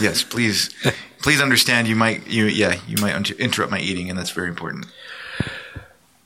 yes, 0.00 0.24
please, 0.24 0.74
please 1.22 1.40
understand. 1.40 1.86
You 1.86 1.94
might, 1.94 2.26
you 2.26 2.46
yeah, 2.46 2.80
you 2.88 2.96
might 3.00 3.30
interrupt 3.38 3.70
my 3.70 3.78
eating, 3.78 4.10
and 4.10 4.18
that's 4.18 4.30
very 4.30 4.48
important. 4.48 4.86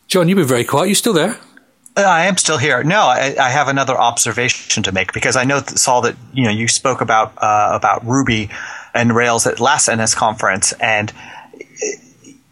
John, 0.09 0.29
you've 0.29 0.37
been 0.37 0.47
very 0.47 0.65
quiet. 0.65 0.89
You 0.89 0.95
still 0.95 1.13
there? 1.13 1.39
Uh, 2.01 2.09
I 2.09 2.27
am 2.27 2.37
still 2.37 2.59
here. 2.59 2.83
No, 2.83 3.01
I, 3.03 3.37
I, 3.39 3.51
have 3.51 3.69
another 3.69 3.97
observation 3.99 4.83
to 4.85 4.93
make 4.93 5.13
because 5.13 5.37
I 5.37 5.45
know 5.45 5.61
Saul 5.61 6.03
that 6.03 6.17
you 6.33 6.45
know 6.45 6.51
you 6.51 6.67
spoke 6.67 7.01
about 7.01 7.35
uh, 7.37 7.71
about 7.73 8.07
Ruby 8.07 8.49
and 8.95 9.15
Rails 9.15 9.47
at 9.47 9.61
last 9.61 9.91
NS 9.91 10.15
conference, 10.15 10.73
and 10.73 11.13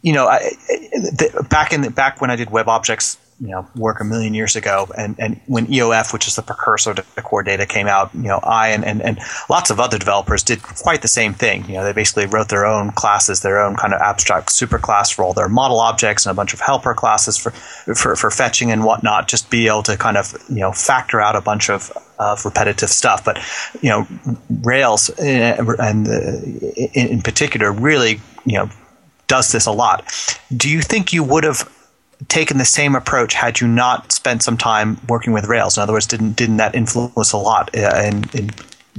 you 0.03 0.13
know, 0.13 0.27
I, 0.27 0.39
the, 0.69 1.47
back 1.49 1.73
in 1.73 1.83
the, 1.83 1.91
back 1.91 2.21
when 2.21 2.31
I 2.31 2.37
did 2.37 2.49
WebObjects 2.49 3.17
you 3.41 3.49
know 3.49 3.67
work 3.77 4.01
a 4.01 4.05
million 4.05 4.35
years 4.35 4.57
ago 4.57 4.89
and, 4.97 5.15
and 5.19 5.41
when 5.47 5.67
EOF 5.67 6.13
which 6.13 6.27
is 6.27 6.37
the 6.37 6.43
precursor 6.43 6.95
to 6.95 7.03
core 7.23 7.43
data 7.43 7.67
came 7.67 7.87
out 7.87 8.11
you 8.15 8.23
know 8.23 8.41
I 8.43 8.69
and, 8.69 8.85
and, 8.85 9.03
and 9.03 9.19
lots 9.51 9.71
of 9.71 9.79
other 9.79 9.99
developers 9.99 10.43
did 10.43 10.63
quite 10.63 11.03
the 11.03 11.09
same 11.09 11.35
thing. 11.35 11.67
You 11.67 11.75
know 11.75 11.85
they 11.85 11.93
basically 11.93 12.27
wrote 12.27 12.49
their 12.49 12.67
own 12.67 12.93
classes 12.93 13.43
their 13.43 13.61
own 13.61 13.77
kind 13.77 13.93
of 13.93 14.01
abstract 14.01 14.49
superclass 14.49 15.13
for 15.13 15.25
all 15.25 15.35
their 15.35 15.49
model 15.49 15.79
objects 15.79 16.27
and 16.27 16.31
a 16.31 16.35
bunch 16.35 16.55
of 16.55 16.61
helper 16.61 16.95
classes 16.95 17.37
for, 17.37 17.51
for, 17.51 18.17
for 18.17 18.31
fetching 18.31 18.71
and 18.71 18.85
whatnot 18.85 19.29
just 19.29 19.51
be 19.51 19.69
able 19.69 19.83
to 19.83 19.97
kind 19.97 20.17
of 20.17 20.33
you 20.49 20.61
know 20.61 20.73
factor 20.73 21.21
out 21.21 21.37
a 21.37 21.41
bunch 21.41 21.71
of 21.71 21.93
of 22.19 22.45
repetitive 22.45 22.91
stuff. 22.91 23.25
But 23.25 23.39
you 23.83 23.91
know 23.91 24.07
Rails 24.63 25.11
eh, 25.19 25.57
and 25.79 26.09
in 26.95 27.23
particular 27.23 27.71
really 27.71 28.21
you 28.45 28.55
know 28.55 28.71
does 29.27 29.53
this 29.53 29.67
a 29.67 29.73
lot. 29.73 30.11
Do 30.57 30.71
you 30.71 30.81
think 30.81 31.13
you 31.13 31.23
would 31.23 31.45
have 31.45 31.71
taken 32.27 32.59
the 32.59 32.65
same 32.65 32.97
approach 32.97 33.35
had 33.35 33.61
you 33.61 33.69
not 33.69 34.11
spent 34.11 34.43
some 34.43 34.57
time 34.57 35.01
working 35.09 35.33
with 35.33 35.47
Rails? 35.47 35.77
In 35.77 35.83
other 35.83 35.93
words, 35.93 36.07
didn't 36.07 36.33
didn't 36.33 36.57
that 36.57 36.75
influence 36.75 37.33
a 37.33 37.37
lot 37.37 37.71
uh, 37.77 38.03
in, 38.05 38.25
in 38.35 38.51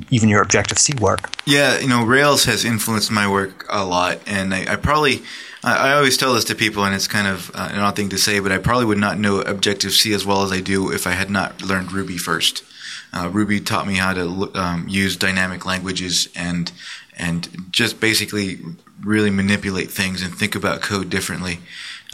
even 0.10 0.30
your 0.30 0.42
Objective 0.42 0.78
C 0.78 0.94
work? 1.02 1.30
Yeah, 1.46 1.80
you 1.80 1.88
know, 1.88 2.06
Rails 2.06 2.46
has 2.46 2.64
influenced 2.64 3.12
my 3.12 3.30
work 3.30 3.66
a 3.70 3.84
lot, 3.84 4.20
and 4.26 4.54
I, 4.54 4.74
I 4.74 4.76
probably. 4.78 5.22
I, 5.62 5.90
I 5.90 5.94
always 5.96 6.16
tell 6.16 6.34
this 6.34 6.46
to 6.46 6.56
people, 6.56 6.86
and 6.86 6.96
it's 6.96 7.08
kind 7.08 7.28
of 7.28 7.52
uh, 7.54 7.68
an 7.74 7.80
odd 7.80 7.98
thing 7.98 8.08
to 8.10 8.18
say, 8.18 8.40
but 8.40 8.54
I 8.54 8.60
probably 8.60 8.86
would 8.86 8.98
not 8.98 9.20
know 9.20 9.42
Objective 9.42 9.92
C 9.92 10.14
as 10.14 10.26
well 10.26 10.44
as 10.44 10.54
I 10.54 10.62
do 10.62 10.90
if 10.90 11.06
I 11.06 11.12
had 11.12 11.30
not 11.30 11.62
learned 11.62 11.92
Ruby 11.92 12.18
first. 12.18 12.64
Uh, 13.12 13.30
Ruby 13.30 13.60
taught 13.60 13.88
me 13.88 13.96
how 13.96 14.14
to 14.14 14.52
um, 14.56 14.88
use 14.88 15.18
dynamic 15.18 15.66
languages 15.66 16.30
and 16.36 16.72
and 17.18 17.68
just 17.72 18.00
basically 18.00 18.60
really 19.04 19.30
manipulate 19.30 19.92
things 19.92 20.22
and 20.22 20.34
think 20.34 20.56
about 20.56 20.82
code 20.82 21.10
differently. 21.10 21.60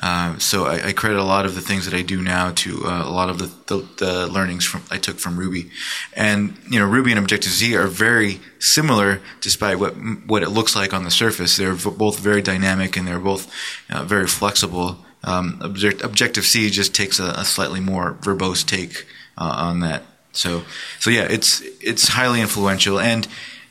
Uh, 0.03 0.37
so 0.39 0.65
I, 0.65 0.87
I, 0.87 0.91
credit 0.91 1.17
a 1.17 1.23
lot 1.23 1.45
of 1.45 1.55
the 1.55 1.61
things 1.61 1.85
that 1.85 1.93
I 1.93 2.01
do 2.01 2.21
now 2.21 2.51
to 2.51 2.85
uh, 2.85 3.03
a 3.05 3.09
lot 3.09 3.29
of 3.29 3.39
the, 3.39 3.45
the, 3.67 3.87
the, 3.97 4.27
learnings 4.27 4.65
from 4.65 4.83
I 4.91 4.97
took 4.97 5.19
from 5.19 5.37
Ruby, 5.37 5.71
and 6.13 6.57
you 6.69 6.79
know 6.79 6.85
Ruby 6.85 7.11
and 7.11 7.19
Objective 7.19 7.51
C 7.51 7.77
are 7.77 7.87
very 7.87 8.41
similar, 8.59 9.21
despite 9.39 9.79
what 9.79 9.93
what 10.27 10.43
it 10.43 10.49
looks 10.49 10.75
like 10.75 10.93
on 10.93 11.05
the 11.05 11.11
surface. 11.11 11.55
They're 11.55 11.75
both 11.75 12.19
very 12.19 12.41
dynamic 12.41 12.97
and 12.97 13.07
they're 13.07 13.19
both 13.19 13.49
uh, 13.89 14.03
very 14.03 14.27
flexible. 14.27 14.97
Um, 15.23 15.59
Objective 15.61 16.45
C 16.45 16.69
just 16.69 16.93
takes 16.93 17.17
a, 17.19 17.29
a 17.29 17.45
slightly 17.45 17.79
more 17.79 18.15
verbose 18.21 18.65
take 18.65 19.07
uh, 19.37 19.55
on 19.57 19.79
that. 19.79 20.03
So 20.33 20.63
so 20.99 21.09
yeah, 21.09 21.23
it's 21.23 21.61
it's 21.79 22.09
highly 22.09 22.41
influential 22.41 22.99
and. 22.99 23.27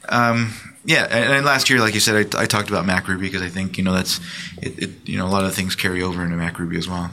Um, 0.07 0.53
yeah, 0.85 1.05
and, 1.05 1.47
last 1.47 1.71
year, 1.71 1.81
like 1.81 1.95
you 1.95 2.01
said, 2.01 2.35
I, 2.35 2.43
I 2.43 2.47
talked 2.47 2.69
about 2.69 2.85
MacRuby 2.85 3.21
because 3.21 3.43
I 3.43 3.49
think 3.49 3.79
you 3.79 3.85
know 3.85 3.93
that's 3.93 4.21
it, 4.61 4.83
it, 4.83 4.91
You 5.09 5.19
know, 5.19 5.27
a 5.27 5.29
lot 5.29 5.45
of 5.45 5.55
things 5.55 5.75
carry 5.75 6.03
over 6.03 6.23
into 6.25 6.37
MacRuby 6.37 6.77
as 6.77 6.89
well. 6.89 7.11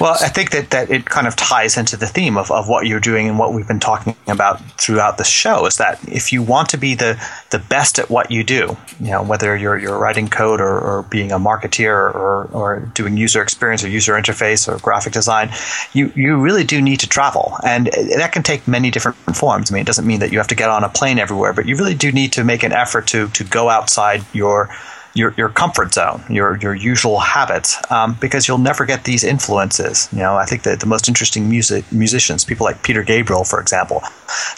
Well, 0.00 0.16
I 0.20 0.28
think 0.28 0.50
that, 0.50 0.70
that 0.70 0.90
it 0.90 1.04
kind 1.04 1.26
of 1.26 1.36
ties 1.36 1.76
into 1.76 1.96
the 1.96 2.06
theme 2.06 2.36
of, 2.36 2.50
of 2.50 2.68
what 2.68 2.86
you're 2.86 3.00
doing 3.00 3.28
and 3.28 3.38
what 3.38 3.52
we've 3.52 3.68
been 3.68 3.80
talking 3.80 4.16
about 4.26 4.60
throughout 4.80 5.18
the 5.18 5.24
show 5.24 5.66
is 5.66 5.76
that 5.76 6.00
if 6.08 6.32
you 6.32 6.42
want 6.42 6.70
to 6.70 6.78
be 6.78 6.94
the, 6.94 7.22
the 7.50 7.58
best 7.58 7.98
at 7.98 8.10
what 8.10 8.30
you 8.30 8.42
do, 8.42 8.76
you 8.98 9.10
know, 9.10 9.22
whether 9.22 9.56
you're, 9.56 9.78
you're 9.78 9.98
writing 9.98 10.28
code 10.28 10.60
or, 10.60 10.80
or 10.80 11.02
being 11.04 11.32
a 11.32 11.38
marketeer 11.38 12.14
or, 12.14 12.44
or 12.52 12.80
doing 12.94 13.16
user 13.16 13.42
experience 13.42 13.84
or 13.84 13.88
user 13.88 14.14
interface 14.14 14.66
or 14.66 14.78
graphic 14.78 15.12
design, 15.12 15.50
you, 15.92 16.12
you 16.16 16.38
really 16.40 16.64
do 16.64 16.80
need 16.80 17.00
to 17.00 17.08
travel. 17.08 17.56
And 17.64 17.86
that 18.16 18.32
can 18.32 18.42
take 18.42 18.66
many 18.66 18.90
different 18.90 19.18
forms. 19.36 19.70
I 19.70 19.74
mean, 19.74 19.82
it 19.82 19.86
doesn't 19.86 20.06
mean 20.06 20.20
that 20.20 20.32
you 20.32 20.38
have 20.38 20.48
to 20.48 20.54
get 20.54 20.70
on 20.70 20.82
a 20.82 20.88
plane 20.88 21.18
everywhere, 21.18 21.52
but 21.52 21.66
you 21.66 21.76
really 21.76 21.94
do 21.94 22.10
need 22.10 22.32
to 22.32 22.44
make 22.44 22.62
an 22.62 22.72
effort 22.72 23.06
to, 23.08 23.28
to 23.28 23.44
go 23.44 23.68
outside 23.68 24.24
your 24.32 24.70
your, 25.14 25.34
your 25.36 25.48
comfort 25.48 25.92
zone, 25.94 26.22
your, 26.28 26.56
your 26.58 26.74
usual 26.74 27.18
habits, 27.18 27.76
um, 27.90 28.16
because 28.20 28.46
you'll 28.46 28.58
never 28.58 28.86
get 28.86 29.04
these 29.04 29.24
influences. 29.24 30.08
You 30.12 30.18
know, 30.18 30.36
I 30.36 30.44
think 30.44 30.62
that 30.62 30.80
the 30.80 30.86
most 30.86 31.08
interesting 31.08 31.48
music 31.48 31.90
musicians, 31.92 32.44
people 32.44 32.64
like 32.64 32.82
Peter 32.82 33.02
Gabriel, 33.02 33.44
for 33.44 33.60
example, 33.60 34.02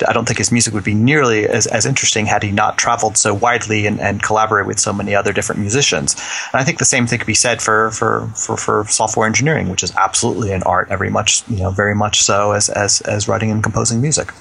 I 0.06 0.12
don't 0.12 0.26
think 0.26 0.38
his 0.38 0.52
music 0.52 0.74
would 0.74 0.84
be 0.84 0.94
nearly 0.94 1.46
as, 1.46 1.66
as 1.66 1.86
interesting 1.86 2.26
had 2.26 2.42
he 2.42 2.52
not 2.52 2.76
traveled 2.76 3.16
so 3.16 3.32
widely 3.32 3.86
and, 3.86 4.00
and 4.00 4.22
collaborated 4.22 4.66
with 4.66 4.78
so 4.78 4.92
many 4.92 5.14
other 5.14 5.32
different 5.32 5.60
musicians. 5.60 6.14
And 6.52 6.60
I 6.60 6.64
think 6.64 6.78
the 6.78 6.84
same 6.84 7.06
thing 7.06 7.18
could 7.18 7.26
be 7.26 7.34
said 7.34 7.62
for, 7.62 7.90
for, 7.90 8.26
for, 8.34 8.56
for 8.56 8.84
software 8.88 9.26
engineering, 9.26 9.70
which 9.70 9.82
is 9.82 9.94
absolutely 9.96 10.52
an 10.52 10.62
art, 10.64 10.88
very 10.88 11.10
much, 11.10 11.48
you 11.48 11.58
know, 11.58 11.70
very 11.70 11.94
much 11.94 12.22
so 12.22 12.52
as, 12.52 12.68
as, 12.68 13.00
as 13.02 13.28
writing 13.28 13.50
and 13.50 13.62
composing 13.62 14.00
music. 14.00 14.32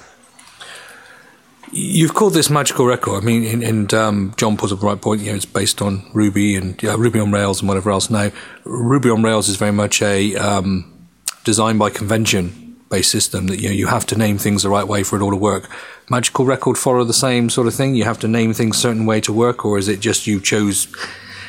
You've 1.74 2.12
called 2.12 2.34
this 2.34 2.50
magical 2.50 2.84
record. 2.84 3.22
I 3.22 3.24
mean, 3.24 3.62
and, 3.62 3.94
um, 3.94 4.34
John 4.36 4.58
puts 4.58 4.72
up 4.72 4.80
the 4.80 4.86
right 4.86 5.00
point. 5.00 5.22
You 5.22 5.30
know, 5.30 5.36
it's 5.36 5.46
based 5.46 5.80
on 5.80 6.06
Ruby 6.12 6.54
and 6.54 6.80
Ruby 6.82 7.18
on 7.18 7.32
Rails 7.32 7.60
and 7.60 7.68
whatever 7.68 7.90
else. 7.90 8.10
Now, 8.10 8.30
Ruby 8.64 9.08
on 9.08 9.22
Rails 9.22 9.48
is 9.48 9.56
very 9.56 9.72
much 9.72 10.02
a 10.02 10.36
um, 10.36 11.08
design 11.44 11.78
by 11.78 11.88
convention 11.88 12.76
based 12.90 13.10
system 13.10 13.46
that 13.46 13.58
you 13.58 13.68
know 13.68 13.74
you 13.74 13.86
have 13.86 14.04
to 14.04 14.18
name 14.18 14.36
things 14.36 14.62
the 14.62 14.68
right 14.68 14.86
way 14.86 15.02
for 15.02 15.16
it 15.16 15.22
all 15.22 15.30
to 15.30 15.36
work. 15.36 15.70
Magical 16.10 16.44
record 16.44 16.76
follow 16.76 17.04
the 17.04 17.14
same 17.14 17.48
sort 17.48 17.66
of 17.66 17.74
thing. 17.74 17.94
You 17.94 18.04
have 18.04 18.18
to 18.20 18.28
name 18.28 18.52
things 18.52 18.76
certain 18.76 19.06
way 19.06 19.20
to 19.22 19.32
work, 19.32 19.64
or 19.64 19.78
is 19.78 19.88
it 19.88 20.00
just 20.00 20.26
you 20.26 20.40
chose? 20.40 20.94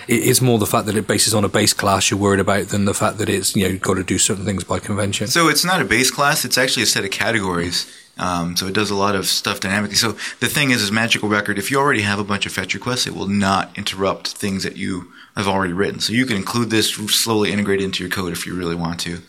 It's 0.07 0.41
more 0.41 0.57
the 0.57 0.65
fact 0.65 0.85
that 0.87 0.95
it 0.95 1.07
bases 1.07 1.33
on 1.33 1.45
a 1.45 1.49
base 1.49 1.73
class 1.73 2.11
you're 2.11 2.19
worried 2.19 2.39
about 2.39 2.69
than 2.69 2.85
the 2.85 2.93
fact 2.93 3.17
that 3.17 3.29
it's 3.29 3.55
you 3.55 3.67
know 3.67 3.77
got 3.77 3.95
to 3.95 4.03
do 4.03 4.17
certain 4.17 4.45
things 4.45 4.63
by 4.63 4.79
convention. 4.79 5.27
So 5.27 5.49
it's 5.49 5.65
not 5.65 5.81
a 5.81 5.85
base 5.85 6.11
class; 6.11 6.45
it's 6.45 6.57
actually 6.57 6.83
a 6.83 6.87
set 6.87 7.03
of 7.03 7.11
categories 7.11 8.02
um, 8.17 8.55
so 8.55 8.67
it 8.67 8.73
does 8.73 8.91
a 8.91 8.95
lot 8.95 9.15
of 9.15 9.25
stuff 9.25 9.59
dynamically. 9.59 9.95
So 9.95 10.11
the 10.39 10.47
thing 10.47 10.69
is, 10.69 10.81
is 10.81 10.91
Magical 10.91 11.29
Record, 11.29 11.57
if 11.57 11.71
you 11.71 11.79
already 11.79 12.01
have 12.01 12.19
a 12.19 12.23
bunch 12.23 12.45
of 12.45 12.51
fetch 12.51 12.73
requests, 12.73 13.07
it 13.07 13.15
will 13.15 13.27
not 13.27 13.75
interrupt 13.77 14.29
things 14.29 14.63
that 14.63 14.77
you 14.77 15.11
have 15.35 15.47
already 15.47 15.73
written. 15.73 15.99
So 15.99 16.13
you 16.13 16.25
can 16.27 16.37
include 16.37 16.69
this 16.69 16.93
slowly 16.93 17.51
integrate 17.51 17.81
into 17.81 18.03
your 18.03 18.11
code 18.11 18.31
if 18.31 18.45
you 18.45 18.55
really 18.55 18.75
want 18.75 18.99
to. 19.01 19.19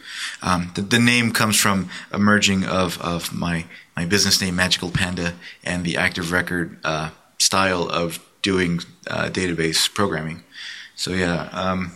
Um, 0.42 0.70
the, 0.74 0.82
the, 0.82 0.98
name 0.98 1.32
comes 1.32 1.58
from 1.58 1.88
a 2.12 2.18
merging 2.18 2.64
of, 2.64 3.00
of 3.00 3.32
my, 3.32 3.64
my 3.96 4.04
business 4.04 4.40
name, 4.42 4.56
Magical 4.56 4.90
Panda, 4.90 5.32
and 5.62 5.84
the 5.84 5.96
active 5.96 6.30
record 6.30 6.76
uh, 6.84 7.10
style 7.38 7.88
of 7.88 8.18
doing 8.42 8.80
uh, 9.08 9.30
database 9.30 9.92
programming. 9.92 10.44
So 10.94 11.12
yeah. 11.12 11.48
Um, 11.52 11.92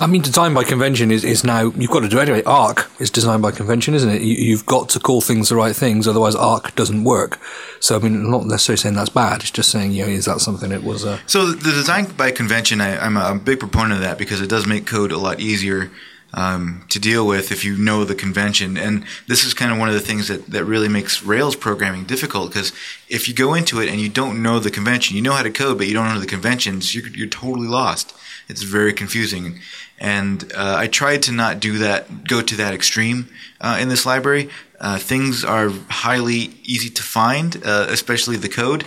I 0.00 0.06
mean, 0.06 0.22
design 0.22 0.54
by 0.54 0.64
convention 0.64 1.10
is, 1.10 1.24
is 1.24 1.44
now, 1.44 1.72
you've 1.76 1.90
got 1.90 2.00
to 2.00 2.08
do 2.08 2.18
it 2.18 2.22
anyway. 2.22 2.42
Arc 2.44 2.90
is 3.00 3.10
designed 3.10 3.42
by 3.42 3.50
convention, 3.50 3.94
isn't 3.94 4.10
it? 4.10 4.22
You, 4.22 4.56
have 4.56 4.66
got 4.66 4.88
to 4.90 5.00
call 5.00 5.20
things 5.20 5.48
the 5.48 5.56
right 5.56 5.74
things, 5.74 6.06
otherwise 6.06 6.34
Arc 6.34 6.74
doesn't 6.74 7.04
work. 7.04 7.38
So, 7.80 7.96
I 7.96 7.98
mean, 8.00 8.14
I'm 8.14 8.30
not 8.30 8.46
necessarily 8.46 8.78
saying 8.78 8.94
that's 8.94 9.10
bad. 9.10 9.40
It's 9.40 9.50
just 9.50 9.70
saying, 9.70 9.92
you 9.92 10.04
know, 10.04 10.10
is 10.10 10.26
that 10.26 10.40
something 10.40 10.70
that 10.70 10.82
was. 10.82 11.04
Uh... 11.04 11.18
So, 11.26 11.52
the 11.52 11.70
design 11.70 12.06
by 12.16 12.30
convention, 12.30 12.80
I, 12.80 13.04
am 13.04 13.16
a, 13.16 13.32
a 13.32 13.34
big 13.34 13.60
proponent 13.60 13.94
of 13.94 14.00
that 14.00 14.18
because 14.18 14.40
it 14.40 14.48
does 14.48 14.66
make 14.66 14.86
code 14.86 15.12
a 15.12 15.18
lot 15.18 15.40
easier 15.40 15.90
um, 16.34 16.84
to 16.88 16.98
deal 16.98 17.26
with 17.26 17.52
if 17.52 17.64
you 17.64 17.76
know 17.76 18.04
the 18.04 18.14
convention. 18.14 18.76
And 18.76 19.04
this 19.28 19.44
is 19.44 19.54
kind 19.54 19.72
of 19.72 19.78
one 19.78 19.88
of 19.88 19.94
the 19.94 20.00
things 20.00 20.28
that, 20.28 20.46
that 20.46 20.64
really 20.64 20.88
makes 20.88 21.22
Rails 21.22 21.56
programming 21.56 22.04
difficult 22.04 22.48
because 22.48 22.72
if 23.08 23.28
you 23.28 23.34
go 23.34 23.54
into 23.54 23.80
it 23.80 23.88
and 23.88 24.00
you 24.00 24.08
don't 24.08 24.42
know 24.42 24.58
the 24.58 24.70
convention, 24.70 25.16
you 25.16 25.22
know 25.22 25.32
how 25.32 25.42
to 25.42 25.50
code, 25.50 25.78
but 25.78 25.86
you 25.86 25.94
don't 25.94 26.12
know 26.12 26.20
the 26.20 26.26
conventions, 26.26 26.94
you're, 26.94 27.06
you're 27.08 27.28
totally 27.28 27.68
lost. 27.68 28.14
It's 28.52 28.62
very 28.62 28.92
confusing. 28.92 29.58
And 29.98 30.52
uh, 30.54 30.74
I 30.84 30.86
tried 30.88 31.22
to 31.22 31.32
not 31.32 31.58
do 31.58 31.78
that, 31.78 32.24
go 32.24 32.42
to 32.42 32.54
that 32.56 32.74
extreme 32.74 33.28
uh, 33.60 33.78
in 33.80 33.88
this 33.88 34.04
library. 34.04 34.50
Uh, 34.78 34.98
things 34.98 35.44
are 35.44 35.70
highly 36.04 36.42
easy 36.74 36.90
to 36.90 37.02
find, 37.02 37.56
uh, 37.64 37.86
especially 37.88 38.36
the 38.36 38.48
code. 38.48 38.84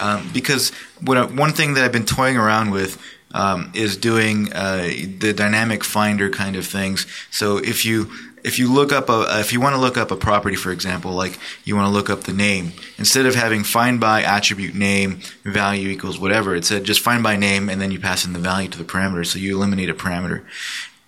Um, 0.00 0.30
because 0.32 0.72
what 1.06 1.16
I, 1.18 1.24
one 1.26 1.52
thing 1.52 1.74
that 1.74 1.84
I've 1.84 1.92
been 1.92 2.06
toying 2.06 2.38
around 2.38 2.70
with 2.70 2.92
um, 3.32 3.72
is 3.74 3.96
doing 3.96 4.52
uh, 4.52 4.88
the 5.18 5.32
dynamic 5.32 5.84
finder 5.84 6.30
kind 6.30 6.56
of 6.56 6.66
things. 6.66 7.06
So 7.30 7.58
if 7.58 7.84
you 7.84 8.10
if 8.44 8.58
you 8.58 8.70
look 8.70 8.92
up 8.92 9.08
a 9.08 9.12
uh, 9.12 9.38
if 9.40 9.52
you 9.52 9.60
want 9.60 9.74
to 9.74 9.80
look 9.80 9.96
up 9.96 10.10
a 10.10 10.16
property, 10.16 10.54
for 10.54 10.70
example, 10.70 11.12
like 11.12 11.38
you 11.64 11.74
want 11.74 11.88
to 11.88 11.92
look 11.92 12.10
up 12.10 12.24
the 12.24 12.32
name, 12.32 12.72
instead 12.98 13.24
of 13.24 13.34
having 13.34 13.64
find 13.64 13.98
by 13.98 14.22
attribute 14.22 14.74
name 14.74 15.20
value 15.44 15.88
equals 15.88 16.18
whatever, 16.18 16.54
it 16.54 16.64
said 16.64 16.84
just 16.84 17.00
find 17.00 17.22
by 17.22 17.36
name 17.36 17.70
and 17.70 17.80
then 17.80 17.90
you 17.90 17.98
pass 17.98 18.24
in 18.24 18.34
the 18.34 18.38
value 18.38 18.68
to 18.68 18.78
the 18.78 18.84
parameter. 18.84 19.26
So 19.26 19.38
you 19.38 19.56
eliminate 19.56 19.88
a 19.88 19.94
parameter. 19.94 20.44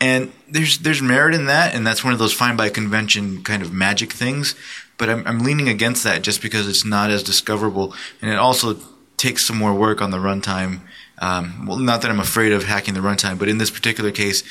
And 0.01 0.33
there's 0.49 0.79
there's 0.79 1.03
merit 1.03 1.35
in 1.35 1.47
that, 1.47 1.75
and 1.75 1.87
that's 1.87 2.03
one 2.03 2.15
of 2.15 2.19
those 2.19 2.33
find 2.33 2.57
by 2.57 2.71
convention 2.71 3.43
kind 3.43 3.63
of 3.63 3.73
magic 3.73 4.13
things. 4.13 4.55
But 4.99 5.11
I'm, 5.11 5.27
I'm 5.27 5.41
leaning 5.41 5.69
against 5.69 6.05
that 6.05 6.23
just 6.23 6.41
because 6.41 6.67
it's 6.67 6.85
not 6.85 7.11
as 7.11 7.23
discoverable, 7.23 7.95
and 8.23 8.31
it 8.31 8.39
also 8.39 8.79
takes 9.19 9.45
some 9.45 9.57
more 9.57 9.75
work 9.75 10.01
on 10.01 10.11
the 10.11 10.19
runtime 10.19 10.81
um, 11.19 11.67
well, 11.67 11.79
not 11.79 12.03
that 12.03 12.11
I'm 12.11 12.21
afraid 12.21 12.53
of 12.53 12.65
hacking 12.65 12.95
the 12.95 13.01
runtime, 13.01 13.39
but 13.39 13.49
in 13.49 13.59
this 13.59 13.71
particular 13.71 14.11
case, 14.11 14.43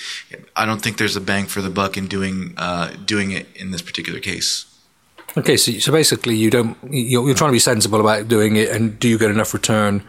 I 0.55 0.65
don't 0.65 0.81
think 0.81 0.97
there's 0.97 1.15
a 1.15 1.21
bang 1.21 1.45
for 1.45 1.61
the 1.61 1.69
buck 1.69 1.97
in 1.97 2.07
doing 2.07 2.53
uh, 2.57 2.93
doing 3.05 3.31
it 3.31 3.47
in 3.55 3.71
this 3.71 3.81
particular 3.81 4.19
case. 4.19 4.65
Okay, 5.37 5.57
so, 5.57 5.71
so 5.73 5.91
basically, 5.91 6.35
you 6.35 6.49
don't 6.49 6.77
you're, 6.89 7.25
you're, 7.25 7.35
trying 7.35 7.49
to 7.49 7.55
be 7.55 7.59
sensible 7.59 7.99
about 7.99 8.27
doing 8.27 8.55
it, 8.55 8.69
and 8.69 8.97
do 8.99 9.07
you 9.07 9.17
get 9.17 9.29
enough 9.29 9.53
return 9.53 10.01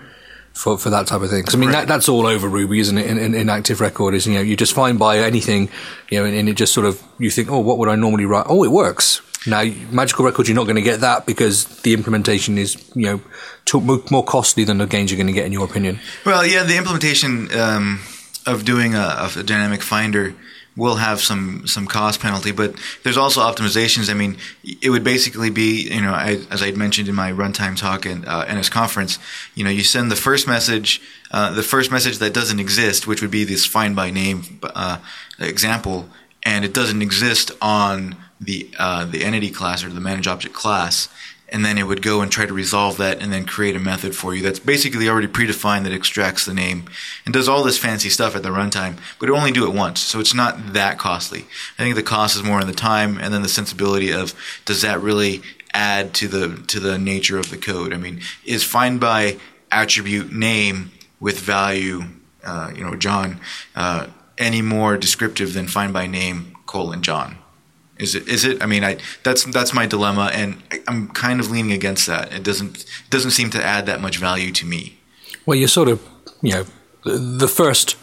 for, 0.52 0.78
for 0.78 0.88
that 0.90 1.06
type 1.06 1.20
of 1.20 1.28
thing? 1.28 1.40
Because 1.40 1.54
I 1.54 1.58
mean, 1.58 1.72
that, 1.72 1.88
that's 1.88 2.08
all 2.08 2.26
over 2.26 2.48
Ruby, 2.48 2.78
isn't 2.78 2.96
it? 2.96 3.06
In, 3.06 3.18
in, 3.18 3.34
in, 3.34 3.50
Active 3.50 3.80
Record, 3.80 4.14
is 4.14 4.26
you 4.26 4.34
know 4.34 4.40
you 4.40 4.56
just 4.56 4.72
find 4.72 4.98
by 4.98 5.18
anything, 5.18 5.68
you 6.10 6.18
know, 6.18 6.24
and, 6.24 6.34
and, 6.34 6.48
it 6.48 6.56
just 6.56 6.72
sort 6.72 6.86
of 6.86 7.02
you 7.18 7.28
think, 7.28 7.50
oh, 7.50 7.58
what 7.58 7.76
would 7.78 7.88
I 7.88 7.96
normally 7.96 8.24
write? 8.24 8.46
Oh, 8.48 8.64
it 8.64 8.70
works. 8.70 9.20
Now, 9.46 9.64
Magical 9.90 10.24
records, 10.24 10.48
you're 10.48 10.56
not 10.56 10.64
going 10.64 10.76
to 10.76 10.82
get 10.82 11.00
that 11.00 11.26
because 11.26 11.64
the 11.82 11.94
implementation 11.94 12.58
is, 12.58 12.76
you 12.94 13.06
know, 13.06 13.20
too, 13.64 13.80
more 14.10 14.24
costly 14.24 14.64
than 14.64 14.78
the 14.78 14.86
gains 14.86 15.10
you're 15.10 15.16
going 15.16 15.26
to 15.28 15.32
get, 15.32 15.46
in 15.46 15.52
your 15.52 15.64
opinion. 15.64 16.00
Well, 16.24 16.44
yeah, 16.46 16.64
the 16.64 16.76
implementation 16.76 17.48
um, 17.58 18.00
of 18.46 18.64
doing 18.64 18.94
a, 18.94 19.28
a, 19.36 19.42
dynamic 19.42 19.82
finder 19.82 20.34
will 20.76 20.96
have 20.96 21.20
some 21.20 21.66
some 21.66 21.86
cost 21.86 22.20
penalty, 22.20 22.52
but 22.52 22.74
there's 23.02 23.16
also 23.16 23.40
optimizations. 23.40 24.10
I 24.10 24.14
mean, 24.14 24.36
it 24.82 24.90
would 24.90 25.04
basically 25.04 25.50
be, 25.50 25.88
you 25.90 26.02
know, 26.02 26.12
I, 26.12 26.40
as 26.50 26.62
I 26.62 26.70
mentioned 26.72 27.08
in 27.08 27.14
my 27.14 27.32
runtime 27.32 27.76
talk 27.76 28.04
and 28.04 28.26
uh, 28.26 28.52
NS 28.52 28.68
conference, 28.68 29.18
you 29.54 29.64
know, 29.64 29.70
you 29.70 29.82
send 29.82 30.10
the 30.10 30.16
first 30.16 30.46
message, 30.46 31.00
uh, 31.30 31.52
the 31.52 31.62
first 31.62 31.90
message 31.90 32.18
that 32.18 32.34
doesn't 32.34 32.60
exist, 32.60 33.06
which 33.06 33.22
would 33.22 33.30
be 33.30 33.44
this 33.44 33.64
find 33.64 33.96
by 33.96 34.10
name 34.10 34.60
uh, 34.62 34.98
example, 35.38 36.08
and 36.42 36.64
it 36.64 36.74
doesn't 36.74 37.00
exist 37.00 37.50
on 37.62 38.16
the 38.40 38.70
uh, 38.78 39.04
the 39.04 39.24
entity 39.24 39.50
class 39.50 39.84
or 39.84 39.88
the 39.88 40.00
manage 40.00 40.26
object 40.26 40.54
class, 40.54 41.08
and 41.48 41.64
then 41.64 41.78
it 41.78 41.84
would 41.84 42.02
go 42.02 42.20
and 42.20 42.30
try 42.30 42.44
to 42.44 42.52
resolve 42.52 42.96
that 42.98 43.22
and 43.22 43.32
then 43.32 43.46
create 43.46 43.76
a 43.76 43.80
method 43.80 44.14
for 44.14 44.34
you 44.34 44.42
that's 44.42 44.58
basically 44.58 45.08
already 45.08 45.28
predefined 45.28 45.84
that 45.84 45.92
extracts 45.92 46.44
the 46.44 46.54
name 46.54 46.84
and 47.24 47.32
does 47.32 47.48
all 47.48 47.62
this 47.62 47.78
fancy 47.78 48.08
stuff 48.08 48.34
at 48.34 48.42
the 48.42 48.48
runtime, 48.48 48.98
but 49.18 49.28
it 49.28 49.32
only 49.32 49.52
do 49.52 49.66
it 49.66 49.74
once, 49.74 50.00
so 50.00 50.20
it's 50.20 50.34
not 50.34 50.72
that 50.72 50.98
costly. 50.98 51.46
I 51.78 51.82
think 51.82 51.94
the 51.94 52.02
cost 52.02 52.36
is 52.36 52.42
more 52.42 52.60
in 52.60 52.66
the 52.66 52.72
time 52.72 53.18
and 53.18 53.32
then 53.32 53.42
the 53.42 53.48
sensibility 53.48 54.12
of 54.12 54.34
does 54.64 54.82
that 54.82 55.00
really 55.00 55.42
add 55.72 56.14
to 56.14 56.28
the 56.28 56.62
to 56.66 56.80
the 56.80 56.98
nature 56.98 57.38
of 57.38 57.50
the 57.50 57.56
code. 57.56 57.92
I 57.92 57.96
mean, 57.96 58.20
is 58.44 58.64
find 58.64 58.98
by 58.98 59.36
attribute 59.70 60.32
name 60.32 60.90
with 61.20 61.38
value, 61.38 62.04
uh, 62.44 62.72
you 62.74 62.84
know, 62.84 62.96
John, 62.96 63.40
uh, 63.74 64.08
any 64.38 64.62
more 64.62 64.96
descriptive 64.96 65.52
than 65.54 65.66
find 65.68 65.92
by 65.92 66.06
name 66.06 66.56
colon 66.66 67.02
John? 67.02 67.38
Is 67.98 68.14
it? 68.14 68.28
Is 68.28 68.44
it? 68.44 68.62
I 68.62 68.66
mean, 68.66 68.84
I 68.84 68.98
that's 69.22 69.44
that's 69.44 69.72
my 69.72 69.86
dilemma, 69.86 70.30
and 70.32 70.62
I'm 70.86 71.08
kind 71.08 71.40
of 71.40 71.50
leaning 71.50 71.72
against 71.72 72.06
that. 72.06 72.32
It 72.32 72.42
doesn't 72.42 72.84
doesn't 73.10 73.30
seem 73.30 73.50
to 73.50 73.64
add 73.64 73.86
that 73.86 74.00
much 74.00 74.18
value 74.18 74.52
to 74.52 74.66
me. 74.66 74.98
Well, 75.46 75.56
you're 75.56 75.68
sort 75.68 75.88
of, 75.88 76.06
you 76.42 76.52
know, 76.52 76.64
the 77.04 77.48
first 77.48 77.96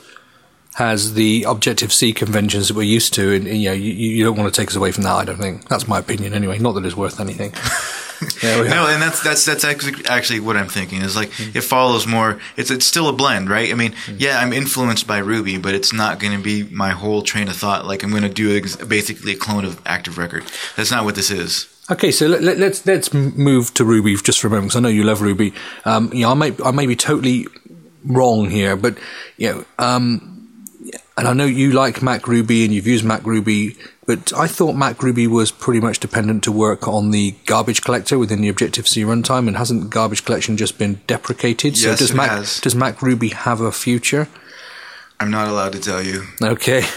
has 0.74 1.14
the 1.14 1.44
Objective 1.44 1.94
C 1.94 2.14
conventions 2.14 2.68
that 2.68 2.78
we're 2.78 2.84
used 2.84 3.14
to, 3.14 3.32
and, 3.34 3.48
and 3.48 3.58
you 3.58 3.70
know, 3.70 3.76
you, 3.76 3.92
you 3.92 4.24
don't 4.24 4.38
want 4.38 4.54
to 4.54 4.62
take 4.62 4.70
us 4.70 4.76
away 4.76 4.92
from 4.92 5.04
that. 5.04 5.14
I 5.14 5.26
don't 5.26 5.38
think 5.38 5.68
that's 5.68 5.88
my 5.88 6.00
opinion 6.00 6.34
anyway. 6.34 6.58
Not 6.60 6.74
that 6.74 6.86
it's 6.86 6.98
worth 6.98 7.20
anything. 7.20 7.54
no, 8.44 8.88
and 8.88 9.02
that's 9.02 9.22
that's 9.22 9.46
that's 9.46 9.64
actually, 9.64 10.40
what 10.40 10.58
I'm 10.58 10.68
thinking 10.68 11.02
is 11.02 11.16
like 11.16 11.30
mm-hmm. 11.30 11.58
it 11.58 11.64
follows 11.64 12.08
more. 12.08 12.40
It's 12.58 12.72
it's 12.72 12.86
still 12.86 13.08
a 13.08 13.14
blend, 13.14 13.50
right? 13.50 13.72
I 13.72 13.76
mean, 13.76 13.92
mm-hmm. 13.92 14.18
yeah, 14.20 14.40
I'm 14.40 14.54
influenced 14.54 15.08
by 15.08 15.20
Ruby, 15.20 15.58
but 15.58 15.76
it's 15.76 15.94
not 15.94 16.20
going 16.20 16.36
to 16.36 16.44
be 16.44 16.64
my 16.64 16.92
whole 16.92 17.22
train 17.22 17.48
of 17.48 17.56
thought. 17.56 17.86
Like 17.86 18.04
I'm 18.04 18.12
going 18.12 18.24
to 18.24 18.30
do 18.30 18.58
ex- 18.58 18.76
basically 18.78 19.34
a 19.34 19.38
clone 19.38 19.66
of 19.66 19.82
Active 19.86 20.18
Record. 20.18 20.44
That's 20.76 20.92
not 20.92 21.06
what 21.06 21.16
this 21.16 21.30
is. 21.30 21.68
Okay, 21.92 22.12
so 22.12 22.28
let, 22.28 22.42
us 22.42 22.58
let's, 22.60 22.86
let's 22.86 23.14
move 23.14 23.74
to 23.74 23.84
Ruby 23.84 24.16
just 24.16 24.40
for 24.40 24.48
a 24.48 24.50
moment 24.50 24.68
because 24.68 24.78
I 24.78 24.80
know 24.80 24.90
you 24.90 25.04
love 25.04 25.22
Ruby. 25.22 25.54
Um, 25.84 26.12
you 26.14 26.22
know, 26.22 26.32
I 26.32 26.34
may 26.34 26.56
I 26.64 26.72
may 26.72 26.88
be 26.88 26.96
totally 26.96 27.46
wrong 28.06 28.50
here, 28.50 28.76
but 28.76 28.98
you 29.38 29.52
know, 29.52 29.66
um, 29.80 30.33
and 31.18 31.28
I 31.28 31.34
know 31.34 31.46
you 31.46 31.72
like 31.72 31.98
MacRuby 31.98 32.66
and 32.66 32.74
you've 32.74 32.88
used 32.88 33.06
MacRuby 33.06 33.78
but 34.06 34.34
I 34.34 34.48
thought 34.48 34.76
MacRuby 34.76 35.28
was 35.28 35.52
pretty 35.52 35.80
much 35.80 36.00
dependent 36.00 36.44
to 36.44 36.52
work 36.52 36.88
on 36.88 37.12
the 37.12 37.36
garbage 37.46 37.82
collector 37.82 38.20
within 38.20 38.42
the 38.42 38.50
Objective 38.50 38.88
C 38.88 39.04
runtime, 39.04 39.48
and 39.48 39.56
hasn't 39.56 39.90
garbage 39.90 40.26
collection 40.26 40.58
just 40.58 40.78
been 40.78 41.00
deprecated? 41.08 41.80
Yes, 41.80 41.84
so 41.84 41.96
does 41.96 42.12
it 42.12 42.16
Mac 42.16 42.32
has. 42.32 42.60
does 42.60 42.76
MacRuby 42.76 43.32
have 43.32 43.62
a 43.62 43.72
future? 43.72 44.28
I'm 45.20 45.32
not 45.32 45.48
allowed 45.48 45.72
to 45.74 45.80
tell 45.80 46.02
you. 46.02 46.24
Okay. 46.42 46.84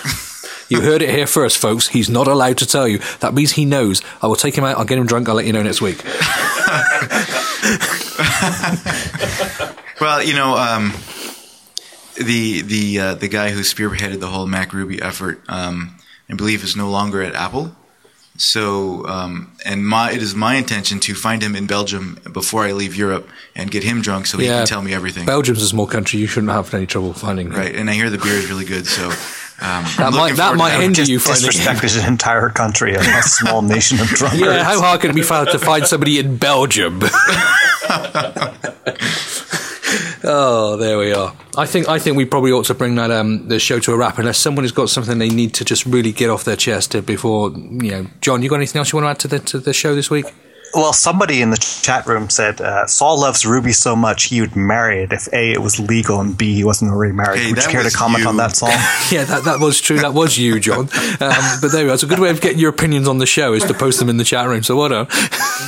You 0.68 0.80
heard 0.80 1.00
it 1.00 1.10
here 1.10 1.28
first, 1.28 1.58
folks. 1.58 1.86
He's 1.86 2.10
not 2.10 2.26
allowed 2.26 2.58
to 2.58 2.66
tell 2.66 2.88
you. 2.88 2.98
That 3.20 3.34
means 3.34 3.52
he 3.52 3.64
knows. 3.64 4.02
I 4.20 4.26
will 4.26 4.34
take 4.34 4.58
him 4.58 4.64
out. 4.64 4.76
I'll 4.76 4.84
get 4.84 4.98
him 4.98 5.06
drunk. 5.06 5.28
I'll 5.28 5.36
let 5.36 5.46
you 5.46 5.52
know 5.52 5.62
next 5.62 5.80
week. 5.80 6.02
well, 10.00 10.24
you 10.24 10.34
know, 10.34 10.56
um, 10.56 10.92
the 12.16 12.62
the 12.62 12.98
uh, 12.98 13.14
the 13.14 13.28
guy 13.28 13.50
who 13.50 13.60
spearheaded 13.60 14.20
the 14.20 14.28
whole 14.28 14.46
MacRuby 14.46 15.00
effort 15.02 15.42
um, 15.48 15.96
I 16.28 16.34
believe 16.34 16.64
is 16.64 16.76
no 16.76 16.90
longer 16.90 17.22
at 17.22 17.34
Apple. 17.34 17.74
So, 18.38 19.06
um, 19.06 19.56
and 19.64 19.86
my 19.86 20.12
it 20.12 20.22
is 20.22 20.34
my 20.34 20.56
intention 20.56 21.00
to 21.00 21.14
find 21.14 21.42
him 21.42 21.56
in 21.56 21.66
Belgium 21.66 22.18
before 22.32 22.64
I 22.64 22.72
leave 22.72 22.94
Europe 22.94 23.28
and 23.54 23.70
get 23.70 23.82
him 23.82 24.02
drunk 24.02 24.26
so 24.26 24.36
he 24.36 24.46
yeah, 24.46 24.58
can 24.58 24.66
tell 24.66 24.82
me 24.82 24.92
everything. 24.92 25.24
Belgium's 25.24 25.62
a 25.62 25.68
small 25.68 25.86
country; 25.86 26.20
you 26.20 26.26
shouldn't 26.26 26.52
have 26.52 26.72
any 26.74 26.86
trouble 26.86 27.14
finding. 27.14 27.46
Him. 27.48 27.54
Right, 27.54 27.74
and 27.74 27.88
I 27.88 27.94
hear 27.94 28.10
the 28.10 28.18
beer 28.18 28.34
is 28.34 28.48
really 28.48 28.66
good, 28.66 28.86
so. 28.86 29.10
Um, 29.58 29.84
that 29.96 30.12
might 30.12 30.36
that 30.36 30.54
might 30.56 30.78
hinder 30.78 31.02
you 31.04 31.18
finding 31.18 31.46
disrespect 31.46 31.96
an 31.96 32.06
entire 32.06 32.50
country, 32.50 32.94
a, 32.94 33.00
a 33.00 33.22
small 33.22 33.62
nation 33.62 33.98
of 33.98 34.08
drunkards. 34.08 34.42
Yeah, 34.42 34.62
how 34.62 34.82
hard 34.82 35.00
can 35.00 35.12
it 35.12 35.14
be 35.14 35.22
to 35.22 35.58
find 35.58 35.86
somebody 35.86 36.18
in 36.18 36.36
Belgium? 36.36 37.00
Oh, 40.28 40.76
there 40.76 40.98
we 40.98 41.12
are. 41.12 41.32
I 41.56 41.66
think 41.66 41.88
I 41.88 42.00
think 42.00 42.16
we 42.16 42.24
probably 42.24 42.50
ought 42.50 42.64
to 42.66 42.74
bring 42.74 42.96
that 42.96 43.12
um, 43.12 43.46
the 43.46 43.60
show 43.60 43.78
to 43.78 43.92
a 43.92 43.96
wrap, 43.96 44.18
unless 44.18 44.38
someone 44.38 44.64
has 44.64 44.72
got 44.72 44.90
something 44.90 45.18
they 45.18 45.28
need 45.28 45.54
to 45.54 45.64
just 45.64 45.86
really 45.86 46.10
get 46.12 46.30
off 46.30 46.42
their 46.42 46.56
chest 46.56 47.06
before 47.06 47.50
you 47.52 47.90
know. 47.90 48.06
John, 48.20 48.42
you 48.42 48.48
got 48.48 48.56
anything 48.56 48.80
else 48.80 48.92
you 48.92 48.98
want 48.98 49.06
to 49.06 49.10
add 49.10 49.18
to 49.20 49.28
the 49.28 49.38
to 49.46 49.58
the 49.60 49.72
show 49.72 49.94
this 49.94 50.10
week? 50.10 50.26
Well, 50.74 50.92
somebody 50.92 51.40
in 51.40 51.50
the 51.50 51.56
chat 51.56 52.06
room 52.06 52.28
said 52.28 52.60
uh, 52.60 52.86
Saul 52.86 53.20
loves 53.20 53.46
Ruby 53.46 53.72
so 53.72 53.94
much 53.96 54.24
he 54.24 54.40
would 54.40 54.56
marry 54.56 55.04
it 55.04 55.12
if 55.12 55.28
a 55.32 55.52
it 55.52 55.62
was 55.62 55.78
legal 55.78 56.20
and 56.20 56.36
b 56.36 56.54
he 56.54 56.64
wasn't 56.64 56.90
already 56.90 57.14
married. 57.14 57.40
Hey, 57.40 57.52
would 57.52 57.62
you 57.62 57.70
care 57.70 57.82
to 57.82 57.90
comment 57.90 58.24
you. 58.24 58.28
on 58.28 58.36
that, 58.38 58.56
Saul? 58.56 58.68
yeah, 59.10 59.24
that, 59.24 59.44
that 59.44 59.60
was 59.60 59.80
true. 59.80 59.98
That 59.98 60.12
was 60.12 60.36
you, 60.36 60.60
John. 60.60 60.88
Um, 61.18 61.60
but 61.62 61.72
there 61.72 61.84
we 61.84 61.90
are. 61.90 61.94
It's 61.94 62.02
a 62.02 62.06
good 62.06 62.18
way 62.18 62.28
of 62.28 62.42
getting 62.42 62.58
your 62.58 62.68
opinions 62.68 63.08
on 63.08 63.18
the 63.18 63.26
show 63.26 63.54
is 63.54 63.64
to 63.64 63.72
post 63.72 63.98
them 64.00 64.10
in 64.10 64.18
the 64.18 64.24
chat 64.24 64.46
room. 64.46 64.62
So 64.62 64.76
what? 64.76 64.92
on. 64.92 65.06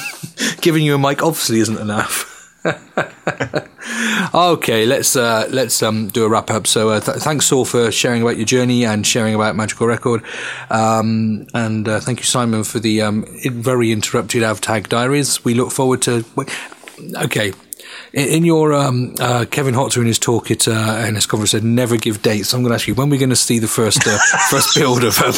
Giving 0.60 0.84
you 0.84 0.94
a 0.94 0.98
mic 0.98 1.22
obviously 1.22 1.60
isn't 1.60 1.78
enough. 1.78 2.37
okay, 4.34 4.84
let's 4.84 5.14
uh, 5.16 5.46
let's 5.50 5.82
um, 5.82 6.08
do 6.08 6.24
a 6.24 6.28
wrap 6.28 6.50
up. 6.50 6.66
So 6.66 6.90
uh, 6.90 7.00
th- 7.00 7.18
thanks 7.18 7.52
all 7.52 7.64
for 7.64 7.92
sharing 7.92 8.22
about 8.22 8.36
your 8.36 8.46
journey 8.46 8.84
and 8.84 9.06
sharing 9.06 9.34
about 9.34 9.56
Magical 9.56 9.86
Record, 9.86 10.24
um, 10.70 11.46
and 11.54 11.88
uh, 11.88 12.00
thank 12.00 12.18
you 12.18 12.24
Simon 12.24 12.64
for 12.64 12.80
the 12.80 13.02
um, 13.02 13.24
very 13.44 13.92
interrupted 13.92 14.42
AvTag 14.42 14.88
diaries. 14.88 15.44
We 15.44 15.54
look 15.54 15.70
forward 15.70 16.02
to. 16.02 16.24
Okay. 17.16 17.52
In, 18.12 18.44
your 18.44 18.72
um, 18.72 19.14
uh, 19.20 19.44
Kevin 19.50 19.74
Hoctor 19.74 19.98
in 19.98 20.06
his 20.06 20.18
talk 20.18 20.50
at 20.50 20.66
uh, 20.66 21.10
NS 21.10 21.26
conference 21.26 21.52
said 21.52 21.62
never 21.62 21.96
give 21.96 22.22
dates. 22.22 22.52
I'm 22.52 22.62
going 22.62 22.70
to 22.70 22.74
ask 22.74 22.88
you 22.88 22.94
when 22.94 23.08
we're 23.08 23.20
going 23.20 23.30
to 23.30 23.36
see 23.36 23.58
the 23.58 23.68
first 23.68 24.06
uh, 24.06 24.18
first 24.50 24.74
build 24.74 25.04
of 25.04 25.20
um, 25.22 25.32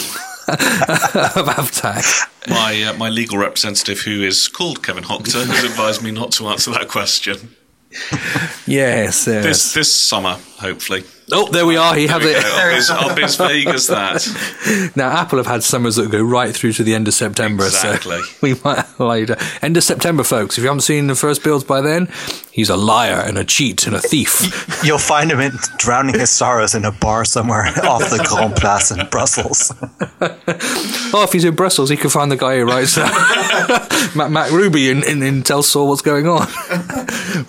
of. 1.36 2.28
My 2.48 2.82
uh, 2.82 2.94
my 2.94 3.08
legal 3.08 3.38
representative, 3.38 4.00
who 4.00 4.22
is 4.22 4.48
called 4.48 4.82
Kevin 4.82 5.04
Hoctor, 5.04 5.46
has 5.46 5.64
advised 5.64 6.02
me 6.02 6.10
not 6.10 6.32
to 6.32 6.48
answer 6.48 6.70
that 6.72 6.88
question. 6.88 7.54
Yes, 7.90 8.66
yes. 8.66 9.24
This 9.24 9.74
this 9.74 9.94
summer, 9.94 10.36
hopefully. 10.58 11.04
Oh, 11.32 11.48
there 11.48 11.64
we 11.64 11.76
are. 11.76 11.94
He 11.94 12.08
has 12.08 12.22
There 12.22 12.32
we 12.32 12.38
it. 12.38 12.44
I'll 12.44 12.70
be, 12.70 12.76
as, 12.76 12.90
I'll 12.90 13.14
be 13.16 13.22
as 13.22 13.36
vague 13.36 13.68
as 13.68 13.86
that. 13.86 14.90
Now, 14.96 15.10
Apple 15.10 15.38
have 15.38 15.46
had 15.46 15.62
summers 15.62 15.96
that 15.96 16.10
go 16.10 16.20
right 16.20 16.54
through 16.54 16.72
to 16.74 16.82
the 16.82 16.94
end 16.94 17.06
of 17.06 17.14
September. 17.14 17.64
Exactly. 17.64 18.20
So 18.20 18.36
we 18.42 18.54
might 18.64 18.98
later. 18.98 19.36
End 19.62 19.76
of 19.76 19.84
September, 19.84 20.24
folks. 20.24 20.58
If 20.58 20.62
you 20.62 20.68
haven't 20.68 20.80
seen 20.82 21.06
the 21.06 21.14
first 21.14 21.44
builds 21.44 21.62
by 21.64 21.80
then, 21.80 22.08
he's 22.50 22.68
a 22.68 22.76
liar 22.76 23.22
and 23.24 23.38
a 23.38 23.44
cheat 23.44 23.86
and 23.86 23.94
a 23.94 24.00
thief. 24.00 24.82
You'll 24.84 24.98
find 24.98 25.30
him 25.30 25.38
in, 25.40 25.52
drowning 25.78 26.18
his 26.18 26.30
sorrows 26.30 26.74
in 26.74 26.84
a 26.84 26.90
bar 26.92 27.24
somewhere 27.24 27.64
off 27.84 28.10
the 28.10 28.24
Grand 28.28 28.56
Place 28.56 28.90
in 28.90 29.06
Brussels. 29.08 29.72
oh, 30.20 31.22
if 31.24 31.32
he's 31.32 31.44
in 31.44 31.54
Brussels, 31.54 31.90
he 31.90 31.96
can 31.96 32.10
find 32.10 32.30
the 32.30 32.36
guy 32.36 32.56
who 32.58 32.64
writes 32.64 32.96
uh, 32.98 34.10
Mac, 34.16 34.30
Mac 34.30 34.50
Ruby 34.50 34.90
and, 34.90 35.04
and, 35.04 35.22
and 35.22 35.46
tell 35.46 35.62
Saul 35.62 35.88
what's 35.88 36.02
going 36.02 36.26
on. 36.26 36.46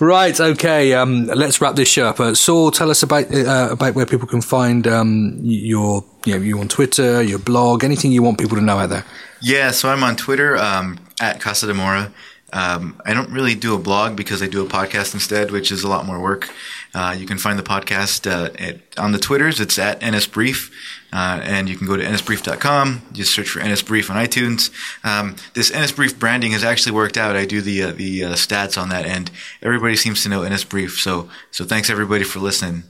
Right. 0.00 0.38
Okay. 0.38 0.94
Um, 0.94 1.26
let's 1.26 1.60
wrap 1.60 1.76
this 1.76 1.88
show 1.88 2.06
up. 2.06 2.20
Uh, 2.20 2.34
Saul, 2.34 2.70
tell 2.70 2.90
us 2.90 3.02
about 3.02 3.32
uh, 3.32 3.68
about 3.70 3.94
where 3.94 4.06
people 4.06 4.26
can 4.26 4.42
find 4.42 4.86
um, 4.86 5.38
your 5.42 6.04
you 6.24 6.34
know 6.34 6.40
you 6.40 6.58
on 6.58 6.68
Twitter, 6.68 7.22
your 7.22 7.38
blog, 7.38 7.84
anything 7.84 8.12
you 8.12 8.22
want 8.22 8.38
people 8.38 8.56
to 8.56 8.62
know 8.62 8.78
out 8.78 8.90
there. 8.90 9.04
Yeah, 9.40 9.70
so 9.72 9.88
I'm 9.88 10.04
on 10.04 10.16
Twitter 10.16 10.56
um, 10.56 10.98
at 11.20 11.40
Casa 11.40 11.66
de 11.66 11.74
Mora. 11.74 12.12
Um, 12.52 13.00
I 13.06 13.14
don't 13.14 13.30
really 13.30 13.54
do 13.54 13.74
a 13.74 13.78
blog 13.78 14.14
because 14.14 14.42
I 14.42 14.46
do 14.46 14.64
a 14.64 14.68
podcast 14.68 15.14
instead, 15.14 15.50
which 15.50 15.72
is 15.72 15.84
a 15.84 15.88
lot 15.88 16.04
more 16.04 16.20
work. 16.20 16.50
Uh, 16.94 17.16
you 17.18 17.26
can 17.26 17.38
find 17.38 17.58
the 17.58 17.62
podcast 17.62 18.30
uh, 18.30 18.52
at, 18.58 18.80
on 18.98 19.12
the 19.12 19.18
Twitters. 19.18 19.58
It's 19.58 19.78
at 19.78 20.00
NSBrief. 20.00 20.70
Uh, 21.12 21.40
and 21.42 21.68
you 21.68 21.76
can 21.76 21.86
go 21.86 21.96
to 21.96 22.02
nsbrief.com. 22.02 23.02
Just 23.12 23.34
search 23.34 23.50
for 23.50 23.60
NSBrief 23.60 24.08
on 24.08 24.16
iTunes. 24.16 24.70
Um, 25.04 25.36
this 25.52 25.70
NSBrief 25.70 26.18
branding 26.18 26.52
has 26.52 26.64
actually 26.64 26.92
worked 26.92 27.18
out. 27.18 27.36
I 27.36 27.44
do 27.44 27.60
the 27.60 27.82
uh, 27.82 27.92
the 27.92 28.24
uh, 28.24 28.32
stats 28.32 28.80
on 28.80 28.88
that, 28.88 29.04
and 29.04 29.30
everybody 29.62 29.96
seems 29.96 30.22
to 30.22 30.28
know 30.30 30.40
NSBrief. 30.40 31.02
So 31.02 31.28
so 31.50 31.64
thanks 31.64 31.90
everybody 31.90 32.24
for 32.24 32.38
listening. 32.40 32.84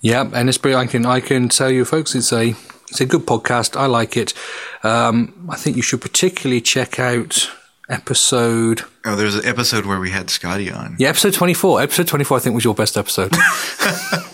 Yeah, 0.00 0.28
it's 0.34 0.58
I 0.74 0.86
can 0.86 1.06
I 1.06 1.20
can 1.20 1.48
tell 1.48 1.70
you, 1.70 1.84
folks, 1.84 2.14
it's 2.14 2.32
a 2.32 2.54
it's 2.90 3.00
a 3.00 3.06
good 3.06 3.24
podcast. 3.24 3.76
I 3.76 3.86
like 3.86 4.16
it. 4.16 4.34
Um, 4.82 5.46
I 5.48 5.56
think 5.56 5.76
you 5.76 5.82
should 5.82 6.00
particularly 6.00 6.60
check 6.60 6.98
out 6.98 7.50
episode. 7.88 8.82
Oh, 9.04 9.16
there's 9.16 9.36
an 9.36 9.46
episode 9.46 9.86
where 9.86 10.00
we 10.00 10.10
had 10.10 10.28
Scotty 10.28 10.70
on. 10.70 10.96
Yeah, 10.98 11.08
episode 11.10 11.34
twenty 11.34 11.54
four. 11.54 11.80
Episode 11.80 12.08
twenty 12.08 12.24
four, 12.24 12.36
I 12.36 12.40
think, 12.40 12.54
was 12.54 12.64
your 12.64 12.74
best 12.74 12.96
episode. 12.96 13.32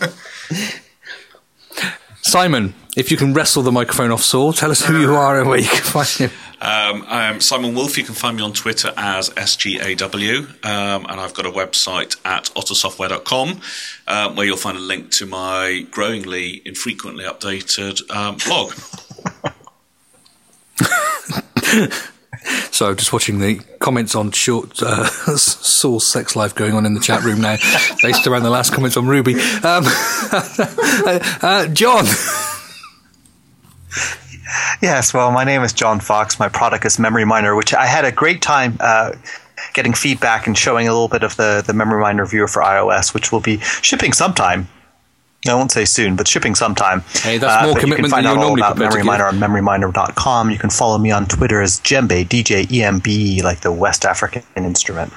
Simon, 2.31 2.73
if 2.95 3.11
you 3.11 3.17
can 3.17 3.33
wrestle 3.33 3.61
the 3.61 3.73
microphone 3.73 4.09
off 4.09 4.21
Saul, 4.21 4.53
tell 4.53 4.71
us 4.71 4.85
who 4.85 5.01
you 5.01 5.15
are 5.15 5.41
and 5.41 5.49
where 5.49 5.59
you 5.59 5.67
can 5.67 5.83
find 5.83 6.07
him. 6.07 6.31
Um, 6.61 7.03
I'm 7.09 7.41
Simon 7.41 7.75
Wolf. 7.75 7.97
You 7.97 8.05
can 8.05 8.15
find 8.15 8.37
me 8.37 8.41
on 8.41 8.53
Twitter 8.53 8.93
as 8.95 9.29
SGAW, 9.31 10.47
um, 10.63 11.05
and 11.09 11.19
I've 11.19 11.33
got 11.33 11.45
a 11.45 11.51
website 11.51 12.15
at 12.23 12.45
ottersoftware.com 12.55 13.59
um, 14.07 14.35
where 14.37 14.45
you'll 14.45 14.55
find 14.55 14.77
a 14.77 14.79
link 14.79 15.11
to 15.11 15.25
my 15.25 15.85
growingly 15.91 16.61
infrequently 16.63 17.25
updated 17.25 18.09
um, 18.09 18.37
blog. 18.37 18.71
So, 22.71 22.95
just 22.95 23.13
watching 23.13 23.39
the 23.39 23.59
comments 23.79 24.15
on 24.15 24.31
short 24.31 24.81
uh, 24.81 25.05
sex 25.37 26.35
life 26.35 26.55
going 26.55 26.73
on 26.73 26.85
in 26.85 26.93
the 26.95 26.99
chat 26.99 27.23
room 27.23 27.41
now, 27.41 27.57
based 28.01 28.25
around 28.25 28.43
the 28.43 28.49
last 28.49 28.73
comments 28.73 28.97
on 28.97 29.07
Ruby. 29.07 29.35
Um, 29.35 29.83
uh, 31.43 31.67
John. 31.67 32.05
Yes, 34.81 35.13
well, 35.13 35.31
my 35.31 35.43
name 35.43 35.61
is 35.61 35.73
John 35.73 35.99
Fox. 35.99 36.39
My 36.39 36.49
product 36.49 36.85
is 36.85 36.97
Memory 36.97 37.25
Miner, 37.25 37.55
which 37.55 37.73
I 37.73 37.85
had 37.85 38.03
a 38.03 38.11
great 38.11 38.41
time 38.41 38.77
uh, 38.79 39.13
getting 39.73 39.93
feedback 39.93 40.47
and 40.47 40.57
showing 40.57 40.87
a 40.87 40.91
little 40.91 41.07
bit 41.07 41.23
of 41.23 41.35
the, 41.35 41.63
the 41.65 41.73
Memory 41.73 42.01
Miner 42.01 42.25
viewer 42.25 42.47
for 42.47 42.63
iOS, 42.63 43.13
which 43.13 43.31
will 43.31 43.39
be 43.39 43.59
shipping 43.59 44.13
sometime. 44.13 44.67
I 45.47 45.55
won't 45.55 45.71
say 45.71 45.85
soon, 45.85 46.15
but 46.15 46.27
shipping 46.27 46.53
sometime. 46.53 47.01
Hey, 47.13 47.39
that's 47.39 47.65
more 47.65 47.73
but 47.73 47.81
commitment 47.81 47.99
you 47.99 48.03
can 48.03 48.11
find 48.11 48.25
than 48.27 48.37
out 48.37 48.43
all 48.43 48.53
about 48.53 48.77
Memory 48.77 49.03
Miner 49.03 49.25
on 49.25 49.39
memoryminer.com. 49.39 50.51
You 50.51 50.59
can 50.59 50.69
follow 50.69 50.99
me 50.99 51.09
on 51.09 51.25
Twitter 51.25 51.61
as 51.61 51.79
Djembe, 51.79 52.29
D-J-E-M-B, 52.29 53.41
like 53.41 53.61
the 53.61 53.71
West 53.71 54.05
African 54.05 54.43
instrument. 54.55 55.11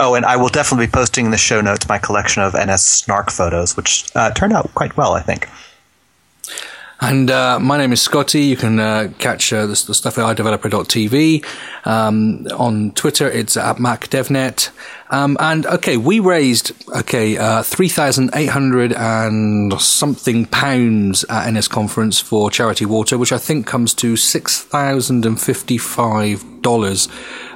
Oh, 0.00 0.14
and 0.14 0.24
I 0.24 0.36
will 0.36 0.48
definitely 0.48 0.86
be 0.86 0.92
posting 0.92 1.26
in 1.26 1.30
the 1.30 1.36
show 1.36 1.60
notes 1.60 1.88
my 1.88 1.98
collection 1.98 2.42
of 2.42 2.54
NS 2.54 2.82
Snark 2.82 3.30
photos, 3.30 3.76
which 3.76 4.06
uh, 4.16 4.32
turned 4.32 4.52
out 4.52 4.74
quite 4.74 4.96
well, 4.96 5.12
I 5.12 5.20
think. 5.20 5.48
And 7.00 7.30
uh, 7.30 7.60
my 7.60 7.76
name 7.76 7.92
is 7.92 8.00
Scotty. 8.00 8.40
You 8.40 8.56
can 8.56 8.80
uh, 8.80 9.12
catch 9.18 9.52
uh, 9.52 9.66
the, 9.66 9.84
the 9.86 9.94
stuff 9.94 10.16
at 10.18 10.36
iDeveloper.tv. 10.36 11.44
Um, 11.86 12.46
on 12.56 12.92
Twitter, 12.92 13.30
it's 13.30 13.56
at 13.56 13.76
MacDevNet. 13.76 14.70
Um, 15.10 15.36
and 15.40 15.66
okay, 15.66 15.96
we 15.96 16.20
raised 16.20 16.72
okay 16.94 17.36
uh, 17.36 17.62
three 17.62 17.88
thousand 17.88 18.30
eight 18.34 18.50
hundred 18.50 18.92
and 18.92 19.72
something 19.80 20.46
pounds 20.46 21.24
at 21.28 21.50
NS 21.50 21.68
conference 21.68 22.18
for 22.20 22.50
charity 22.50 22.86
water, 22.86 23.18
which 23.18 23.32
I 23.32 23.38
think 23.38 23.66
comes 23.66 23.94
to 23.94 24.16
six 24.16 24.62
thousand 24.62 25.24
and 25.24 25.40
fifty-five 25.40 26.62
dollars. 26.62 27.08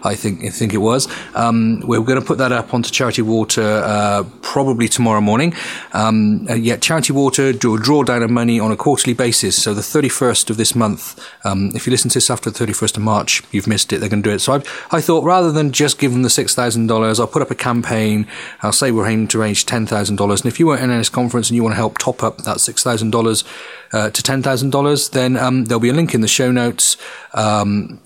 I 0.03 0.14
think 0.14 0.44
I 0.44 0.51
think 0.51 0.72
it 0.72 0.78
was. 0.78 1.09
Um, 1.34 1.80
we're 1.80 2.01
going 2.01 2.20
to 2.20 2.24
put 2.24 2.38
that 2.38 2.53
up 2.53 2.72
onto 2.72 2.90
Charity 2.90 3.22
Water 3.22 3.82
uh, 3.84 4.24
probably 4.40 4.88
tomorrow 4.88 5.20
morning. 5.20 5.53
Um, 5.92 6.46
uh, 6.48 6.55
yeah, 6.55 6.76
Charity 6.76 7.12
Water 7.12 7.53
do 7.53 7.74
a 7.74 7.78
drawdown 7.78 8.22
of 8.22 8.30
money 8.30 8.59
on 8.59 8.70
a 8.70 8.76
quarterly 8.76 9.14
basis. 9.14 9.62
So 9.62 9.74
the 9.74 9.82
31st 9.82 10.51
of 10.51 10.57
this 10.57 10.74
month, 10.74 11.20
um, 11.44 11.70
if 11.74 11.86
you 11.86 11.90
listen 11.90 12.09
to 12.11 12.14
this 12.14 12.30
after 12.30 12.51
the 12.51 12.64
31st 12.64 12.96
of 12.96 13.03
March, 13.03 13.42
you've 13.53 13.66
missed 13.66 13.92
it. 13.92 13.98
They're 13.98 14.09
going 14.09 14.22
to 14.22 14.28
do 14.30 14.34
it. 14.34 14.38
So 14.38 14.55
I, 14.55 14.62
I 14.90 15.01
thought 15.01 15.24
rather 15.24 15.53
than 15.53 15.72
just 15.72 15.98
give 15.98 16.12
them 16.12 16.22
the 16.22 16.30
six 16.30 16.55
thousand 16.55 16.86
dollars, 16.86 17.20
I'll 17.20 17.26
put 17.26 17.39
up 17.43 17.51
a 17.51 17.55
campaign. 17.55 18.26
I'll 18.62 18.72
say 18.72 18.91
we're 18.91 19.09
aiming 19.09 19.28
to 19.28 19.38
raise 19.38 19.64
ten 19.64 19.86
thousand 19.86 20.16
dollars. 20.16 20.43
And 20.43 20.53
if 20.53 20.59
you 20.61 20.66
were 20.66 20.76
at 20.76 20.88
an 20.88 20.99
NS 20.99 21.09
conference 21.09 21.49
and 21.49 21.57
you 21.57 21.62
want 21.62 21.72
to 21.72 21.76
help 21.76 21.99
top 21.99 22.22
up 22.22 22.38
that 22.38 22.61
six 22.61 22.82
thousand 22.82 23.09
uh, 23.09 23.18
dollars 23.18 23.45
to 23.93 24.22
ten 24.22 24.43
thousand 24.43 24.70
dollars, 24.70 25.11
then 25.11 25.36
um, 25.36 25.64
there'll 25.66 25.80
be 25.80 25.88
a 25.88 25.95
link 25.95 26.14
in 26.14 26.20
the 26.20 26.28
show 26.28 26.51
notes. 26.51 26.97
Um, 27.34 28.01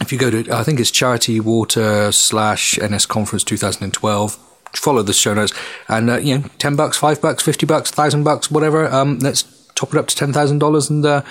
if 0.00 0.12
you 0.12 0.18
go 0.18 0.30
to, 0.30 0.50
I 0.52 0.62
think 0.62 0.78
it's 0.80 0.90
Charity 0.90 1.40
Water 1.40 2.12
slash 2.12 2.78
NS 2.78 3.06
Conference 3.06 3.44
2012. 3.44 4.38
Follow 4.74 5.02
the 5.02 5.12
show 5.12 5.34
notes, 5.34 5.52
and 5.88 6.10
uh, 6.10 6.18
you 6.18 6.38
know, 6.38 6.44
ten 6.58 6.76
bucks, 6.76 6.96
five 6.96 7.20
bucks, 7.22 7.42
fifty 7.42 7.66
bucks, 7.66 7.90
thousand 7.90 8.22
bucks, 8.22 8.50
whatever. 8.50 8.86
Um, 8.86 9.18
let's 9.20 9.42
top 9.74 9.94
it 9.94 9.98
up 9.98 10.06
to 10.08 10.14
ten 10.14 10.32
thousand 10.32 10.58
dollars, 10.58 10.90
and 10.90 11.04
uh, 11.04 11.22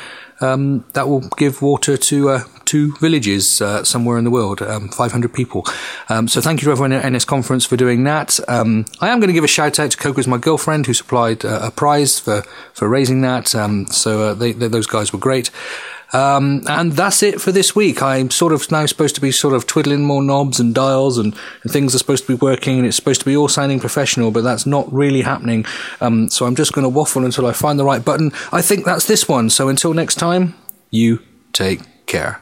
um, 0.41 0.85
that 0.93 1.07
will 1.07 1.21
give 1.37 1.61
water 1.61 1.97
to 1.97 2.29
uh, 2.29 2.43
two 2.67 2.95
villages 2.97 3.61
uh, 3.61 3.83
somewhere 3.83 4.17
in 4.17 4.23
the 4.23 4.31
world, 4.31 4.61
um, 4.61 4.89
500 4.89 5.33
people. 5.33 5.65
Um, 6.09 6.27
so 6.27 6.41
thank 6.41 6.61
you 6.61 6.65
to 6.65 6.71
everyone 6.71 6.93
at 6.93 7.11
NS 7.11 7.25
Conference 7.25 7.65
for 7.65 7.77
doing 7.77 8.03
that. 8.03 8.39
Um, 8.47 8.85
I 9.01 9.09
am 9.09 9.19
going 9.19 9.29
to 9.29 9.33
give 9.33 9.43
a 9.43 9.47
shout 9.47 9.79
out 9.79 9.91
to 9.91 9.97
Coco's 9.97 10.27
my 10.27 10.37
girlfriend 10.37 10.85
who 10.85 10.93
supplied 10.93 11.43
uh, 11.45 11.61
a 11.63 11.71
prize 11.71 12.19
for 12.19 12.43
for 12.73 12.87
raising 12.87 13.21
that. 13.21 13.55
Um, 13.55 13.87
so 13.87 14.29
uh, 14.29 14.33
they, 14.33 14.51
they, 14.51 14.67
those 14.67 14.87
guys 14.87 15.11
were 15.11 15.19
great. 15.19 15.49
Um, 16.13 16.61
and 16.67 16.93
that's 16.93 17.21
it 17.21 17.41
for 17.41 17.51
this 17.51 17.75
week. 17.75 18.01
I'm 18.01 18.29
sort 18.29 18.53
of 18.53 18.71
now 18.71 18.85
supposed 18.85 19.15
to 19.15 19.21
be 19.21 19.31
sort 19.31 19.53
of 19.53 19.67
twiddling 19.67 20.05
more 20.05 20.23
knobs 20.23 20.59
and 20.59 20.73
dials 20.73 21.17
and, 21.17 21.35
and 21.63 21.71
things 21.71 21.93
are 21.93 21.97
supposed 21.97 22.25
to 22.27 22.37
be 22.37 22.39
working 22.39 22.77
and 22.77 22.87
it's 22.87 22.95
supposed 22.95 23.19
to 23.21 23.25
be 23.25 23.35
all 23.35 23.49
sounding 23.49 23.79
professional, 23.79 24.31
but 24.31 24.43
that's 24.43 24.65
not 24.65 24.91
really 24.91 25.21
happening. 25.21 25.65
Um, 25.99 26.29
so 26.29 26.45
I'm 26.45 26.55
just 26.55 26.73
going 26.73 26.83
to 26.83 26.89
waffle 26.89 27.25
until 27.25 27.45
I 27.45 27.51
find 27.51 27.77
the 27.77 27.85
right 27.85 28.03
button. 28.03 28.31
I 28.51 28.61
think 28.61 28.85
that's 28.85 29.05
this 29.05 29.27
one. 29.27 29.49
So 29.49 29.67
until 29.67 29.93
next 29.93 30.15
time, 30.15 30.55
you 30.91 31.19
take 31.51 31.81
care. 32.05 32.41